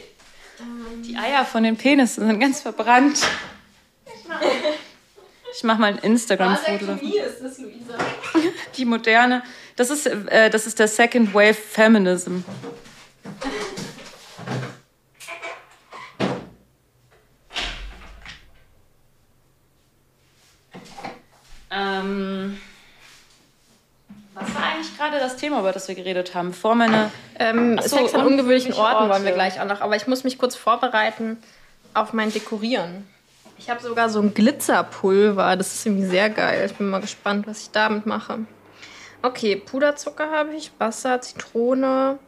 die 1.08 1.18
Eier 1.18 1.44
von 1.44 1.64
den 1.64 1.76
Penissen 1.76 2.28
sind 2.28 2.40
ganz 2.40 2.62
verbrannt. 2.62 3.18
Ich 5.56 5.64
mache 5.64 5.80
mal 5.80 5.88
ein 5.88 6.00
Instagram-Foto 6.00 6.86
davon. 6.86 7.08
ist 7.12 7.42
das, 7.44 7.60
Luisa. 7.60 7.94
Die 8.76 8.86
moderne. 8.86 9.44
Das 9.76 9.90
ist, 9.90 10.08
äh, 10.08 10.50
das 10.50 10.66
ist 10.66 10.80
der 10.80 10.88
Second 10.88 11.34
Wave 11.34 11.54
Feminism. 11.54 12.40
Ähm, 21.72 22.58
was 24.34 24.56
war 24.56 24.64
eigentlich 24.64 24.98
gerade 24.98 25.20
das 25.20 25.38
Thema, 25.38 25.60
über 25.60 25.72
das 25.72 25.88
wir 25.88 25.96
geredet 25.96 26.36
haben? 26.36 26.54
Vor 26.54 26.76
meiner. 26.76 27.12
Ähm, 27.40 27.80
so, 27.82 27.98
Sex 27.98 28.14
an 28.14 28.22
ungewöhnlichen 28.26 28.74
ungewöhnliche 28.74 28.80
Orten 28.80 29.10
wollen 29.10 29.24
wir 29.24 29.32
Orte. 29.32 29.34
gleich 29.34 29.60
auch 29.60 29.66
noch. 29.66 29.82
Aber 29.82 29.96
ich 29.96 30.08
muss 30.08 30.24
mich 30.24 30.38
kurz 30.38 30.56
vorbereiten 30.56 31.38
auf 31.94 32.14
mein 32.14 32.32
Dekorieren. 32.32 33.08
Ich 33.58 33.70
habe 33.70 33.82
sogar 33.82 34.10
so 34.10 34.20
ein 34.20 34.34
Glitzerpulver. 34.34 35.56
Das 35.56 35.74
ist 35.74 35.86
irgendwie 35.86 36.06
sehr 36.06 36.30
geil. 36.30 36.68
Ich 36.70 36.78
bin 36.78 36.90
mal 36.90 37.02
gespannt, 37.02 37.48
was 37.48 37.62
ich 37.62 37.72
damit 37.72 38.06
mache. 38.06 38.40
Okay, 39.22 39.56
Puderzucker 39.56 40.30
habe 40.32 40.54
ich, 40.54 40.72
Wasser, 40.80 41.22
Zitrone, 41.22 42.20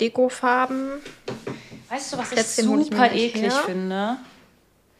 Dekofarben. 0.00 1.00
Weißt 1.88 2.12
du, 2.12 2.18
was 2.18 2.28
ich 2.28 2.34
Plätzchen 2.34 2.78
ich 2.78 2.86
super 2.86 3.08
gleich 3.08 3.22
eklig 3.22 3.52
her. 3.52 3.62
finde? 3.64 4.16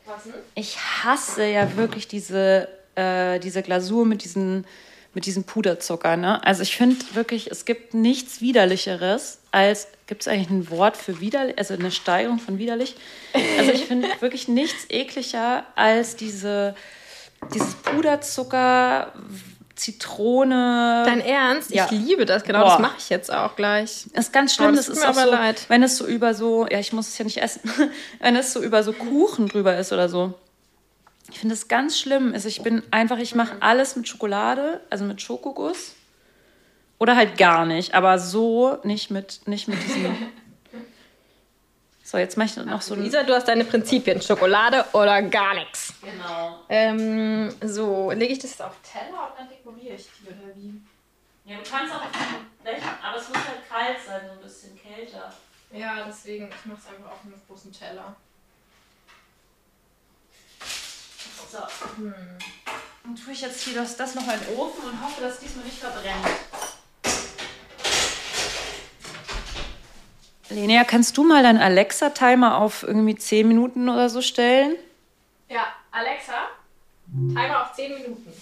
Was 0.07 0.25
denn? 0.25 0.35
Ich 0.55 0.79
hasse 0.79 1.45
ja 1.45 1.77
wirklich 1.77 2.09
diese, 2.09 2.69
äh, 2.95 3.39
diese 3.41 3.63
Glasur 3.63 4.07
mit 4.07 4.25
diesen, 4.25 4.67
mit 5.15 5.27
diesem 5.27 5.45
Puderzucker. 5.45 6.17
Ne? 6.17 6.45
Also 6.45 6.63
ich 6.63 6.77
finde 6.77 7.05
wirklich, 7.15 7.51
es 7.51 7.65
gibt 7.65 7.95
nichts 7.95 8.41
widerlicheres 8.41 9.39
als, 9.53 9.87
gibt 10.07 10.23
es 10.23 10.29
eigentlich 10.29 10.51
ein 10.51 10.71
Wort 10.71 10.97
für 10.97 11.21
widerlich, 11.21 11.57
also 11.59 11.75
eine 11.75 11.91
Steigerung 11.91 12.39
von 12.39 12.59
widerlich? 12.59 12.97
Also 13.59 13.71
ich 13.71 13.85
finde 13.85 14.09
wirklich 14.21 14.49
nichts 14.49 14.87
ekliger 14.89 15.65
als 15.77 16.17
diese, 16.17 16.75
dieses 17.55 17.75
Puderzucker, 17.75 19.13
Zitrone. 19.77 21.03
Dein 21.05 21.21
Ernst? 21.21 21.71
Ja. 21.73 21.87
Ich 21.87 21.91
liebe 21.91 22.27
das. 22.27 22.45
Genau 22.45 22.61
Boah. 22.61 22.71
das 22.71 22.79
mache 22.79 22.95
ich 22.99 23.09
jetzt 23.09 23.33
auch 23.33 23.57
gleich. 23.57 24.07
Das 24.15 24.27
ist 24.27 24.33
ganz 24.33 24.55
schlimm, 24.55 24.71
Oh, 24.73 24.77
das, 24.77 24.87
das 24.87 24.97
ist 24.99 25.03
mir 25.03 25.09
aber 25.09 25.25
so, 25.25 25.31
leid. 25.31 25.65
wenn 25.69 25.83
es 25.83 25.97
so 25.97 26.07
über 26.07 26.35
so, 26.35 26.67
ja, 26.69 26.79
ich 26.79 26.93
muss 26.93 27.09
es 27.09 27.19
ja 27.19 27.25
nicht 27.25 27.39
essen, 27.43 27.61
wenn 28.21 28.37
es 28.37 28.53
so 28.53 28.63
über 28.63 28.83
so 28.83 28.93
Kuchen 28.93 29.49
drüber 29.49 29.77
ist 29.77 29.93
oder 29.93 30.09
so. 30.09 30.35
Ich 31.31 31.39
finde 31.39 31.55
das 31.55 31.69
ganz 31.69 31.99
schlimm. 31.99 32.33
Also 32.35 32.49
ich 32.49 32.63
bin 32.63 32.83
einfach, 32.91 33.19
ich 33.19 33.35
mache 33.35 33.57
alles 33.61 33.97
mit 33.97 34.09
Schokolade, 34.09 34.81
also 34.91 35.05
mit 35.05 35.23
Schokoguss. 35.23 35.95
Oder 36.99 37.17
halt 37.17 37.37
gar 37.39 37.67
nicht, 37.67 37.95
aber 37.95 38.19
so 38.19 38.79
nicht 38.85 39.11
mit, 39.11 39.47
nicht 39.47 39.69
mit 39.69 39.83
diesem. 39.83 40.17
So, 42.07 42.19
jetzt 42.19 42.37
mache 42.37 42.49
ich 42.49 42.57
noch 42.67 42.83
so 42.83 42.95
ein. 42.95 43.03
Lisa, 43.03 43.23
du 43.23 43.35
hast 43.35 43.49
deine 43.49 43.65
Prinzipien. 43.65 44.21
Schokolade 44.21 44.85
oder 44.93 45.23
gar 45.23 45.55
nichts. 45.55 45.95
Genau. 46.03 46.61
Ähm, 46.69 47.55
so, 47.63 48.11
lege 48.11 48.35
ich 48.35 48.39
das 48.39 48.51
jetzt 48.51 48.63
auf 48.63 48.77
Teller 48.83 49.31
und 49.31 49.39
dann 49.39 49.49
dekoriere 49.49 49.95
ich 49.95 50.09
die 50.21 50.29
oder 50.29 50.55
wie? 50.55 50.81
Ja, 51.47 51.57
du 51.57 51.63
kannst 51.69 51.95
auch 51.95 52.03
Blech, 52.63 52.83
aber 53.03 53.19
es 53.19 53.29
muss 53.29 53.39
halt 53.39 53.69
kalt 53.69 53.97
sein, 54.07 54.21
so 54.27 54.33
ein 54.33 54.43
bisschen 54.43 54.79
kälter. 54.79 55.33
Ja, 55.73 56.05
deswegen, 56.07 56.49
ich 56.49 56.67
mache 56.67 56.79
es 56.79 56.95
einfach 56.95 57.11
auf 57.11 57.21
einem 57.25 57.35
großen 57.49 57.73
Teller. 57.73 58.15
So. 61.51 61.59
Dann 63.05 63.17
tue 63.17 63.33
ich 63.33 63.43
jetzt 63.43 63.63
hier 63.63 63.75
das, 63.75 63.97
das 63.97 64.15
noch 64.15 64.23
in 64.23 64.41
den 64.41 64.57
Ofen 64.57 64.85
und 64.85 65.05
hoffe, 65.05 65.21
dass 65.21 65.39
diesmal 65.39 65.65
nicht 65.65 65.79
verbrennt. 65.79 66.27
Lenia, 70.51 70.85
kannst 70.85 71.17
du 71.17 71.25
mal 71.25 71.43
deinen 71.43 71.61
Alexa-Timer 71.61 72.59
auf 72.59 72.83
irgendwie 72.83 73.17
10 73.17 73.47
Minuten 73.47 73.89
oder 73.89 74.09
so 74.09 74.23
stellen? 74.23 74.77
Ja, 75.49 75.67
Alexa, 75.91 76.49
Timer 77.07 77.63
auf 77.63 77.75
10 77.75 77.95
Minuten. 77.95 78.33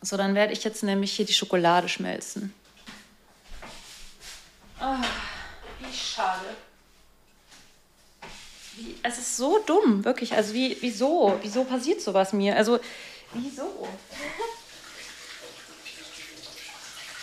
So, 0.00 0.16
dann 0.16 0.34
werde 0.34 0.52
ich 0.52 0.64
jetzt 0.64 0.82
nämlich 0.82 1.12
hier 1.12 1.26
die 1.26 1.32
Schokolade 1.32 1.88
schmelzen. 1.88 2.52
Ah, 4.80 5.02
wie 5.80 5.92
schade. 5.92 6.56
Wie, 8.84 8.96
es 9.04 9.18
ist 9.18 9.36
so 9.36 9.60
dumm, 9.64 10.04
wirklich. 10.04 10.34
Also 10.34 10.54
wie, 10.54 10.76
wieso? 10.80 11.38
Wieso 11.42 11.62
passiert 11.64 12.00
sowas 12.00 12.32
mir? 12.32 12.56
Also, 12.56 12.80
wieso? 13.32 13.88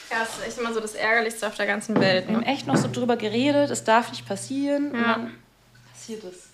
Ja, 0.09 0.19
das 0.21 0.37
ist 0.39 0.47
echt 0.47 0.57
immer 0.57 0.73
so 0.73 0.79
das 0.79 0.95
Ärgerlichste 0.95 1.47
auf 1.47 1.55
der 1.55 1.67
ganzen 1.67 1.99
Welt. 1.99 2.27
Wir 2.27 2.35
haben 2.35 2.41
Ne? 2.43 2.47
echt 2.47 2.65
noch 2.65 2.77
so 2.77 2.89
drüber 2.91 3.15
geredet, 3.17 3.69
es 3.69 3.83
darf 3.83 4.09
nicht 4.09 4.25
passieren. 4.27 4.91
Und 4.91 4.99
Ja. 5.01 5.13
dann 5.15 5.35
passiert 5.93 6.23
es. 6.23 6.45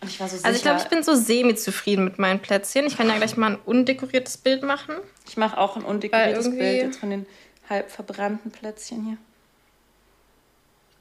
Und 0.00 0.10
ich 0.10 0.20
war 0.20 0.28
so 0.28 0.36
sicher. 0.36 0.46
Also 0.46 0.56
ich 0.56 0.62
glaube, 0.62 0.80
ich 0.82 0.88
bin 0.88 1.02
so 1.02 1.14
semi-zufrieden 1.14 2.04
mit 2.04 2.18
meinen 2.18 2.40
Plätzchen. 2.40 2.86
Ich 2.86 2.96
kann 2.96 3.08
ja 3.08 3.16
gleich 3.16 3.36
mal 3.36 3.52
ein 3.52 3.56
undekoriertes 3.64 4.36
Bild 4.36 4.62
machen. 4.62 4.94
Ich 5.26 5.36
mache 5.36 5.56
auch 5.58 5.76
ein 5.76 5.82
undekoriertes 5.84 6.50
Bild 6.50 6.82
jetzt 6.82 6.98
von 6.98 7.10
den 7.10 7.26
halb 7.70 7.90
verbrannten 7.90 8.50
Plätzchen 8.50 9.04
hier. 9.04 9.16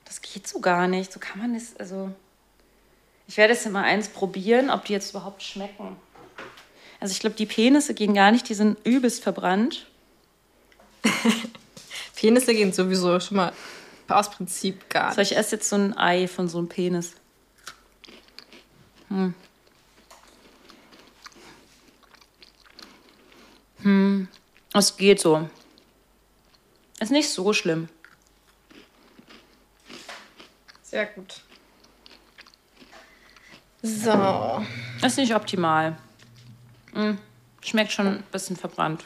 Das 0.05 0.21
geht 0.21 0.47
so 0.47 0.59
gar 0.59 0.88
nicht. 0.88 1.11
So 1.11 1.19
kann 1.19 1.39
man 1.39 1.53
das, 1.53 1.75
also. 1.77 2.11
Ich 3.34 3.38
werde 3.38 3.55
jetzt 3.55 3.68
mal 3.72 3.84
eins 3.84 4.10
probieren, 4.10 4.69
ob 4.69 4.85
die 4.85 4.93
jetzt 4.93 5.10
überhaupt 5.10 5.41
schmecken. 5.41 5.97
Also 6.99 7.14
ich 7.14 7.19
glaube, 7.19 7.35
die 7.35 7.47
Penisse 7.47 7.95
gehen 7.95 8.14
gar 8.14 8.31
nicht, 8.31 8.47
die 8.47 8.53
sind 8.53 8.77
übelst 8.85 9.23
verbrannt. 9.23 9.88
Penisse 12.15 12.53
gehen 12.53 12.72
sowieso 12.73 13.19
schon 13.19 13.38
mal 13.38 13.51
aus 14.07 14.30
Prinzip 14.30 14.88
gar 14.88 15.15
So, 15.15 15.22
nicht. 15.22 15.31
ich 15.31 15.38
esse 15.39 15.55
jetzt 15.55 15.68
so 15.68 15.77
ein 15.77 15.97
Ei 15.97 16.27
von 16.27 16.47
so 16.47 16.60
einem 16.60 16.69
Penis. 16.69 17.15
Hm. 19.07 19.34
Hm. 23.81 24.27
Es 24.76 24.95
geht 24.95 25.19
so. 25.19 25.49
Ist 26.99 27.11
nicht 27.11 27.30
so 27.30 27.51
schlimm. 27.51 27.89
Sehr 30.84 31.07
gut. 31.07 31.41
So. 33.84 34.65
Ist 35.05 35.18
nicht 35.18 35.35
optimal. 35.35 35.97
Hm. 36.93 37.18
Schmeckt 37.61 37.91
schon 37.91 38.07
ein 38.07 38.23
bisschen 38.31 38.55
verbrannt. 38.55 39.05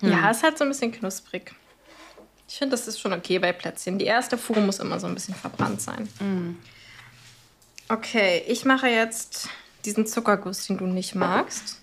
Ja, 0.00 0.30
ist 0.30 0.42
halt 0.42 0.56
so 0.56 0.64
ein 0.64 0.68
bisschen 0.68 0.92
knusprig. 0.92 1.52
Ich 2.48 2.56
finde, 2.58 2.76
das 2.76 2.86
ist 2.86 3.00
schon 3.00 3.12
okay 3.12 3.38
bei 3.38 3.52
Plätzchen. 3.52 3.98
Die 3.98 4.04
erste 4.04 4.38
Fuhre 4.38 4.60
muss 4.60 4.78
immer 4.78 5.00
so 5.00 5.06
ein 5.06 5.14
bisschen 5.14 5.34
verbrannt 5.34 5.80
sein. 5.80 6.08
Okay, 7.88 8.44
ich 8.46 8.64
mache 8.64 8.88
jetzt 8.88 9.48
diesen 9.84 10.06
Zuckerguss, 10.06 10.66
den 10.66 10.78
du 10.78 10.86
nicht 10.86 11.14
magst. 11.14 11.80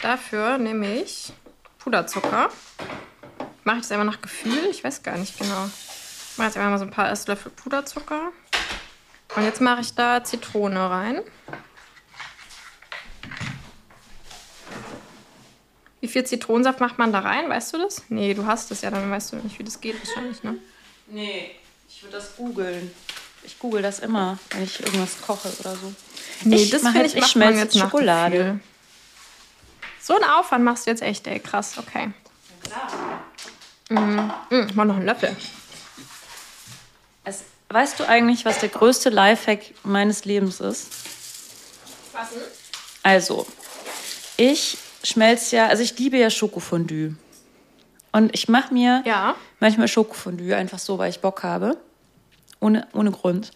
Dafür 0.00 0.58
nehme 0.58 1.02
ich 1.02 1.32
Puderzucker. 1.78 2.50
Mache 3.64 3.76
ich 3.76 3.82
das 3.82 3.92
einfach 3.92 4.06
nach 4.06 4.22
Gefühl? 4.22 4.68
Ich 4.70 4.82
weiß 4.84 5.02
gar 5.02 5.18
nicht 5.18 5.38
genau. 5.38 5.66
Ich 5.66 6.38
mache 6.38 6.48
jetzt 6.48 6.56
einfach 6.56 6.70
mal 6.70 6.78
so 6.78 6.84
ein 6.84 6.90
paar 6.90 7.10
Esslöffel 7.10 7.52
Puderzucker. 7.52 8.32
Und 9.38 9.44
jetzt 9.44 9.60
mache 9.60 9.82
ich 9.82 9.94
da 9.94 10.24
Zitrone 10.24 10.90
rein. 10.90 11.20
Wie 16.00 16.08
viel 16.08 16.24
Zitronensaft 16.24 16.80
macht 16.80 16.98
man 16.98 17.12
da 17.12 17.20
rein? 17.20 17.48
Weißt 17.48 17.72
du 17.72 17.78
das? 17.78 18.02
Nee, 18.08 18.34
du 18.34 18.46
hast 18.46 18.72
es 18.72 18.80
ja, 18.80 18.90
dann 18.90 19.08
weißt 19.08 19.32
du 19.32 19.36
nicht, 19.36 19.56
wie 19.60 19.62
das 19.62 19.80
geht 19.80 19.96
wahrscheinlich, 20.04 20.42
ne? 20.42 20.58
Nee, 21.06 21.52
ich 21.88 22.02
würde 22.02 22.16
das 22.16 22.34
googeln. 22.34 22.90
Ich 23.44 23.60
google 23.60 23.80
das 23.80 24.00
immer, 24.00 24.40
wenn 24.50 24.64
ich 24.64 24.80
irgendwas 24.80 25.20
koche 25.20 25.52
oder 25.60 25.76
so. 25.76 25.94
Nee, 26.42 26.56
ich 26.56 26.70
das 26.70 26.82
finde 26.82 27.06
ich, 27.06 27.14
ich 27.14 27.26
schmelze 27.26 27.60
jetzt 27.60 27.78
Schokolade. 27.78 28.58
So 30.00 30.16
einen 30.16 30.24
Aufwand 30.24 30.64
machst 30.64 30.86
du 30.86 30.90
jetzt 30.90 31.02
echt, 31.02 31.28
ey. 31.28 31.38
Krass, 31.38 31.78
okay. 31.78 32.10
Mhm. 33.88 34.32
Mhm, 34.50 34.70
mal 34.74 34.84
noch 34.84 34.96
einen 34.96 35.06
Löffel. 35.06 35.36
Es, 37.22 37.44
weißt 37.70 38.00
du 38.00 38.08
eigentlich, 38.08 38.44
was 38.44 38.58
der 38.60 38.68
größte 38.68 39.10
Lifehack 39.10 39.74
meines 39.84 40.24
Lebens 40.24 40.60
ist? 40.60 40.88
Was 42.12 42.30
denn? 42.30 42.40
Also, 43.02 43.46
ich 44.36 44.78
schmelze 45.04 45.56
ja, 45.56 45.66
also 45.68 45.82
ich 45.82 45.98
liebe 45.98 46.16
ja 46.18 46.30
Schokofondue. 46.30 47.14
Und 48.12 48.34
ich 48.34 48.48
mache 48.48 48.72
mir 48.72 49.02
Ja. 49.06 49.34
manchmal 49.60 49.88
Schokofondue 49.88 50.54
einfach 50.56 50.78
so, 50.78 50.98
weil 50.98 51.10
ich 51.10 51.20
Bock 51.20 51.42
habe. 51.42 51.76
Ohne, 52.60 52.88
ohne 52.92 53.12
Grund. 53.12 53.52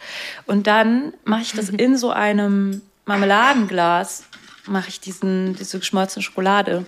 Und 0.46 0.66
dann 0.68 1.12
mache 1.24 1.42
ich 1.42 1.52
das 1.52 1.68
in 1.70 1.96
so 1.96 2.10
einem 2.10 2.82
Marmeladenglas, 3.06 4.24
mache 4.66 4.90
ich 4.90 5.00
diesen, 5.00 5.56
diese 5.56 5.78
geschmolzene 5.80 6.22
Schokolade. 6.22 6.84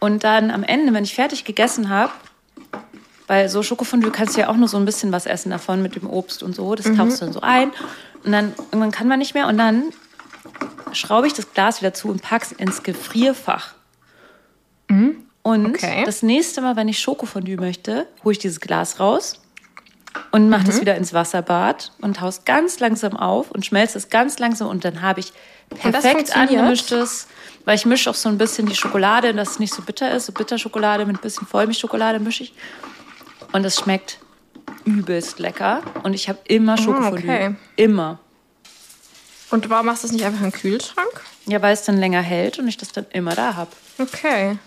Und 0.00 0.24
dann 0.24 0.50
am 0.50 0.64
Ende, 0.64 0.92
wenn 0.94 1.04
ich 1.04 1.14
fertig 1.14 1.44
gegessen 1.44 1.88
habe, 1.88 2.12
weil 3.28 3.48
so 3.48 3.62
Schokofondue 3.62 4.10
kannst 4.10 4.36
du 4.36 4.40
ja 4.40 4.48
auch 4.48 4.56
nur 4.56 4.66
so 4.66 4.76
ein 4.76 4.84
bisschen 4.84 5.12
was 5.12 5.26
essen 5.26 5.50
davon 5.50 5.80
mit 5.80 5.94
dem 5.94 6.10
Obst 6.10 6.42
und 6.42 6.56
so. 6.56 6.74
Das 6.74 6.86
tauchst 6.96 7.20
du 7.20 7.26
dann 7.26 7.32
so 7.32 7.40
ein. 7.40 7.70
Und 8.24 8.32
dann 8.32 8.52
irgendwann 8.72 8.90
kann 8.90 9.06
man 9.06 9.20
nicht 9.20 9.34
mehr. 9.34 9.46
Und 9.46 9.58
dann 9.58 9.84
schraube 10.92 11.28
ich 11.28 11.34
das 11.34 11.52
Glas 11.52 11.80
wieder 11.80 11.94
zu 11.94 12.08
und 12.08 12.20
pack's 12.22 12.50
ins 12.50 12.82
Gefrierfach. 12.82 13.74
Und 15.42 15.66
Okay. 15.66 16.02
das 16.04 16.22
nächste 16.22 16.60
Mal, 16.60 16.74
wenn 16.76 16.88
ich 16.88 16.98
Schokofondue 16.98 17.56
möchte, 17.56 18.06
hole 18.24 18.32
ich 18.32 18.38
dieses 18.38 18.60
Glas 18.60 18.98
raus, 18.98 19.40
und 20.32 20.48
mach 20.48 20.64
das 20.64 20.80
wieder 20.80 20.96
ins 20.96 21.12
Wasserbad 21.12 21.92
und 22.00 22.20
haust 22.20 22.44
ganz 22.44 22.80
langsam 22.80 23.16
auf 23.16 23.50
und 23.50 23.64
schmelzt 23.64 23.94
es 23.94 24.08
ganz 24.10 24.38
langsam 24.38 24.68
und 24.68 24.84
dann 24.84 25.02
habe 25.02 25.20
ich 25.20 25.32
perfekt 25.70 26.34
angemischtes, 26.34 27.28
weil 27.64 27.76
ich 27.76 27.86
mische 27.86 28.10
auch 28.10 28.14
so 28.14 28.28
ein 28.28 28.38
bisschen 28.38 28.66
die 28.66 28.74
Schokolade, 28.74 29.32
dass 29.34 29.52
es 29.52 29.58
nicht 29.58 29.72
so 29.72 29.82
bitter 29.82 30.10
ist, 30.12 30.26
so 30.26 30.32
Bitterschokolade 30.32 31.06
mit 31.06 31.16
ein 31.16 31.20
bisschen 31.20 31.46
Vollmilchschokolade 31.46 32.18
mische 32.20 32.44
ich 32.44 32.54
und 33.52 33.64
es 33.64 33.76
schmeckt 33.78 34.18
übelst 34.84 35.38
lecker 35.38 35.82
und 36.02 36.14
ich 36.14 36.28
habe 36.28 36.38
immer 36.44 36.76
Schokofondue, 36.76 37.30
Ah, 37.30 37.34
okay. 37.46 37.54
immer. 37.76 38.18
Und 39.50 39.68
warum 39.70 39.86
machst 39.86 40.02
du 40.04 40.08
das 40.08 40.12
nicht 40.14 40.24
einfach 40.24 40.42
im 40.44 40.52
Kühlschrank? 40.52 41.08
Ja, 41.46 41.62
weil 41.62 41.72
es 41.72 41.82
dann 41.84 41.96
länger 41.98 42.20
hält 42.20 42.58
und 42.58 42.68
ich 42.68 42.76
das 42.76 42.92
dann 42.92 43.06
immer 43.12 43.34
da 43.34 43.54
habe. 43.56 43.70
Okay. 43.98 44.58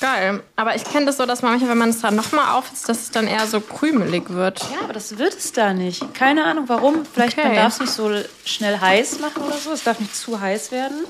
Geil. 0.00 0.42
Aber 0.56 0.74
ich 0.74 0.82
kenne 0.84 1.06
das 1.06 1.16
so, 1.16 1.26
dass 1.26 1.42
man 1.42 1.52
manchmal, 1.52 1.70
wenn 1.70 1.78
man 1.78 1.90
es 1.90 2.00
dann 2.00 2.16
nochmal 2.16 2.56
aufhitzt, 2.58 2.88
dass 2.88 3.02
es 3.02 3.10
dann 3.12 3.26
eher 3.28 3.46
so 3.46 3.60
krümelig 3.60 4.30
wird. 4.30 4.60
Ja, 4.72 4.80
aber 4.82 4.92
das 4.92 5.16
wird 5.16 5.34
es 5.34 5.52
da 5.52 5.72
nicht. 5.72 6.12
Keine 6.12 6.44
Ahnung 6.44 6.64
warum. 6.68 7.04
Vielleicht 7.06 7.38
Okay. 7.38 7.46
man 7.48 7.56
darf 7.56 7.74
es 7.74 7.80
nicht 7.80 7.92
so 7.92 8.10
schnell 8.44 8.78
heiß 8.80 9.20
machen 9.20 9.42
oder 9.44 9.56
so. 9.56 9.70
Es 9.72 9.84
darf 9.84 10.00
nicht 10.00 10.14
zu 10.16 10.40
heiß 10.40 10.72
werden. 10.72 11.04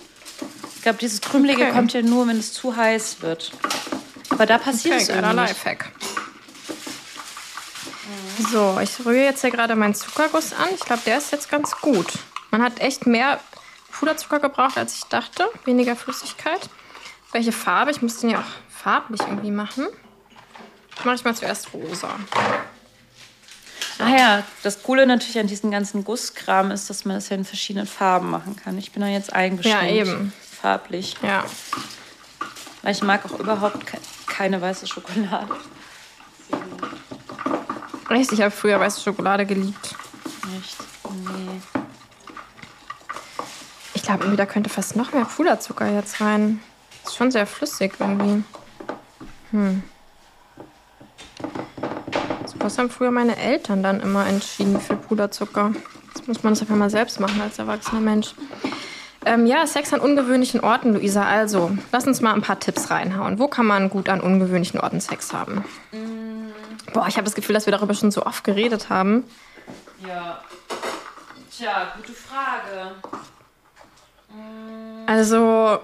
Ich 0.77 0.83
glaube, 0.83 0.99
dieses 0.99 1.21
Krümelige 1.23 1.63
Okay. 1.63 1.73
kommt 1.73 1.93
ja 1.95 2.03
nur, 2.03 2.29
wenn 2.29 2.39
es 2.39 2.53
zu 2.53 2.77
heiß 2.77 3.23
wird. 3.23 3.53
Aber 4.33 4.47
da 4.47 4.59
passiert 4.59 4.95
Okay, 4.95 5.03
es 5.03 5.09
irgendwie 5.09 5.29
nicht. 5.29 5.49
Lifehack. 5.49 5.93
So, 8.51 8.79
ich 8.83 9.05
rühre 9.05 9.25
jetzt 9.25 9.43
hier 9.43 9.51
gerade 9.51 9.77
meinen 9.77 9.95
Zuckerguss 9.95 10.53
an. 10.53 10.69
Ich 10.75 10.81
glaube, 10.81 11.03
der 11.07 11.19
ist 11.19 11.33
jetzt 11.33 11.51
ganz 11.51 11.73
gut. 11.77 12.07
Man 12.51 12.63
hat 12.63 12.81
echt 12.81 13.07
mehr 13.07 13.41
Puderzucker 13.93 14.41
gebraucht, 14.41 14.77
als 14.79 14.95
ich 14.95 15.05
dachte. 15.05 15.49
Weniger 15.65 15.97
Flüssigkeit. 15.97 16.69
Welche 17.33 17.53
Farbe? 17.53 17.91
Ich 17.91 18.03
muss 18.03 18.19
den 18.19 18.31
ja 18.31 18.41
auch 18.41 18.73
farblich 18.83 19.21
irgendwie 19.21 19.51
machen. 19.51 19.87
Mache 21.05 21.15
ich 21.15 21.25
mal 21.25 21.35
zuerst 21.35 21.73
rosa. 21.73 22.09
Ah 23.99 24.09
ja, 24.09 24.43
das 24.63 24.83
Coole 24.83 25.07
natürlich 25.07 25.39
an 25.39 25.47
diesem 25.47 25.71
ganzen 25.71 26.05
Gusskram 26.05 26.71
ist, 26.71 26.91
dass 26.91 27.05
man 27.05 27.17
es 27.17 27.29
ja 27.29 27.37
in 27.37 27.45
verschiedenen 27.45 27.87
Farben 27.87 28.31
machen 28.31 28.57
kann. 28.57 28.77
Ich 28.79 28.93
bin 28.93 29.03
da 29.03 29.09
jetzt 29.09 29.33
eingeschränkt. 29.33 29.83
Ja, 29.83 29.89
eben. 29.89 30.33
Farblich. 30.61 31.17
Ja. 31.23 31.45
Weil 32.83 32.93
ich 32.93 33.03
mag 33.03 33.25
auch 33.25 33.39
überhaupt 33.39 33.87
keine 34.33 34.61
weiße 34.61 34.87
Schokolade. 34.87 35.55
Echt, 38.09 38.33
ich 38.33 38.41
habe 38.41 38.51
früher 38.51 38.81
weiße 38.81 39.01
Schokolade 39.01 39.47
geliebt. 39.47 39.95
Nicht. 40.55 40.77
Nee. 41.05 41.61
Ich 43.95 44.03
glaube, 44.03 44.21
irgendwie 44.21 44.37
da 44.37 44.47
könnte 44.47 44.71
fast 44.71 44.97
noch 44.97 45.13
mehr 45.13 45.27
Puderzucker 45.27 45.91
jetzt 45.91 46.21
rein. 46.21 46.61
Ist 47.05 47.17
schon 47.17 47.31
sehr 47.31 47.47
flüssig 47.47 47.93
irgendwie. 47.99 48.43
Hm. 49.51 49.83
So 52.47 52.55
was 52.59 52.79
haben 52.79 52.91
früher 52.91 53.11
meine 53.11 53.37
Eltern 53.37 53.83
dann 53.83 54.01
immer 54.01 54.27
entschieden, 54.27 54.81
viel 54.81 54.97
Puderzucker. 54.97 55.73
Jetzt 56.15 56.27
muss 56.27 56.43
man 56.43 56.55
das 56.55 56.63
einfach 56.63 56.77
mal 56.77 56.91
selbst 56.91 57.21
machen 57.21 57.41
als 57.41 57.59
erwachsener 57.59 58.01
Mensch. 58.01 58.35
Ähm, 59.25 59.47
ja, 59.47 59.67
Sex 59.67 59.93
an 59.93 60.01
ungewöhnlichen 60.01 60.61
Orten, 60.61 60.95
Luisa. 60.95 61.25
Also, 61.25 61.71
lass 61.93 62.07
uns 62.07 62.21
mal 62.21 62.35
ein 62.35 62.43
paar 62.43 62.59
Tipps 62.59 62.91
reinhauen. 62.91 63.39
Wo 63.39 63.47
kann 63.49 63.67
man 63.67 63.89
gut 63.89 64.09
an 64.09 64.21
ungewöhnlichen 64.21 64.81
Orten 64.81 65.01
Sex 65.01 65.33
haben? 65.33 65.65
Boah, 66.93 67.07
ich 67.09 67.17
habe 67.17 67.25
das 67.25 67.35
Gefühl, 67.35 67.55
dass 67.55 67.67
wir 67.67 67.73
darüber 67.73 67.95
schon 67.95 68.11
so 68.11 68.27
oft 68.27 68.45
geredet 68.45 68.89
haben. 68.89 69.25
Ja. 70.07 70.41
Tja, 71.57 71.93
gute 71.97 72.13
Frage. 72.13 72.93
Also, 75.07 75.79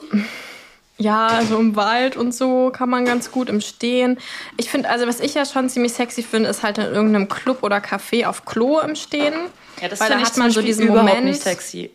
ja, 0.96 1.42
so 1.48 1.58
im 1.58 1.76
Wald 1.76 2.16
und 2.16 2.34
so 2.34 2.70
kann 2.70 2.88
man 2.90 3.04
ganz 3.04 3.30
gut 3.30 3.48
im 3.48 3.60
Stehen. 3.60 4.18
Ich 4.56 4.70
finde, 4.70 4.88
also 4.90 5.06
was 5.06 5.20
ich 5.20 5.34
ja 5.34 5.44
schon 5.44 5.68
ziemlich 5.68 5.92
sexy 5.92 6.22
finde, 6.22 6.48
ist 6.48 6.62
halt 6.62 6.78
in 6.78 6.84
irgendeinem 6.86 7.28
Club 7.28 7.62
oder 7.62 7.76
Café 7.78 8.26
auf 8.26 8.44
Klo 8.44 8.80
im 8.80 8.96
Stehen. 8.96 9.34
Ja, 9.80 9.88
das 9.88 10.00
Weil 10.00 10.08
da 10.08 10.18
hat 10.18 10.36
man 10.36 10.50
so 10.50 10.60
diesen 10.60 10.86
überhaupt 10.86 11.08
Moment. 11.08 11.26
nicht 11.26 11.40
sexy. 11.42 11.90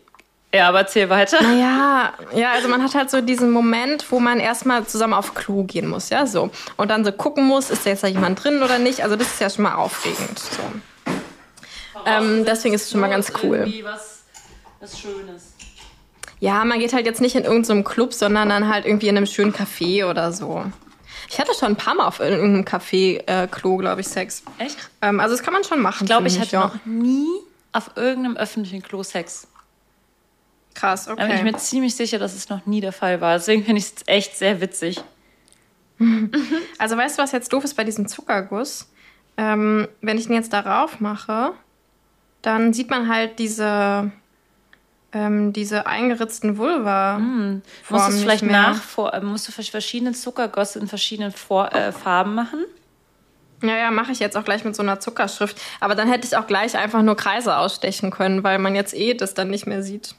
Ja, 0.53 0.69
aber 0.69 0.79
erzähl 0.81 1.09
weiter. 1.09 1.41
Ja, 1.41 2.13
ja, 2.35 2.51
also 2.51 2.67
man 2.67 2.83
hat 2.83 2.93
halt 2.93 3.09
so 3.09 3.21
diesen 3.21 3.49
Moment, 3.51 4.11
wo 4.11 4.19
man 4.19 4.39
erstmal 4.39 4.85
zusammen 4.85 5.13
auf 5.13 5.33
Klo 5.33 5.63
gehen 5.63 5.87
muss, 5.87 6.09
ja, 6.09 6.27
so. 6.27 6.51
Und 6.77 6.91
dann 6.91 7.03
so 7.03 7.11
gucken 7.11 7.45
muss, 7.45 7.71
ist 7.71 7.85
da 7.85 7.89
jetzt 7.89 8.03
da 8.03 8.07
jemand 8.07 8.43
drin 8.43 8.61
oder 8.61 8.77
nicht. 8.77 9.03
Also 9.03 9.15
das 9.15 9.27
ist 9.27 9.41
ja 9.41 9.49
schon 9.49 9.63
mal 9.63 9.73
aufregend. 9.73 10.37
So. 10.37 10.61
Ähm, 12.05 12.45
deswegen 12.45 12.75
ist 12.75 12.83
es 12.83 12.91
schon 12.91 13.01
mal 13.01 13.09
ganz 13.09 13.31
cool. 13.41 13.57
Irgendwie 13.57 13.83
was, 13.83 14.23
was 14.79 14.99
Schönes. 14.99 15.53
Ja, 16.39 16.63
man 16.65 16.79
geht 16.79 16.93
halt 16.93 17.05
jetzt 17.07 17.21
nicht 17.21 17.35
in 17.35 17.45
irgendeinem 17.45 17.83
Club, 17.83 18.13
sondern 18.13 18.49
dann 18.49 18.67
halt 18.67 18.85
irgendwie 18.85 19.07
in 19.07 19.17
einem 19.17 19.25
schönen 19.25 19.53
Café 19.53 20.05
oder 20.05 20.31
so. 20.31 20.65
Ich 21.29 21.39
hatte 21.39 21.53
schon 21.57 21.69
ein 21.69 21.75
paar 21.77 21.95
Mal 21.95 22.05
auf 22.05 22.19
irgendeinem 22.19 22.65
Café-Klo, 22.65 23.77
glaube 23.77 24.01
ich, 24.01 24.07
Sex. 24.07 24.43
Echt? 24.59 24.77
Ähm, 25.01 25.19
also 25.19 25.35
das 25.35 25.43
kann 25.43 25.53
man 25.53 25.63
schon 25.63 25.81
machen. 25.81 26.03
Ich 26.03 26.09
glaube, 26.09 26.27
ich 26.27 26.39
hatte 26.39 26.57
noch 26.57 26.75
nie 26.85 27.27
auf 27.71 27.91
irgendeinem 27.95 28.37
öffentlichen 28.37 28.83
Klo 28.83 29.01
Sex. 29.01 29.47
Krass, 30.73 31.05
Da 31.05 31.15
bin 31.15 31.27
ich 31.27 31.33
okay. 31.33 31.43
mir 31.43 31.57
ziemlich 31.57 31.95
sicher, 31.95 32.19
dass 32.19 32.33
es 32.33 32.49
noch 32.49 32.65
nie 32.65 32.81
der 32.81 32.91
Fall 32.91 33.21
war. 33.21 33.33
Deswegen 33.37 33.63
finde 33.63 33.79
ich 33.79 33.85
es 33.85 33.93
echt 34.05 34.37
sehr 34.37 34.61
witzig. 34.61 35.01
Also 36.77 36.97
weißt 36.97 37.17
du, 37.17 37.23
was 37.23 37.31
jetzt 37.31 37.53
doof 37.53 37.63
ist 37.63 37.75
bei 37.75 37.83
diesem 37.83 38.07
Zuckerguss? 38.07 38.89
Ähm, 39.37 39.87
wenn 40.01 40.17
ich 40.17 40.27
den 40.27 40.35
jetzt 40.35 40.51
darauf 40.51 40.99
mache, 40.99 41.53
dann 42.41 42.73
sieht 42.73 42.89
man 42.89 43.07
halt 43.07 43.39
diese, 43.39 44.11
ähm, 45.13 45.53
diese 45.53 45.87
eingeritzten 45.87 46.57
Vulva. 46.57 47.19
Musst 47.19 47.61
du 47.89 48.11
es 48.11 48.21
vielleicht 48.21 48.43
mehr. 48.43 48.51
nach, 48.51 48.81
vor, 48.81 49.13
äh, 49.13 49.21
musst 49.21 49.47
du 49.47 49.51
verschiedene 49.51 50.11
Zuckergosse 50.11 50.79
in 50.79 50.87
verschiedenen 50.87 51.31
vor, 51.31 51.73
äh, 51.73 51.91
Farben 51.91 52.35
machen? 52.35 52.65
Ja, 53.63 53.77
ja, 53.77 53.91
mache 53.91 54.11
ich 54.11 54.19
jetzt 54.19 54.35
auch 54.35 54.43
gleich 54.43 54.65
mit 54.65 54.75
so 54.75 54.83
einer 54.83 54.99
Zuckerschrift. 54.99 55.59
Aber 55.79 55.95
dann 55.95 56.09
hätte 56.09 56.27
ich 56.27 56.35
auch 56.35 56.47
gleich 56.47 56.75
einfach 56.77 57.01
nur 57.01 57.15
Kreise 57.15 57.55
ausstechen 57.57 58.11
können, 58.11 58.43
weil 58.43 58.59
man 58.59 58.75
jetzt 58.75 58.93
eh 58.93 59.13
das 59.13 59.33
dann 59.33 59.49
nicht 59.49 59.65
mehr 59.65 59.81
sieht. 59.81 60.15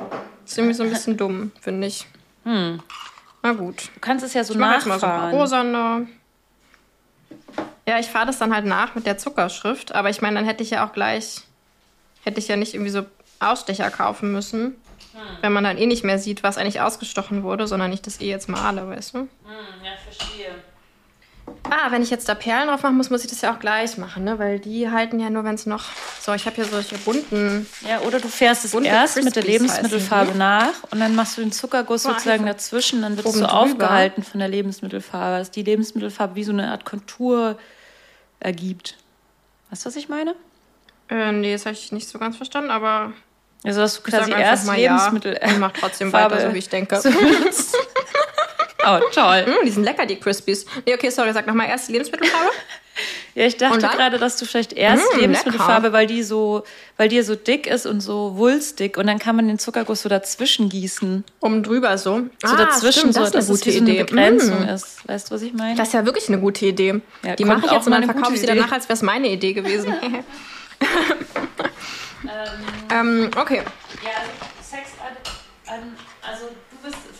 ist 0.46 0.56
irgendwie 0.58 0.74
so 0.74 0.82
ein 0.82 0.90
bisschen 0.90 1.16
dumm, 1.18 1.52
finde 1.60 1.86
ich. 1.86 2.06
Na 2.44 3.52
gut. 3.52 3.90
Du 3.94 4.00
kannst 4.00 4.24
es 4.24 4.32
ja 4.32 4.42
so 4.44 4.54
Ich 4.54 4.60
jetzt 4.60 4.86
mal 4.86 4.98
so 4.98 5.06
nachfahren. 5.06 5.34
rosane. 5.34 6.06
Ja, 7.86 7.98
ich 7.98 8.06
fahre 8.06 8.26
das 8.26 8.38
dann 8.38 8.54
halt 8.54 8.64
nach 8.64 8.94
mit 8.94 9.04
der 9.04 9.18
Zuckerschrift. 9.18 9.94
Aber 9.94 10.08
ich 10.08 10.22
meine, 10.22 10.36
dann 10.36 10.46
hätte 10.46 10.62
ich 10.62 10.70
ja 10.70 10.86
auch 10.86 10.94
gleich, 10.94 11.42
hätte 12.22 12.38
ich 12.40 12.48
ja 12.48 12.56
nicht 12.56 12.72
irgendwie 12.72 12.90
so 12.90 13.04
Ausstecher 13.40 13.90
kaufen 13.90 14.32
müssen. 14.32 14.76
Wenn 15.42 15.52
man 15.52 15.64
dann 15.64 15.76
eh 15.76 15.86
nicht 15.86 16.02
mehr 16.02 16.18
sieht, 16.18 16.42
was 16.42 16.56
eigentlich 16.56 16.80
ausgestochen 16.80 17.42
wurde, 17.42 17.66
sondern 17.66 17.92
ich 17.92 18.00
das 18.02 18.20
eh 18.20 18.28
jetzt 18.28 18.48
male, 18.48 18.88
weißt 18.88 19.14
du? 19.14 19.18
ja, 19.84 19.92
verstehe. 20.02 20.50
Ah, 21.70 21.90
wenn 21.90 22.02
ich 22.02 22.10
jetzt 22.10 22.28
da 22.28 22.34
Perlen 22.34 22.68
drauf 22.68 22.82
machen 22.82 22.96
muss, 22.96 23.10
muss 23.10 23.24
ich 23.24 23.30
das 23.30 23.40
ja 23.40 23.52
auch 23.54 23.58
gleich 23.58 23.98
machen, 23.98 24.24
ne? 24.24 24.38
Weil 24.38 24.58
die 24.60 24.90
halten 24.90 25.18
ja 25.18 25.28
nur, 25.30 25.44
wenn 25.44 25.54
es 25.54 25.66
noch. 25.66 25.84
So, 26.20 26.32
ich 26.32 26.46
habe 26.46 26.56
hier 26.56 26.66
solche 26.66 26.96
bunten. 26.98 27.66
Ja, 27.88 28.00
oder 28.00 28.20
du 28.20 28.28
fährst 28.28 28.64
es 28.64 28.74
erst 28.74 29.16
mit 29.16 29.34
der 29.34 29.42
Crispies 29.42 29.60
Lebensmittelfarbe 29.60 30.26
heißen 30.28 30.38
nach 30.38 30.82
und 30.90 31.00
dann 31.00 31.14
machst 31.14 31.36
du 31.36 31.42
den 31.42 31.52
Zuckerguss 31.52 32.06
Ah, 32.06 32.10
sozusagen 32.12 32.46
dazwischen, 32.46 33.02
dann 33.02 33.16
wird 33.16 33.26
es 33.26 33.34
so 33.34 33.46
aufgehalten 33.46 34.22
von 34.22 34.40
der 34.40 34.48
Lebensmittelfarbe, 34.48 35.38
dass 35.38 35.50
die 35.50 35.62
Lebensmittelfarbe 35.62 36.34
wie 36.34 36.44
so 36.44 36.52
eine 36.52 36.70
Art 36.70 36.84
Kontur 36.84 37.58
ergibt. 38.40 38.96
Weißt 39.70 39.84
du, 39.84 39.88
was 39.88 39.96
ich 39.96 40.08
meine? 40.08 40.34
Äh, 41.08 41.32
nee, 41.32 41.52
das 41.52 41.66
habe 41.66 41.74
ich 41.74 41.92
nicht 41.92 42.08
so 42.08 42.18
ganz 42.18 42.36
verstanden, 42.36 42.70
aber 42.70 43.12
Also, 43.64 43.80
dass 43.80 43.96
du 43.96 44.02
quasi 44.02 44.30
erst 44.32 44.66
mal 44.66 44.78
ja 44.78 44.92
Lebensmittel. 44.94 45.38
und 45.42 45.58
mach 45.60 45.72
trotzdem 45.72 46.10
Farbe 46.10 46.36
weiter, 46.36 46.48
so 46.48 46.54
wie 46.54 46.58
ich 46.58 46.68
denke. 46.68 47.00
oh, 48.86 49.00
toll. 49.12 49.44
Mm, 49.46 49.64
die 49.64 49.70
sind 49.70 49.84
lecker, 49.84 50.06
die 50.06 50.16
Crispies. 50.16 50.66
Nee, 50.86 50.94
okay, 50.94 51.10
sorry, 51.10 51.32
sag 51.32 51.46
nochmal 51.46 51.68
erst 51.68 51.88
die 51.88 51.92
Lebensmittelfarbe. 51.92 52.50
Ja, 53.34 53.46
ich 53.46 53.56
dachte 53.56 53.80
gerade, 53.80 54.18
dass 54.18 54.36
du 54.36 54.44
vielleicht 54.44 54.72
erst 54.74 55.02
Mm, 55.16 55.18
Lebensmittelfarbe, 55.18 55.92
weil 55.92 56.06
die 56.06 56.22
so, 56.22 56.62
weil 56.96 57.08
die 57.08 57.20
so 57.22 57.34
dick 57.34 57.66
ist 57.66 57.86
und 57.86 58.00
so 58.00 58.36
wulstig 58.36 58.96
und 58.96 59.08
dann 59.08 59.18
kann 59.18 59.34
man 59.34 59.48
den 59.48 59.58
Zuckerguss 59.58 60.02
so 60.02 60.08
dazwischen 60.08 60.68
gießen. 60.68 61.24
Oben 61.40 61.64
drüber 61.64 61.98
so. 61.98 62.20
So 62.44 62.54
dazwischen, 62.56 62.68
Ah, 62.86 62.92
stimmt, 62.92 63.14
so, 63.14 63.20
das 63.20 63.28
ist 63.30 63.34
dass 63.34 63.34
eine 63.34 63.54
es 63.54 63.60
gute 63.60 63.66
wie 63.66 63.72
so 63.72 63.78
eine 63.82 63.90
Idee. 63.94 64.04
Begrenzung 64.04 64.64
Mm. 64.64 64.68
ist. 64.68 65.08
Weißt 65.08 65.28
du, 65.28 65.34
was 65.34 65.42
ich 65.42 65.52
meine? 65.54 65.74
Das 65.74 65.88
ist 65.88 65.94
ja 65.94 66.04
wirklich 66.06 66.28
eine 66.28 66.38
gute 66.38 66.66
Idee. 66.66 67.00
Ja, 67.24 67.34
die 67.34 67.44
mache 67.44 67.66
ich 67.66 67.72
jetzt 67.72 67.86
und 67.86 67.90
mal 67.90 68.00
dann 68.00 68.10
verkaufe 68.12 68.34
ich 68.34 68.40
sie 68.42 68.46
danach, 68.46 68.70
als 68.70 68.84
wäre 68.84 68.94
es 68.94 69.02
meine 69.02 69.28
Idee 69.28 69.54
gewesen. 69.54 69.92
ähm, 72.92 73.28
okay. 73.36 73.62
Ja, 74.04 74.10
also 74.20 74.30
Sex 74.62 74.90
an, 75.00 75.16
an, 75.74 75.96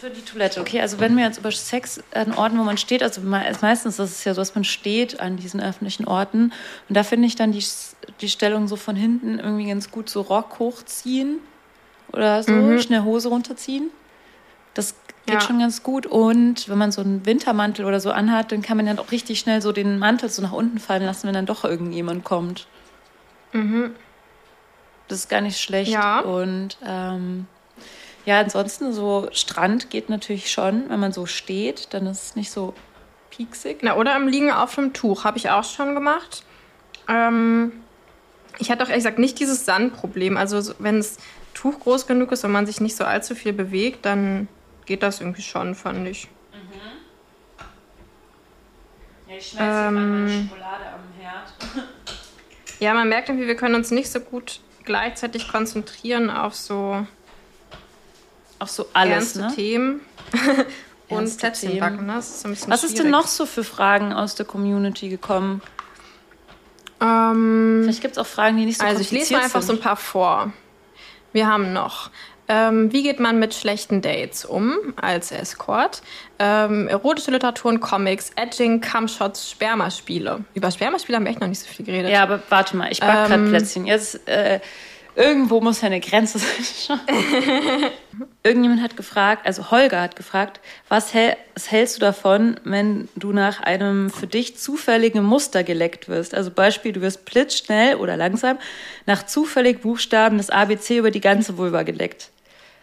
für 0.05 0.11
die 0.11 0.21
Toilette, 0.23 0.61
okay? 0.61 0.83
Also 0.83 1.01
wenn 1.01 1.17
wir 1.17 1.25
jetzt 1.25 1.39
über 1.39 1.51
Sex 1.51 2.03
an 2.13 2.35
Orten, 2.35 2.59
wo 2.59 2.63
man 2.63 2.77
steht, 2.77 3.03
also 3.03 3.23
me- 3.23 3.43
meistens 3.63 3.99
ist 3.99 4.11
es 4.11 4.25
ja 4.25 4.35
so, 4.35 4.41
dass 4.43 4.55
man 4.55 4.63
steht 4.65 5.19
an 5.19 5.37
diesen 5.39 5.63
öffentlichen 5.63 6.07
Orten 6.07 6.53
und 6.89 6.95
da 6.97 7.03
finde 7.05 7.27
ich 7.27 7.37
dann 7.37 7.53
die, 7.53 7.65
die 8.21 8.29
Stellung 8.29 8.69
so 8.69 8.77
von 8.77 8.97
hinten 8.97 9.39
irgendwie 9.39 9.67
ganz 9.67 9.91
gut, 9.91 10.11
so 10.11 10.21
Rock 10.21 10.59
hochziehen 10.59 11.39
oder 12.13 12.43
so, 12.43 12.79
schnell 12.79 13.01
Hose 13.03 13.29
runterziehen. 13.31 13.89
Das 14.75 14.95
geht 15.25 15.37
Ja. 15.37 15.41
schon 15.41 15.59
ganz 15.59 15.83
gut 15.83 16.05
und 16.05 16.69
wenn 16.69 16.77
man 16.77 16.93
so 16.93 17.01
einen 17.01 17.25
Wintermantel 17.25 17.87
oder 17.87 17.99
so 17.99 18.11
anhat, 18.11 18.53
dann 18.53 18.61
kann 18.61 18.77
man 18.77 18.85
dann 18.85 18.99
auch 18.99 19.11
richtig 19.11 19.39
schnell 19.41 19.63
so 19.63 19.73
den 19.73 19.99
Mantel 19.99 20.29
so 20.29 20.43
nach 20.43 20.53
unten 20.53 20.81
fallen 20.81 21.05
lassen, 21.07 21.27
wenn 21.29 21.35
dann 21.35 21.47
doch 21.47 21.65
irgendjemand 21.65 22.25
kommt. 22.25 22.67
Das 25.09 25.19
ist 25.21 25.29
gar 25.31 25.41
nicht 25.41 25.59
schlecht. 25.59 25.91
Ja. 25.91 26.21
Und 26.21 26.77
ähm, 26.85 27.47
ja, 28.25 28.41
ansonsten 28.41 28.93
so 28.93 29.29
Strand 29.33 29.91
geht 29.91 30.09
natürlich 30.09 30.51
schon, 30.51 30.89
wenn 30.89 31.01
man 31.01 31.13
so 31.13 31.27
steht, 31.27 31.93
dann 31.93 32.07
ist 32.07 32.23
es 32.23 32.37
nicht 32.37 32.51
so 32.51 32.75
pieksig. 33.31 33.79
Na, 33.83 33.97
oder 33.97 34.17
im 34.17 34.29
Liegen 34.29 34.51
auf 34.51 34.75
dem 34.75 34.93
Tuch. 34.93 35.25
Habe 35.25 35.39
ich 35.39 35.51
auch 35.51 35.65
schon 35.65 35.95
gemacht. 35.95 36.45
Ähm, 37.09 37.73
ich 38.59 38.71
hatte 38.71 38.83
auch 38.85 38.89
ehrlich 38.89 39.03
gesagt 39.05 39.19
nicht 39.19 39.39
dieses 39.41 39.65
Sandproblem. 39.65 40.37
Also 40.37 40.61
so- 40.61 40.75
wenn 40.79 40.99
das 40.99 41.19
Tuch 41.55 41.81
groß 41.81 42.07
genug 42.07 42.33
ist 42.33 42.45
und 42.45 42.53
man 42.53 42.67
sich 42.67 42.81
nicht 42.81 42.97
so 42.97 43.05
allzu 43.05 43.35
viel 43.35 43.53
bewegt, 43.53 44.05
dann 44.07 44.49
geht 44.87 45.03
das 45.03 45.21
irgendwie 45.21 45.43
schon, 45.43 45.75
fand 45.75 46.07
ich. 46.09 46.29
Ja, 49.29 49.37
ich 49.37 49.49
schmelze 49.49 49.57
gerade 49.59 49.95
meine 49.97 50.31
Ähm. 50.31 50.49
Schokolade 50.49 50.85
am 50.87 51.23
Herd. 51.23 51.53
Ja, 52.81 52.95
man 52.95 53.09
merkt 53.09 53.29
irgendwie, 53.29 53.47
wir 53.47 53.57
können 53.57 53.75
uns 53.75 53.91
nicht 53.91 54.11
so 54.11 54.21
gut 54.21 54.61
gleichzeitig 54.85 55.49
konzentrieren 55.49 56.29
auf 56.31 56.55
so 56.55 57.07
Auch 58.59 58.69
so 58.69 58.87
alles, 58.93 59.37
ernste 59.37 59.41
ne? 59.41 59.55
Themen. 59.55 60.01
und 61.09 61.37
Plätzchen 61.39 61.79
backen, 61.79 62.07
ne? 62.07 62.15
Das 62.15 62.31
ist 62.31 62.43
so 62.43 62.49
Was 62.71 62.85
ist 62.85 62.93
denn 62.93 63.07
schwierig. 63.07 63.11
noch 63.11 63.27
so 63.27 63.47
für 63.47 63.65
Fragen 63.65 64.13
aus 64.13 64.35
der 64.35 64.47
Community 64.47 65.09
gekommen? 65.09 65.61
Ähm, 67.01 67.81
Vielleicht 67.83 68.01
gibt 68.01 68.13
es 68.13 68.19
auch 68.19 68.27
Fragen, 68.27 68.57
die 68.57 68.65
nicht 68.67 68.81
so 68.81 68.87
also 68.87 69.01
ich 69.01 69.11
lese 69.11 69.33
mal 69.35 69.41
kompliziert 69.41 69.45
einfach 69.45 69.61
so 69.63 69.67
sind. 69.75 69.81
ein 69.81 69.83
paar 69.83 69.97
vor. 69.97 70.53
Wir 71.33 71.47
haben 71.47 71.73
noch. 71.73 72.11
Ähm, 72.47 72.93
wie 72.93 73.03
geht 73.03 73.21
man 73.21 73.39
mit 73.39 73.55
schlechten 73.55 74.03
Dates 74.03 74.45
um 74.45 74.77
als 74.97 75.33
Escort? 75.33 76.03
Ähm, 76.39 76.89
erotische 76.89 77.31
Literatur 77.31 77.71
und 77.71 77.81
Comics, 77.81 78.33
Edging, 78.37 78.81
Cumshots, 78.83 79.51
Spermaspiele. 79.51 80.45
Über 80.53 80.71
Spermaspiele 80.71 81.17
haben 81.17 81.25
wir 81.25 81.31
echt 81.31 81.41
noch 81.41 81.49
nicht 81.49 81.61
so 81.61 81.67
viel 81.67 81.87
geredet. 81.87 82.11
Ja, 82.13 82.23
aber 82.23 82.43
warte 82.51 82.77
mal, 82.77 82.93
ich 82.93 83.01
back 83.01 83.11
grad 83.11 83.31
Ähm, 83.31 83.49
Plätzchen. 83.49 83.87
Jetzt, 83.87 84.29
äh, 84.29 84.61
irgendwo 85.17 85.61
muss 85.61 85.81
ja 85.81 85.87
eine 85.87 86.01
Grenze 86.01 86.39
sein. 86.87 86.99
Irgendjemand 88.43 88.83
hat 88.83 88.97
gefragt, 88.97 89.47
also 89.47 89.71
Holger 89.71 90.01
hat 90.03 90.17
gefragt, 90.17 90.61
was, 90.89 91.15
häl 91.15 91.37
was 91.55 91.71
hältst 91.71 91.97
du 91.97 92.01
davon, 92.01 92.61
wenn 92.65 93.09
du 93.17 93.33
nach 93.33 93.61
einem 93.61 94.11
für 94.11 94.27
dich 94.27 94.57
zufälligen 94.59 95.23
Muster 95.25 95.65
geleckt 95.65 96.09
wirst? 96.09 96.35
Also 96.35 96.51
Beispiel, 96.51 96.93
du 96.93 97.01
wirst 97.01 97.25
blitzschnell 97.25 97.97
oder 97.97 98.17
langsam 98.17 98.59
nach 99.07 99.25
zufällig 99.27 99.81
Buchstaben 99.83 100.37
des 100.39 100.51
ABC 100.51 100.99
über 100.99 101.11
die 101.11 101.21
ganze 101.21 101.57
Vulva 101.59 101.83
geleckt. 101.83 102.31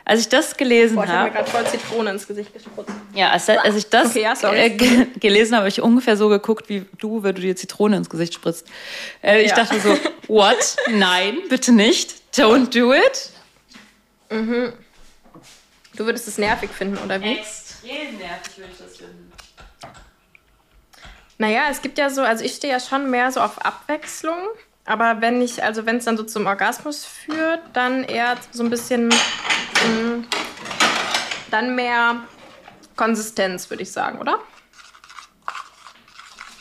Als 0.04 0.20
ich 0.22 0.30
das 0.30 0.58
gelesen 0.58 0.96
Boah, 0.96 1.04
ich 1.04 1.10
habe 1.12 1.20
habe, 1.20 1.30
mir 1.30 1.36
gerade 1.38 1.50
voll 1.52 1.66
Zitrone 1.68 2.10
ins 2.10 2.28
Gesicht 2.28 2.52
gespritzt. 2.52 2.90
ja, 3.14 3.30
als, 3.30 3.48
als 3.48 3.76
ich 3.76 3.88
das 3.88 4.10
Okay, 4.16 4.22
ja, 4.24 4.34
äh, 4.52 4.70
ge 4.72 5.06
gelesen 5.20 5.54
habe, 5.54 5.62
habe 5.62 5.70
ich 5.70 5.80
ungefähr 5.82 6.18
so 6.18 6.28
geguckt 6.28 6.70
wie 6.70 6.86
du, 6.98 7.22
wenn 7.22 7.36
du 7.36 7.42
dir 7.42 7.56
Zitrone 7.56 7.98
ins 7.98 8.10
Gesicht 8.10 8.34
spritzt. 8.34 8.66
Äh, 9.22 9.44
ich 9.44 9.50
Ja. 9.52 9.58
dachte 9.58 9.80
so, 9.80 9.96
what? 10.28 10.76
Nein, 10.92 11.38
bitte 11.50 11.72
nicht. 11.72 12.16
Don't 12.36 12.74
do 12.74 12.94
it. 12.94 13.32
Du 14.30 16.06
würdest 16.06 16.28
es 16.28 16.38
nervig 16.38 16.72
finden, 16.72 16.98
oder 16.98 17.22
wie? 17.22 17.38
Extrem 17.38 18.18
nervig 18.18 18.58
würde 18.58 18.72
ich 18.72 18.78
das 18.78 18.98
finden. 18.98 19.32
Naja, 21.38 21.64
es 21.70 21.82
gibt 21.82 21.98
ja 21.98 22.10
so, 22.10 22.22
also 22.22 22.44
ich 22.46 22.54
stehe 22.56 22.72
ja 22.72 22.80
schon 22.80 23.10
mehr 23.10 23.32
so 23.32 23.42
auf 23.42 23.66
Abwechslung. 23.66 24.38
Aber 24.86 25.22
wenn 25.22 25.42
ich, 25.42 25.64
also 25.64 25.86
wenn 25.86 25.98
es 25.98 26.06
dann 26.06 26.18
so 26.18 26.24
zum 26.24 26.46
Orgasmus 26.48 27.06
führt, 27.06 27.62
dann 27.74 28.04
eher 28.04 28.38
so 28.52 28.64
ein 28.64 28.70
bisschen, 28.70 29.10
mh, 29.10 30.26
dann 31.52 31.76
mehr 31.76 32.24
Konsistenz, 32.96 33.70
würde 33.70 33.84
ich 33.84 33.92
sagen, 33.92 34.20
oder? 34.20 34.40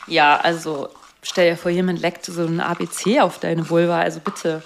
Ja, 0.07 0.37
also 0.37 0.89
stell 1.23 1.51
dir 1.51 1.57
vor, 1.57 1.71
jemand 1.71 2.01
leckt 2.01 2.25
so 2.25 2.45
ein 2.45 2.59
ABC 2.59 3.21
auf 3.21 3.39
deine 3.39 3.69
Vulva, 3.69 4.01
also 4.01 4.19
bitte. 4.19 4.61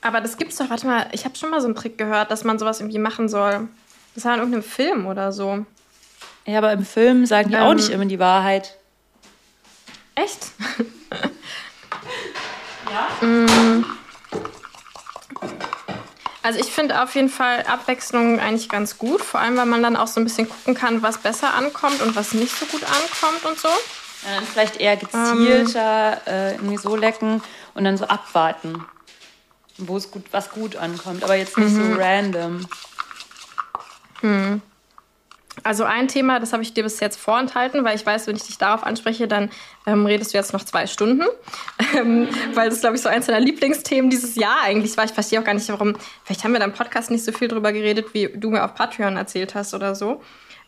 Aber 0.00 0.20
das 0.20 0.36
gibt's 0.36 0.56
doch, 0.56 0.70
warte 0.70 0.86
mal, 0.86 1.08
ich 1.12 1.24
habe 1.24 1.36
schon 1.36 1.50
mal 1.50 1.60
so 1.60 1.66
einen 1.66 1.74
Trick 1.74 1.98
gehört, 1.98 2.30
dass 2.30 2.44
man 2.44 2.58
sowas 2.58 2.80
irgendwie 2.80 2.98
machen 2.98 3.28
soll. 3.28 3.68
Das 4.14 4.24
war 4.24 4.32
in 4.34 4.38
irgendeinem 4.38 4.62
Film 4.64 5.06
oder 5.06 5.32
so. 5.32 5.64
Ja, 6.46 6.58
aber 6.58 6.72
im 6.72 6.84
Film 6.84 7.26
sagen 7.26 7.50
die 7.50 7.56
auch 7.56 7.70
Ähm. 7.70 7.76
nicht 7.76 7.90
immer 7.90 8.06
die 8.06 8.18
Wahrheit. 8.18 8.76
Echt? 10.14 10.48
Ja? 12.90 13.08
Also 16.42 16.58
ich 16.60 16.66
finde 16.72 17.02
auf 17.02 17.14
jeden 17.14 17.28
Fall 17.28 17.64
Abwechslung 17.64 18.40
eigentlich 18.40 18.68
ganz 18.70 18.96
gut, 18.96 19.20
vor 19.20 19.40
allem 19.40 19.56
weil 19.56 19.66
man 19.66 19.82
dann 19.82 19.96
auch 19.96 20.06
so 20.06 20.20
ein 20.20 20.24
bisschen 20.24 20.48
gucken 20.48 20.74
kann, 20.74 21.02
was 21.02 21.18
besser 21.18 21.52
ankommt 21.52 22.00
und 22.00 22.16
was 22.16 22.32
nicht 22.32 22.56
so 22.56 22.64
gut 22.66 22.82
ankommt 22.84 23.44
und 23.44 23.58
so. 23.58 23.68
Ja, 23.68 24.36
dann 24.36 24.44
vielleicht 24.46 24.76
eher 24.80 24.96
gezielter 24.96 26.20
äh, 26.26 26.52
irgendwie 26.52 26.78
so 26.78 26.96
lecken 26.96 27.42
und 27.74 27.84
dann 27.84 27.96
so 27.98 28.06
abwarten, 28.06 28.84
wo 29.78 29.96
es 29.96 30.10
gut, 30.10 30.24
was 30.32 30.50
gut 30.50 30.76
ankommt, 30.76 31.24
aber 31.24 31.36
jetzt 31.36 31.56
nicht 31.56 31.74
so 31.74 31.82
random. 31.96 32.66
Also 35.62 35.84
ein 35.84 36.08
Thema, 36.08 36.40
das 36.40 36.52
habe 36.52 36.62
ich 36.62 36.74
dir 36.74 36.82
bis 36.82 37.00
jetzt 37.00 37.18
vorenthalten, 37.18 37.84
weil 37.84 37.96
ich 37.96 38.04
weiß, 38.04 38.26
wenn 38.26 38.36
ich 38.36 38.44
dich 38.44 38.58
darauf 38.58 38.84
anspreche, 38.84 39.28
dann 39.28 39.50
ähm, 39.86 40.06
redest 40.06 40.32
du 40.32 40.38
jetzt 40.38 40.52
noch 40.52 40.64
zwei 40.64 40.86
Stunden. 40.86 41.24
ähm, 41.96 42.28
weil 42.54 42.70
das, 42.70 42.80
glaube 42.80 42.96
ich, 42.96 43.02
so 43.02 43.08
eins 43.08 43.26
deiner 43.26 43.40
Lieblingsthemen 43.40 44.10
dieses 44.10 44.36
Jahr 44.36 44.62
eigentlich 44.62 44.96
war. 44.96 45.04
Ich 45.04 45.12
verstehe 45.12 45.40
auch 45.40 45.44
gar 45.44 45.54
nicht, 45.54 45.68
warum. 45.68 45.96
Vielleicht 46.24 46.44
haben 46.44 46.52
wir 46.52 46.60
da 46.60 46.66
im 46.66 46.72
Podcast 46.72 47.10
nicht 47.10 47.24
so 47.24 47.32
viel 47.32 47.48
drüber 47.48 47.72
geredet, 47.72 48.14
wie 48.14 48.28
du 48.28 48.50
mir 48.50 48.64
auf 48.64 48.74
Patreon 48.74 49.16
erzählt 49.16 49.54
hast 49.54 49.74
oder 49.74 49.94
so. 49.94 50.22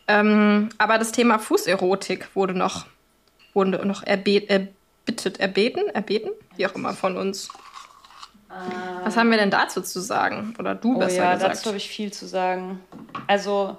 Ähm, 0.07 0.69
aber 0.77 0.97
das 0.97 1.11
Thema 1.11 1.39
Fußerotik 1.39 2.35
wurde 2.35 2.53
noch, 2.53 2.85
wurde 3.53 3.85
noch 3.85 4.03
erbe 4.03 4.47
erbittet, 4.49 5.39
erbeten, 5.39 5.87
erbeten, 5.93 6.31
wie 6.57 6.65
auch 6.65 6.75
immer 6.75 6.93
von 6.93 7.17
uns. 7.17 7.49
Was 9.03 9.17
haben 9.17 9.29
wir 9.31 9.37
denn 9.37 9.51
dazu 9.51 9.81
zu 9.81 9.99
sagen? 9.99 10.53
Oder 10.59 10.75
du 10.75 10.95
Oh 10.95 10.99
besser 10.99 11.23
ja, 11.23 11.33
gesagt? 11.33 11.55
dazu 11.55 11.67
habe 11.67 11.77
ich 11.77 11.89
viel 11.89 12.11
zu 12.11 12.27
sagen. 12.27 12.79
Also, 13.27 13.77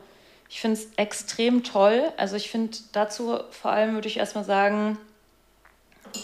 ich 0.49 0.61
finde 0.61 0.81
es 0.81 0.89
extrem 0.97 1.62
toll. 1.62 2.03
Also, 2.16 2.36
ich 2.36 2.51
finde 2.51 2.77
dazu 2.93 3.40
vor 3.51 3.70
allem 3.70 3.94
würde 3.94 4.09
ich 4.09 4.16
erstmal 4.16 4.44
sagen, 4.44 4.99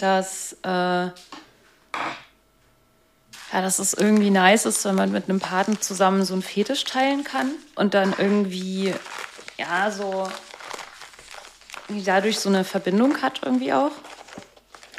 dass, 0.01 0.57
äh, 0.65 0.69
ja, 0.69 1.13
dass 3.53 3.79
es 3.79 3.95
irgendwie 3.95 4.31
nice 4.31 4.67
ist, 4.67 4.85
wenn 4.85 4.95
man 4.95 5.13
mit 5.13 5.29
einem 5.29 5.41
Partner 5.41 5.81
zusammen 5.81 6.25
so 6.25 6.35
einen 6.35 6.43
Fetisch 6.43 6.85
teilen 6.85 7.25
kann 7.25 7.53
und 7.77 7.95
dann 7.95 8.15
irgendwie, 8.19 8.95
ja, 9.57 9.91
so 9.91 10.29
dadurch 11.89 12.39
so 12.39 12.49
eine 12.49 12.65
Verbindung 12.65 13.23
hat 13.23 13.41
irgendwie 13.45 13.73
auch. 13.73 13.93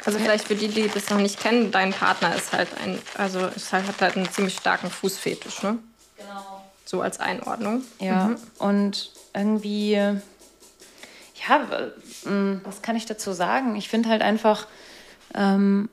Also 0.04 0.18
vielleicht 0.18 0.46
für 0.46 0.54
die, 0.54 0.68
die 0.68 0.88
das 0.88 1.10
noch 1.10 1.18
nicht 1.18 1.38
kennen, 1.40 1.70
dein 1.70 1.92
Partner 1.92 2.34
ist 2.34 2.52
halt 2.52 2.68
ein, 2.82 2.98
also 3.16 3.46
ist 3.46 3.72
halt, 3.72 3.86
hat 3.86 4.00
halt 4.00 4.16
einen 4.16 4.30
ziemlich 4.30 4.56
starken 4.56 4.90
Fußfetisch, 4.90 5.62
ne? 5.62 5.78
Genau. 6.16 6.62
So 6.86 7.02
als 7.02 7.20
Einordnung. 7.20 7.82
Ja, 8.00 8.30
und 8.58 9.12
irgendwie, 9.34 9.92
ja, 9.92 10.20
w- 11.68 12.28
m, 12.28 12.60
was 12.64 12.82
kann 12.82 12.96
ich 12.96 13.06
dazu 13.06 13.32
sagen? 13.32 13.76
Ich 13.76 13.88
finde 13.88 14.08
halt 14.08 14.22
einfach 14.22 14.66
ähm, 15.34 15.88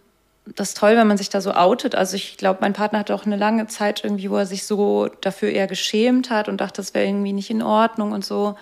das 0.56 0.74
toll, 0.74 0.96
wenn 0.96 1.08
man 1.08 1.18
sich 1.18 1.30
da 1.30 1.42
so 1.42 1.52
outet. 1.54 1.94
Also 1.94 2.16
ich 2.16 2.38
glaube, 2.38 2.60
mein 2.62 2.74
Partner 2.74 3.00
hatte 3.00 3.14
auch 3.14 3.26
eine 3.26 3.36
lange 3.36 3.68
Zeit 3.68 4.04
irgendwie, 4.06 4.30
wo 4.32 4.38
er 4.38 4.46
sich 4.46 4.66
so 4.66 5.08
dafür 5.22 5.50
eher 5.52 5.68
geschämt 5.68 6.30
hat 6.30 6.48
und 6.48 6.62
dachte, 6.62 6.78
das 6.82 6.94
wäre 6.94 7.06
irgendwie 7.06 7.34
nicht 7.34 7.50
in 7.50 7.62
Ordnung 7.62 8.14
und 8.14 8.24
so. 8.26 8.58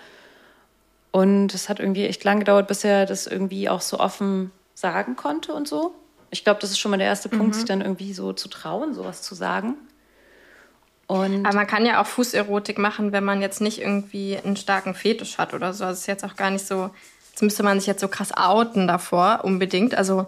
Und 1.12 1.54
es 1.54 1.68
hat 1.68 1.78
irgendwie 1.80 2.04
echt 2.06 2.24
lang 2.24 2.40
gedauert, 2.40 2.66
bis 2.66 2.82
er 2.84 3.06
das 3.06 3.26
irgendwie 3.28 3.68
auch 3.68 3.80
so 3.80 3.98
offen 4.00 4.50
sagen 4.76 5.16
konnte 5.16 5.54
und 5.54 5.66
so. 5.66 5.94
Ich 6.30 6.44
glaube, 6.44 6.60
das 6.60 6.70
ist 6.70 6.78
schon 6.78 6.90
mal 6.90 6.98
der 6.98 7.06
erste 7.06 7.28
Punkt, 7.28 7.54
sich 7.54 7.64
dann 7.64 7.80
irgendwie 7.80 8.12
so 8.12 8.32
zu 8.32 8.48
trauen, 8.48 8.94
sowas 8.94 9.22
zu 9.22 9.34
sagen. 9.34 9.74
Und 11.06 11.46
Aber 11.46 11.56
man 11.56 11.66
kann 11.66 11.86
ja 11.86 12.02
auch 12.02 12.06
Fußerotik 12.06 12.78
machen, 12.78 13.12
wenn 13.12 13.24
man 13.24 13.40
jetzt 13.40 13.60
nicht 13.60 13.80
irgendwie 13.80 14.36
einen 14.36 14.56
starken 14.56 14.94
Fetisch 14.94 15.38
hat 15.38 15.54
oder 15.54 15.72
so. 15.72 15.84
Also 15.84 15.94
es 15.94 16.00
ist 16.00 16.06
jetzt 16.06 16.24
auch 16.24 16.36
gar 16.36 16.50
nicht 16.50 16.66
so, 16.66 16.90
jetzt 17.30 17.42
müsste 17.42 17.62
man 17.62 17.80
sich 17.80 17.86
jetzt 17.86 18.00
so 18.00 18.08
krass 18.08 18.36
outen 18.36 18.86
davor 18.86 19.40
unbedingt. 19.44 19.94
Also 19.94 20.26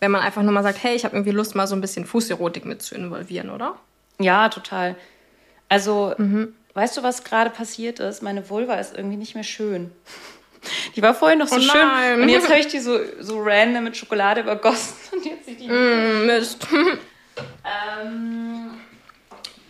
wenn 0.00 0.10
man 0.10 0.22
einfach 0.22 0.42
nur 0.42 0.52
mal 0.52 0.62
sagt, 0.62 0.82
hey, 0.82 0.96
ich 0.96 1.04
habe 1.04 1.14
irgendwie 1.14 1.30
Lust, 1.30 1.54
mal 1.54 1.66
so 1.66 1.76
ein 1.76 1.80
bisschen 1.80 2.06
Fußerotik 2.06 2.64
mit 2.64 2.82
zu 2.82 2.94
involvieren, 2.94 3.50
oder? 3.50 3.76
Ja, 4.18 4.48
total. 4.48 4.96
Also, 5.68 6.14
weißt 6.74 6.96
du, 6.96 7.02
was 7.02 7.24
gerade 7.24 7.50
passiert 7.50 8.00
ist? 8.00 8.22
Meine 8.22 8.48
Vulva 8.50 8.74
ist 8.74 8.96
irgendwie 8.96 9.16
nicht 9.16 9.34
mehr 9.34 9.44
schön. 9.44 9.90
Die 10.96 11.02
war 11.02 11.14
vorhin 11.14 11.38
noch 11.38 11.48
so 11.48 11.56
Oh 11.56 11.60
schön 11.60 12.22
und 12.22 12.28
jetzt 12.28 12.48
habe 12.48 12.58
ich 12.60 12.66
die 12.68 12.78
so, 12.80 12.98
so 13.20 13.40
random 13.42 13.84
mit 13.84 13.96
Schokolade 13.96 14.40
übergossen 14.42 14.94
und 15.12 15.24
jetzt 15.24 15.46
sieht 15.46 15.60
die. 15.60 15.68
Mm, 15.68 16.26
Mist. 16.26 16.66
Ähm, 18.02 18.70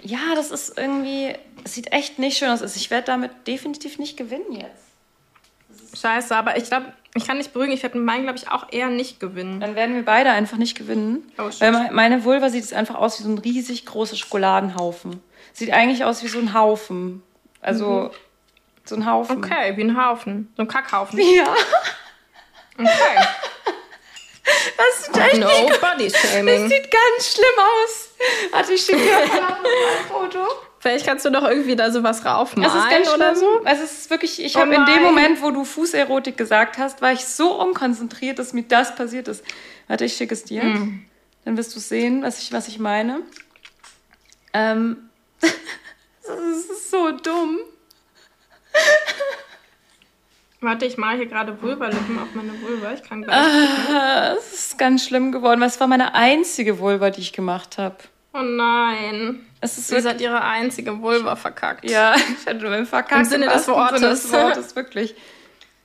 ja, 0.02 0.18
das 0.34 0.50
ist 0.50 0.76
irgendwie, 0.78 1.34
es 1.64 1.74
sieht 1.74 1.92
echt 1.92 2.18
nicht 2.18 2.36
schön 2.36 2.50
aus. 2.50 2.60
Also 2.62 2.76
Ich 2.76 2.90
werde 2.90 3.06
damit 3.06 3.30
definitiv 3.46 3.98
nicht 3.98 4.16
gewinnen 4.16 4.52
jetzt. 4.52 5.98
Scheiße, 6.00 6.34
aber 6.36 6.56
ich 6.56 6.64
glaube, 6.64 6.92
ich 7.14 7.26
kann 7.26 7.38
nicht 7.38 7.52
beruhigen, 7.52 7.72
ich 7.72 7.82
werde 7.82 7.96
mit 7.96 8.04
meinen, 8.06 8.24
glaube 8.24 8.38
ich, 8.38 8.50
auch 8.50 8.66
eher 8.72 8.88
nicht 8.88 9.20
gewinnen. 9.20 9.60
Dann 9.60 9.76
werden 9.76 9.94
wir 9.94 10.04
beide 10.04 10.30
einfach 10.30 10.56
nicht 10.58 10.76
gewinnen. 10.76 11.30
Oh, 11.38 11.50
shit. 11.50 11.60
weil 11.60 11.70
me- 11.72 11.88
meine 11.92 12.24
Vulva 12.24 12.50
sieht 12.50 12.64
es 12.64 12.72
einfach 12.72 12.96
aus 12.96 13.18
wie 13.20 13.22
so 13.22 13.30
ein 13.30 13.38
riesig 13.38 13.86
großer 13.86 14.16
Schokoladenhaufen. 14.16 15.20
Sieht 15.52 15.72
eigentlich 15.72 16.04
aus 16.04 16.22
wie 16.24 16.28
so 16.28 16.38
ein 16.38 16.52
Haufen. 16.52 17.22
Also 17.60 18.10
so 18.84 18.96
ein 18.96 19.06
Haufen. 19.06 19.38
Okay, 19.38 19.76
wie 19.76 19.82
ein 19.82 19.96
Haufen. 20.02 20.52
So 20.56 20.62
ein 20.62 20.68
Kackhaufen. 20.68 21.18
Ja, 21.36 21.54
Okay. 22.76 23.26
das 24.76 25.06
sieht 25.06 25.16
echt 25.16 25.38
No 25.40 25.48
Body 25.80 26.08
Das 26.10 26.20
Shaming. 26.20 26.68
sieht 26.68 26.90
ganz 26.90 27.32
schlimm 27.32 27.58
aus. 27.58 28.08
Warte, 28.52 28.72
ich 28.72 28.84
schicke 28.84 28.98
dir 29.00 29.16
ein 29.16 29.28
Foto. 30.08 30.46
Vielleicht 30.80 31.06
kannst 31.06 31.24
du 31.24 31.30
doch 31.30 31.44
irgendwie 31.44 31.76
da 31.76 31.90
sowas 31.90 32.24
raufmalen 32.26 32.70
ganz 32.90 33.08
oder 33.14 33.34
schlimm. 33.36 33.36
so. 33.60 33.64
Also 33.64 33.84
es 33.84 33.92
ist 34.00 34.10
wirklich, 34.10 34.42
ich 34.44 34.56
Oh 34.56 34.60
habe 34.60 34.74
in 34.74 34.84
dem. 34.84 35.02
Moment, 35.02 35.40
wo 35.40 35.50
du 35.50 35.64
Fußerotik 35.64 36.36
gesagt 36.36 36.76
hast, 36.76 37.00
war 37.00 37.12
ich 37.12 37.24
so 37.24 37.58
unkonzentriert, 37.58 38.38
dass 38.38 38.52
mir 38.52 38.64
das 38.64 38.94
passiert 38.94 39.28
ist. 39.28 39.44
Warte, 39.88 40.04
ich 40.04 40.14
schicke 40.16 40.34
es 40.34 40.44
dir. 40.44 40.62
Dann 41.44 41.56
wirst 41.56 41.74
du 41.74 41.80
sehen, 41.80 42.22
was 42.22 42.38
ich, 42.40 42.52
was 42.52 42.68
ich 42.68 42.78
meine. 42.78 43.20
Ähm, 44.52 45.08
das 45.40 46.34
ist 46.70 46.90
so 46.90 47.12
dumm. 47.12 47.60
Warte, 50.60 50.86
ich 50.86 50.96
male 50.96 51.18
hier 51.18 51.26
gerade 51.26 51.60
Vulva-Lippen 51.60 52.18
auf 52.18 52.28
meine 52.34 52.52
Vulva. 52.62 52.92
Ich 52.94 53.02
kann 53.02 53.22
gleich. 53.22 53.36
Ah, 53.36 54.34
Es 54.38 54.52
ist 54.52 54.78
ganz 54.78 55.04
schlimm 55.06 55.30
geworden, 55.30 55.62
es 55.62 55.78
war 55.78 55.86
meine 55.86 56.14
einzige 56.14 56.78
Vulva, 56.78 57.10
die 57.10 57.20
ich 57.20 57.32
gemacht 57.34 57.76
habe. 57.76 57.96
Oh 58.32 58.40
nein. 58.40 59.46
Es 59.60 59.76
ist 59.78 59.88
Sie 59.88 60.02
hat 60.08 60.20
ihre 60.20 60.42
einzige 60.42 61.00
Vulva 61.00 61.36
verkackt. 61.36 61.88
Ja, 61.88 62.14
ich 62.40 62.46
hatte 62.46 62.58
nur 62.64 62.86
verkackt. 62.86 63.20
Im 63.20 63.24
Sinne 63.26 63.46
des 63.46 63.68
wahrsten 63.68 63.98
Sinne 63.98 64.10
des 64.10 64.32
Wortes. 64.32 64.56
Wortes, 64.56 64.76
wirklich. 64.76 65.14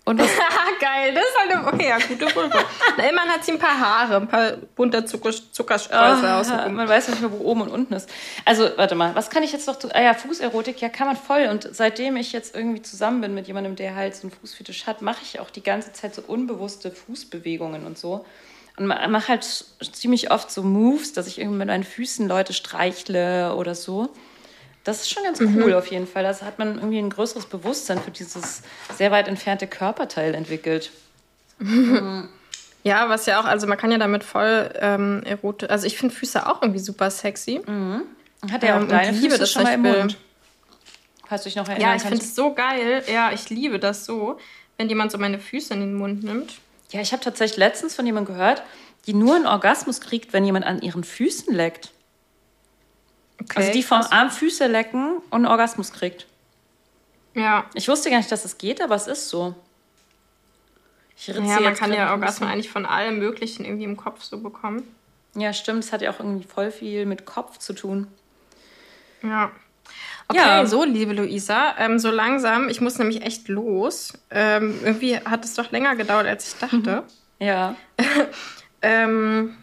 Und 0.09 0.19
was, 0.19 0.27
Geil, 0.79 1.13
das 1.13 1.23
ist 1.23 1.37
halt 1.39 1.51
eine, 1.51 1.67
okay, 1.67 1.89
ja, 1.89 1.97
gute 1.99 2.33
Vulva. 2.35 2.59
Na, 2.97 3.09
immerhin 3.09 3.29
hat 3.31 3.43
sie 3.45 3.51
ein 3.51 3.59
paar 3.59 3.79
Haare, 3.79 4.15
ein 4.17 4.27
paar 4.27 4.53
bunte 4.75 5.03
Zucker, 5.05 5.31
Zuckerstreusel 5.51 6.25
Ah, 6.25 6.39
außenrum. 6.39 6.73
man 6.73 6.87
weiß 6.87 7.09
nicht 7.09 7.21
mehr, 7.21 7.31
wo 7.31 7.43
oben 7.43 7.61
und 7.61 7.69
unten 7.69 7.93
ist. 7.93 8.09
Also, 8.45 8.69
warte 8.77 8.95
mal, 8.95 9.13
was 9.13 9.29
kann 9.29 9.43
ich 9.43 9.51
jetzt 9.51 9.67
noch 9.67 9.77
tun? 9.77 9.91
Ah 9.93 10.01
ja, 10.01 10.13
Fußerotik, 10.13 10.81
ja, 10.81 10.89
kann 10.89 11.07
man 11.07 11.15
voll. 11.17 11.47
Und 11.51 11.67
seitdem 11.71 12.15
ich 12.17 12.31
jetzt 12.31 12.55
irgendwie 12.55 12.81
zusammen 12.81 13.21
bin 13.21 13.33
mit 13.35 13.47
jemandem, 13.47 13.75
der 13.75 13.93
halt 13.95 14.15
so 14.15 14.23
einen 14.23 14.31
Fußfetisch 14.31 14.87
hat, 14.87 15.01
mache 15.01 15.19
ich 15.21 15.39
auch 15.39 15.49
die 15.49 15.63
ganze 15.63 15.91
Zeit 15.93 16.15
so 16.15 16.21
unbewusste 16.25 16.91
Fußbewegungen 16.91 17.85
und 17.85 17.97
so. 17.97 18.25
Und 18.77 18.87
ma- 18.87 19.05
mache 19.09 19.27
halt 19.27 19.43
ziemlich 19.91 20.31
oft 20.31 20.49
so 20.49 20.63
Moves, 20.63 21.11
dass 21.13 21.27
ich 21.27 21.37
irgendwie 21.39 21.57
mit 21.57 21.67
meinen 21.67 21.83
Füßen 21.83 22.27
Leute 22.27 22.53
streichle 22.53 23.53
oder 23.55 23.75
so. 23.75 24.09
Das 24.83 25.01
ist 25.01 25.09
schon 25.11 25.23
ganz 25.23 25.39
cool 25.41 25.73
auf 25.73 25.87
jeden 25.87 26.07
Fall. 26.07 26.23
Da 26.23 26.29
hat 26.41 26.57
man 26.57 26.75
irgendwie 26.75 26.99
ein 26.99 27.09
größeres 27.09 27.45
Bewusstsein 27.45 28.01
für 28.01 28.11
dieses 28.11 28.61
sehr 28.97 29.11
weit 29.11 29.27
entfernte 29.27 29.67
Körperteil 29.67 30.33
entwickelt. 30.35 30.91
Ja, 32.83 33.09
was 33.09 33.25
ja 33.25 33.41
auch, 33.41 33.45
also 33.45 33.67
man 33.67 33.77
kann 33.77 33.91
ja 33.91 33.97
damit 33.97 34.23
voll 34.23 34.71
ähm, 34.79 35.21
erotisch, 35.25 35.69
also 35.69 35.85
ich 35.85 35.97
finde 35.97 36.15
Füße 36.15 36.47
auch 36.47 36.61
irgendwie 36.61 36.79
super 36.79 37.11
sexy. 37.11 37.59
Hat 38.49 38.63
er 38.63 38.77
Ähm, 38.77 38.83
auch 38.83 38.87
deine 38.87 39.09
und 39.09 39.15
liebe 39.15 39.31
Füße 39.31 39.39
das 39.39 39.51
schon 39.51 39.63
mal 39.63 39.73
im. 39.73 39.81
Mund? 39.81 40.17
Falls 41.27 41.43
du 41.43 41.49
dich 41.49 41.57
noch 41.57 41.67
erinnern 41.67 41.89
Ja, 41.89 41.95
ich 41.97 42.03
finde 42.03 42.19
es 42.23 42.35
so 42.35 42.53
geil. 42.53 43.03
Ja, 43.11 43.31
ich 43.33 43.49
liebe 43.49 43.79
das 43.79 44.05
so, 44.05 44.39
wenn 44.77 44.87
jemand 44.87 45.11
so 45.11 45.17
meine 45.17 45.39
Füße 45.39 45.73
in 45.73 45.81
den 45.81 45.93
Mund 45.93 46.23
nimmt. 46.23 46.53
Ja, 46.91 47.01
ich 47.01 47.11
habe 47.11 47.21
tatsächlich 47.21 47.57
letztens 47.57 47.95
von 47.95 48.05
jemandem 48.05 48.33
gehört, 48.35 48.63
die 49.05 49.13
nur 49.13 49.35
einen 49.35 49.45
Orgasmus 49.45 49.99
kriegt, 49.99 50.31
wenn 50.31 50.45
jemand 50.45 50.65
an 50.65 50.81
ihren 50.81 51.03
Füßen 51.03 51.53
leckt. 51.53 51.91
Okay, 53.41 53.57
also 53.57 53.71
die 53.71 53.83
vom. 53.83 54.01
Arm 54.09 54.29
Füße 54.31 54.67
lecken 54.67 55.17
und 55.29 55.33
einen 55.33 55.45
Orgasmus 55.47 55.91
kriegt. 55.91 56.27
Ja, 57.35 57.65
Ich 57.73 57.87
wusste 57.87 58.09
gar 58.09 58.17
nicht, 58.17 58.31
dass 58.31 58.43
es 58.45 58.57
geht, 58.57 58.81
aber 58.81 58.95
es 58.95 59.07
ist 59.07 59.29
so. 59.29 59.55
Ich 61.15 61.29
ritze 61.29 61.41
ja 61.43 61.59
man 61.59 61.75
kann 61.75 61.93
ja 61.93 62.11
Orgasmen 62.11 62.49
eigentlich 62.49 62.69
von 62.69 62.85
allem 62.85 63.19
Möglichen 63.19 63.65
irgendwie 63.65 63.83
im 63.83 63.97
Kopf 63.97 64.23
so 64.23 64.39
bekommen. 64.39 64.83
Ja, 65.35 65.53
stimmt. 65.53 65.83
Es 65.83 65.91
hat 65.93 66.01
ja 66.01 66.11
auch 66.11 66.19
irgendwie 66.19 66.47
voll 66.47 66.71
viel 66.71 67.05
mit 67.05 67.25
Kopf 67.25 67.57
zu 67.59 67.73
tun. 67.73 68.07
Ja. 69.21 69.51
Okay, 70.27 70.39
Ja. 70.39 70.65
so, 70.65 70.83
liebe 70.83 71.13
Luisa, 71.13 71.75
ähm, 71.77 71.99
so 71.99 72.09
langsam, 72.11 72.69
ich 72.69 72.81
muss 72.81 72.97
nämlich 72.99 73.21
echt 73.23 73.47
los. 73.47 74.13
Ähm, 74.31 74.79
irgendwie 74.83 75.17
hat 75.17 75.43
es 75.43 75.55
doch 75.55 75.71
länger 75.71 75.95
gedauert, 75.95 76.25
als 76.27 76.53
ich 76.53 76.59
dachte. 76.59 77.03
Ja. 77.41 77.75
Ähm, 78.81 79.57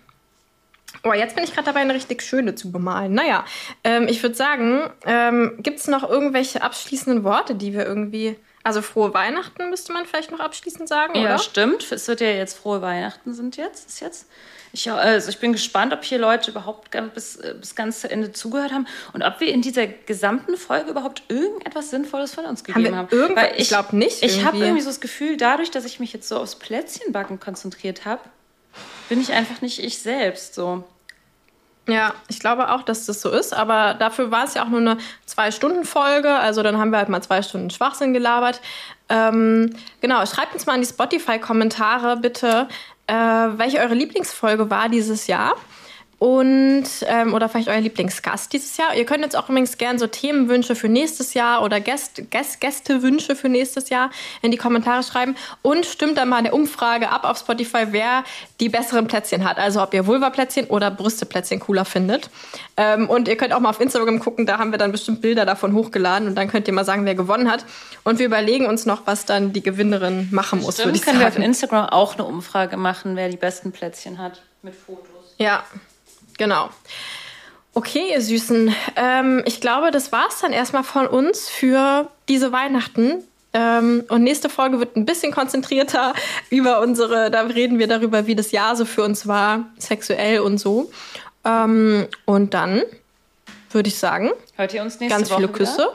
oh, 1.08 1.12
jetzt 1.12 1.34
bin 1.34 1.44
ich 1.44 1.52
gerade 1.52 1.66
dabei, 1.66 1.80
eine 1.80 1.94
richtig 1.94 2.22
schöne 2.22 2.54
zu 2.54 2.70
bemalen. 2.72 3.12
Naja, 3.14 3.44
ähm, 3.84 4.08
ich 4.08 4.22
würde 4.22 4.34
sagen, 4.34 4.90
ähm, 5.04 5.58
gibt 5.58 5.78
es 5.80 5.86
noch 5.88 6.08
irgendwelche 6.08 6.62
abschließenden 6.62 7.24
Worte, 7.24 7.54
die 7.54 7.72
wir 7.74 7.86
irgendwie. 7.86 8.36
Also 8.64 8.82
frohe 8.82 9.14
Weihnachten 9.14 9.70
müsste 9.70 9.92
man 9.92 10.06
vielleicht 10.06 10.32
noch 10.32 10.40
abschließend 10.40 10.88
sagen, 10.88 11.14
Ja, 11.14 11.22
oder? 11.26 11.38
stimmt. 11.38 11.90
Es 11.92 12.08
wird 12.08 12.20
ja 12.20 12.26
jetzt 12.30 12.58
frohe 12.58 12.82
Weihnachten 12.82 13.32
sind 13.32 13.56
jetzt. 13.56 13.88
Ist 13.88 14.00
jetzt. 14.00 14.26
Ich, 14.72 14.90
also 14.90 15.30
ich 15.30 15.38
bin 15.38 15.52
gespannt, 15.52 15.92
ob 15.94 16.02
hier 16.04 16.18
Leute 16.18 16.50
überhaupt 16.50 16.90
bis, 17.14 17.36
äh, 17.36 17.54
bis 17.58 17.76
ganz 17.76 18.00
zu 18.00 18.10
Ende 18.10 18.32
zugehört 18.32 18.72
haben 18.72 18.86
und 19.14 19.22
ob 19.22 19.38
wir 19.40 19.48
in 19.48 19.62
dieser 19.62 19.86
gesamten 19.86 20.56
Folge 20.56 20.90
überhaupt 20.90 21.22
irgendetwas 21.28 21.90
Sinnvolles 21.90 22.34
von 22.34 22.44
uns 22.44 22.64
gegeben 22.64 22.94
haben. 22.96 23.08
irgendwas- 23.10 23.44
Weil 23.44 23.60
ich 23.60 23.68
glaub 23.68 23.92
nicht 23.92 24.22
Ich 24.22 24.44
habe 24.44 24.58
irgendwie 24.58 24.82
so 24.82 24.90
das 24.90 25.00
Gefühl, 25.00 25.36
dadurch, 25.36 25.70
dass 25.70 25.84
ich 25.84 26.00
mich 26.00 26.12
jetzt 26.12 26.28
so 26.28 26.36
aufs 26.36 26.56
Plätzchenbacken 26.56 27.38
konzentriert 27.38 28.04
habe, 28.04 28.20
bin 29.08 29.20
ich 29.20 29.32
einfach 29.32 29.62
nicht 29.62 29.78
ich 29.78 30.00
selbst 30.00 30.54
so. 30.56 30.82
Ja, 31.88 32.14
ich 32.28 32.40
glaube 32.40 32.72
auch, 32.72 32.82
dass 32.82 33.06
das 33.06 33.20
so 33.20 33.30
ist, 33.30 33.54
aber 33.54 33.94
dafür 33.94 34.32
war 34.32 34.44
es 34.44 34.54
ja 34.54 34.64
auch 34.64 34.68
nur 34.68 34.80
eine 34.80 34.98
Zwei-Stunden-Folge, 35.24 36.34
also 36.34 36.64
dann 36.64 36.78
haben 36.78 36.90
wir 36.90 36.98
halt 36.98 37.08
mal 37.08 37.22
zwei 37.22 37.42
Stunden 37.42 37.70
Schwachsinn 37.70 38.12
gelabert. 38.12 38.60
Ähm, 39.08 39.70
genau, 40.00 40.26
schreibt 40.26 40.52
uns 40.54 40.66
mal 40.66 40.74
in 40.74 40.80
die 40.80 40.88
Spotify-Kommentare 40.88 42.16
bitte, 42.16 42.66
äh, 43.06 43.14
welche 43.14 43.78
eure 43.78 43.94
Lieblingsfolge 43.94 44.68
war 44.68 44.88
dieses 44.88 45.28
Jahr. 45.28 45.54
Und, 46.18 46.84
ähm, 47.06 47.34
oder 47.34 47.50
vielleicht 47.50 47.68
euer 47.68 47.80
Lieblingsgast 47.80 48.50
dieses 48.54 48.78
Jahr. 48.78 48.94
Ihr 48.94 49.04
könnt 49.04 49.22
jetzt 49.22 49.36
auch 49.36 49.50
übrigens 49.50 49.76
gerne 49.76 49.98
so 49.98 50.06
Themenwünsche 50.06 50.74
für 50.74 50.88
nächstes 50.88 51.34
Jahr 51.34 51.62
oder 51.62 51.78
Gäst, 51.78 52.30
Gäst, 52.30 52.60
Gästewünsche 52.62 53.36
für 53.36 53.50
nächstes 53.50 53.90
Jahr 53.90 54.10
in 54.40 54.50
die 54.50 54.56
Kommentare 54.56 55.02
schreiben. 55.02 55.36
Und 55.60 55.84
stimmt 55.84 56.16
dann 56.16 56.30
mal 56.30 56.38
in 56.38 56.44
der 56.44 56.54
Umfrage 56.54 57.10
ab 57.10 57.24
auf 57.24 57.38
Spotify, 57.38 57.88
wer 57.90 58.24
die 58.60 58.70
besseren 58.70 59.06
Plätzchen 59.06 59.46
hat. 59.46 59.58
Also 59.58 59.82
ob 59.82 59.92
ihr 59.92 60.06
Vulva-Plätzchen 60.06 60.68
oder 60.68 60.90
Brüste-Plätzchen 60.90 61.60
cooler 61.60 61.84
findet. 61.84 62.30
Ähm, 62.78 63.10
und 63.10 63.28
ihr 63.28 63.36
könnt 63.36 63.52
auch 63.52 63.60
mal 63.60 63.70
auf 63.70 63.80
Instagram 63.80 64.18
gucken, 64.18 64.46
da 64.46 64.58
haben 64.58 64.70
wir 64.70 64.78
dann 64.78 64.92
bestimmt 64.92 65.20
Bilder 65.20 65.44
davon 65.44 65.74
hochgeladen. 65.74 66.28
Und 66.28 66.34
dann 66.34 66.48
könnt 66.48 66.66
ihr 66.66 66.72
mal 66.72 66.86
sagen, 66.86 67.04
wer 67.04 67.14
gewonnen 67.14 67.50
hat. 67.50 67.66
Und 68.04 68.18
wir 68.18 68.24
überlegen 68.24 68.64
uns 68.64 68.86
noch, 68.86 69.06
was 69.06 69.26
dann 69.26 69.52
die 69.52 69.62
Gewinnerin 69.62 70.28
machen 70.32 70.62
muss, 70.62 70.76
Stimmt, 70.76 70.96
ich 70.96 71.02
können 71.02 71.18
wir 71.18 71.26
auf 71.26 71.34
sagen. 71.34 71.44
Instagram 71.44 71.90
auch 71.90 72.14
eine 72.14 72.24
Umfrage 72.24 72.78
machen, 72.78 73.16
wer 73.16 73.28
die 73.28 73.36
besten 73.36 73.72
Plätzchen 73.72 74.16
hat 74.16 74.40
mit 74.62 74.74
Fotos. 74.74 75.34
Ja, 75.38 75.64
genau. 76.38 76.70
Okay, 77.74 78.10
ihr 78.10 78.22
Süßen. 78.22 78.74
Ähm, 78.96 79.42
ich 79.44 79.60
glaube, 79.60 79.90
das 79.90 80.10
war's 80.10 80.40
dann 80.40 80.52
erstmal 80.52 80.84
von 80.84 81.06
uns 81.06 81.48
für 81.48 82.10
diese 82.28 82.50
Weihnachten. 82.50 83.22
Ähm, 83.52 84.04
und 84.08 84.22
nächste 84.22 84.48
Folge 84.48 84.80
wird 84.80 84.96
ein 84.96 85.06
bisschen 85.06 85.32
konzentrierter 85.32 86.14
über 86.50 86.80
unsere, 86.80 87.30
da 87.30 87.42
reden 87.42 87.78
wir 87.78 87.86
darüber, 87.86 88.26
wie 88.26 88.34
das 88.34 88.50
Jahr 88.52 88.76
so 88.76 88.84
für 88.84 89.02
uns 89.02 89.26
war, 89.26 89.66
sexuell 89.78 90.40
und 90.40 90.58
so. 90.58 90.90
Ähm, 91.44 92.08
und 92.24 92.54
dann 92.54 92.82
würde 93.70 93.88
ich 93.88 93.98
sagen, 93.98 94.30
Hört 94.56 94.72
ihr 94.74 94.82
uns 94.82 94.98
nächste 95.00 95.18
ganz 95.18 95.30
Woche 95.30 95.40
viele 95.40 95.52
Küsse. 95.52 95.88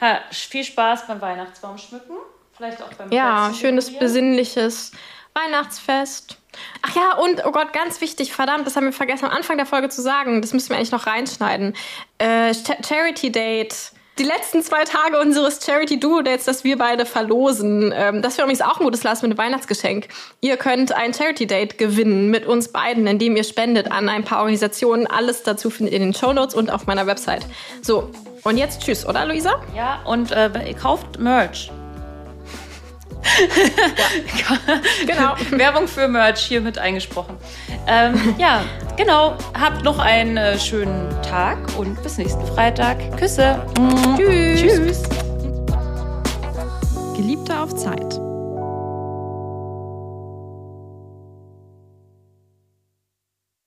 Ha, 0.00 0.20
viel 0.30 0.64
Spaß 0.64 1.06
beim 1.06 1.20
Weihnachtsbaum 1.20 1.78
schmücken. 1.78 2.14
Vielleicht 2.56 2.82
auch 2.82 2.92
beim 2.94 3.10
Ja, 3.10 3.48
Plätzchen 3.48 3.60
schönes, 3.60 3.98
besinnliches 3.98 4.92
Weihnachtsfest. 5.34 6.38
Ach 6.82 6.94
ja, 6.96 7.16
und, 7.18 7.44
oh 7.46 7.52
Gott, 7.52 7.72
ganz 7.72 8.00
wichtig, 8.00 8.32
verdammt, 8.32 8.66
das 8.66 8.76
haben 8.76 8.84
wir 8.84 8.92
vergessen 8.92 9.24
am 9.26 9.30
Anfang 9.32 9.56
der 9.56 9.66
Folge 9.66 9.88
zu 9.88 10.02
sagen. 10.02 10.40
Das 10.42 10.52
müssen 10.52 10.70
wir 10.70 10.76
eigentlich 10.76 10.92
noch 10.92 11.06
reinschneiden. 11.06 11.74
Äh, 12.18 12.52
Cha- 12.54 12.76
Charity 12.86 13.30
Date. 13.32 13.92
Die 14.18 14.24
letzten 14.24 14.62
zwei 14.62 14.84
Tage 14.84 15.20
unseres 15.20 15.62
Charity 15.62 16.00
Duo 16.00 16.22
Dates, 16.22 16.46
das 16.46 16.64
wir 16.64 16.78
beide 16.78 17.04
verlosen. 17.04 17.92
Ähm, 17.94 18.22
das 18.22 18.38
wäre 18.38 18.46
übrigens 18.46 18.62
auch 18.62 18.80
ein 18.80 18.84
gutes 18.84 19.02
Last 19.02 19.22
mit 19.22 19.36
Weihnachtsgeschenk. 19.36 20.08
Ihr 20.40 20.56
könnt 20.56 20.92
ein 20.92 21.12
Charity 21.12 21.46
Date 21.46 21.76
gewinnen 21.76 22.30
mit 22.30 22.46
uns 22.46 22.72
beiden, 22.72 23.06
indem 23.06 23.36
ihr 23.36 23.44
spendet 23.44 23.92
an 23.92 24.08
ein 24.08 24.24
paar 24.24 24.38
Organisationen. 24.38 25.06
Alles 25.06 25.42
dazu 25.42 25.68
findet 25.68 25.92
ihr 25.92 26.00
in 26.00 26.12
den 26.12 26.14
Show 26.14 26.32
Notes 26.32 26.54
und 26.54 26.70
auf 26.70 26.86
meiner 26.86 27.06
Website. 27.06 27.44
So, 27.82 28.10
und 28.44 28.56
jetzt 28.56 28.80
tschüss, 28.82 29.04
oder 29.06 29.26
Luisa? 29.26 29.60
Ja, 29.74 30.00
und 30.06 30.32
äh, 30.32 30.74
kauft 30.80 31.18
Merch. 31.18 31.70
Genau. 35.06 35.34
Werbung 35.50 35.88
für 35.88 36.08
Merch 36.08 36.40
hier 36.40 36.60
mit 36.60 36.78
eingesprochen. 36.78 37.36
Ähm, 37.86 38.34
ja, 38.38 38.64
genau. 38.96 39.36
Habt 39.58 39.84
noch 39.84 39.98
einen 39.98 40.36
äh, 40.36 40.58
schönen 40.58 41.10
Tag 41.22 41.58
und 41.78 42.02
bis 42.02 42.18
nächsten 42.18 42.44
Freitag. 42.46 43.16
Küsse. 43.16 43.64
Tschüss. 44.16 44.60
Tschüss. 44.60 45.02
Geliebte 47.16 47.58
auf 47.58 47.74
Zeit. 47.74 48.25